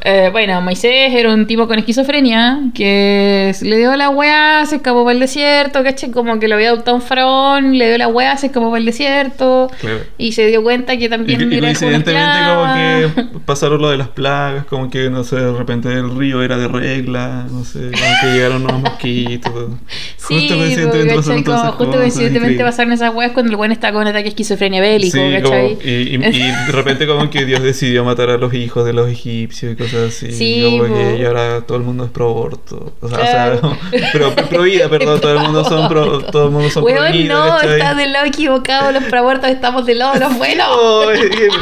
Eh, 0.04 0.30
bueno, 0.32 0.62
Moisés 0.62 1.14
era 1.14 1.34
un 1.34 1.46
tipo 1.48 1.68
con 1.68 1.78
esquizofrenia 1.80 2.60
que 2.74 3.54
le 3.62 3.78
dio 3.78 3.96
la 3.96 4.10
weá, 4.10 4.66
se 4.66 4.78
escapó 4.78 5.04
para 5.04 5.14
el 5.14 5.20
desierto, 5.20 5.84
¿cachai? 5.84 6.12
Como 6.12 6.40
que 6.40 6.48
lo 6.48 6.56
había 6.56 6.70
adoptado 6.70 6.96
un 6.98 7.02
faraón, 7.04 7.78
le 7.78 7.88
dio 7.90 7.98
la 7.98 8.08
weá, 8.08 8.36
se 8.38 8.48
escapó 8.48 8.68
para 8.70 8.80
el 8.80 8.86
desierto 8.86 9.70
Claro. 9.80 10.00
y 10.18 10.32
se 10.34 10.48
dio 10.48 10.64
cuenta 10.64 10.98
que 10.98 11.06
Y, 11.06 11.10
también 11.10 11.42
y 11.42 11.46
una 11.58 11.60
coincidentemente 11.68 12.40
como 12.48 12.74
que 12.74 13.40
pasaron 13.46 13.82
lo 13.82 13.90
de 13.90 13.98
las 13.98 14.08
plagas, 14.10 14.66
como 14.66 14.90
que 14.90 15.10
no 15.10 15.24
sé, 15.24 15.36
de 15.38 15.54
repente 15.54 15.90
el 15.92 16.16
río 16.16 16.42
era 16.44 16.58
de 16.58 16.68
regla, 16.68 17.46
no 17.52 17.64
sé, 17.64 17.80
como 17.80 18.14
que 18.22 18.28
llegaron 18.34 18.64
unos 18.64 18.82
mosquitos. 18.82 19.70
Sí, 20.26 20.40
Justo 20.50 20.56
coincidentemente 20.58 21.14
pasaron 21.14 21.44
pasaron 22.66 22.92
esas 22.94 23.14
weas 23.14 23.32
cuando 23.34 23.52
el 23.52 23.58
buen 23.58 23.72
está 23.72 23.92
con 23.92 24.02
un 24.02 24.08
ataque 24.08 24.24
de 24.24 24.30
esquizofrenia 24.30 24.82
bélico, 24.82 25.16
Sí, 25.16 25.20
como- 25.44 25.52
¿cachai? 25.52 25.78
y, 25.84 26.16
y- 26.16 26.16
y 26.16 26.52
de 26.66 26.72
repente 26.72 27.06
como 27.06 27.30
que 27.30 27.46
Dios 27.46 27.62
decidió 27.62 28.04
matar 28.04 28.32
a 28.32 28.38
los 28.38 28.52
hijos 28.56 28.86
de 28.86 28.94
los 28.94 29.08
egipcios 29.08 29.75
y 29.76 29.84
cosas 29.84 30.10
así. 30.10 30.32
Sí, 30.32 30.66
y 30.66 30.78
como 30.80 30.88
po. 30.90 30.94
que 30.96 31.18
y 31.18 31.26
ahora 31.26 31.62
todo 31.62 31.78
el 31.78 31.84
mundo 31.84 32.06
es 32.06 32.12
pro 32.12 32.30
aborto. 32.30 32.94
O 33.02 33.10
sea, 33.10 33.18
Claro. 33.20 33.60
o 33.64 33.98
sea 33.98 34.12
pro, 34.12 34.36
pro 34.36 34.62
vida, 34.64 34.90
perdón, 34.90 35.20
todo 35.22 35.34
el 35.34 35.40
mundo 35.40 35.64
son 35.66 35.88
pro, 35.90 36.20
todo 36.26 36.46
el 36.46 36.52
mundo 36.52 36.70
son 36.70 36.84
pro 36.86 36.94
Weón, 36.94 37.12
vida, 37.12 37.34
no, 37.34 37.56
¿cachai? 37.58 37.74
estás 37.74 37.98
del 37.98 38.14
lado 38.14 38.26
equivocado, 38.26 38.92
los 38.92 39.04
proabortos 39.04 39.50
estamos 39.50 39.86
del 39.86 40.00
lado 40.00 40.14
de 40.14 40.20
los 40.22 40.38
buenos. 40.38 40.68
No, 40.68 41.06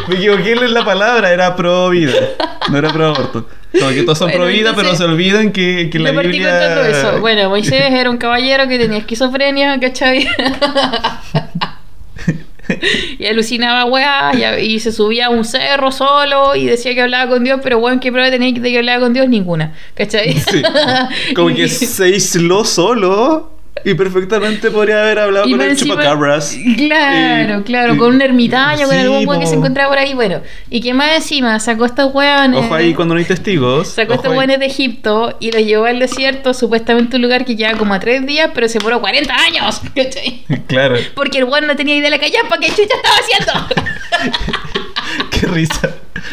me 0.07 0.15
equivoqué 0.15 0.51
en 0.53 0.73
la 0.73 0.85
palabra, 0.85 1.31
era 1.33 1.55
pro 1.55 1.89
vida, 1.89 2.13
no 2.69 2.77
era 2.77 2.89
pro 2.93 3.07
aborto. 3.07 3.47
Como 3.77 3.89
que 3.89 4.03
todos 4.03 4.19
son 4.19 4.27
Bueno, 4.27 4.43
pro 4.43 4.53
vida, 4.53 4.69
pero 4.75 4.89
entonces- 4.89 4.99
se 5.07 5.11
olvidan 5.11 5.51
que, 5.51 5.89
que 5.91 5.97
la 5.97 6.11
Biblia... 6.11 6.87
eso. 6.89 7.19
Bueno, 7.21 7.49
Moisés 7.49 7.81
era 7.91 8.09
un 8.11 8.17
caballero 8.17 8.67
que 8.67 8.77
tenía 8.77 8.99
esquizofrenia, 8.99 9.79
¿cachai? 9.79 10.27
y 13.19 13.25
alucinaba 13.25 13.85
weá 13.85 14.59
y, 14.59 14.73
y 14.73 14.79
se 14.79 14.91
subía 14.91 15.27
a 15.27 15.29
un 15.29 15.45
cerro 15.45 15.91
solo 15.91 16.55
y 16.55 16.65
decía 16.65 16.93
que 16.93 17.01
hablaba 17.01 17.29
con 17.29 17.43
Dios, 17.43 17.59
pero 17.63 17.79
weón, 17.79 17.99
¿qué 17.99 18.11
prueba 18.11 18.29
tenía 18.29 18.51
de 18.51 18.71
que 18.71 18.77
hablaba 18.77 19.01
con 19.01 19.13
Dios? 19.13 19.27
Ninguna, 19.27 19.73
¿cachai? 19.95 20.33
Sí. 20.33 20.61
Como 21.35 21.47
que 21.55 21.67
se 21.67 22.03
aisló 22.03 22.63
solo 22.65 23.52
y 23.85 23.93
perfectamente 23.95 24.71
podría 24.71 25.01
haber 25.01 25.19
hablado 25.19 25.47
Y 25.47 25.51
con 25.51 25.61
el 25.61 25.71
encima- 25.71 25.95
chupacabras. 25.95 26.57
Claro, 26.77 27.63
claro, 27.63 27.97
con 27.97 28.15
un 28.15 28.21
ermitaño, 28.21 28.85
con 28.87 28.95
Sí, 28.95 29.01
algún 29.01 29.27
weón 29.27 29.41
que 29.41 29.47
se 29.47 29.55
encontraba 29.55 29.89
por 29.89 29.97
ahí, 29.97 30.13
bueno. 30.13 30.41
Y 30.69 30.81
que 30.81 30.93
más 30.93 31.15
encima 31.17 31.59
sacó 31.59 31.83
a 31.83 31.87
estos 31.87 32.13
weones. 32.13 32.59
Ojo 32.59 32.75
ahí 32.75 32.93
cuando 32.93 33.13
no 33.15 33.19
hay 33.19 33.25
testigos. 33.25 33.89
Sacó 33.89 34.13
a 34.13 34.15
estos 34.15 34.31
weones 34.35 34.59
de 34.59 34.65
Egipto 34.67 35.35
y 35.39 35.51
los 35.51 35.61
llevó 35.63 35.85
al 35.85 35.99
desierto, 35.99 36.53
supuestamente 36.53 37.17
un 37.17 37.21
lugar 37.21 37.45
que 37.45 37.55
lleva 37.55 37.77
como 37.77 37.93
a 37.93 37.99
tres 37.99 38.25
días, 38.25 38.51
pero 38.53 38.67
se 38.69 38.77
demoró 38.79 39.01
40 39.01 39.33
años, 39.35 39.81
¿cachai? 39.95 40.45
Claro, 40.67 40.95
Porque 41.15 41.39
el 41.39 41.43
weón 41.45 41.67
no 41.67 41.75
tenía 41.75 41.95
idea 41.95 42.09
de 42.09 42.17
la 42.17 42.19
callampa 42.19 42.57
que 42.59 42.67
chucha 42.69 42.95
estaba 42.95 43.15
haciendo. 43.19 44.43
qué 45.31 45.47
risa. 45.47 45.89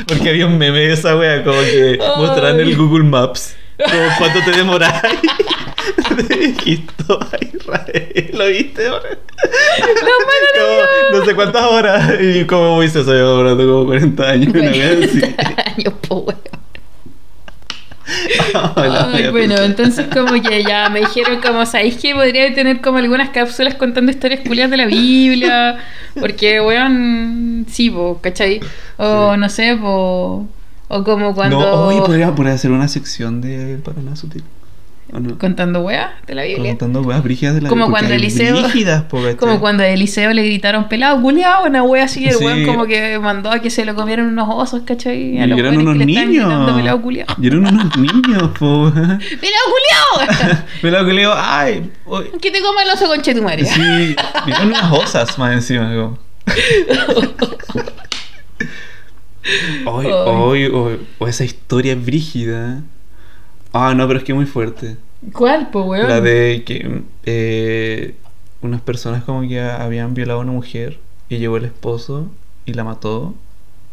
Porque 0.06 0.28
había 0.30 0.46
un 0.46 0.56
meme 0.56 0.78
de 0.78 0.92
esa 0.92 1.16
wea, 1.16 1.42
como 1.42 1.58
que 1.60 1.98
mostraban 2.16 2.60
el 2.60 2.76
Google 2.76 3.04
Maps. 3.04 3.56
Como 3.84 4.08
cuánto 4.18 4.40
te 4.44 4.50
demoráis 4.56 5.02
de 6.16 6.44
Egipto 6.44 7.18
a 7.20 7.36
Israel. 7.44 8.30
¿Lo 8.34 8.46
viste? 8.46 8.88
Como, 8.88 9.00
no 11.18 11.24
sé 11.24 11.34
cuántas 11.34 11.62
horas. 11.62 12.14
Y 12.20 12.44
como 12.44 12.76
Moisés 12.76 13.08
había 13.08 13.22
demorado 13.22 13.56
como 13.56 13.86
40 13.86 14.28
años. 14.28 14.54
Una 14.54 14.70
vez 14.70 15.10
así. 15.10 15.34
años, 15.76 15.94
po, 16.06 16.16
weón. 16.16 16.38
Hola, 18.74 19.08
Ay, 19.12 19.28
bueno, 19.30 19.56
entonces 19.58 20.06
como 20.12 20.32
que 20.42 20.64
ya 20.64 20.88
me 20.88 21.00
dijeron 21.00 21.40
como, 21.40 21.64
¿sabéis 21.64 21.96
que 21.96 22.14
podría 22.14 22.52
tener 22.52 22.80
como 22.80 22.98
algunas 22.98 23.30
cápsulas 23.30 23.76
contando 23.76 24.10
historias 24.10 24.40
culiadas 24.40 24.72
de 24.72 24.76
la 24.76 24.86
Biblia? 24.86 25.78
Porque, 26.18 26.60
weón, 26.60 27.66
sí, 27.70 27.88
po, 27.90 28.18
¿cachai? 28.20 28.60
O 28.96 29.36
no 29.36 29.48
sé, 29.48 29.76
po, 29.76 30.48
o 30.90 31.04
como 31.04 31.34
cuando... 31.34 31.58
No, 31.60 31.72
oye, 31.86 32.00
podría, 32.00 32.34
podría 32.34 32.54
hacer 32.54 32.70
una 32.72 32.88
sección 32.88 33.40
de 33.40 33.78
Paraná 33.84 34.16
Sutil. 34.16 34.42
Contando 35.40 35.80
weas 35.80 36.10
de 36.28 36.36
la 36.36 36.44
Biblia. 36.44 36.70
Contando 36.70 37.00
weas 37.02 37.20
brígidas 37.24 37.56
de 37.56 37.62
la 37.62 37.68
Como 37.68 37.86
porque 37.86 37.98
cuando 38.06 38.14
Eliseo- 38.14 38.62
brígidas. 38.62 39.04
Como 39.40 39.58
cuando 39.58 39.82
a 39.82 39.88
Eliseo 39.88 40.32
le 40.32 40.44
gritaron 40.44 40.88
pelado, 40.88 41.20
culiao, 41.20 41.64
una 41.66 41.82
wea 41.82 42.04
así, 42.04 42.24
el 42.28 42.34
Sí. 42.34 42.44
weón 42.44 42.64
como 42.64 42.86
que 42.86 43.18
mandó 43.18 43.50
a 43.50 43.58
que 43.58 43.70
se 43.70 43.84
lo 43.84 43.96
comieran 43.96 44.26
unos 44.26 44.48
osos, 44.48 44.82
¿cachai? 44.86 45.36
A 45.40 45.46
Y 45.46 45.48
los 45.48 45.58
eran 45.58 45.72
weones 45.76 45.78
unos 45.78 45.92
que 45.94 45.98
le 45.98 46.06
niños. 46.06 46.28
gritando 46.46 46.76
pelado 46.76 47.02
culiao. 47.02 47.26
Y 47.42 47.46
eran 47.48 47.58
unos 47.66 47.96
niños, 47.96 48.50
po. 48.56 48.92
¡Pelado 50.80 51.06
que 51.06 51.12
le 51.12 51.20
digo, 51.22 51.32
ay, 51.36 51.90
oy- 52.06 52.30
que 52.40 52.50
te 52.52 52.60
coma 52.62 52.84
el 52.84 52.90
oso 52.90 53.06
con 53.08 53.20
chetumare. 53.20 53.64
sí, 53.64 54.14
con 54.58 54.68
unas 54.68 54.92
osas 54.92 55.36
más 55.38 55.52
encima, 55.54 55.92
como. 55.92 56.18
Hoy, 59.86 60.06
hoy, 60.06 60.64
hoy, 60.66 60.98
o 61.18 61.26
esa 61.28 61.44
historia 61.44 61.94
brígida. 61.94 62.82
Ah, 63.72 63.94
no, 63.94 64.06
pero 64.06 64.18
es 64.18 64.24
que 64.24 64.32
es 64.32 64.36
muy 64.36 64.46
fuerte. 64.46 64.96
¿Cuál, 65.32 65.70
po, 65.70 65.82
weón? 65.84 66.08
La 66.08 66.20
de 66.20 66.62
que 66.64 67.02
eh, 67.24 68.14
unas 68.62 68.80
personas 68.82 69.24
como 69.24 69.46
que 69.48 69.60
habían 69.60 70.14
violado 70.14 70.40
a 70.40 70.42
una 70.42 70.52
mujer 70.52 70.98
y 71.28 71.38
llegó 71.38 71.56
el 71.56 71.64
esposo 71.64 72.30
y 72.66 72.74
la 72.74 72.84
mató 72.84 73.34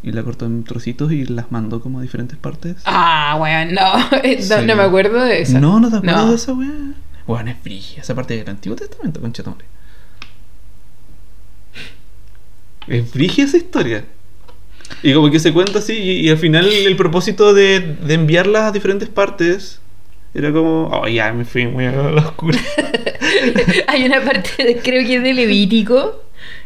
y 0.02 0.12
la 0.12 0.22
cortó 0.22 0.46
en 0.46 0.64
trocitos 0.64 1.12
y 1.12 1.24
las 1.26 1.50
mandó 1.50 1.80
como 1.80 1.98
a 1.98 2.02
diferentes 2.02 2.38
partes. 2.38 2.76
Ah, 2.84 3.36
weón, 3.40 3.74
no. 3.74 3.82
No, 4.10 4.42
Sí. 4.42 4.66
no 4.66 4.76
me 4.76 4.82
acuerdo 4.82 5.22
de 5.24 5.42
eso. 5.42 5.58
No, 5.58 5.80
no 5.80 5.90
te 5.90 5.96
acuerdas 5.96 6.24
No. 6.24 6.30
de 6.30 6.36
esa 6.36 6.52
weá. 6.52 6.70
Weón, 7.26 7.48
es 7.48 7.62
brígida 7.62 8.02
esa 8.02 8.14
parte 8.14 8.36
del 8.36 8.48
Antiguo 8.48 8.76
Testamento, 8.76 9.20
conchetumbre. 9.20 9.66
Es 12.86 13.12
brígida 13.12 13.46
esa 13.46 13.56
historia. 13.58 14.04
Y 15.02 15.12
como 15.12 15.30
que 15.30 15.38
se 15.38 15.52
cuenta 15.52 15.78
así, 15.78 15.94
y, 15.96 16.30
al 16.30 16.38
final 16.38 16.68
el 16.68 16.96
propósito 16.96 17.54
de, 17.54 17.80
de 17.80 18.14
enviarlas 18.14 18.64
a 18.64 18.72
diferentes 18.72 19.08
partes 19.08 19.80
era 20.34 20.52
como. 20.52 20.88
Oh, 20.88 21.08
ya 21.08 21.32
me 21.32 21.44
fui 21.44 21.66
muy 21.66 21.86
a 21.86 21.92
la 21.92 22.20
oscura. 22.20 22.58
Hay 23.88 24.04
una 24.04 24.22
parte, 24.22 24.80
creo 24.82 25.06
que 25.06 25.16
es 25.16 25.22
de 25.22 25.34
Levítico. 25.34 26.22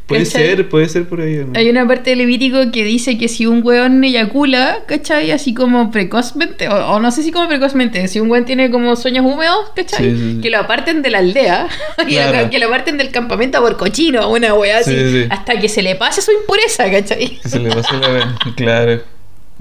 Puede 0.07 0.25
¿cachai? 0.25 0.47
ser, 0.47 0.69
puede 0.69 0.89
ser 0.89 1.09
por 1.09 1.21
ahí. 1.21 1.45
Hay 1.55 1.71
una 1.71 1.87
parte 1.87 2.11
de 2.11 2.17
Levítico 2.17 2.71
que 2.73 2.85
dice 2.85 3.17
que 3.17 3.29
si 3.29 3.47
un 3.47 3.63
weón 3.65 4.03
eyacula, 4.05 4.81
¿cachai? 4.87 5.31
Así 5.31 5.55
como 5.55 5.91
precozmente, 5.91 6.69
o, 6.69 6.75
o 6.95 7.01
no 7.01 7.11
sé 7.13 7.23
si 7.23 7.31
como 7.33 7.49
precozmente, 7.49 8.07
si 8.09 8.19
un 8.21 8.31
weón 8.31 8.45
tiene 8.45 8.71
como 8.71 8.97
sueños 8.97 9.25
húmedos, 9.25 9.71
¿cachai? 9.77 10.05
Sí, 10.11 10.17
sí, 10.17 10.33
sí. 10.35 10.41
Que 10.43 10.51
lo 10.51 10.59
aparten 10.59 11.03
de 11.03 11.11
la 11.11 11.19
aldea, 11.19 11.69
y 12.09 12.15
lo- 12.17 12.51
que 12.51 12.59
lo 12.59 12.67
aparten 12.67 12.99
del 12.99 13.11
campamento 13.11 13.61
por 13.63 13.77
cochino, 13.77 14.29
una 14.31 14.53
weá 14.55 14.79
así, 14.79 14.95
Sí, 14.95 15.11
sí. 15.23 15.27
hasta 15.31 15.59
que 15.61 15.69
se 15.69 15.83
le 15.83 15.95
pase 15.97 16.21
su 16.21 16.33
impureza, 16.33 16.91
¿cachai? 16.91 17.39
Que 17.39 17.49
se 17.49 17.59
le 17.61 17.71
pasó 17.75 17.97
la 17.99 18.37
claro. 18.57 19.03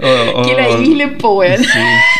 O, 0.02 0.40
o- 0.40 0.42
Que 0.42 0.54
la 0.96 1.18
po, 1.18 1.34
weón. 1.38 1.62
Sí. 1.62 1.78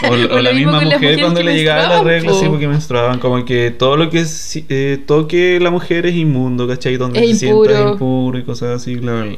O, 0.08 0.12
o 0.36 0.40
la 0.40 0.52
misma 0.52 0.80
mujer 0.80 1.20
cuando 1.20 1.42
le 1.42 1.54
llegaba 1.54 1.88
la 1.88 2.02
regla, 2.02 2.30
po. 2.30 2.38
sí, 2.40 2.46
porque 2.48 2.68
menstruaban. 2.68 3.18
Como 3.18 3.44
que 3.44 3.70
todo 3.70 3.96
lo 3.96 4.08
que 4.08 4.24
eh, 4.68 4.98
toque 5.06 5.58
la 5.60 5.70
mujer 5.70 6.06
es 6.06 6.14
inmundo, 6.14 6.68
¿cachai? 6.68 6.96
Donde 6.96 7.24
Es 7.24 7.40
se 7.40 7.46
impuro. 7.46 7.70
sienta 7.70 7.86
es 7.88 7.92
impuro 7.92 8.38
y 8.38 8.42
cosas 8.44 8.76
así, 8.80 8.94
bla, 8.96 9.22
bla. 9.22 9.36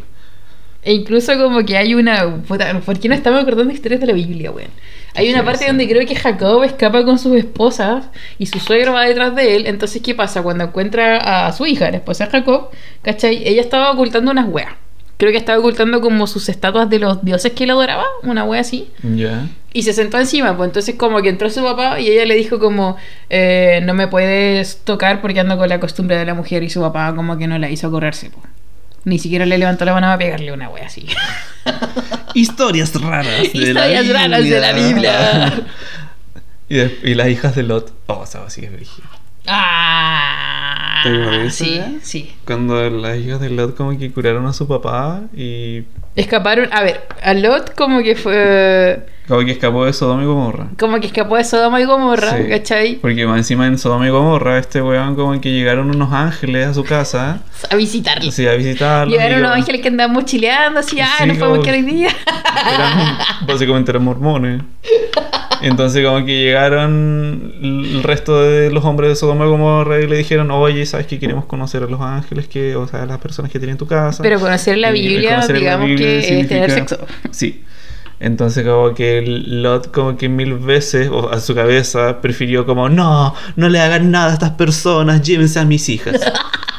E 0.87 0.93
incluso 0.93 1.33
como 1.39 1.65
que 1.65 1.79
hay 1.79 1.95
una... 1.95 2.43
¿Por 2.47 2.99
qué 2.99 3.09
no 3.09 3.15
estamos 3.15 3.41
acordando 3.41 3.71
de 3.71 3.75
historias 3.75 4.03
de 4.03 4.07
la 4.09 4.13
Biblia, 4.13 4.51
weón? 4.51 4.69
Hay 5.15 5.31
una 5.31 5.39
Sí, 5.41 5.45
parte 5.47 5.61
sí. 5.61 5.67
donde 5.69 5.89
creo 5.89 6.07
que 6.07 6.15
Jacob 6.15 6.63
escapa 6.65 7.03
con 7.07 7.19
sus 7.19 7.35
esposas 7.37 8.11
y 8.39 8.45
su 8.45 8.59
suegro 8.59 8.93
va 8.93 9.05
detrás 9.07 9.35
de 9.35 9.57
él. 9.57 9.67
Entonces, 9.67 10.03
¿qué 10.03 10.15
pasa? 10.15 10.43
Cuando 10.43 10.65
encuentra 10.65 11.47
a 11.47 11.53
su 11.53 11.65
hija, 11.65 11.91
la 11.91 11.97
esposa 11.97 12.27
de 12.27 12.33
Jacob, 12.33 12.69
¿cachai? 13.01 13.49
Ella 13.49 13.63
estaba 13.63 13.93
ocultando 13.93 14.31
unas 14.31 14.47
weas. 14.51 14.75
Creo 15.17 15.31
que 15.33 15.39
estaba 15.39 15.59
ocultando 15.59 16.01
como 16.01 16.27
sus 16.27 16.49
estatuas 16.49 16.91
de 16.91 16.99
los 16.99 17.25
dioses 17.25 17.53
que 17.53 17.65
él 17.65 17.71
adoraba, 17.71 18.05
una 18.23 18.45
wea 18.45 18.61
así. 18.61 18.91
Ya. 19.03 19.47
Y 19.73 19.83
se 19.83 19.93
sentó 19.93 20.19
encima, 20.19 20.57
pues 20.57 20.69
entonces 20.69 20.95
como 20.97 21.21
que 21.23 21.29
entró 21.29 21.49
su 21.51 21.63
papá 21.63 22.01
y 22.01 22.09
ella 22.09 22.25
le 22.25 22.35
dijo 22.35 22.59
como, 22.59 22.97
eh, 23.31 23.81
no 23.85 23.95
me 23.95 24.09
puedes 24.09 24.79
tocar 24.85 25.21
porque 25.21 25.41
ando 25.41 25.57
con 25.59 25.69
la 25.69 25.81
costumbre 25.81 26.17
de 26.17 26.25
la 26.25 26.35
mujer 26.35 26.63
y 26.63 26.71
su 26.71 26.81
papá 26.81 27.15
como 27.15 27.37
que 27.39 27.47
no 27.47 27.59
la 27.59 27.71
hizo 27.71 27.91
correrse, 27.91 28.31
pues. 28.31 28.47
Ni 29.05 29.19
siquiera 29.19 29.45
le 29.47 29.59
levantó 29.59 29.85
la 29.85 29.93
mano 29.93 30.11
a 30.11 30.17
pegarle 30.17 30.51
una 30.53 30.69
wea 30.71 30.87
así. 30.87 31.07
Historias 32.35 32.95
raras 33.01 33.53
de 33.53 33.73
la 33.75 33.89
Historias 33.89 34.09
raras 34.09 34.45
de 34.45 34.61
la 34.61 34.73
Biblia. 34.73 35.53
y, 36.69 36.75
de- 36.77 36.99
y 37.05 37.15
las 37.15 37.29
hijas 37.29 37.55
de 37.55 37.63
Lot. 37.65 37.93
Oh, 38.07 38.25
esa 38.25 38.49
sí 38.51 38.61
que 38.63 38.69
es 38.69 38.73
brígida. 38.73 39.07
Ah, 39.47 41.01
¿Te 41.03 41.09
acuerdas 41.11 41.55
sí, 41.55 41.77
ya? 41.77 41.93
sí. 42.03 42.35
Cuando 42.47 42.89
las 42.91 43.19
hijas 43.19 43.41
de 43.41 43.51
Lot 43.51 43.77
como 43.77 43.97
que 43.99 44.11
curaron 44.11 44.47
a 44.47 44.53
su 44.53 44.67
papá 44.67 45.23
y 45.35 45.85
Escaparon, 46.17 46.69
a 46.73 46.83
ver, 46.83 47.03
a 47.23 47.35
Lot 47.35 47.75
como 47.75 48.03
que 48.03 48.15
fue, 48.15 49.05
como 49.29 49.41
que 49.45 49.53
escapó 49.53 49.85
de 49.87 49.93
Sodoma 49.93 50.23
y 50.23 50.27
Gomorra. 50.27 50.67
como 50.79 51.01
que 51.01 51.07
escapó 51.07 51.37
de 51.37 51.45
Sodoma 51.45 51.81
y 51.81 51.85
Gomorra, 51.85 52.37
Sí. 52.37 52.49
¿cachai? 52.49 52.95
Porque 52.97 53.27
más 53.27 53.39
encima 53.39 53.67
en 53.67 53.79
Sodoma 53.79 54.07
y 54.07 54.11
Gomorra, 54.11 54.59
este 54.59 54.83
weón 54.83 55.15
como 55.15 55.41
que 55.41 55.51
llegaron 55.51 55.89
unos 55.95 56.13
ángeles 56.13 56.67
a 56.69 56.75
su 56.75 56.85
casa, 56.85 57.41
A 57.71 57.77
visitarlo. 57.77 58.31
sí, 58.31 58.47
a 58.47 58.53
visitarlo. 58.55 59.11
Llegaron 59.13 59.39
unos 59.41 59.53
ángeles 59.53 59.81
que 59.81 59.89
andaban 59.89 60.13
mochileando 60.15 60.81
así, 60.81 61.01
ah, 61.01 61.09
Sí, 61.19 61.27
nos 61.27 61.39
como- 61.39 61.51
podemos 61.57 61.67
quedar 61.67 61.79
hoy 61.81 61.85
día. 61.91 62.09
eran, 62.75 63.19
básicamente 63.47 63.91
eran 63.93 64.05
mormones. 64.05 64.63
Entonces 65.63 66.05
como 66.05 66.25
que 66.27 66.43
llegaron 66.43 67.55
el 67.63 68.03
resto 68.03 68.43
de 68.43 68.71
los 68.71 68.85
hombres 68.85 69.09
de 69.11 69.17
Sodoma 69.17 69.47
y 69.47 69.49
Gomorra 69.49 70.01
y 70.01 70.07
le 70.07 70.17
dijeron, 70.19 70.51
oye, 70.51 70.85
¿sabes 70.85 71.07
que 71.07 71.19
queremos 71.19 71.47
conocer 71.47 71.83
a 71.83 71.87
los 71.87 72.01
ángeles, 72.03 72.49
que, 72.49 72.77
o 72.77 72.87
sea, 72.87 73.03
a 73.05 73.07
las 73.07 73.19
personas 73.19 73.51
que 73.51 73.59
tienen 73.59 73.79
tu 73.79 73.87
casa? 73.87 74.23
Pero 74.23 74.39
conocer 74.39 74.77
la 74.77 74.91
Biblia, 74.91 75.31
conocer 75.37 75.53
la 75.55 75.59
digamos 75.61 75.87
Biblia 75.87 76.07
que 76.07 76.41
es 76.41 76.49
tener 76.49 76.71
sexo. 76.71 76.99
Sí. 77.31 77.63
Entonces 78.25 78.65
como 78.67 78.95
que 78.95 79.21
Lot 79.23 79.91
como 79.93 80.17
que 80.17 80.31
mil 80.31 80.55
veces 80.55 81.11
o 81.13 81.29
a 81.31 81.41
su 81.41 81.55
cabeza 81.55 82.23
prefirió 82.23 82.65
como 82.65 82.89
no, 82.89 83.35
no 83.57 83.69
le 83.69 83.79
hagan 83.81 84.11
nada 84.11 84.31
a 84.31 84.33
estas 84.33 84.53
personas, 84.53 85.21
llévense 85.21 85.59
a 85.61 85.67
mis 85.67 85.87
hijas. 85.91 86.19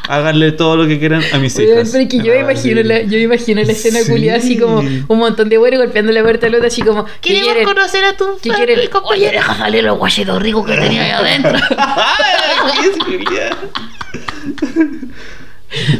Háganle 0.08 0.52
todo 0.54 0.76
lo 0.78 0.88
que 0.88 0.98
quieran 1.00 1.22
a 1.34 1.38
mis 1.38 1.58
hijas. 1.60 1.90
pero 1.92 2.04
es 2.04 2.10
que 2.10 2.18
yo 2.20 2.34
Ah, 2.34 2.40
imagino 2.40 2.82
sí. 2.82 2.88
la, 2.88 3.02
yo 3.04 3.18
imagino 3.20 3.62
la 3.64 3.72
escena 3.72 4.00
Sí. 4.00 4.12
culiada 4.12 4.40
así 4.40 4.58
como 4.58 4.78
un 4.80 5.18
montón 5.20 5.48
de 5.50 5.58
güeyes 5.58 5.80
golpeando 5.80 6.12
la 6.12 6.24
puerta 6.24 6.48
del 6.48 6.56
otro 6.56 6.68
así 6.68 6.82
como 6.82 7.06
¿qué 7.22 7.42
quieren? 7.42 7.64
conocer 7.64 8.04
a 8.06 8.18
tu 8.18 8.26
¿Qué 8.42 8.50
quieren? 8.50 8.80
Oye, 9.04 9.30
deja 9.32 9.56
salir 9.56 9.84
los 9.84 9.98
guachitos 10.00 10.42
ricos 10.42 10.66
que 10.66 10.76
tenía 10.78 11.04
ahí 11.04 11.12
adentro. 11.12 11.60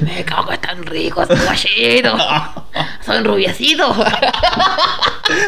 Me 0.02 0.24
cago 0.24 0.48
que 0.48 0.56
están 0.56 0.84
ricos 0.86 1.28
gallitos. 1.28 2.22
Son 3.06 3.24
rubiecitos. 3.24 3.96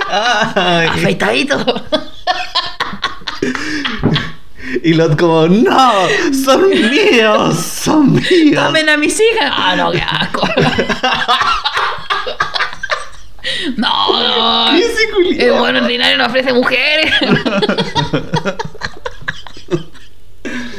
Afeitaditos. 0.09 1.65
Y 4.83 4.93
Lot 4.93 5.17
como, 5.17 5.47
no, 5.47 6.07
son 6.43 6.69
míos, 6.69 7.57
son 7.57 8.13
míos. 8.13 8.65
Tomen 8.65 8.89
a 8.89 8.97
mis 8.97 9.19
hijas. 9.19 9.51
Ah, 9.55 9.75
no, 9.75 9.91
qué 9.91 10.01
asco. 10.01 10.47
No, 13.77 14.67
no. 14.67 14.71
¿Qué 14.71 14.85
ese 14.85 15.45
El 15.45 15.53
buen 15.53 15.75
ordinario 15.77 16.17
no 16.17 16.25
ofrece 16.25 16.53
mujeres. 16.53 17.13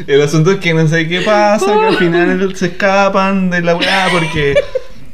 El 0.09 0.23
asunto 0.23 0.51
es 0.53 0.59
que 0.59 0.73
no 0.73 0.87
sé 0.89 1.07
qué 1.07 1.21
pasa, 1.21 1.67
que 1.67 1.87
al 1.87 1.97
final 1.97 2.57
se 2.57 2.67
escapan 2.67 3.51
de 3.51 3.61
la 3.61 3.77
weá 3.77 4.07
porque, 4.11 4.55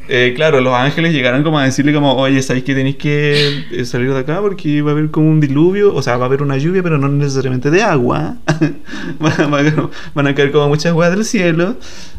eh, 0.09 0.33
claro, 0.37 0.61
los 0.61 0.73
ángeles 0.73 1.13
llegaron 1.13 1.43
como 1.43 1.59
a 1.59 1.65
decirle 1.65 1.93
como, 1.93 2.15
oye, 2.15 2.41
¿sabéis 2.43 2.65
que 2.65 2.75
tenéis 2.77 2.95
que 2.97 3.65
eh, 3.73 3.85
salir 3.87 4.13
de 4.13 4.21
acá? 4.21 4.41
Porque 4.41 4.83
va 4.83 4.91
a 4.91 4.93
haber 4.93 5.11
como 5.11 5.29
un 5.29 5.41
diluvio, 5.41 5.93
o 5.93 6.01
sea, 6.01 6.17
va 6.17 6.25
a 6.25 6.29
haber 6.29 6.43
una 6.43 6.57
lluvia, 6.59 6.81
pero 6.83 6.97
no 6.99 7.09
necesariamente 7.09 7.71
de 7.73 7.83
agua. 7.83 8.37
van, 9.19 9.53
a- 9.55 9.91
van 10.15 10.27
a 10.29 10.35
caer 10.35 10.53
como 10.53 10.69
muchas 10.69 10.93
weas 10.93 11.11
del 11.11 11.25
cielo. 11.25 11.77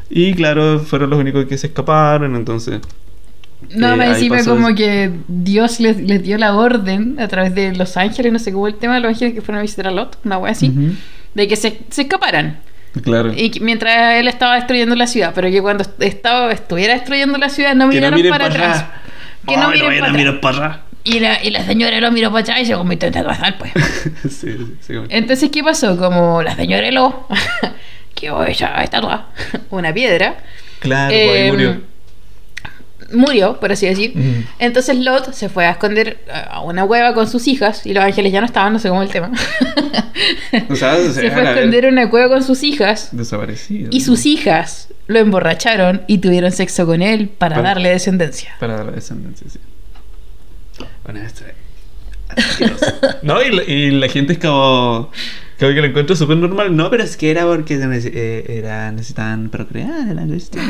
Y 0.10 0.34
claro, 0.34 0.80
fueron 0.80 1.10
los 1.12 1.20
únicos 1.20 1.46
que 1.46 1.58
se 1.58 1.68
escaparon, 1.68 2.36
entonces... 2.36 2.82
No, 3.74 3.94
Eh, 3.94 3.96
me 3.96 4.08
encima 4.10 4.44
como 4.44 4.68
eso. 4.68 4.76
que 4.76 5.12
Dios 5.30 5.80
les, 5.80 5.98
les 5.98 6.22
dio 6.22 6.38
la 6.38 6.54
orden 6.56 7.16
a 7.20 7.28
través 7.30 7.56
de 7.56 7.74
los 7.74 7.96
ángeles, 7.98 8.32
no 8.34 8.38
sé 8.38 8.52
cómo 8.52 8.68
el 8.68 8.76
tema 8.76 8.96
de 8.96 9.00
los 9.00 9.10
ángeles 9.10 9.34
que 9.34 9.42
fueron 9.42 9.60
a 9.60 9.62
visitar 9.62 9.88
a 9.88 9.92
Lot, 9.92 10.20
una 10.26 10.38
wea 10.38 10.52
así, 10.52 10.72
de 11.34 11.48
que 11.48 11.56
se, 11.56 11.80
se 11.90 12.04
escaparan. 12.04 12.60
Claro. 13.04 13.34
Y 13.34 13.52
mientras 13.62 14.16
él 14.16 14.28
estaba 14.28 14.56
destruyendo 14.56 14.96
la 14.96 15.08
ciudad, 15.08 15.32
pero 15.36 15.50
que 15.50 15.62
cuando 15.62 15.84
estaba, 16.00 16.52
estuviera 16.52 16.94
destruyendo 16.94 17.38
la 17.38 17.50
ciudad 17.50 17.76
no 17.76 17.88
miraron 17.88 18.22
para 18.22 18.30
para 18.30 18.46
atrás. 18.46 18.86
Que 19.48 19.58
no 19.58 19.70
miren 19.70 19.86
para 19.88 19.98
atrás. 19.98 20.14
mirar 20.14 20.40
para 20.40 20.58
atrás. 20.58 20.78
Y 21.04 21.20
la, 21.20 21.44
y 21.44 21.52
la 21.52 21.64
señora 21.66 22.00
lo 22.02 22.12
miró 22.12 22.30
para 22.32 22.42
atrás 22.42 22.62
y 22.62 22.66
se 22.66 22.74
convirtió 22.74 23.08
en 23.08 23.14
tatuazal, 23.14 23.56
pues. 23.58 23.72
sí, 24.24 24.30
sí, 24.30 24.76
sí. 24.82 24.94
como- 24.96 25.06
Entonces, 25.10 25.50
¿qué 25.52 25.64
pasó? 25.64 25.98
Como 25.98 26.42
la 26.42 26.56
señora 26.56 26.90
Lo, 26.92 27.28
que 28.16 28.32
hoy 28.32 28.54
ya 28.54 28.68
está 28.84 29.02
tatuada, 29.02 29.28
una 29.70 29.94
piedra, 29.94 30.38
Claro, 30.80 31.14
ahí 31.14 31.20
eh, 31.22 31.48
murió. 31.52 31.82
Murió, 33.14 33.60
por 33.60 33.72
así 33.72 33.86
decir. 33.86 34.14
Entonces 34.60 34.98
Lot 34.98 35.34
se 35.34 35.50
fue 35.50 35.66
a 35.66 35.72
esconder 35.72 36.24
a 36.52 36.62
una 36.62 36.86
cueva 36.86 37.14
con 37.14 37.28
sus 37.30 37.48
hijas 37.48 37.86
y 37.86 37.94
los 37.94 38.04
ángeles 38.04 38.32
ya 38.32 38.40
no 38.40 38.46
estaban, 38.46 38.74
no 38.74 38.80
sé 38.80 38.90
cómo 38.90 39.02
el 39.02 39.10
tema. 39.10 39.32
O 40.70 40.76
sea, 40.76 40.96
se 41.14 41.30
fue 41.32 41.42
a 41.42 41.50
a 41.50 41.54
esconder 41.56 41.86
en 41.86 41.94
una 41.94 42.10
cueva 42.10 42.30
con 42.30 42.44
sus 42.44 42.64
hijas 42.64 43.10
Desaparecido. 43.12 43.90
y 43.92 44.00
sus 44.02 44.26
hijas 44.26 44.88
lo 45.08 45.20
emborracharon 45.20 46.04
y 46.08 46.20
tuvieron 46.20 46.52
sexo 46.54 46.86
con 46.86 47.02
él 47.02 47.28
para 47.28 47.56
Para- 47.58 47.70
darle 47.70 47.90
descendencia. 47.90 48.56
Para 48.60 48.84
la 48.84 48.92
descendencia, 48.92 49.48
sí. 49.50 49.60
Bueno, 51.04 51.20
esto 51.26 51.44
es. 51.46 53.24
No, 53.24 53.42
y 53.42 53.52
la, 53.52 53.64
y 53.64 53.92
la 53.92 54.08
gente 54.10 54.34
es 54.34 54.40
como. 54.40 55.12
Como 55.60 55.74
que 55.74 55.80
lo 55.82 55.86
encuentro 55.88 56.16
súper 56.18 56.36
normal. 56.38 56.76
No, 56.76 56.90
pero 56.90 57.04
es 57.04 57.16
que 57.16 57.32
era 57.32 57.46
porque 57.46 57.76
eh, 57.82 58.46
era, 58.50 58.92
necesitaban 58.92 59.50
procrear. 59.50 60.10
Era, 60.12 60.22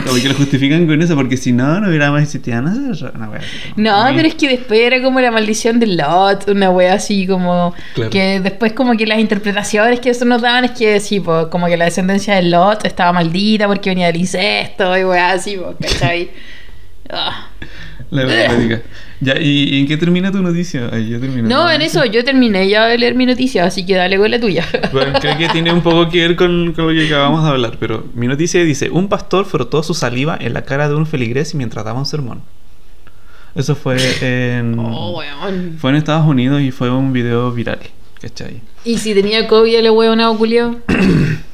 como 0.06 0.16
que 0.22 0.30
lo 0.30 0.36
justifican 0.36 0.86
con 0.86 1.02
eso, 1.02 1.16
porque 1.16 1.38
si 1.38 1.52
no, 1.52 1.80
no 1.80 1.88
hubiera 1.90 2.12
más 2.12 2.22
existido. 2.24 2.62
No 2.62 2.94
sé, 2.94 3.06
una 3.16 3.30
wea 3.30 3.40
así 3.40 3.58
como- 3.74 3.84
No, 3.90 4.06
pero 4.16 4.28
es 4.28 4.36
que 4.36 4.48
después 4.48 4.80
era 4.80 5.02
como 5.02 5.20
la 5.20 5.32
maldición 5.32 5.80
de 5.80 5.88
Lot, 5.88 6.48
una 6.50 6.70
wea 6.70 6.94
así 6.94 7.26
como 7.26 7.74
Claro. 7.96 8.12
que 8.12 8.40
después 8.42 8.74
como 8.74 8.96
que 8.96 9.08
las 9.08 9.18
interpretaciones 9.20 10.00
que 10.00 10.12
eso 10.12 10.24
nos 10.26 10.42
daban 10.44 10.66
es 10.66 10.72
que 10.72 11.00
sí, 11.00 11.20
pues, 11.20 11.48
como 11.48 11.66
que 11.66 11.78
la 11.78 11.86
descendencia 11.86 12.36
de 12.36 12.44
Lot 12.44 12.86
estaba 12.86 13.12
maldita 13.12 13.66
porque 13.68 13.90
venía 13.90 14.08
del 14.08 14.18
incesto 14.18 14.96
y 14.98 15.04
wea 15.04 15.32
así, 15.32 15.58
pues, 15.58 15.92
¿cachai? 15.94 16.30
Ah. 17.10 17.50
La 18.10 18.26
matemática. 18.26 18.82
Ya, 19.22 19.40
¿y, 19.40 19.76
y 19.76 19.80
en 19.80 19.88
qué 19.88 19.98
termina 19.98 20.32
tu 20.32 20.42
noticia? 20.42 20.90
Ahí 20.92 21.10
ya 21.10 21.20
terminó. 21.20 21.48
No, 21.48 21.72
en 21.72 21.82
eso 21.82 22.04
yo 22.06 22.24
terminé 22.24 22.68
ya 22.68 22.86
de 22.86 22.98
leer 22.98 23.16
mi 23.16 23.26
noticia, 23.26 23.66
así 23.66 23.86
que 23.86 23.96
dale 23.96 24.18
con 24.18 24.30
la 24.30 24.40
tuya. 24.40 24.66
Bueno, 24.92 25.20
creo 25.20 25.38
que 25.38 25.50
tiene 25.50 25.74
un 25.74 25.82
poco 25.82 26.10
que 26.10 26.20
ver 26.20 26.36
con, 26.36 26.74
con 26.74 26.88
lo 26.88 26.94
que 26.94 27.08
acabamos 27.08 27.44
de 27.44 27.50
hablar, 27.50 27.78
pero 27.80 28.06
mi 28.14 28.28
noticia 28.28 28.64
dice, 28.64 28.90
un 28.90 29.08
pastor 29.10 29.46
frotó 29.46 29.84
su 29.84 29.94
saliva 29.94 30.38
en 30.40 30.54
la 30.54 30.64
cara 30.64 30.88
de 30.88 30.96
un 30.96 31.06
feligrés 31.06 31.56
mientras 31.56 31.84
daba 31.84 32.00
un 32.00 32.06
sermón. 32.06 32.42
Eso 33.56 33.76
fue 33.76 33.98
en... 34.22 34.78
Oh, 34.80 35.18
weón. 35.18 35.78
Fue 35.80 35.90
en 35.92 35.96
Estados 35.98 36.28
Unidos 36.28 36.62
y 36.62 36.72
fue 36.72 36.90
un 36.90 37.14
video 37.14 37.52
viral, 37.52 37.80
¿cachai? 38.22 38.62
¿Y 38.84 38.98
si 38.98 39.14
tenía 39.14 39.48
COVID 39.48 39.76
el 39.76 39.90
weón 39.92 40.38
culiao? 40.38 40.76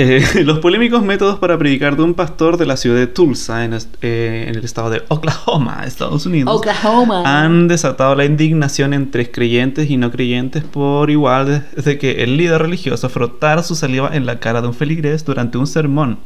Eh, 0.00 0.24
los 0.44 0.60
polémicos 0.60 1.02
métodos 1.02 1.40
para 1.40 1.58
predicar 1.58 1.96
de 1.96 2.04
un 2.04 2.14
pastor 2.14 2.56
de 2.56 2.66
la 2.66 2.76
ciudad 2.76 2.96
de 2.96 3.08
Tulsa, 3.08 3.64
en, 3.64 3.74
eh, 3.74 4.46
en 4.48 4.54
el 4.54 4.64
estado 4.64 4.90
de 4.90 5.02
Oklahoma, 5.08 5.82
Estados 5.86 6.24
Unidos, 6.24 6.56
Oklahoma. 6.56 7.24
han 7.24 7.66
desatado 7.66 8.14
la 8.14 8.24
indignación 8.24 8.94
entre 8.94 9.28
creyentes 9.32 9.90
y 9.90 9.96
no 9.96 10.12
creyentes 10.12 10.62
por 10.62 11.10
igual 11.10 11.66
desde 11.74 11.98
que 11.98 12.22
el 12.22 12.36
líder 12.36 12.62
religioso 12.62 13.08
frotara 13.08 13.64
su 13.64 13.74
saliva 13.74 14.10
en 14.14 14.24
la 14.24 14.38
cara 14.38 14.62
de 14.62 14.68
un 14.68 14.74
feligrés 14.74 15.24
durante 15.24 15.58
un 15.58 15.66
sermón. 15.66 16.20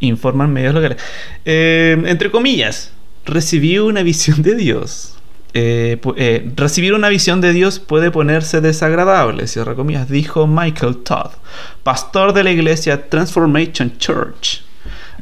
Informan 0.00 0.52
medios 0.52 0.74
locales. 0.74 0.98
Eh, 1.44 2.02
entre 2.04 2.32
comillas, 2.32 2.90
recibí 3.24 3.78
una 3.78 4.02
visión 4.02 4.42
de 4.42 4.56
Dios. 4.56 5.17
Eh, 5.54 5.98
eh, 6.16 6.50
recibir 6.56 6.92
una 6.94 7.08
visión 7.08 7.40
de 7.40 7.52
Dios 7.52 7.78
puede 7.78 8.10
ponerse 8.10 8.60
desagradable, 8.60 9.46
cierra 9.46 9.74
comillas, 9.74 10.08
dijo 10.08 10.46
Michael 10.46 10.98
Todd, 10.98 11.30
pastor 11.82 12.32
de 12.34 12.44
la 12.44 12.50
iglesia 12.50 13.08
Transformation 13.08 13.96
Church. 13.98 14.62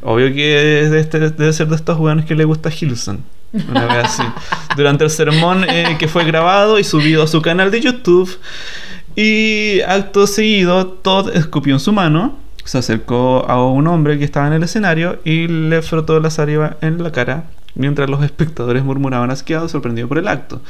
Obvio 0.01 0.31
que 0.33 0.81
es 0.81 0.91
de 0.91 0.99
este- 0.99 1.19
debe 1.19 1.53
ser 1.53 1.67
de 1.67 1.75
estos 1.75 1.97
jóvenes 1.97 2.25
que 2.25 2.35
le 2.35 2.43
gusta 2.43 2.69
Hilson. 2.69 3.23
Una 3.69 3.85
vez 3.85 4.05
así. 4.05 4.23
Durante 4.75 5.05
el 5.05 5.09
sermón 5.09 5.63
eh, 5.67 5.95
que 5.97 6.07
fue 6.07 6.25
grabado 6.25 6.77
y 6.77 6.83
subido 6.83 7.23
a 7.23 7.27
su 7.27 7.41
canal 7.41 7.71
de 7.71 7.81
YouTube. 7.81 8.29
Y 9.15 9.81
acto 9.87 10.27
seguido, 10.27 10.85
Todd 10.87 11.35
escupió 11.35 11.73
en 11.73 11.79
su 11.79 11.91
mano, 11.91 12.37
se 12.65 12.77
acercó 12.77 13.45
a 13.49 13.65
un 13.65 13.87
hombre 13.87 14.19
que 14.19 14.25
estaba 14.25 14.45
en 14.47 14.53
el 14.53 14.63
escenario 14.63 15.19
y 15.23 15.47
le 15.47 15.81
frotó 15.81 16.19
la 16.19 16.29
saliva 16.29 16.77
en 16.81 17.01
la 17.01 17.11
cara. 17.11 17.45
Mientras 17.77 18.09
los 18.09 18.23
espectadores 18.23 18.83
murmuraban 18.83 19.31
asqueados, 19.31 19.71
sorprendidos 19.71 20.09
por 20.09 20.17
el 20.17 20.27
acto. 20.27 20.61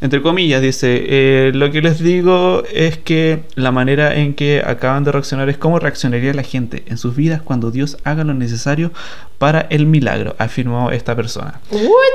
Entre 0.00 0.20
comillas, 0.20 0.60
dice: 0.60 1.04
eh, 1.08 1.52
Lo 1.54 1.70
que 1.70 1.80
les 1.80 2.00
digo 2.00 2.62
es 2.72 2.98
que 2.98 3.44
la 3.54 3.72
manera 3.72 4.16
en 4.16 4.34
que 4.34 4.62
acaban 4.64 5.04
de 5.04 5.12
reaccionar 5.12 5.48
es 5.48 5.58
cómo 5.58 5.78
reaccionaría 5.78 6.34
la 6.34 6.42
gente 6.42 6.82
en 6.86 6.98
sus 6.98 7.14
vidas 7.16 7.40
cuando 7.42 7.70
Dios 7.70 7.98
haga 8.04 8.24
lo 8.24 8.34
necesario 8.34 8.92
para 9.38 9.60
el 9.70 9.86
milagro, 9.86 10.34
afirmó 10.38 10.90
esta 10.90 11.14
persona. 11.14 11.60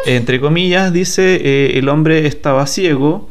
Entre 0.05 0.39
comillas, 0.39 0.91
dice, 0.91 1.39
eh, 1.43 1.77
el 1.77 1.89
hombre 1.89 2.27
estaba 2.27 2.65
ciego 2.67 3.29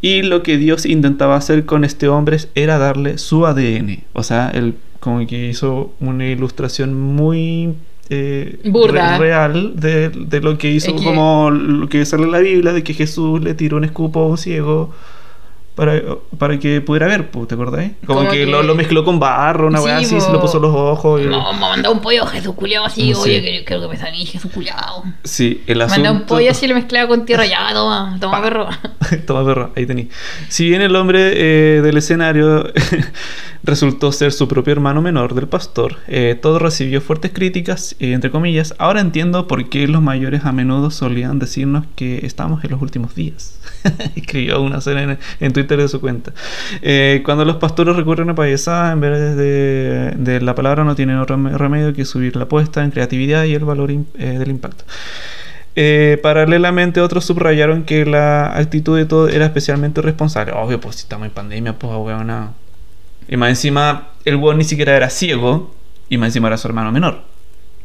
y 0.00 0.22
lo 0.22 0.42
que 0.42 0.58
Dios 0.58 0.86
intentaba 0.86 1.36
hacer 1.36 1.64
con 1.64 1.84
este 1.84 2.08
hombre 2.08 2.38
era 2.54 2.78
darle 2.78 3.18
su 3.18 3.46
ADN. 3.46 4.04
O 4.12 4.22
sea, 4.22 4.50
él 4.50 4.76
como 5.00 5.26
que 5.26 5.48
hizo 5.48 5.92
una 6.00 6.26
ilustración 6.26 6.94
muy... 6.94 7.74
eh, 8.10 8.58
re- 8.92 9.18
real 9.18 9.72
de, 9.76 10.10
de 10.10 10.40
lo 10.40 10.58
que 10.58 10.70
hizo 10.70 10.94
Es 10.94 11.00
que- 11.00 11.04
como 11.06 11.50
lo 11.50 11.88
que 11.88 12.04
sale 12.04 12.24
en 12.24 12.32
la 12.32 12.38
Biblia 12.40 12.72
de 12.72 12.82
que 12.82 12.94
Jesús 12.94 13.42
le 13.42 13.54
tiró 13.54 13.76
un 13.78 13.84
escupo 13.84 14.20
a 14.20 14.26
un 14.28 14.36
ciego 14.38 14.92
para, 15.74 16.00
para 16.38 16.58
que 16.58 16.80
pudiera 16.80 17.06
ver, 17.08 17.30
po, 17.30 17.46
¿te 17.46 17.54
acordás? 17.54 17.90
Como, 18.06 18.20
Como 18.20 18.30
que, 18.30 18.44
que- 18.44 18.46
Lo, 18.46 18.62
lo 18.62 18.74
mezcló 18.74 19.04
con 19.04 19.18
barro, 19.18 19.66
una 19.66 19.78
Sí, 19.78 19.84
weá 19.84 19.96
así, 19.98 20.14
po. 20.14 20.20
se 20.20 20.30
lo 20.32 20.40
puso 20.40 20.58
los 20.60 20.74
ojos. 20.74 21.20
y- 21.20 21.26
No, 21.26 21.52
me 21.52 21.58
mandó 21.60 21.90
un 21.92 22.00
pollo 22.00 22.24
Jesús 22.26 22.54
culiao 22.54 22.84
así, 22.84 23.12
Sí. 23.12 23.14
oye, 23.14 23.64
creo 23.66 23.80
que 23.80 23.88
me 23.88 23.96
salí 23.96 24.24
Jesús 24.24 24.50
culiao. 24.52 25.02
Sí, 25.24 25.62
el 25.66 25.78
Manda 25.78 25.94
asunto... 25.94 26.12
un 26.12 26.22
pollo 26.26 26.50
así 26.50 26.66
lo 26.68 26.74
mezclaba 26.74 27.08
con 27.08 27.24
tierra, 27.26 27.44
ya, 27.46 27.72
toma, 27.72 28.16
toma 28.20 28.40
perro. 28.42 28.68
Toma 29.26 29.44
perro, 29.44 29.70
ahí 29.76 29.84
tení. 29.86 30.08
Si 30.48 30.68
bien 30.68 30.80
el 30.80 30.94
hombre 30.96 31.32
eh, 31.34 31.80
del 31.82 31.96
escenario 31.98 32.72
resultó 33.62 34.12
ser 34.12 34.32
su 34.32 34.48
propio 34.48 34.72
hermano 34.72 35.02
menor 35.02 35.34
del 35.34 35.46
pastor, 35.48 35.96
eh, 36.08 36.38
todo 36.40 36.58
recibió 36.58 37.00
fuertes 37.00 37.32
críticas, 37.32 37.96
eh, 37.98 38.12
entre 38.12 38.30
comillas. 38.30 38.74
Ahora 38.78 39.00
entiendo 39.00 39.46
por 39.46 39.68
qué 39.68 39.86
los 39.88 40.02
mayores 40.02 40.44
a 40.44 40.52
menudo 40.52 40.90
solían 40.90 41.38
decirnos 41.38 41.84
que 41.96 42.24
estamos 42.26 42.62
en 42.64 42.70
los 42.70 42.80
últimos 42.82 43.14
días. 43.14 43.58
Escribió 44.16 44.60
una 44.62 44.78
escena 44.78 45.02
en, 45.02 45.18
en 45.40 45.52
Twitter 45.52 45.63
de 45.66 45.88
su 45.88 46.00
cuenta. 46.00 46.32
Eh, 46.82 47.22
cuando 47.24 47.44
los 47.44 47.56
pastores 47.56 47.96
recurren 47.96 48.30
a 48.30 48.34
payasada, 48.34 48.92
en 48.92 49.00
vez 49.00 49.36
de, 49.36 50.12
de 50.16 50.40
la 50.40 50.54
palabra, 50.54 50.84
no 50.84 50.94
tienen 50.94 51.18
otro 51.18 51.36
remedio 51.36 51.92
que 51.92 52.04
subir 52.04 52.36
la 52.36 52.44
apuesta 52.44 52.84
en 52.84 52.90
creatividad 52.90 53.44
y 53.44 53.54
el 53.54 53.64
valor 53.64 53.90
eh, 53.90 54.38
del 54.38 54.50
impacto. 54.50 54.84
Eh, 55.76 56.20
paralelamente, 56.22 57.00
otros 57.00 57.24
subrayaron 57.24 57.84
que 57.84 58.06
la 58.06 58.56
actitud 58.56 58.96
de 58.96 59.06
todo 59.06 59.28
era 59.28 59.46
especialmente 59.46 60.00
responsable. 60.02 60.52
Obvio, 60.52 60.80
pues 60.80 60.96
si 60.96 61.02
estamos 61.02 61.26
en 61.26 61.32
pandemia, 61.32 61.72
pues 61.72 61.92
weón. 61.96 62.26
no. 62.28 62.54
Y 63.26 63.36
más 63.36 63.48
encima, 63.48 64.08
el 64.24 64.36
weón 64.36 64.58
ni 64.58 64.64
siquiera 64.64 64.96
era 64.96 65.10
ciego, 65.10 65.74
y 66.08 66.18
más 66.18 66.28
encima 66.28 66.48
era 66.48 66.56
su 66.58 66.68
hermano 66.68 66.92
menor. 66.92 67.33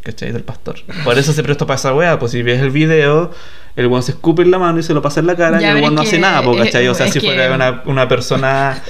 ¿Cachai? 0.03 0.31
Del 0.31 0.43
pastor. 0.43 0.75
Por 1.03 1.17
eso 1.17 1.33
se 1.33 1.43
prestó 1.43 1.67
para 1.67 1.75
esa 1.77 1.93
weá. 1.93 2.17
Pues 2.19 2.31
si 2.31 2.41
ves 2.41 2.61
el 2.61 2.71
video, 2.71 3.31
el 3.75 3.87
weón 3.87 4.01
se 4.03 4.11
escupe 4.13 4.41
en 4.43 4.51
la 4.51 4.57
mano 4.59 4.79
y 4.79 4.83
se 4.83 4.93
lo 4.93 5.01
pasa 5.01 5.19
en 5.19 5.27
la 5.27 5.35
cara, 5.35 5.59
Ya, 5.59 5.73
y 5.73 5.77
el 5.77 5.83
weón 5.83 5.95
no 5.95 6.01
hace 6.01 6.19
nada, 6.19 6.41
eh, 6.41 6.57
¿cachai? 6.57 6.87
O 6.87 6.95
sea, 6.95 7.07
si 7.07 7.19
que- 7.19 7.27
fuera 7.27 7.53
una, 7.53 7.83
una 7.85 8.07
persona 8.07 8.81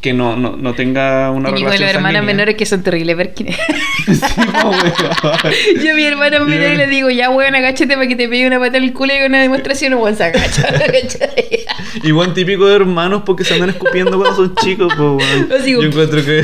que 0.00 0.12
no, 0.12 0.36
no, 0.36 0.56
no 0.56 0.74
tenga 0.74 1.30
una 1.32 1.48
Y 1.50 1.52
relación 1.54 1.80
las 1.82 1.90
hermanas 1.94 2.20
sanguínea. 2.20 2.22
menores 2.22 2.54
que 2.56 2.66
son 2.66 2.82
terribles 2.82 3.16
Perkins. 3.16 3.56
Sí. 4.08 4.14
Yo 5.84 5.92
a 5.92 5.94
mi 5.94 6.04
hermana 6.04 6.40
menor 6.40 6.76
le 6.76 6.86
digo, 6.86 7.10
ya 7.10 7.28
weón, 7.30 7.54
agáchate 7.54 7.94
para 7.94 8.06
que 8.06 8.16
te 8.16 8.26
pegue 8.28 8.46
una 8.46 8.58
pata 8.58 8.78
en 8.78 8.84
el 8.84 8.92
culo 8.94 9.12
y 9.14 9.22
una 9.26 9.40
demostración, 9.42 9.92
weón, 9.94 10.16
se 10.16 10.24
agacha. 10.24 10.68
Y 12.02 12.12
buen 12.12 12.32
típico 12.34 12.66
de 12.66 12.76
hermanos 12.76 13.22
porque 13.26 13.44
se 13.44 13.54
andan 13.54 13.70
escupiendo 13.70 14.18
cuando 14.18 14.34
son 14.36 14.54
chicos, 14.56 14.92
po, 14.94 15.18
Yo 15.66 15.82
encuentro 15.82 16.24
que 16.24 16.42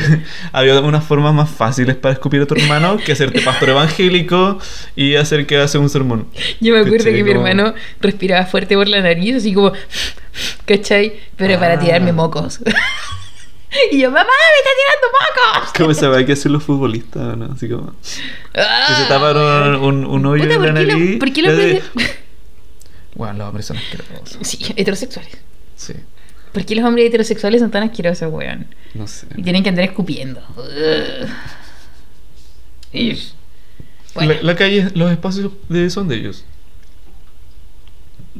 había 0.51 0.79
unas 0.81 1.03
formas 1.03 1.33
más 1.33 1.49
fáciles 1.49 1.95
para 1.95 2.13
escupir 2.13 2.41
a 2.41 2.45
tu 2.45 2.55
hermano 2.55 2.97
que 2.97 3.11
hacerte 3.13 3.41
pastor 3.41 3.69
evangélico 3.69 4.59
y 4.95 5.15
hacer 5.15 5.45
que 5.47 5.57
hace 5.57 5.77
un 5.77 5.89
sermón. 5.89 6.27
Yo 6.61 6.73
me 6.73 6.79
acuerdo 6.79 6.97
¿Cachai? 6.97 7.13
que 7.15 7.23
mi 7.23 7.33
Como- 7.33 7.47
hermano 7.47 7.73
respiraba 8.01 8.45
fuerte 8.45 8.75
por 8.75 8.87
la 8.87 9.01
nariz, 9.01 9.35
así 9.37 9.53
como, 9.53 9.71
¿cachai? 10.65 11.13
Pero 11.37 11.59
para 11.59 11.75
Ah. 11.75 11.79
tirarme 11.79 12.11
mocos. 12.11 12.59
y 13.91 13.99
yo, 13.99 14.09
mamá, 14.09 14.23
me 14.23 14.59
está 14.59 14.69
tirando 14.79 15.57
mocos. 15.59 15.73
¿Cómo 15.77 15.93
se 15.93 16.07
ve 16.07 16.25
que 16.25 16.33
hacen 16.33 16.53
los 16.53 16.63
futbolistas, 16.63 17.37
no? 17.37 17.45
Así 17.53 17.67
como... 17.69 17.91
Que 18.53 18.61
Ah, 18.61 19.01
se 19.03 19.07
tapan 19.13 19.75
un, 19.83 20.05
un, 20.05 20.25
hoyo 20.25 20.43
Puta, 20.43 20.55
en 20.55 20.61
la 20.61 20.67
¿por 20.67 20.75
qué 20.75 20.85
lo- 20.85 20.93
nariz. 20.99 21.19
por 21.19 21.33
qué 21.33 21.41
lo 21.41 21.55
de- 21.55 21.81
pide- 21.95 22.11
Bueno, 23.15 23.33
los 23.39 23.47
hombres 23.47 23.65
son 23.65 23.77
asquerosos. 23.77 24.37
Sí, 24.41 24.59
heterosexuales. 24.75 25.37
Sí, 25.75 25.93
¿Por 26.53 26.65
qué 26.65 26.75
los 26.75 26.85
hombres 26.85 27.07
heterosexuales 27.07 27.59
son 27.61 27.69
tan 27.71 27.83
asquerosos, 27.83 28.31
weón? 28.31 28.67
no 28.93 29.07
sé. 29.07 29.27
Y 29.35 29.43
tienen 29.43 29.61
que 29.63 29.69
andar 29.69 29.83
escupiendo. 29.85 30.41
Bueno, 34.13 34.33
La, 34.35 34.41
la 34.43 34.55
calle, 34.55 34.87
los 34.95 35.11
espacios 35.11 35.51
de, 35.67 35.89
son 35.89 36.07
de 36.07 36.15
ellos. 36.15 36.45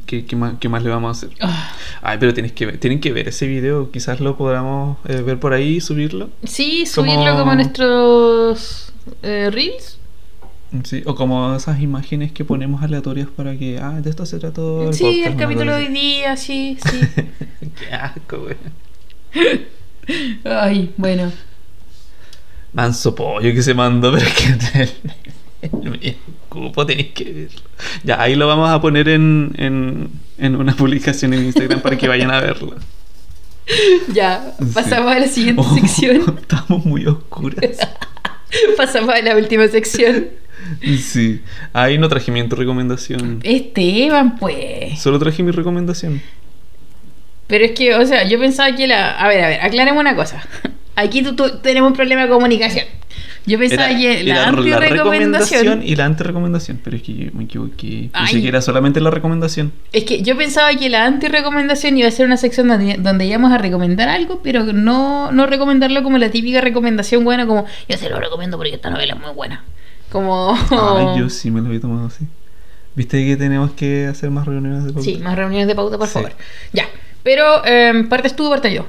¿Qué, 0.06 0.26
qué, 0.26 0.36
más, 0.36 0.56
qué 0.60 0.68
más 0.70 0.84
le 0.84 0.90
vamos 0.90 1.10
a 1.24 1.26
hacer? 1.28 1.38
ah, 1.42 1.72
Ay, 2.02 2.18
pero 2.20 2.34
tienes 2.34 2.52
que 2.52 2.66
ver, 2.66 2.78
tienen 2.80 3.00
que 3.00 3.12
ver 3.14 3.28
ese 3.30 3.48
video. 3.48 3.92
Quizás 3.92 4.20
lo 4.20 4.36
podamos 4.38 4.98
eh, 5.08 5.22
ver 5.22 5.40
por 5.40 5.54
ahí 5.54 5.76
y 5.78 5.82
subirlo. 5.82 6.30
sí, 6.44 6.86
subirlo 6.86 7.38
como 7.38 7.56
nuestros 7.56 8.94
eh, 9.24 9.50
reels. 9.52 10.00
Sí, 10.84 11.04
o 11.06 11.16
como 11.16 11.56
esas 11.56 11.80
imágenes 11.80 12.34
que 12.34 12.44
ponemos 12.44 12.84
aleatorias 12.84 13.30
para 13.34 13.58
que, 13.58 13.80
ah, 13.80 14.02
de 14.02 14.10
esto 14.10 14.26
se 14.26 14.40
trató 14.40 14.90
el 14.90 14.94
Sí, 14.94 15.04
podcast, 15.04 15.28
el 15.28 15.36
capítulo 15.38 15.76
de 15.76 15.86
hoy 15.86 15.94
día, 15.94 16.36
sí, 16.36 16.78
sí. 16.90 17.00
Qué 17.80 17.94
asco, 17.94 18.40
güey. 18.40 18.58
Ay, 20.44 20.94
bueno. 20.98 21.32
Manso 22.74 23.16
pollo 23.16 23.54
que 23.54 23.64
se 23.64 23.74
mandó, 23.74 24.12
pero 24.12 24.26
es 24.28 24.34
que 24.34 26.16
cupo 26.56 26.86
tenéis 26.86 27.12
que 27.14 27.24
verlo. 27.26 27.62
Ya, 28.04 28.22
ahí 28.22 28.36
lo 28.36 28.48
vamos 28.48 28.70
a 28.70 28.82
poner 28.82 29.08
en, 29.10 29.54
en, 29.58 30.10
en 30.38 30.56
una 30.56 30.74
publicación 30.76 31.34
en 31.34 31.46
Instagram 31.46 31.82
para 31.82 31.98
que 31.98 32.08
vayan 32.08 32.32
a 32.32 32.40
verlo. 32.42 32.76
Ya, 34.14 34.54
Sí. 34.60 34.66
pasamos 34.74 35.12
a 35.12 35.20
la 35.20 35.28
siguiente 35.28 35.62
Oh, 35.66 35.74
sección. 35.76 36.36
Estamos 36.42 36.86
muy 36.86 37.06
oscuras. 37.08 37.78
Pasamos 38.78 39.10
a 39.14 39.22
la 39.22 39.36
última 39.36 39.68
sección. 39.68 40.28
Sí. 41.00 41.42
Ahí 41.74 41.98
no 41.98 42.08
traje 42.08 42.32
mi 42.32 42.42
recomendación. 42.44 43.40
Esteban, 43.44 44.38
pues. 44.38 45.00
Solo 45.00 45.18
traje 45.20 45.42
mi 45.44 45.52
recomendación. 45.52 46.22
Pero 47.48 47.66
es 47.66 47.72
que, 47.72 47.96
o 47.96 48.06
sea, 48.06 48.28
yo 48.28 48.40
pensaba 48.40 48.76
que 48.76 48.88
la. 48.88 49.12
A 49.20 49.28
ver, 49.28 49.44
a 49.44 49.48
ver, 49.50 49.62
aclaremos 49.62 50.00
una 50.00 50.16
cosa. 50.16 50.42
Aquí 50.96 51.22
tú, 51.24 51.36
tú- 51.36 51.58
tenemos 51.60 51.90
un 51.90 51.96
problema 51.96 52.22
de 52.24 52.30
comunicación. 52.30 52.86
Yo 53.48 53.60
pensaba 53.60 53.90
Era, 53.92 54.00
que 54.00 54.24
la 54.24 54.48
anti-recomendación. 54.48 55.84
y 55.84 55.96
la 55.96 56.06
anti-recomendación, 56.06 56.80
pero 56.84 56.96
es 56.98 57.04
que 57.04 57.14
yo 57.14 57.32
me 57.34 57.44
equivoqué. 57.44 58.10
Pensé 58.12 58.36
Ay. 58.38 58.42
que 58.42 58.48
era 58.48 58.62
solamente 58.62 59.00
la 59.02 59.12
recomendación. 59.12 59.72
Es 59.92 60.04
que 60.04 60.22
yo 60.24 60.36
pensaba 60.36 60.74
que 60.76 60.90
la 60.90 61.06
anti-recomendación 61.06 61.98
iba 61.98 62.08
a 62.08 62.12
ser 62.12 62.26
una 62.26 62.38
sección 62.38 62.68
donde, 62.68 62.96
donde 63.00 63.26
íbamos 63.26 63.52
a 63.52 63.58
recomendar 63.58 64.10
algo, 64.10 64.42
pero 64.44 64.64
no, 64.64 65.32
no 65.32 65.46
recomendarlo 65.46 66.02
como 66.04 66.18
la 66.18 66.30
típica 66.30 66.62
recomendación 66.62 67.24
buena, 67.24 67.46
como 67.46 67.66
yo 67.88 67.98
se 67.98 68.10
lo 68.10 68.20
recomiendo 68.20 68.58
porque 68.58 68.74
esta 68.74 68.90
novela 68.90 69.14
es 69.14 69.20
muy 69.22 69.32
buena. 69.34 69.64
Como. 70.12 70.56
Ay, 70.72 71.20
yo 71.20 71.30
sí 71.30 71.52
me 71.52 71.62
lo 71.62 71.68
había 71.68 71.80
tomado 71.82 72.08
así. 72.08 72.26
¿Viste 72.96 73.26
que 73.26 73.36
tenemos 73.36 73.72
que 73.72 74.08
hacer 74.08 74.30
más 74.32 74.46
reuniones 74.46 74.86
de 74.86 74.94
pauta? 74.94 75.04
Sí, 75.04 75.18
más 75.18 75.36
reuniones 75.36 75.68
de 75.68 75.76
pauta, 75.76 75.98
por 75.98 76.08
Sí. 76.08 76.14
favor. 76.14 76.32
Ya. 76.72 76.86
Pero, 77.24 77.66
em, 77.66 78.08
¿partes 78.08 78.36
tú 78.36 78.48
o 78.48 78.50
parte 78.50 78.74
yo? 78.74 78.86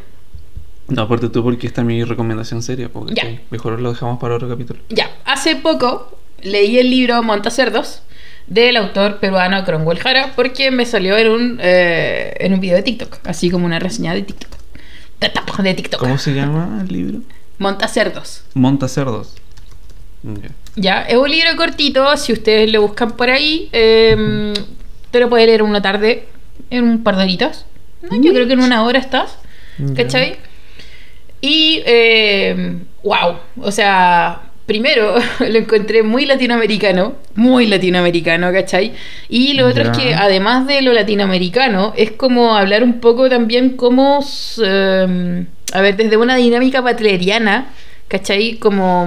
No, 0.89 1.03
aparte 1.03 1.29
tú 1.29 1.43
porque 1.43 1.67
esta 1.67 1.81
es 1.81 1.87
mi 1.87 2.05
recomendación 2.05 2.63
seria. 2.63 2.89
Porque 2.89 3.41
mejor 3.51 3.81
lo 3.81 3.93
dejamos 3.93 4.19
para 4.19 4.37
otro 4.37 4.49
capítulo. 4.49 4.81
Ya, 4.89 5.11
hace 5.25 5.57
poco 5.57 6.19
leí 6.43 6.79
el 6.79 6.91
libro 6.91 7.23
Montacerdos 7.23 8.03
del 8.47 8.77
autor 8.77 9.19
peruano 9.19 9.65
Cromwell 9.65 9.99
Jara 9.99 10.33
porque 10.37 10.71
me 10.71 10.87
salió 10.87 11.17
en 11.17 11.29
un, 11.29 11.59
eh, 11.61 12.35
en 12.39 12.55
un 12.55 12.61
video 12.61 12.77
de 12.77 12.83
TikTok, 12.83 13.19
así 13.25 13.51
como 13.51 13.67
una 13.67 13.79
reseña 13.79 14.15
de 14.15 14.23
TikTok. 14.23 14.51
De 15.63 15.75
TikTok. 15.75 15.99
¿Cómo 15.99 16.19
se 16.19 16.35
llama 16.35 16.83
el 16.83 16.93
libro? 16.93 17.21
Montacerdos. 17.59 18.45
Monta 18.55 18.87
cerdos. 18.87 19.35
Ya. 20.77 21.03
Es 21.03 21.17
un 21.17 21.31
libro 21.31 21.57
cortito, 21.57 22.17
si 22.17 22.33
ustedes 22.33 22.71
lo 22.71 22.83
buscan 22.83 23.13
por 23.13 23.31
ahí, 23.31 23.69
eh, 23.73 24.53
te 25.11 25.21
lo 25.21 25.29
puedes 25.31 25.47
leer 25.47 25.63
una 25.63 25.81
tarde, 25.81 26.29
en 26.71 26.85
un 26.85 27.03
par 27.03 27.17
de 27.17 27.23
horitas. 27.23 27.65
¿no? 28.03 28.21
Yo 28.21 28.33
creo 28.33 28.47
que 28.47 28.53
en 28.53 28.61
una 28.61 28.83
hora 28.85 28.99
estás, 28.99 29.39
¿cachai? 29.97 30.37
Y, 31.47 31.81
eh, 31.87 32.77
wow, 33.05 33.37
o 33.63 33.71
sea, 33.71 34.51
primero 34.67 35.15
lo 35.39 35.59
encontré 35.59 36.03
muy 36.03 36.27
latinoamericano, 36.27 37.15
muy 37.37 37.67
latinoamericano, 37.67 38.53
¿cachai? 38.53 38.95
Y 39.29 39.55
lo 39.55 39.69
otro 39.69 39.85
es 39.85 39.97
que 39.97 40.13
además 40.13 40.67
de 40.67 40.83
lo 40.83 40.93
latinoamericano, 40.93 41.95
es 41.97 42.11
como 42.11 42.57
hablar 42.57 42.83
un 42.83 42.99
poco 42.99 43.29
también 43.29 43.77
como, 43.77 44.25
eh, 44.61 45.45
a 45.73 45.81
ver, 45.81 45.97
desde 45.97 46.17
una 46.17 46.35
dinámica 46.35 46.83
patriliana, 46.83 47.69
¿cachai? 48.09 48.57
Como... 48.57 49.07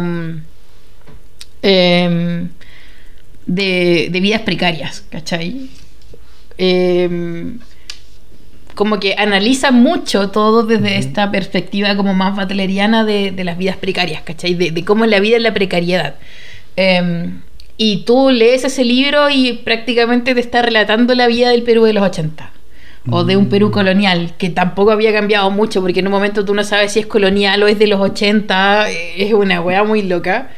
em, 1.62 2.48
de, 3.46 4.08
de 4.12 4.20
vidas 4.22 4.44
precarias, 4.44 5.04
¿cachai? 5.10 5.70
Em, 6.58 7.60
como 8.80 8.98
que 8.98 9.14
analiza 9.18 9.72
mucho 9.72 10.30
todo 10.30 10.64
desde 10.64 10.98
esta 10.98 11.30
perspectiva 11.32 11.98
como 11.98 12.14
más 12.14 12.34
batleriana 12.38 13.04
de, 13.04 13.32
de 13.32 13.44
las 13.44 13.58
vidas 13.58 13.76
precarias, 13.76 14.22
¿cachai? 14.22 14.54
De, 14.54 14.72
de 14.72 14.86
cómo 14.86 15.04
es 15.04 15.10
la 15.12 15.20
vida 15.20 15.36
en 15.36 15.44
la 15.44 15.54
precariedad. 15.54 16.16
Em, 16.78 17.42
y 17.76 18.04
tú 18.06 18.30
lees 18.30 18.64
ese 18.64 18.86
libro 18.86 19.30
y 19.30 19.52
prácticamente 19.66 20.34
te 20.34 20.40
está 20.40 20.62
relatando 20.62 21.14
la 21.14 21.28
vida 21.28 21.50
del 21.50 21.64
Perú 21.64 21.84
de 21.84 21.92
los 21.92 22.04
80. 22.04 22.52
O 23.12 23.26
de 23.26 23.36
un 23.36 23.50
Perú 23.50 23.68
Mm. 23.68 23.72
colonial, 23.72 24.34
que 24.38 24.50
tampoco 24.50 24.92
había 24.92 25.12
cambiado 25.12 25.52
mucho, 25.52 25.82
porque 25.82 26.00
en 26.00 26.08
un 26.08 26.14
momento 26.14 26.46
tú 26.46 26.54
no 26.56 26.64
sabes 26.64 26.94
si 26.94 27.00
es 27.02 27.06
colonial 27.06 27.62
o 27.62 27.68
es 27.68 27.78
de 27.80 27.88
los 27.88 28.00
80, 28.00 28.90
eh, 28.90 29.16
es 29.18 29.34
una 29.34 29.60
weá 29.60 29.84
muy 29.84 30.04
loca, 30.04 30.52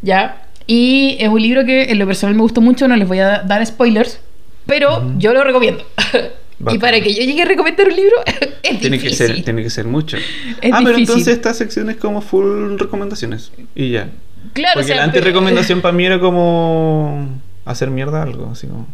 ¿ya? 0.00 0.42
Y 0.68 1.16
es 1.18 1.28
un 1.28 1.42
libro 1.42 1.64
que 1.64 1.90
en 1.90 1.98
lo 1.98 2.06
personal 2.06 2.36
me 2.36 2.42
gustó 2.42 2.60
mucho, 2.60 2.86
no 2.86 2.94
les 2.94 3.08
voy 3.08 3.18
a 3.18 3.40
dar 3.40 3.66
spoilers, 3.66 4.20
pero 4.64 4.98
Ujú. 4.98 5.14
yo 5.18 5.32
lo 5.34 5.42
recomiendo. 5.42 5.84
y 6.72 6.78
para 6.78 7.00
que 7.00 7.12
yo 7.14 7.22
llegue 7.22 7.42
a 7.42 7.44
recomendar 7.44 7.86
un 7.88 7.96
libro, 7.96 8.16
es 8.62 8.80
Tiene 8.80 8.98
que, 8.98 9.04
difícil. 9.04 9.26
ser, 9.28 9.44
tiene 9.44 9.62
que 9.62 9.70
ser 9.70 9.86
mucho. 9.86 10.16
Es 10.16 10.72
ah, 10.72 10.80
pero 10.84 10.96
entonces 10.98 11.28
esta 11.28 11.52
sección 11.54 11.90
es 11.90 11.96
como 11.96 12.20
full 12.22 12.78
recomendaciones. 12.78 13.52
Y 13.74 13.90
ya. 13.90 14.08
Claro, 14.52 14.72
Porque 14.74 14.84
o 14.84 14.88
sea, 14.88 14.96
la 14.96 15.04
anti-recomendación 15.04 15.80
para 15.82 15.92
mí 15.92 16.04
era 16.06 16.20
como 16.20 17.28
hacer 17.64 17.90
mierda 17.90 18.22
algo, 18.22 18.50
así 18.52 18.66
como. 18.66 18.86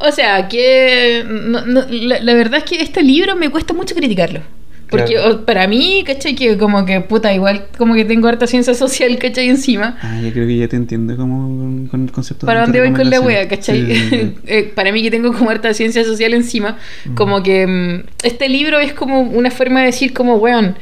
O 0.00 0.12
sea, 0.12 0.46
que 0.48 1.24
no- 1.26 1.64
no, 1.66 1.84
la, 1.90 2.20
la 2.20 2.34
verdad 2.34 2.58
es 2.58 2.64
que 2.64 2.80
este 2.82 3.02
libro 3.02 3.34
me 3.36 3.50
cuesta 3.50 3.72
mucho 3.74 3.94
criticarlo. 3.94 4.40
Porque 4.90 5.14
Claro. 5.14 5.44
para 5.44 5.66
mí, 5.68 6.02
¿cachai? 6.06 6.34
Que 6.34 6.56
como 6.56 6.84
que, 6.86 7.00
puta, 7.02 7.32
igual 7.34 7.66
como 7.76 7.94
que 7.94 8.04
tengo 8.06 8.26
harta 8.28 8.46
ciencia 8.46 8.72
social, 8.74 9.18
¿cachai? 9.18 9.48
Encima. 9.50 9.98
Ah, 10.00 10.18
yo 10.22 10.32
creo 10.32 10.46
que 10.46 10.56
ya 10.56 10.66
te 10.68 10.76
entiendo 10.76 11.14
como 11.16 11.88
con, 11.90 12.04
el 12.04 12.10
concepto 12.12 12.46
¿Para 12.46 12.62
dónde 12.62 12.80
voy 12.80 12.92
con 12.92 13.10
la 13.10 13.20
wea, 13.20 13.46
cachai? 13.48 13.84
Sí, 13.86 13.94
sí, 13.94 14.08
sí. 14.10 14.34
Eh, 14.46 14.72
para 14.74 14.90
mí 14.92 15.02
que 15.02 15.10
tengo 15.10 15.32
como 15.34 15.50
harta 15.50 15.74
ciencia 15.74 16.04
social 16.04 16.32
encima, 16.32 16.78
como 17.14 17.42
que 17.42 17.66
mm, 17.66 18.26
este 18.26 18.48
libro 18.48 18.78
es 18.80 18.94
como 18.94 19.20
una 19.20 19.50
forma 19.50 19.80
de 19.80 19.86
decir 19.86 20.12
como, 20.14 20.36
weón, 20.36 20.76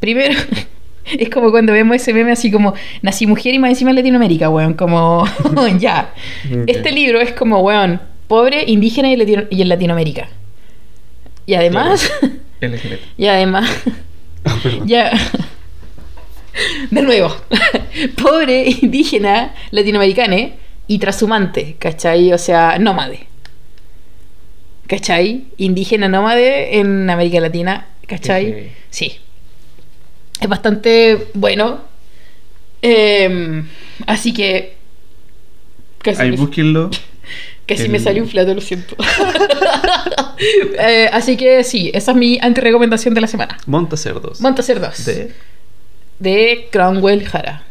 primero... 0.00 0.34
Es 1.18 1.30
como 1.30 1.50
cuando 1.50 1.72
vemos 1.72 1.96
ese 1.96 2.12
meme 2.12 2.32
así 2.32 2.50
como 2.50 2.74
nací 3.00 3.26
mujer 3.26 3.54
y 3.54 3.58
más 3.58 3.70
encima 3.70 3.88
en 3.92 3.96
Latinoamérica, 3.96 4.50
weón, 4.50 4.74
como 4.74 5.24
ya. 5.78 6.12
Ok. 6.52 6.64
Este 6.66 6.92
libro 6.92 7.18
es 7.18 7.32
como, 7.32 7.60
weón, 7.60 7.98
pobre, 8.26 8.64
indígena 8.66 9.10
y, 9.10 9.16
latino- 9.16 9.44
y 9.48 9.62
en 9.62 9.70
Latinoamérica. 9.70 10.28
Y 11.46 11.54
además, 11.54 12.12
LGBT. 12.60 13.00
y 13.16 13.26
además, 13.26 13.70
ya. 14.84 15.12
De 16.90 17.02
nuevo, 17.02 17.34
pobre, 18.20 18.66
indígena, 18.82 19.54
latinoamericana 19.70 20.50
y 20.88 20.98
trashumante, 20.98 21.76
¿cachai? 21.78 22.32
O 22.32 22.38
sea, 22.38 22.78
nómade. 22.78 23.26
¿Cachai? 24.88 25.44
Indígena 25.58 26.08
nómade 26.08 26.78
en 26.78 27.08
América 27.10 27.40
Latina, 27.40 27.86
¿cachai? 28.06 28.72
Sí. 28.90 29.18
Es 30.40 30.48
bastante 30.48 31.28
bueno. 31.34 31.82
Em, 32.80 33.68
así 34.06 34.32
que. 34.32 34.76
¿qué 36.02 36.14
Ahí 36.18 36.30
búsquenlo. 36.32 36.90
Casi 37.68 37.82
El- 37.82 37.90
me 37.90 38.00
salió 38.00 38.22
un 38.22 38.28
flato, 38.28 38.52
lo 38.54 38.60
siento. 38.60 38.96
Eh, 40.80 41.10
así 41.12 41.36
que 41.36 41.64
sí, 41.64 41.90
esa 41.92 42.12
es 42.12 42.16
mi 42.16 42.38
antirecomendación 42.40 43.12
de 43.12 43.20
la 43.20 43.26
semana. 43.26 43.58
Montacerdos. 43.66 44.40
Montacerdos. 44.40 45.04
De... 45.04 45.32
de 46.20 46.68
Cromwell 46.70 47.24
Jara. 47.26 47.64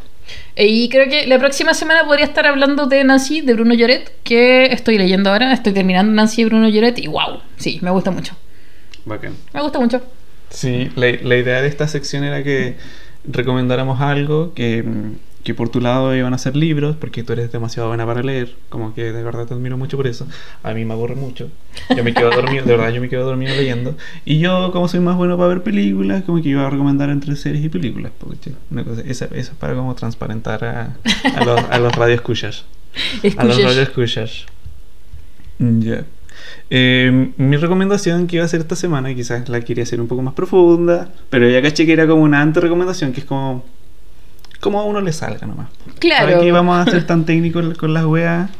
Y 0.54 0.88
creo 0.90 1.08
que 1.08 1.26
la 1.26 1.38
próxima 1.38 1.72
semana 1.72 2.04
podría 2.04 2.26
estar 2.26 2.46
hablando 2.46 2.86
de 2.86 3.02
Nancy, 3.04 3.40
de 3.40 3.54
Bruno 3.54 3.72
Lloret, 3.74 4.12
que 4.22 4.66
estoy 4.66 4.98
leyendo 4.98 5.30
ahora. 5.30 5.52
Estoy 5.54 5.72
terminando 5.72 6.12
Nancy 6.12 6.42
de 6.42 6.48
Bruno 6.50 6.68
Lloret 6.68 6.98
y 6.98 7.06
wow, 7.06 7.40
sí, 7.56 7.78
me 7.80 7.90
gusta 7.90 8.10
mucho. 8.10 8.34
Bacán. 9.06 9.34
Me 9.54 9.62
gusta 9.62 9.78
mucho. 9.78 10.02
Sí, 10.50 10.90
la, 10.96 11.06
la 11.22 11.36
idea 11.36 11.62
de 11.62 11.68
esta 11.68 11.88
sección 11.88 12.24
era 12.24 12.42
que 12.42 12.76
recomendáramos 13.24 14.00
algo 14.02 14.52
que, 14.52 14.84
que 15.44 15.54
por 15.54 15.68
tu 15.68 15.80
lado 15.80 16.14
iban 16.14 16.34
a 16.34 16.38
ser 16.38 16.56
libros, 16.56 16.96
porque 16.96 17.22
tú 17.22 17.32
eres 17.32 17.50
demasiado 17.52 17.88
buena 17.88 18.04
para 18.04 18.22
leer, 18.22 18.54
como 18.68 18.94
que 18.94 19.12
de 19.12 19.22
verdad 19.22 19.46
te 19.46 19.54
admiro 19.54 19.76
mucho 19.78 19.96
por 19.96 20.06
eso. 20.06 20.26
A 20.62 20.72
mí 20.74 20.84
me 20.84 20.94
aburre 20.94 21.14
mucho. 21.14 21.48
Yo 21.96 22.04
me 22.04 22.12
quedo 22.12 22.30
dormido, 22.30 22.64
de 22.64 22.76
verdad 22.76 22.90
yo 22.92 23.00
me 23.00 23.08
quedo 23.08 23.24
dormido 23.24 23.54
leyendo. 23.54 23.96
Y 24.24 24.38
yo, 24.40 24.70
como 24.72 24.88
soy 24.88 25.00
más 25.00 25.16
bueno 25.16 25.36
para 25.36 25.48
ver 25.48 25.62
películas, 25.62 26.24
como 26.24 26.42
que 26.42 26.50
iba 26.50 26.66
a 26.66 26.70
recomendar 26.70 27.08
entre 27.10 27.34
series 27.36 27.64
y 27.64 27.68
películas. 27.68 28.12
Porque, 28.18 28.52
una 28.70 28.84
cosa, 28.84 29.02
esa, 29.06 29.24
eso 29.26 29.52
es 29.52 29.58
para 29.58 29.74
como 29.74 29.94
transparentar 29.94 30.64
a, 30.64 30.96
a 31.36 31.44
los, 31.44 31.60
a 31.70 31.78
los 31.78 31.94
radioescuchas. 31.94 32.64
A 33.36 33.44
los 33.44 33.58
Escuches. 33.58 33.64
radioescuchas. 33.64 34.46
Ya. 35.58 36.04
Eh, 36.70 37.32
mi 37.36 37.56
recomendación 37.56 38.26
que 38.26 38.36
iba 38.36 38.42
a 38.42 38.46
hacer 38.46 38.60
esta 38.60 38.76
semana, 38.76 39.14
quizás 39.14 39.48
la 39.48 39.60
quería 39.60 39.84
hacer 39.84 40.00
un 40.00 40.08
poco 40.08 40.22
más 40.22 40.34
profunda, 40.34 41.10
pero 41.30 41.48
ya 41.48 41.62
caché 41.62 41.86
que 41.86 41.92
era 41.92 42.06
como 42.06 42.22
una 42.22 42.40
anti-recomendación, 42.40 43.12
que 43.12 43.20
es 43.20 43.26
como. 43.26 43.64
Como 44.60 44.80
a 44.80 44.84
uno 44.84 45.00
le 45.00 45.12
salga 45.12 45.46
nomás. 45.46 45.68
Claro. 45.98 46.26
¿Para 46.26 46.40
qué 46.40 46.52
vamos 46.52 46.86
a 46.86 46.90
ser 46.90 47.06
tan 47.06 47.24
técnicos 47.24 47.76
con 47.78 47.94
las 47.94 48.04
weas? 48.04 48.50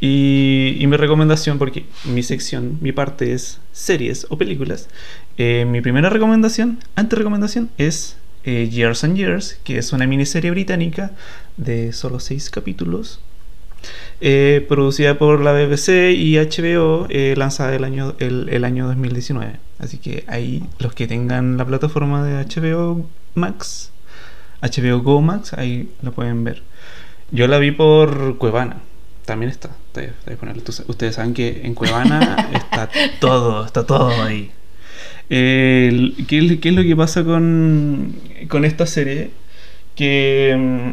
Y, 0.00 0.76
y 0.80 0.86
mi 0.86 0.96
recomendación, 0.96 1.58
porque 1.58 1.84
mi 2.04 2.22
sección, 2.22 2.78
mi 2.80 2.90
parte 2.92 3.32
es 3.34 3.60
series 3.72 4.26
o 4.30 4.38
películas. 4.38 4.88
eh, 5.36 5.66
mi 5.68 5.80
primera 5.82 6.08
recomendación, 6.10 6.78
anti-recomendación, 6.96 7.70
es 7.76 8.16
eh, 8.44 8.68
Years 8.72 9.04
and 9.04 9.16
Years, 9.16 9.58
que 9.62 9.76
es 9.78 9.92
una 9.92 10.06
miniserie 10.06 10.50
británica 10.50 11.12
de 11.58 11.92
solo 11.92 12.18
seis 12.20 12.48
capítulos 12.50 13.20
eh, 14.22 14.64
producida 14.68 15.18
por 15.18 15.40
la 15.42 15.52
BBC 15.52 16.12
y 16.14 16.36
HBO, 16.38 17.06
lanzada 17.36 17.74
el 17.74 17.84
año, 17.84 18.14
el, 18.18 18.48
el 18.50 18.64
año 18.64 18.86
2019. 18.86 19.56
Así 19.78 19.98
que 19.98 20.24
ahí 20.28 20.62
los 20.78 20.94
que 20.94 21.06
tengan 21.06 21.56
la 21.56 21.64
plataforma 21.66 22.22
de 22.24 22.44
HBO 22.44 23.06
Max, 23.34 23.90
HBO 24.62 25.00
Go 25.00 25.20
Max, 25.20 25.52
ahí 25.54 25.88
lo 26.02 26.12
pueden 26.12 26.44
ver. 26.44 26.62
Yo 27.30 27.46
la 27.48 27.58
vi 27.58 27.70
por 27.70 28.38
Cuevana, 28.38 28.76
también 29.24 29.50
está, 29.50 29.70
está, 29.94 30.82
Ustedes 30.88 31.14
saben 31.14 31.34
que 31.34 31.62
en 31.64 31.74
Cuevana 31.74 32.48
está 32.54 32.88
todo, 33.20 33.64
está 33.64 33.86
todo 33.86 34.10
ahí. 34.22 34.50
Eh, 35.30 36.12
¿qué, 36.26 36.38
es- 36.38 36.58
qué 36.60 36.68
es 36.70 36.74
lo 36.74 36.82
que 36.82 36.96
pasa 36.96 37.22
con, 37.24 38.14
con 38.48 38.64
esta 38.64 38.86
serie? 38.86 39.30
Que, 39.94 40.92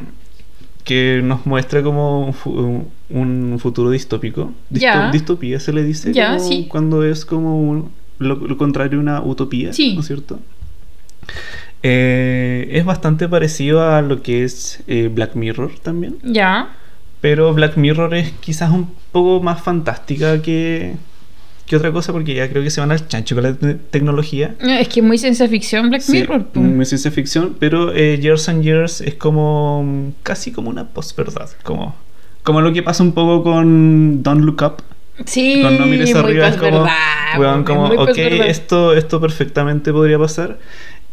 que 0.84 1.22
nos 1.24 1.46
muestra 1.46 1.82
como 1.82 2.36
un, 2.46 2.88
un 3.10 3.58
futuro 3.60 3.90
distópico. 3.90 4.52
Disto- 4.70 4.84
Ya. 4.86 5.12
Distopía 5.12 5.60
se 5.60 5.74
le 5.74 5.84
dice 5.84 6.12
como 6.12 6.40
sí. 6.40 6.68
cuando 6.70 7.04
es 7.04 7.26
como 7.26 7.60
un- 7.62 7.92
lo, 8.20 8.36
lo 8.36 8.58
contrario 8.58 9.00
a 9.00 9.02
una 9.02 9.22
utopía, 9.22 9.74
Sí. 9.74 9.94
¿no 9.96 10.02
es 10.02 10.08
cierto? 10.08 10.40
Eh, 11.84 12.70
es 12.72 12.86
bastante 12.86 13.28
parecido 13.30 13.88
a 13.88 14.02
lo 14.02 14.22
que 14.22 14.44
es 14.44 14.80
eh, 14.88 15.10
Black 15.14 15.36
Mirror 15.36 15.80
también. 15.80 16.18
Ya. 16.24 16.70
Pero 17.22 17.54
Black 17.54 17.78
Mirror 17.78 18.14
es 18.16 18.32
quizás 18.40 18.72
un 18.72 18.94
poco 19.12 19.42
más 19.44 19.62
fantástica 19.62 20.42
que, 20.42 20.94
que 21.66 21.76
otra 21.76 21.92
cosa 21.92 22.12
porque 22.12 22.34
ya 22.36 22.50
creo 22.50 22.64
que 22.64 22.70
se 22.70 22.80
van 22.82 22.92
al 22.92 23.08
chancho 23.08 23.36
con 23.36 23.44
la 23.44 23.54
te- 23.54 23.76
tecnología. 23.76 24.56
Es 24.60 24.88
que 24.88 25.00
es 25.02 25.06
muy 25.06 25.18
ciencia 25.18 25.48
ficción 25.48 25.90
Black 25.90 26.02
Sí, 26.02 26.14
Mirror. 26.14 26.46
muy 26.56 26.86
ciencia 26.86 27.12
ficción, 27.12 27.56
pero 27.60 27.94
eh, 27.94 28.20
Years 28.20 28.50
and 28.50 28.64
Years 28.64 29.02
es 29.02 29.16
como 29.16 30.14
casi 30.24 30.52
como 30.52 30.70
una 30.70 30.86
posverdad, 30.88 31.50
como, 31.64 31.96
como 32.44 32.62
lo 32.62 32.74
que 32.74 32.84
pasa 32.84 33.04
un 33.04 33.14
poco 33.14 33.44
con 33.44 34.24
Don't 34.24 34.44
Look 34.44 34.62
Up. 34.64 34.84
Sí, 35.26 35.62
Con 35.64 35.80
No 35.80 35.88
mires 35.88 36.14
arriba 36.14 36.48
es 36.48 36.58
como, 36.58 36.86
weón, 37.40 37.64
como 37.64 37.86
ok, 37.86 38.16
esto, 38.18 38.94
esto 38.94 39.20
perfectamente 39.20 39.92
podría 39.92 40.20
pasar. 40.20 40.60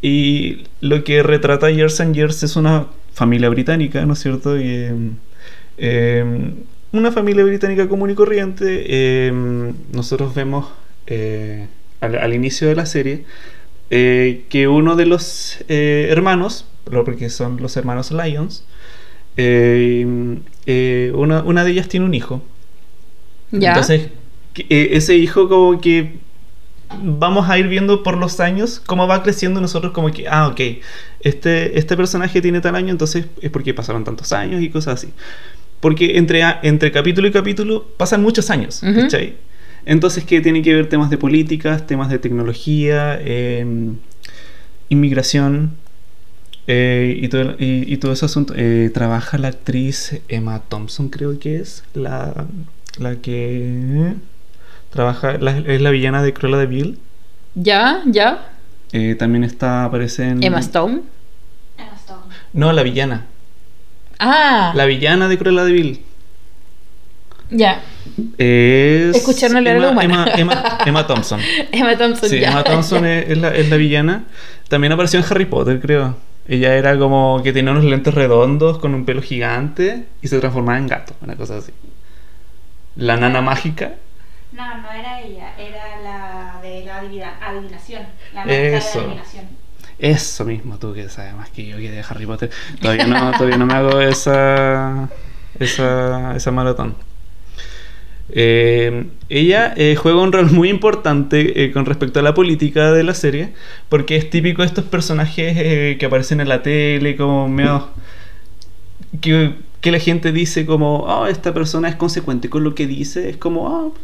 Y 0.07 0.65
lo 0.83 1.03
que 1.03 1.23
retrata 1.23 1.71
Years 1.71 1.99
and 2.03 2.15
Years 2.15 2.43
es 2.43 2.57
una 2.57 2.89
familia 3.15 3.49
británica, 3.49 4.05
¿no 4.05 4.13
es 4.13 4.19
cierto? 4.19 4.59
Y, 4.61 4.65
eh, 4.67 4.93
eh, 5.79 6.53
una 6.93 7.11
familia 7.11 7.43
británica 7.43 7.89
común 7.89 8.11
y 8.11 8.15
corriente. 8.15 8.85
eh, 8.87 9.33
nosotros 9.93 10.35
vemos 10.35 10.67
eh, 11.07 11.69
al, 12.03 12.19
al 12.19 12.35
inicio 12.35 12.69
de 12.69 12.77
la 12.77 12.85
serie 12.85 13.25
eh, 13.89 14.43
que 14.51 14.69
uno 14.69 14.95
de 14.95 15.07
los 15.07 15.65
eh, 15.69 16.09
hermanos, 16.11 16.67
porque 16.85 17.31
son 17.31 17.63
los 17.63 17.75
hermanos 17.79 18.11
Lyons, 18.13 18.67
una, 21.15 21.43
una 21.45 21.65
de 21.65 21.71
ellas 21.71 21.89
tiene 21.89 22.05
un 22.05 22.13
hijo. 22.13 22.43
Ya. 23.53 23.71
Entonces, 23.71 24.11
ese 24.69 25.17
hijo 25.17 25.49
como 25.49 25.81
que 25.81 26.19
vamos 27.03 27.49
a 27.49 27.59
ir 27.59 27.69
viendo 27.69 28.03
por 28.03 28.17
los 28.17 28.41
años 28.41 28.81
cómo 28.85 29.07
va 29.07 29.23
creciendo 29.23 29.61
nosotros 29.61 29.93
como 29.93 30.11
que, 30.13 30.27
ah, 30.29 30.49
ok, 30.49 30.61
este, 31.21 31.79
este 31.79 31.97
personaje 31.97 32.41
tiene 32.41 32.61
tal 32.61 32.77
año, 32.77 32.91
entonces 32.91 33.27
es 33.41 33.51
porque 33.51 33.75
pasaron 33.75 34.05
tantos 34.05 34.33
años 34.33 34.63
y 34.63 34.71
cosas 34.71 34.95
así. 35.03 35.13
Porque 35.81 36.19
entre, 36.19 36.43
entre 36.63 36.93
capítulo 36.93 37.29
y 37.29 37.31
capítulo 37.31 37.87
pasan 37.97 38.23
muchos 38.23 38.51
años. 38.51 38.83
Entonces, 39.87 40.25
que 40.25 40.41
tiene 40.41 40.63
que 40.63 40.75
ver 40.75 40.89
temas 40.89 41.11
de 41.11 41.19
políticas, 41.19 41.87
temas 41.87 42.09
de 42.09 42.19
tecnología, 42.19 43.21
em, 43.23 43.97
inmigración 44.89 45.77
eh, 46.67 47.19
y, 47.21 47.29
todo, 47.29 47.57
y, 47.59 47.93
y 47.93 47.97
todo 47.99 48.13
ese 48.13 48.25
asunto. 48.25 48.55
Eh, 48.57 48.91
trabaja 48.95 49.37
la 49.37 49.49
actriz 49.49 50.21
Emma 50.29 50.61
Thompson, 50.61 51.11
creo 51.11 51.39
que 51.39 51.57
es, 51.57 51.85
la, 51.93 52.47
la 52.99 53.17
que 53.17 54.15
trabaja, 54.95 55.33
la- 55.39 55.59
es 55.59 55.81
la 55.83 55.91
villana 55.91 56.23
de 56.23 56.33
Cruella 56.33 56.57
de 56.57 56.67
Vil. 56.67 56.99
Ya, 57.55 58.03
ya. 58.07 58.49
Eh, 58.93 59.15
también 59.19 59.45
está, 59.45 59.85
aparece 59.85 60.27
en... 60.29 60.43
Emma 60.43 60.61
Stone. 60.61 61.03
Emma 61.77 61.95
Stone. 61.97 62.23
No, 62.53 62.73
la 62.73 62.83
villana. 62.83 63.27
Ah, 64.19 64.73
La 64.75 64.87
villana 64.87 65.29
de 65.29 65.37
Cruella 65.37 65.65
de 65.65 65.73
Vil. 65.73 66.01
ya. 67.51 67.83
Es... 68.39 69.17
Escuchar 69.17 69.51
no 69.51 69.61
leer 69.61 69.77
a 69.79 69.81
la 69.81 69.89
Emma. 69.91 70.03
Emma, 70.05 70.27
Emma- 70.37 70.79
Emma 70.87 71.07
Thompson. 71.07 71.41
Emma 71.73 71.97
Thompson. 71.99 72.29
Sí, 72.31 72.41
ya. 72.41 72.51
Emma 72.51 72.65
Thompson 72.65 73.05
es, 73.05 73.31
es 73.31 73.39
la, 73.39 73.55
es 73.55 73.69
la 73.69 73.77
villana. 73.77 74.25
También 74.69 74.93
apareció 74.93 75.19
en 75.21 75.27
Harry 75.29 75.45
Potter, 75.47 75.81
creo. 75.81 76.17
Ella 76.47 76.75
era 76.75 76.99
como 76.99 77.41
que 77.43 77.53
tenía 77.53 77.73
unos 77.73 77.85
lentes 77.85 78.15
redondos 78.15 78.79
con 78.79 78.95
un 78.95 79.05
pelo 79.05 79.23
gigante 79.23 80.05
y 80.23 80.29
se 80.29 80.39
transformaba 80.41 80.79
en 80.79 80.87
gato, 80.87 81.15
una 81.23 81.37
cosa 81.37 81.57
así. 81.57 81.73
La 82.97 83.17
nana 83.17 83.41
mágica. 83.41 83.95
No, 84.55 84.79
no 84.83 84.93
era 84.93 85.21
ella, 85.21 85.53
era 85.59 86.01
la 86.03 86.61
de 86.63 86.85
la 86.85 86.99
adivina- 87.01 87.39
adivinación. 87.43 88.03
La 88.33 88.45
de 88.47 88.77
Eso. 88.77 88.99
la 88.99 89.05
adivinación. 89.05 89.45
Eso 89.99 90.45
mismo, 90.45 90.79
tú 90.79 90.93
que 90.95 91.09
sabes 91.09 91.35
más 91.35 91.51
que 91.51 91.67
yo 91.67 91.77
que 91.77 91.91
de 91.91 92.05
Harry 92.09 92.27
Potter. 92.27 92.51
Todavía 92.81 93.07
no, 93.07 93.33
todavía 93.37 93.57
no 93.59 93.67
me 93.67 93.75
hago 93.75 94.01
esa, 94.01 95.09
esa, 95.59 96.37
esa 96.37 96.51
maratón. 96.51 96.95
Eh, 98.31 99.07
ella 99.29 99.75
eh, 99.77 99.97
juega 99.97 100.21
un 100.21 100.33
rol 100.33 100.51
muy 100.51 100.71
importante 100.71 101.65
eh, 101.65 101.73
con 101.73 101.85
respecto 101.85 102.21
a 102.21 102.23
la 102.23 102.33
política 102.35 102.91
de 102.93 103.03
la 103.05 103.15
serie, 103.15 103.53
porque 103.89 104.17
es 104.17 104.31
típico 104.31 104.63
de 104.63 104.67
estos 104.69 104.85
personajes 104.85 105.97
que 105.99 106.07
aparecen 106.07 106.41
en 106.41 106.49
la 106.49 106.63
tele, 106.63 107.17
como 107.17 107.49
medio. 107.49 107.91
que, 109.21 109.55
que 109.81 109.93
la 109.93 109.99
gente 109.99 110.33
dice, 110.33 110.65
como, 110.67 111.01
oh, 111.01 111.27
esta 111.27 111.53
persona 111.53 111.89
es 111.89 111.97
consecuente 111.97 112.49
con 112.49 112.65
lo 112.65 112.75
que 112.75 112.87
dice, 112.87 113.29
es 113.31 113.37
como, 113.37 113.65
oh, 113.67 113.95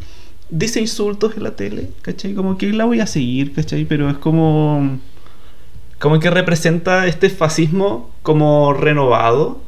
dice 0.51 0.79
insultos 0.79 1.35
en 1.35 1.43
la 1.43 1.55
tele, 1.55 1.89
¿cachai? 2.03 2.33
Como 2.33 2.57
que 2.57 2.71
la 2.71 2.85
voy 2.85 2.99
a 2.99 3.07
seguir, 3.07 3.53
¿cachai? 3.53 3.85
Pero 3.85 4.09
es 4.09 4.17
como. 4.17 4.99
como 5.99 6.19
que 6.19 6.29
representa 6.29 7.07
este 7.07 7.29
fascismo 7.29 8.11
como 8.21 8.73
renovado. 8.73 9.61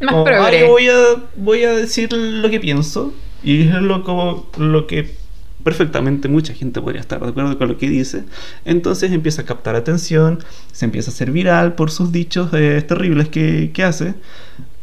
Más 0.00 0.14
Como. 0.14 0.26
"Ay, 0.26 0.62
voy, 0.66 0.88
a, 0.88 0.94
voy 1.36 1.64
a 1.64 1.72
decir 1.72 2.12
lo 2.12 2.48
que 2.48 2.60
pienso. 2.60 3.12
Y 3.42 3.62
es 3.62 3.74
lo, 3.74 4.04
como, 4.04 4.48
lo 4.58 4.86
que 4.86 5.14
perfectamente 5.62 6.28
mucha 6.28 6.54
gente 6.54 6.80
podría 6.80 7.00
estar 7.00 7.20
de 7.20 7.28
acuerdo 7.28 7.58
con 7.58 7.68
lo 7.68 7.76
que 7.78 7.88
dice. 7.88 8.24
Entonces 8.64 9.12
empieza 9.12 9.42
a 9.42 9.44
captar 9.44 9.76
atención, 9.76 10.38
se 10.72 10.84
empieza 10.86 11.10
a 11.10 11.14
hacer 11.14 11.30
viral 11.30 11.74
por 11.74 11.90
sus 11.90 12.12
dichos 12.12 12.50
eh, 12.52 12.82
terribles 12.86 13.28
que, 13.28 13.70
que 13.72 13.84
hace. 13.84 14.14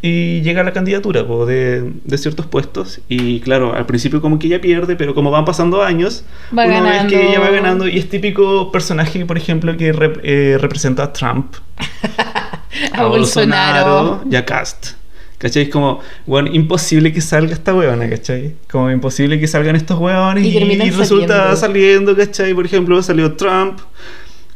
Y 0.01 0.41
llega 0.41 0.61
a 0.61 0.63
la 0.63 0.73
candidatura 0.73 1.23
de, 1.23 1.91
de 2.03 2.17
ciertos 2.19 2.45
puestos. 2.45 3.01
Y 3.09 3.39
claro, 3.39 3.73
al 3.73 3.85
principio 3.87 4.21
como 4.21 4.37
que 4.37 4.45
ella 4.47 4.61
pierde, 4.61 4.95
pero 4.95 5.15
como 5.15 5.31
van 5.31 5.43
pasando 5.43 5.81
años, 5.81 6.23
Va 6.55 6.65
uno 6.65 6.73
ve 6.75 6.81
ganando. 6.81 7.09
que 7.09 7.29
ella 7.29 7.39
va 7.39 7.49
ganando. 7.49 7.87
Y 7.87 7.97
es 7.97 8.07
típico 8.07 8.71
personaje, 8.71 9.25
por 9.25 9.37
ejemplo, 9.37 9.75
que 9.75 9.93
rep- 9.93 10.19
eh, 10.23 10.57
representa 10.59 11.03
a 11.03 11.13
Trump 11.13 11.55
a 12.93 13.05
Bolsonaro. 13.05 14.23
y 14.29 14.35
a 14.35 14.45
Cast. 14.45 14.91
¿Cachai? 15.39 15.63
Es 15.63 15.69
como, 15.69 15.99
bueno, 16.25 16.49
imposible 16.51 17.13
que 17.13 17.21
salga 17.21 17.53
esta 17.53 17.73
huevona, 17.73 18.09
¿cachai? 18.09 18.55
Como 18.71 18.89
imposible 18.89 19.39
que 19.39 19.47
salgan 19.47 19.75
estos 19.75 19.99
huevones 19.99 20.43
Y 20.45 20.59
resulta 20.91 21.55
saliendo. 21.55 21.55
saliendo, 21.57 22.15
¿cachai? 22.17 22.53
Por 22.55 22.65
ejemplo, 22.65 23.01
salió 23.03 23.35
Trump 23.35 23.79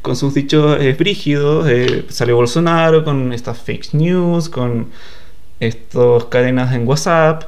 con 0.02 0.16
sus 0.16 0.34
dichos 0.34 0.78
eh, 0.82 0.96
brígidos, 0.98 1.68
eh, 1.70 2.06
salió 2.10 2.36
Bolsonaro 2.36 3.04
con 3.04 3.32
estas 3.32 3.60
fake 3.60 3.94
news, 3.94 4.50
con 4.50 4.88
estas 5.62 6.26
cadenas 6.26 6.74
en 6.74 6.86
WhatsApp. 6.86 7.46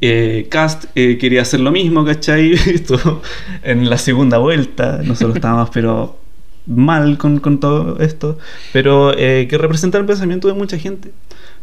Eh, 0.00 0.48
Cast 0.50 0.86
eh, 0.96 1.16
quería 1.18 1.42
hacer 1.42 1.60
lo 1.60 1.70
mismo, 1.70 2.04
¿cachai? 2.04 2.52
Esto 2.66 3.22
en 3.62 3.88
la 3.88 3.98
segunda 3.98 4.38
vuelta, 4.38 5.00
nosotros 5.04 5.36
estábamos 5.36 5.70
pero 5.70 6.18
mal 6.66 7.16
con, 7.16 7.38
con 7.38 7.60
todo 7.60 7.98
esto, 7.98 8.36
pero 8.74 9.16
eh, 9.16 9.46
que 9.48 9.56
representa 9.56 9.96
el 9.96 10.04
pensamiento 10.04 10.48
de 10.48 10.54
mucha 10.54 10.78
gente. 10.78 11.12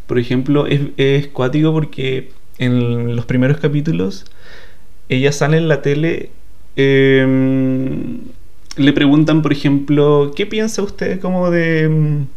Por 0.07 0.18
ejemplo, 0.18 0.65
es, 0.65 0.81
es 0.97 1.27
cuático 1.27 1.72
porque 1.73 2.31
en 2.57 3.15
los 3.15 3.26
primeros 3.26 3.57
capítulos 3.57 4.26
ella 5.10 5.31
sale 5.31 5.57
en 5.57 5.68
la 5.68 5.81
tele, 5.81 6.31
eh, 6.76 8.18
le 8.77 8.93
preguntan, 8.93 9.41
por 9.41 9.52
ejemplo, 9.52 10.34
¿qué 10.35 10.45
piensa 10.45 10.81
usted 10.81 11.19
como 11.19 11.52
de, 11.52 11.88
mm, 11.88 12.27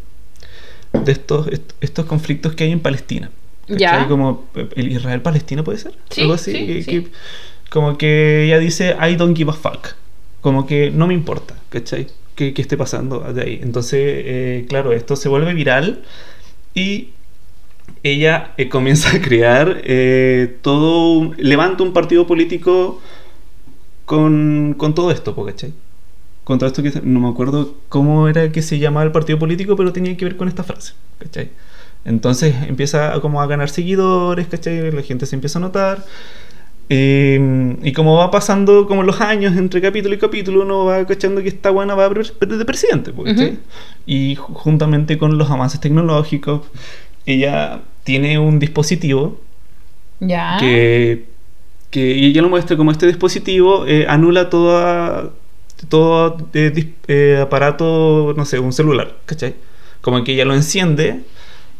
de 0.93 1.13
estos, 1.13 1.47
est- 1.49 1.73
estos 1.81 2.07
conflictos 2.07 2.55
que 2.55 2.65
hay 2.65 2.73
en 2.73 2.81
Palestina? 2.81 3.31
Ya. 3.69 4.07
Como 4.09 4.47
el 4.77 4.93
Israel-Palestina 4.93 5.63
puede 5.63 5.79
ser. 5.79 5.93
Sí, 6.11 6.23
Algo 6.23 6.35
así. 6.35 6.53
sí, 6.53 6.67
que- 6.67 6.83
sí. 6.83 6.91
que- 6.91 7.07
como 7.71 7.99
que 7.99 8.45
ella 8.45 8.59
dice, 8.59 8.97
I 9.01 9.17
don't 9.17 9.37
give 9.37 9.51
a 9.51 9.55
fuck. 9.55 9.89
Como 10.41 10.67
que 10.67 10.91
no 10.91 11.07
me 11.07 11.15
importa, 11.15 11.55
¿cachai? 11.69 12.07
Que, 12.35 12.55
que 12.55 12.63
esté 12.63 12.77
pasando 12.79 13.21
de 13.33 13.43
ahí. 13.43 13.59
Entonces, 13.63 14.01
eh, 14.03 14.67
claro, 14.69 14.93
esto 14.93 15.17
se 15.17 15.29
vuelve 15.29 15.53
viral 15.53 16.03
y 16.75 17.11
ella 18.03 18.53
eh, 18.57 18.69
comienza 18.71 19.15
a 19.17 19.21
crear 19.21 19.83
eh, 19.85 20.57
todo, 20.63 21.13
un- 21.19 21.35
levanta 21.39 21.83
un 21.83 21.93
partido 21.93 22.27
político 22.27 23.03
con, 24.07 24.75
con 24.79 24.95
todo 24.95 25.11
esto, 25.11 25.35
¿cachai? 25.45 25.73
Con 26.49 26.59
todo 26.59 26.67
esto 26.67 26.83
que 26.83 26.91
no 27.05 27.21
me 27.21 27.29
acuerdo 27.29 27.75
cómo 27.91 28.27
era 28.27 28.51
que 28.51 28.63
se 28.63 28.79
llamaba 28.79 29.05
el 29.05 29.13
partido 29.13 29.39
político, 29.39 29.77
pero 29.77 29.93
tenía 29.93 30.17
que 30.17 30.25
ver 30.25 30.39
con 30.39 30.49
esta 30.49 30.63
frase, 30.65 30.95
¿cachai? 31.19 31.51
Entonces 32.07 32.55
empieza 32.67 33.13
a, 33.15 33.21
como 33.21 33.43
a 33.43 33.47
ganar 33.47 33.69
seguidores, 33.69 34.47
¿cachai? 34.47 34.91
La 34.91 35.03
gente 35.03 35.27
se 35.27 35.37
empieza 35.37 35.59
a 35.59 35.63
notar. 35.63 36.07
Eh, 36.89 37.77
y 37.83 37.93
como 37.93 38.17
va 38.17 38.31
pasando 38.31 38.87
como 38.87 39.03
los 39.03 39.21
años 39.21 39.59
entre 39.59 39.83
capítulo 39.83 40.15
y 40.15 40.19
capítulo, 40.19 40.63
uno 40.63 40.87
va 40.87 41.05
cachando 41.05 41.43
que 41.43 41.49
esta 41.49 41.69
buena 41.69 41.95
va 41.95 42.07
a 42.07 42.09
de 42.09 42.65
presidente. 42.65 43.11
Ujú. 43.11 43.59
Y 44.07 44.37
ju- 44.37 44.55
juntamente 44.55 45.19
con 45.19 45.37
los 45.37 45.51
avances 45.51 45.81
tecnológicos, 45.81 46.63
ella 47.27 47.83
tiene 48.05 48.39
un 48.39 48.59
dispositivo 48.59 49.39
Ya. 50.19 50.57
que, 50.59 51.27
que 51.91 52.25
ella 52.25 52.41
lo 52.41 52.49
muestra 52.49 52.79
como 52.79 52.91
este 52.91 53.07
dispositivo 53.07 53.85
eh, 53.87 54.07
anula 54.09 54.49
toda 54.49 55.31
todo 55.87 56.37
eh, 56.55 56.93
eh, 57.07 57.39
aparato, 57.43 58.35
no 58.37 58.45
sé, 58.45 58.59
un 58.59 58.73
celular, 58.73 59.17
¿cachai? 59.27 59.55
Como 60.01 60.25
que 60.25 60.33
ella 60.33 60.45
lo 60.45 60.55
enciende 60.55 61.21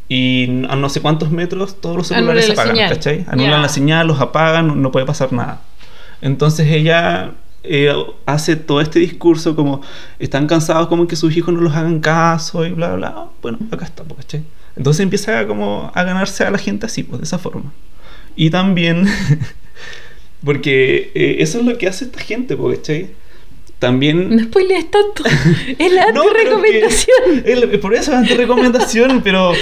y 0.09 0.65
a 0.69 0.77
no 0.77 0.89
sé 0.89 1.01
cuántos 1.01 1.31
metros 1.31 1.81
todos 1.81 1.97
los 1.97 2.07
celulares 2.09 2.47
se 2.47 2.53
apagan, 2.53 2.75
señal. 2.77 2.93
¿cachai? 2.95 3.25
Anulan 3.29 3.51
Ya. 3.51 3.59
la 3.59 3.69
señal, 3.69 4.07
los 4.07 4.21
apagan, 4.21 4.69
no, 4.69 4.75
no 4.75 4.91
puede 4.93 5.05
pasar 5.07 5.33
nada. 5.33 5.61
Entonces 6.23 6.67
ella 6.69 7.33
eh, 7.65 7.93
hace 8.25 8.57
todo 8.57 8.81
este 8.81 8.99
discurso 8.99 9.55
como 9.55 9.83
están 10.19 10.47
cansados 10.47 10.89
como 10.89 11.07
que 11.07 11.17
sus 11.17 11.37
hijos 11.37 11.53
no 11.53 11.61
los 11.61 11.75
hagan 11.75 12.01
caso 12.01 12.65
y 12.65 12.71
bla, 12.71 12.95
bla. 12.95 13.27
Bueno, 13.43 13.59
acá 13.71 13.85
está, 13.85 14.05
pues, 14.05 14.25
¿cachai? 14.25 14.43
Entonces 14.77 15.01
empieza 15.01 15.47
como 15.47 15.91
a 15.95 16.03
ganarse 16.05 16.45
a 16.45 16.51
la 16.51 16.59
gente 16.59 16.87
así, 16.87 17.03
pues, 17.03 17.21
de 17.21 17.25
esa 17.25 17.39
forma. 17.39 17.73
Y 18.37 18.51
también, 18.51 19.07
porque 20.45 21.11
eh, 21.15 21.37
eso 21.41 21.59
es 21.59 21.65
lo 21.67 21.77
que 21.77 21.89
hace 21.89 22.05
esta 22.07 22.21
gente, 22.21 22.57
pues, 22.57 22.79
¿cachai? 22.79 23.11
También... 23.79 24.35
No 24.35 24.43
spoilees 24.45 24.91
tanto. 24.91 25.23
Es 25.79 25.93
la 25.93 26.11
No, 26.13 26.25
pero 26.33 26.57
recomendación. 26.59 27.43
que- 27.45 27.53
el- 27.53 27.81
por 27.81 27.95
eso 27.95 28.13
es 28.19 28.37
recomendación, 28.37 29.21
pero 29.25 29.53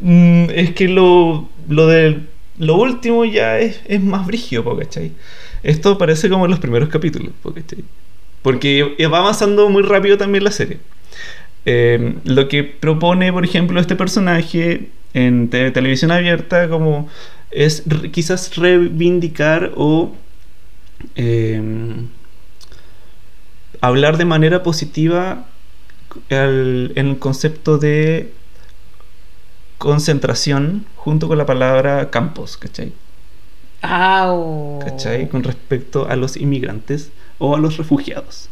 mm, 0.00 0.44
es 0.54 0.72
que 0.74 0.88
lo, 0.88 1.48
lo 1.68 1.86
de 1.86 2.20
lo 2.58 2.76
último 2.76 3.24
ya 3.24 3.58
es, 3.58 3.80
es 3.86 4.02
más 4.02 4.26
brígido, 4.26 4.76
¿cachai? 4.76 5.12
Esto 5.62 5.98
parece 5.98 6.28
como 6.28 6.44
en 6.46 6.50
los 6.50 6.60
primeros 6.60 6.88
capítulos, 6.88 7.32
¿cachai? 7.42 7.84
Porque 8.42 8.96
va 9.12 9.18
avanzando 9.18 9.68
muy 9.68 9.82
rápido 9.82 10.16
también 10.16 10.44
la 10.44 10.50
serie. 10.52 10.78
Eh, 11.64 12.14
lo 12.24 12.48
que 12.48 12.62
propone, 12.64 13.32
por 13.32 13.44
ejemplo, 13.44 13.80
este 13.80 13.96
personaje 13.96 14.88
en 15.14 15.48
te- 15.48 15.70
televisión 15.70 16.12
abierta 16.12 16.68
como 16.68 17.08
es 17.50 17.82
quizás 18.12 18.56
reivindicar 18.56 19.72
o 19.76 20.14
eh, 21.16 21.60
hablar 23.80 24.16
de 24.16 24.24
manera 24.24 24.62
positiva 24.62 25.46
en 26.30 26.92
el 26.96 27.18
concepto 27.18 27.78
de 27.78 28.32
concentración 29.78 30.86
junto 30.96 31.28
con 31.28 31.38
la 31.38 31.46
palabra 31.46 32.10
campos, 32.10 32.56
¿cachai? 32.56 32.92
Au. 33.82 34.78
¿Cachai? 34.80 35.28
Con 35.28 35.42
respecto 35.44 36.08
a 36.08 36.16
los 36.16 36.36
inmigrantes 36.36 37.10
o 37.38 37.54
a 37.54 37.58
los 37.58 37.76
refugiados. 37.76 38.48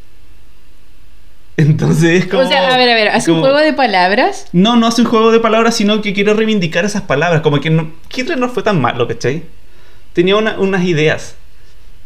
Entonces 1.56 2.24
es 2.24 2.26
como... 2.26 2.42
o 2.42 2.46
sea, 2.48 2.74
a 2.74 2.76
ver, 2.76 2.90
a 2.90 2.94
ver, 2.94 3.08
hace 3.08 3.30
un 3.30 3.40
juego 3.40 3.58
de 3.58 3.72
palabras. 3.72 4.48
No, 4.52 4.76
no 4.76 4.86
hace 4.88 5.02
un 5.02 5.08
juego 5.08 5.30
de 5.30 5.40
palabras, 5.40 5.76
sino 5.76 6.02
que 6.02 6.12
quiere 6.12 6.34
reivindicar 6.34 6.84
esas 6.84 7.02
palabras. 7.02 7.42
Como 7.42 7.60
que 7.60 7.70
no, 7.70 7.92
Hitler 8.14 8.38
no 8.38 8.48
fue 8.48 8.62
tan 8.62 8.80
malo, 8.80 9.06
¿cachai? 9.08 9.44
Tenía 10.12 10.36
una- 10.36 10.58
unas 10.58 10.84
ideas, 10.84 11.36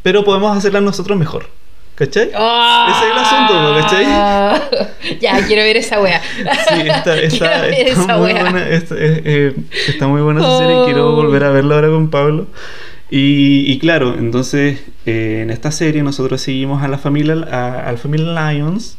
pero 0.03 0.25
podemos 0.25 0.57
hacerlas 0.57 0.83
nosotros 0.83 1.19
mejor, 1.19 1.49
¿cachai? 1.99 2.31
¡Ah! 2.35 2.89
Ese 2.91 3.07
es 3.07 3.13
el 3.13 3.19
asunto, 3.19 3.81
¿cachai? 3.81 5.19
ya, 5.21 5.47
quiero 5.47 5.63
ver 5.63 5.77
esa 5.77 6.01
wea. 6.01 6.21
Sí, 6.23 6.81
está, 6.89 7.19
está, 7.21 7.69
está 7.69 7.69
esa 7.69 8.17
muy 8.19 8.33
wea. 8.33 8.43
buena, 8.43 8.69
está, 8.69 8.95
eh, 8.97 9.23
eh, 9.25 9.55
está 9.89 10.07
muy 10.07 10.23
buena 10.23 10.41
esa 10.41 10.59
serie, 10.59 10.77
quiero 10.85 11.09
Oh. 11.11 11.17
volver 11.17 11.45
a 11.45 11.51
verla 11.51 11.75
ahora 11.77 11.89
con 11.89 12.09
Pablo. 12.11 12.47
Y, 13.11 13.65
y 13.73 13.79
claro, 13.79 14.15
entonces 14.19 14.81
eh, 15.07 15.41
en 15.43 15.51
esta 15.51 15.71
serie 15.73 16.03
nosotros 16.03 16.41
seguimos 16.43 16.83
a 16.83 16.89
la 16.89 16.99
familia, 16.99 17.35
a, 17.51 17.89
a 17.89 17.93
la 17.93 17.99
familia 17.99 18.53
Lions. 18.53 18.97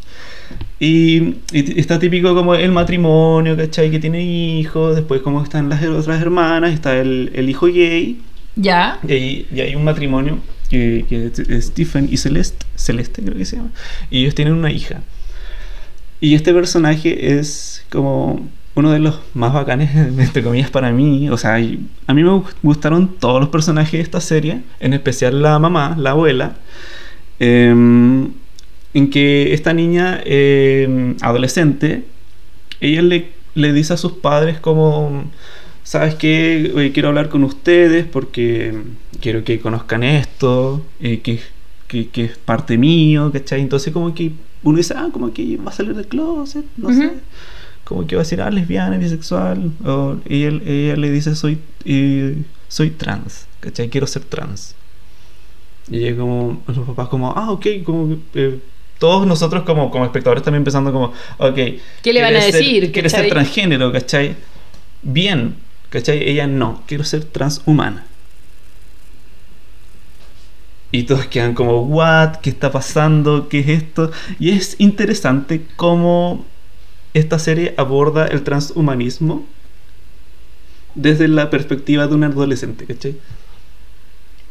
Y, 0.79 1.35
y 1.51 1.79
está 1.79 1.99
típico 1.99 2.33
como 2.33 2.55
el 2.55 2.71
matrimonio, 2.71 3.55
¿cachai? 3.55 3.91
Que 3.91 3.99
tiene 3.99 4.23
hijos, 4.23 4.95
después 4.95 5.21
como 5.21 5.43
están 5.43 5.69
las 5.69 5.83
otras 5.83 6.19
hermanas, 6.21 6.73
está 6.73 6.97
el, 6.97 7.31
el 7.35 7.49
hijo 7.49 7.67
gay, 7.67 8.19
Ya. 8.55 8.97
y 9.07 9.45
y 9.53 9.61
hay 9.61 9.75
un 9.75 9.83
matrimonio 9.83 10.39
que, 10.69 11.05
es- 11.09 11.65
Stephen 11.67 12.07
y 12.11 12.17
Celeste, 12.17 12.65
Celeste 12.75 13.21
creo 13.23 13.35
que 13.37 13.45
se 13.45 13.57
llama, 13.57 13.69
y 14.09 14.21
ellos 14.21 14.35
tienen 14.35 14.53
una 14.53 14.71
hija. 14.71 15.01
Y 16.21 16.35
este 16.35 16.53
personaje 16.53 17.37
es 17.39 17.85
como 17.89 18.47
uno 18.75 18.91
de 18.91 18.99
los 18.99 19.19
más 19.33 19.53
bacanes, 19.53 19.95
entre 19.95 20.43
comillas, 20.43 20.69
para 20.69 20.91
mí. 20.91 21.29
O 21.29 21.37
sea, 21.37 21.55
a 21.55 21.59
mí 22.13 22.23
me 22.23 22.29
gu- 22.29 22.43
gustaron 22.61 23.15
todos 23.19 23.39
los 23.39 23.49
personajes 23.49 23.93
de 23.93 24.01
esta 24.01 24.21
serie, 24.21 24.61
en 24.79 24.93
especial 24.93 25.41
la 25.41 25.59
mamá, 25.59 25.95
la 25.97 26.11
abuela, 26.11 26.55
em, 27.39 28.31
en 28.93 29.09
que 29.09 29.53
esta 29.53 29.73
niña 29.73 30.21
em, 30.25 31.15
adolescente, 31.21 32.03
ella 32.81 33.01
le, 33.01 33.29
le 33.55 33.73
dice 33.73 33.93
a 33.93 33.97
sus 33.97 34.13
padres 34.13 34.59
como, 34.59 35.25
¿sabes 35.89 36.13
qué? 36.15 36.91
Quiero 36.93 37.07
hablar 37.09 37.29
con 37.29 37.43
ustedes 37.43 38.05
porque 38.05 38.75
quiero 39.19 39.43
que 39.43 39.59
conozcan 39.59 40.03
esto, 40.03 40.85
eh, 40.99 41.21
que, 41.21 41.39
que, 41.87 42.09
que 42.09 42.25
es 42.25 42.37
parte 42.37 42.77
mío, 42.77 43.31
¿cachai? 43.33 43.61
Entonces 43.61 43.91
como 43.91 44.13
que 44.13 44.31
uno 44.61 44.77
dice, 44.77 44.93
ah, 44.95 45.09
como 45.11 45.33
que 45.33 45.57
va 45.57 45.71
a 45.71 45.73
salir 45.73 45.95
del 45.95 46.05
closet, 46.05 46.63
no 46.77 46.93
sé. 46.93 47.09
Como 47.85 48.05
que 48.05 48.15
va 48.15 48.21
a 48.21 48.25
decir, 48.25 48.39
ah, 48.41 48.51
lesbiana, 48.51 48.97
bisexual. 48.99 49.71
O 49.83 50.17
ella, 50.29 50.49
ella 50.63 50.95
le 50.95 51.09
dice, 51.09 51.33
soy, 51.33 51.57
eh, 51.85 52.35
soy 52.67 52.91
trans, 52.91 53.47
¿cachai? 53.59 53.89
Quiero 53.89 54.05
ser 54.05 54.23
trans. 54.25 54.75
Y 55.89 56.05
ella 56.05 56.17
como, 56.17 56.61
los 56.67 56.77
papás 56.85 57.07
como, 57.09 57.31
ah, 57.35 57.49
ok, 57.51 57.65
como... 57.83 58.15
eh, 58.35 58.59
todos 58.99 59.25
nosotros 59.25 59.63
como, 59.63 59.89
como 59.89 60.03
espectadores 60.05 60.43
también 60.43 60.63
pensando 60.65 60.91
como, 60.91 61.13
ok, 61.37 61.57
¿Qué 62.03 62.13
le 62.13 62.21
van 62.21 62.35
a 62.35 62.39
¿quieres 62.39 62.51
ser- 62.51 62.63
decir, 62.65 62.91
Quieres 62.91 63.11
ser 63.13 63.29
transgénero, 63.29 63.91
¿cachai? 63.93 64.35
Bien, 65.01 65.55
¿cachai? 65.89 66.27
Ella 66.29 66.47
no, 66.47 66.83
quiero 66.87 67.03
ser 67.03 67.25
transhumana. 67.25 68.05
Y 70.91 71.03
todos 71.03 71.27
quedan 71.27 71.53
como, 71.53 71.83
¿what? 71.83 72.37
¿Qué 72.37 72.49
está 72.49 72.71
pasando? 72.71 73.47
¿Qué 73.47 73.59
es 73.59 73.69
esto? 73.69 74.11
Y 74.39 74.51
es 74.51 74.75
interesante 74.79 75.65
cómo 75.75 76.45
esta 77.13 77.37
serie 77.37 77.75
aborda 77.77 78.25
el 78.27 78.43
transhumanismo 78.43 79.45
desde 80.95 81.27
la 81.27 81.49
perspectiva 81.49 82.07
de 82.07 82.15
un 82.15 82.23
adolescente, 82.23 82.85
¿cachai? 82.85 83.15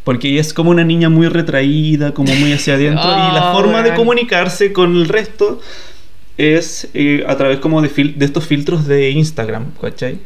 Porque 0.05 0.29
ella 0.29 0.41
es 0.41 0.55
como 0.55 0.71
una 0.71 0.85
niña 0.85 1.09
muy 1.09 1.29
retraída, 1.29 2.15
como 2.15 2.33
muy 2.35 2.53
hacia 2.53 2.75
adentro, 2.75 3.03
y 3.03 3.35
la 3.35 3.51
Ah, 3.51 3.53
forma 3.53 3.83
de 3.83 3.95
comunicarse 3.95 4.73
con 4.73 4.97
el 4.97 5.09
resto 5.09 5.61
es 6.37 6.89
eh, 6.95 7.25
a 7.27 7.37
través 7.37 7.59
como 7.59 7.83
de, 7.83 7.89
de 7.89 8.25
estos 8.25 8.47
filtros 8.47 8.87
de 8.87 9.11
Instagram, 9.11 9.73
¿cachai? 9.81 10.21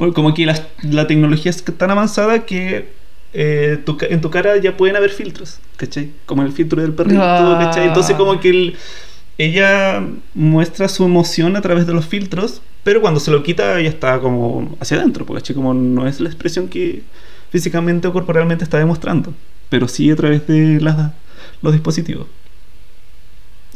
Porque 0.00 0.14
como 0.14 0.34
que 0.34 0.46
la, 0.46 0.58
la 0.82 1.06
tecnología 1.06 1.50
es 1.50 1.62
tan 1.62 1.90
avanzada 1.92 2.44
que 2.46 2.88
eh, 3.34 3.78
tu 3.84 3.96
en 4.00 4.20
tu 4.20 4.30
cara 4.30 4.56
ya 4.56 4.76
pueden 4.76 4.96
haber 4.96 5.10
filtros, 5.10 5.60
¿cachai? 5.76 6.10
Como 6.26 6.42
el 6.42 6.50
filtro 6.52 6.82
del 6.82 6.92
perrito. 6.94 7.20
¿cachai? 7.60 7.86
Entonces 7.86 8.16
como 8.16 8.40
que 8.40 8.50
el- 8.50 8.76
ella 9.38 10.02
muestra 10.34 10.88
su 10.88 11.04
emoción 11.04 11.56
a 11.56 11.60
través 11.62 11.86
de 11.86 11.94
los 11.94 12.06
filtros, 12.06 12.60
pero 12.82 13.00
cuando 13.00 13.20
se 13.20 13.30
lo 13.30 13.42
quita 13.42 13.80
ya 13.80 13.88
está 13.88 14.18
como 14.20 14.76
hacia 14.80 14.96
adentro, 14.98 15.24
porque 15.26 15.42
¿cachai? 15.42 15.54
Como 15.56 15.72
no 15.74 16.06
es 16.08 16.20
la 16.20 16.28
expresión 16.28 16.68
que 16.68 17.02
físicamente 17.50 18.08
o 18.08 18.12
corporalmente 18.12 18.64
está 18.64 18.78
demostrando, 18.78 19.32
pero 19.68 19.86
sí 19.88 20.10
a 20.10 20.16
través 20.16 20.46
de 20.46 20.80
los 21.62 21.72
dispositivos. 21.72 22.26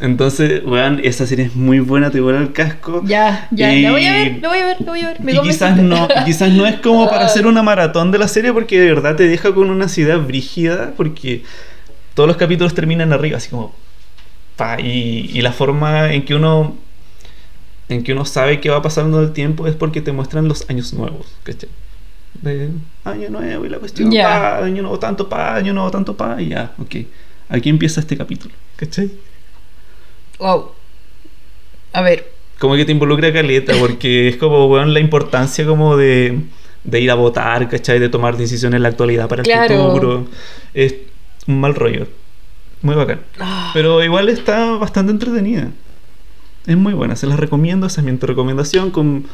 Entonces, 0.01 0.63
weón, 0.65 1.01
esa 1.05 1.27
serie 1.27 1.45
es 1.47 1.55
muy 1.55 1.79
buena, 1.79 2.11
te 2.11 2.21
vuela 2.21 2.41
el 2.41 2.53
casco. 2.53 3.03
Ya, 3.07 3.49
ya, 3.53 3.73
Y- 3.73 3.83
la 3.83 3.93
voy 3.93 4.05
a 4.07 4.13
ver, 4.13 4.39
la 4.43 4.49
voy 4.49 4.59
a 4.59 4.67
ver, 4.67 4.81
la 4.81 4.87
voy 4.91 5.01
a 5.03 5.07
ver. 5.09 5.21
Me 5.21 5.33
y 5.33 5.41
quizás 5.41 5.77
no, 5.77 6.09
quizás 6.25 6.51
no 6.51 6.67
es 6.67 6.81
como 6.81 7.09
para 7.09 7.27
hacer 7.27 7.47
una 7.47 7.63
maratón 7.63 8.11
de 8.11 8.19
la 8.19 8.27
serie 8.29 8.53
porque 8.53 8.81
de 8.81 8.89
verdad 8.89 9.15
te 9.15 9.29
deja 9.29 9.55
con 9.55 9.71
una 9.71 9.85
ansiedad 9.85 10.19
brígida 10.19 10.93
porque 10.97 11.45
todos 12.15 12.27
los 12.27 12.37
capítulos 12.37 12.75
terminan 12.75 13.13
arriba, 13.13 13.37
así 13.37 13.51
como 13.51 13.75
pa, 14.57 14.81
y, 14.81 15.31
y 15.33 15.43
la 15.43 15.53
forma 15.53 16.13
en 16.13 16.25
que 16.25 16.35
uno 16.35 16.77
en 17.89 18.03
que 18.03 18.13
uno 18.13 18.25
sabe 18.25 18.61
que 18.61 18.71
va 18.71 18.83
pasando 18.83 19.21
el 19.21 19.33
tiempo 19.33 19.67
es 19.67 19.75
porque 19.77 20.01
te 20.01 20.13
muestran 20.13 20.49
los 20.49 20.69
años 20.71 20.93
nuevos, 20.95 21.27
¿cachai? 21.45 21.69
De 22.43 22.71
año 23.05 23.31
nuevo 23.31 23.65
y 23.65 23.69
la 23.69 23.79
cuestión, 23.79 24.11
Ya. 24.11 24.25
pa, 24.25 24.65
año 24.65 24.83
nuevo 24.83 24.99
tanto 24.99 25.29
pa, 25.29 25.55
año 25.55 25.73
nuevo 25.73 25.91
tanto 25.91 26.17
pa, 26.17 26.41
y 26.41 26.49
ya, 26.49 26.73
ok. 26.79 26.97
Aquí 27.49 27.69
empieza 27.69 28.01
este 28.01 28.17
capítulo, 28.17 28.55
¿cachai? 28.77 29.11
Wow. 30.39 30.73
A 31.93 32.03
ver, 32.03 32.31
como 32.59 32.77
que 32.77 32.85
te 32.85 32.93
involucra 32.93 33.33
caleta, 33.33 33.75
porque 33.79 34.29
es 34.29 34.37
como, 34.37 34.67
weón, 34.67 34.95
la 34.95 35.01
importancia 35.01 35.67
como 35.67 35.97
de, 35.97 36.39
de 36.85 37.01
ir 37.01 37.11
a 37.11 37.15
votar, 37.15 37.69
¿cachai? 37.69 37.99
De 37.99 38.09
tomar 38.09 38.37
decisiones 38.37 38.77
en 38.79 38.83
la 38.83 38.89
actualidad 38.89 39.29
para 39.29 39.43
el 39.43 39.69
futuro. 39.79 40.27
Es 40.73 40.95
un 41.47 41.61
mal 41.61 41.75
rollo. 41.75 42.07
Muy 42.83 42.95
bacán. 42.95 43.21
ah, 43.41 43.71
Pero 43.75 44.03
igual 44.03 44.29
está 44.29 44.73
bastante 44.77 45.13
entretenida. 45.13 45.71
Es 46.67 46.77
muy 46.77 46.95
buena, 46.95 47.15
se 47.15 47.27
las 47.27 47.39
recomiendo, 47.39 47.87
esa 47.87 48.01
es 48.01 48.07
mi 48.07 48.17
recomendación 48.19 48.91
con, 48.91 49.27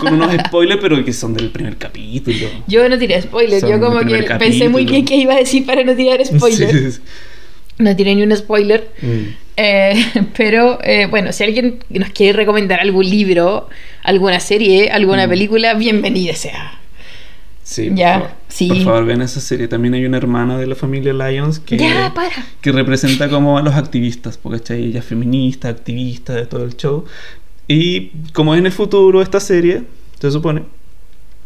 con 0.00 0.14
unos 0.14 0.32
spoilers, 0.46 0.80
pero 0.80 1.04
que 1.04 1.12
son 1.12 1.32
del 1.34 1.50
primer 1.50 1.76
capítulo. 1.76 2.48
yo 2.66 2.88
no 2.88 2.98
tiré 2.98 3.22
spoiler, 3.22 3.60
Son 3.60 3.70
yo 3.70 3.80
como 3.80 4.00
que 4.00 4.24
pensé 4.40 4.68
muy 4.68 4.84
bien 4.84 5.04
qué 5.04 5.14
iba 5.14 5.34
a 5.34 5.36
decir 5.36 5.64
para 5.64 5.84
no 5.84 5.94
tirar 5.94 6.24
spoiler. 6.26 6.70
Sí, 6.72 6.78
sí, 6.78 6.92
sí. 6.92 7.00
No 7.78 7.94
tiré 7.94 8.14
ni 8.16 8.24
un 8.24 8.36
spoiler. 8.36 8.90
Mm. 9.02 9.43
Eh, 9.56 9.94
pero 10.36 10.78
eh, 10.82 11.06
bueno, 11.06 11.32
si 11.32 11.44
alguien 11.44 11.78
nos 11.90 12.10
quiere 12.10 12.32
recomendar 12.38 12.80
algún 12.80 13.08
libro, 13.08 13.68
alguna 14.02 14.40
serie, 14.40 14.90
alguna 14.90 15.26
Mm. 15.26 15.30
película, 15.30 15.74
bienvenida 15.74 16.34
sea. 16.34 16.78
Sí, 17.62 17.88
por 17.88 17.98
Ya, 17.98 18.12
favor. 18.14 18.30
sí. 18.48 18.68
Por 18.68 18.78
favor, 18.84 19.04
vean 19.06 19.22
esa 19.22 19.40
serie. 19.40 19.68
También 19.68 19.94
hay 19.94 20.04
una 20.04 20.18
hermana 20.18 20.58
de 20.58 20.66
la 20.66 20.74
familia 20.74 21.12
Lyons 21.14 21.60
que... 21.60 21.78
Ya, 21.78 22.12
para. 22.14 22.30
que 22.60 22.72
representa 22.72 23.28
como 23.30 23.56
a 23.56 23.62
los 23.62 23.74
activistas, 23.74 24.36
porque 24.36 24.74
ella 24.74 24.98
es 24.98 25.04
feminista, 25.06 25.68
activista 25.70 26.34
de 26.34 26.44
todo 26.46 26.64
el 26.64 26.76
show. 26.76 27.04
Y 27.66 28.08
como 28.34 28.54
es 28.54 28.58
en 28.58 28.66
el 28.66 28.72
futuro 28.72 29.22
esta 29.22 29.40
serie, 29.40 29.84
se 30.20 30.30
supone, 30.30 30.64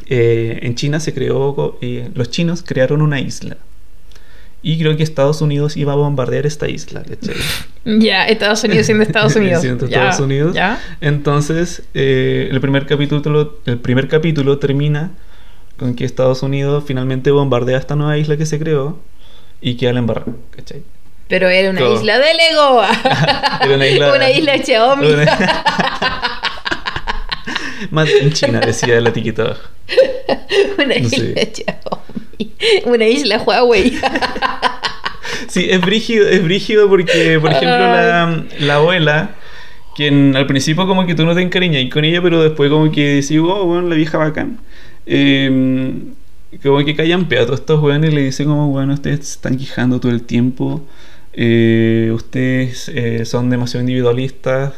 eh, 0.09 0.59
en 0.63 0.75
China 0.75 0.99
se 0.99 1.15
creó, 1.15 1.79
eh, 1.83 2.09
los 2.15 2.31
chinos 2.33 2.65
crearon 2.67 3.01
una 3.03 3.21
isla. 3.21 3.57
Y 4.69 4.79
creo 4.79 4.95
que 4.99 5.03
Estados 5.03 5.41
Unidos 5.41 5.79
iba 5.79 5.95
a 5.95 5.97
bombardear 5.97 6.45
esta 6.45 6.69
isla, 6.69 7.03
¿cachai? 7.03 7.37
Ya, 7.87 8.27
Estados 8.27 8.63
Unidos 8.65 8.85
siendo 8.85 9.03
Estados 9.03 9.35
Unidos. 9.41 9.63
Siendo 9.63 9.87
Estados 9.87 10.21
Unidos. 10.21 10.55
Entonces, 11.01 11.85
eh, 11.95 12.49
el, 12.51 12.61
primer 12.61 12.85
capítulo, 12.85 13.61
el 13.65 13.79
primer 13.79 14.09
capítulo 14.09 14.59
termina 14.59 15.13
con 15.79 15.95
que 15.95 16.05
Estados 16.05 16.43
Unidos 16.43 16.85
finalmente 16.87 17.31
bombardea 17.31 17.79
esta 17.79 17.97
nueva 17.97 18.19
isla 18.19 18.37
que 18.37 18.45
se 18.45 18.59
creó 18.59 18.99
y 19.63 19.77
queda 19.79 19.95
la 19.95 20.01
embarrada, 20.01 20.33
¿cachai? 20.55 20.83
Pero 21.29 21.49
era 21.49 21.71
una 21.71 21.81
Todo. 21.81 21.95
isla 21.95 22.19
de 22.19 22.35
Lego. 22.35 22.83
Era 23.63 23.75
una 23.75 23.87
isla- 23.87 24.13
Una 24.15 24.31
isla 24.31 24.59
Xiaomi. 24.63 25.07
Una- 25.07 25.39
Más 27.91 28.09
en 28.21 28.33
China, 28.35 28.61
decía 28.61 29.01
la 29.01 29.13
tiquita. 29.15 29.57
Una 30.77 30.95
isla 30.95 31.41
Xiaomi. 31.55 32.18
Una 32.85 33.07
isla 33.07 33.39
Huawei. 33.39 33.99
Sí, 35.49 35.67
es 35.71 35.81
brígido, 35.85 36.29
es 36.29 36.43
brígido 36.43 36.89
porque, 36.89 37.39
por 37.41 37.53
ejemplo, 37.53 37.87
la, 37.89 38.45
la 38.59 38.75
abuela, 38.77 39.37
quien 39.95 40.37
al 40.37 40.47
principio 40.47 40.87
como 40.87 41.07
que 41.07 41.15
tú 41.15 41.25
no 41.25 41.35
te 41.35 41.43
encariñas 41.43 41.91
con 41.93 42.05
ella, 42.05 42.23
pero 42.23 42.43
después 42.43 42.71
como 42.71 42.91
que 42.91 43.17
decís, 43.17 43.39
oh, 43.43 43.67
bueno, 43.67 43.89
la 43.89 43.95
vieja 43.97 44.19
bacán. 44.19 44.61
Eh, 45.07 46.13
como 46.63 46.85
que 46.85 46.97
callan 46.97 47.25
a 47.25 47.29
todos 47.47 47.61
estos 47.61 47.81
weones 47.83 48.11
y 48.13 48.15
le 48.15 48.23
dicen 48.25 48.47
como, 48.49 48.69
bueno, 48.71 48.95
ustedes 48.95 49.27
se 49.27 49.33
están 49.35 49.57
quejando 49.59 50.01
todo 50.01 50.13
el 50.13 50.23
tiempo. 50.23 50.87
eh, 51.33 52.11
ustedes 52.15 52.89
eh, 52.95 53.25
son 53.25 53.51
demasiado 53.51 53.83
individualistas. 53.83 54.75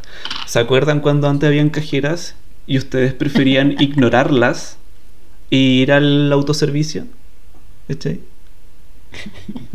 ¿Se 0.46 0.58
acuerdan 0.58 1.00
cuando 1.00 1.28
antes 1.28 1.46
habían 1.48 1.70
cajeras 1.70 2.36
y 2.66 2.78
ustedes 2.78 3.14
preferían 3.14 3.76
ignorarlas 3.78 4.78
e 5.50 5.56
ir 5.56 5.92
al 5.92 6.32
autoservicio? 6.32 7.06
¿Cachai? 7.90 8.20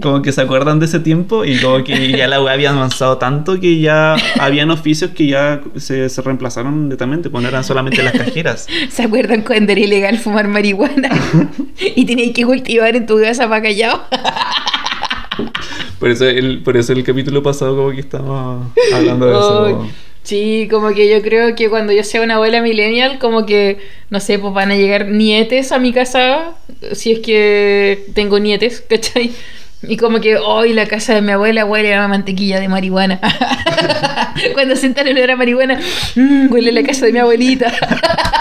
Como 0.02 0.22
que 0.22 0.32
se 0.32 0.42
acuerdan 0.42 0.80
de 0.80 0.86
ese 0.86 1.02
tiempo 1.02 1.44
y 1.44 1.60
como 1.60 1.84
que 1.84 2.12
ya 2.12 2.30
la 2.30 2.42
web 2.42 2.54
había 2.54 2.70
avanzado 2.70 3.18
tanto 3.18 3.60
que 3.60 3.80
ya 3.82 4.16
habían 4.40 4.72
oficios 4.72 5.12
que 5.12 5.28
ya 5.28 5.62
se, 5.76 6.08
se 6.08 6.22
reemplazaron 6.22 6.88
netamente, 6.88 7.30
pues 7.30 7.42
no 7.44 7.50
eran 7.50 7.66
solamente 7.66 8.02
las 8.02 8.14
cajeras. 8.14 8.68
¿Se 8.90 9.04
acuerdan 9.04 9.42
cuando 9.42 9.74
era 9.74 9.82
ilegal 9.82 10.18
fumar 10.18 10.48
marihuana? 10.48 11.10
y 11.96 12.06
tenías 12.06 12.32
que 12.32 12.46
cultivar 12.46 12.96
en 12.96 13.06
tu 13.06 13.20
casa 13.20 13.50
para 13.50 13.64
callado. 13.64 14.04
Por 16.00 16.10
eso 16.10 16.26
el, 16.26 16.62
por 16.64 16.78
eso 16.78 16.94
el 16.94 17.04
capítulo 17.04 17.44
pasado 17.44 17.76
como 17.76 17.92
que 17.92 18.00
estábamos 18.00 18.68
hablando 18.94 19.26
de 19.26 19.34
eso. 19.34 19.90
Sí, 20.26 20.68
como 20.72 20.90
que 20.90 21.08
yo 21.10 21.22
creo 21.22 21.54
que 21.56 21.70
cuando 21.70 21.94
yo 21.94 22.04
sea 22.04 22.22
una 22.24 22.36
abuela 22.36 22.60
millennial, 22.62 23.20
como 23.20 23.46
que, 23.46 23.78
no 24.10 24.20
sé, 24.20 24.40
pues 24.40 24.54
van 24.54 24.72
a 24.72 24.76
llegar 24.76 25.08
nietes 25.08 25.72
a 25.72 25.78
mi 25.80 25.94
casa, 25.94 26.52
si 26.94 27.12
es 27.14 27.20
que 27.20 28.06
tengo 28.16 28.40
nietes, 28.40 28.84
¿cachai? 28.90 29.32
Y 29.88 29.98
como 29.98 30.20
que 30.20 30.38
hoy 30.38 30.74
la 30.74 30.88
casa 30.88 31.14
de 31.14 31.22
mi 31.22 31.32
abuela 31.32 31.64
huele 31.64 31.94
a 31.94 32.08
mantequilla 32.08 32.60
de 32.60 32.68
marihuana. 32.68 33.20
Cuando 34.56 34.76
sentan 34.76 35.08
el 35.08 35.16
olor 35.18 35.32
a 35.32 35.36
marihuana, 35.36 35.80
"Mm, 36.16 36.52
huele 36.52 36.72
la 36.72 36.82
casa 36.82 37.06
de 37.06 37.14
mi 37.14 37.20
abuelita. 37.20 37.72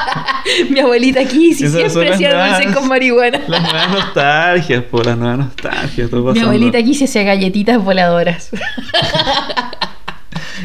mi 0.71 0.81
abuelita 0.81 1.21
aquí, 1.21 1.53
si 1.53 1.65
Esas 1.67 1.93
siempre 1.93 2.15
hacía 2.15 2.31
nuevas- 2.33 2.75
con 2.75 2.89
marihuana. 2.89 3.41
Las 3.47 3.61
nuevas 3.63 3.91
nostalgias, 3.91 4.85
por 4.85 5.05
las 5.05 5.19
nuevas 5.19 5.37
nostalgias. 5.39 6.09
todo 6.09 6.33
Mi 6.33 6.41
abuelita 6.41 6.79
aquí 6.79 6.95
se 6.95 7.05
hacía 7.05 7.25
galletitas 7.25 7.83
voladoras. 7.85 8.49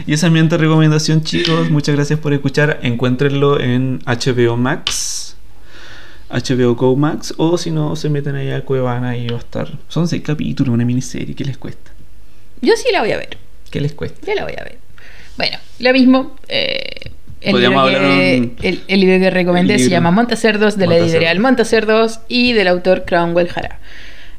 Y 0.07 0.13
esa 0.13 0.27
es 0.27 0.33
mi 0.33 0.41
recomendación, 0.41 1.23
chicos. 1.23 1.69
Muchas 1.69 1.95
gracias 1.95 2.19
por 2.19 2.33
escuchar. 2.33 2.79
Encuéntrenlo 2.83 3.59
en 3.59 3.99
HBO 4.05 4.57
Max, 4.57 5.35
HBO 6.29 6.75
Go 6.75 6.95
Max, 6.95 7.33
o 7.37 7.57
si 7.57 7.71
no, 7.71 7.95
se 7.95 8.09
meten 8.09 8.35
ahí 8.35 8.51
a 8.51 8.63
Cuevana 8.63 9.17
y 9.17 9.27
va 9.27 9.35
a 9.37 9.39
estar. 9.39 9.67
Son 9.87 10.07
seis 10.07 10.21
capítulos, 10.21 10.73
una 10.73 10.85
miniserie. 10.85 11.35
¿Qué 11.35 11.43
les 11.45 11.57
cuesta? 11.57 11.91
Yo 12.61 12.73
sí 12.75 12.89
la 12.91 13.01
voy 13.01 13.11
a 13.11 13.17
ver. 13.17 13.37
¿Qué 13.71 13.81
les 13.81 13.93
cuesta? 13.93 14.25
Ya 14.27 14.35
la 14.35 14.43
voy 14.43 14.53
a 14.59 14.63
ver. 14.63 14.77
Bueno, 15.37 15.57
lo 15.79 15.93
mismo. 15.93 16.35
eh, 16.47 17.11
el, 17.41 17.51
Podríamos 17.51 17.89
libro 17.89 18.03
hablar 18.05 18.19
que, 18.19 18.37
un- 18.41 18.55
el, 18.61 18.81
el 18.87 18.99
libro 18.99 19.19
que 19.19 19.29
recomendé 19.29 19.79
se 19.79 19.89
llama 19.89 20.11
Montacerdos 20.11 20.75
de 20.77 20.85
la 20.85 20.91
Montacerdos. 20.91 21.11
editorial 21.13 21.39
Montacerdos 21.39 22.19
y 22.27 22.51
del 22.53 22.67
autor 22.67 23.05
Cromwell 23.05 23.47
Jara. 23.47 23.79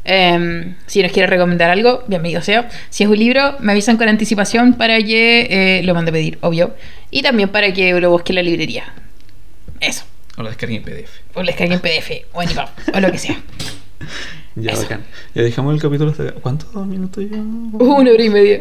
Em, 0.04 0.76
si 0.86 1.02
nos 1.02 1.12
quiere 1.12 1.26
recomendar 1.28 1.70
algo, 1.70 2.02
bienvenido 2.06 2.40
sea. 2.42 2.68
Si 2.88 3.02
es 3.04 3.08
un 3.10 3.18
libro, 3.18 3.56
me 3.60 3.72
avisan 3.72 3.96
con 3.96 4.08
anticipación 4.08 4.74
para 4.74 4.98
que 4.98 5.46
eh, 5.50 5.82
lo 5.84 5.94
mande 5.94 6.10
a 6.10 6.12
pedir, 6.12 6.38
obvio. 6.40 6.74
Y 7.10 7.22
también 7.22 7.50
para 7.50 7.72
que 7.72 7.92
lo 8.00 8.10
busque 8.10 8.32
en 8.32 8.36
la 8.36 8.42
librería. 8.42 8.84
Eso. 9.80 10.04
O 10.36 10.42
la 10.42 10.48
descarguen 10.50 10.78
en 10.78 10.84
PDF. 10.84 11.10
O 11.34 11.40
lo 11.40 11.46
descargue 11.46 11.74
en 11.74 11.80
PDF 11.80 12.10
o 12.32 12.42
en 12.42 12.50
EPUB 12.50 12.68
o 12.94 13.00
lo 13.00 13.12
que 13.12 13.18
sea. 13.18 13.36
Ya, 14.56 14.72
Eso. 14.72 14.82
bacán. 14.82 15.04
Ya 15.32 15.42
dejamos 15.42 15.72
el 15.74 15.80
capítulo 15.80 16.10
hasta 16.10 16.24
acá. 16.24 16.32
¿Cuántos 16.40 16.74
minutos 16.84 17.22
ya? 17.30 17.36
Una 17.36 18.10
hora 18.10 18.22
y 18.22 18.30
media. 18.30 18.60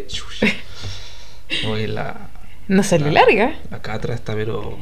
Oye, 1.68 1.88
la, 1.88 2.30
No 2.68 2.84
sale 2.84 3.12
larga. 3.12 3.56
la 3.72 3.82
catra 3.82 4.14
está, 4.14 4.36
pero. 4.36 4.78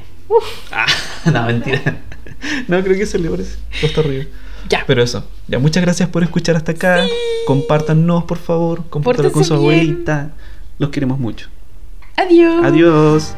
Ah, 0.72 0.86
no, 1.32 1.46
mentira. 1.46 1.82
No, 2.68 2.84
creo 2.84 2.98
que 2.98 3.06
se 3.06 3.18
le 3.20 3.30
parece. 3.30 3.58
Costa 3.80 4.02
arriba. 4.02 4.26
Ya. 4.69 4.84
Pero 4.88 5.02
eso, 5.03 5.23
ya 5.48 5.60
muchas 5.60 5.84
gracias 5.84 6.10
por 6.10 6.23
escuchar 6.23 6.56
hasta 6.56 6.73
acá. 6.73 7.03
Compártanos, 7.45 8.23
por 8.26 8.38
favor. 8.38 8.84
Compártanlo 8.89 9.31
con 9.31 9.44
su 9.44 9.56
Pórtense 9.56 9.76
bien. 9.76 9.85
abuelita. 9.89 10.31
Los 10.80 10.89
queremos 10.89 11.19
mucho. 11.19 11.48
Adiós. 12.15 12.64
Adiós. 12.64 13.35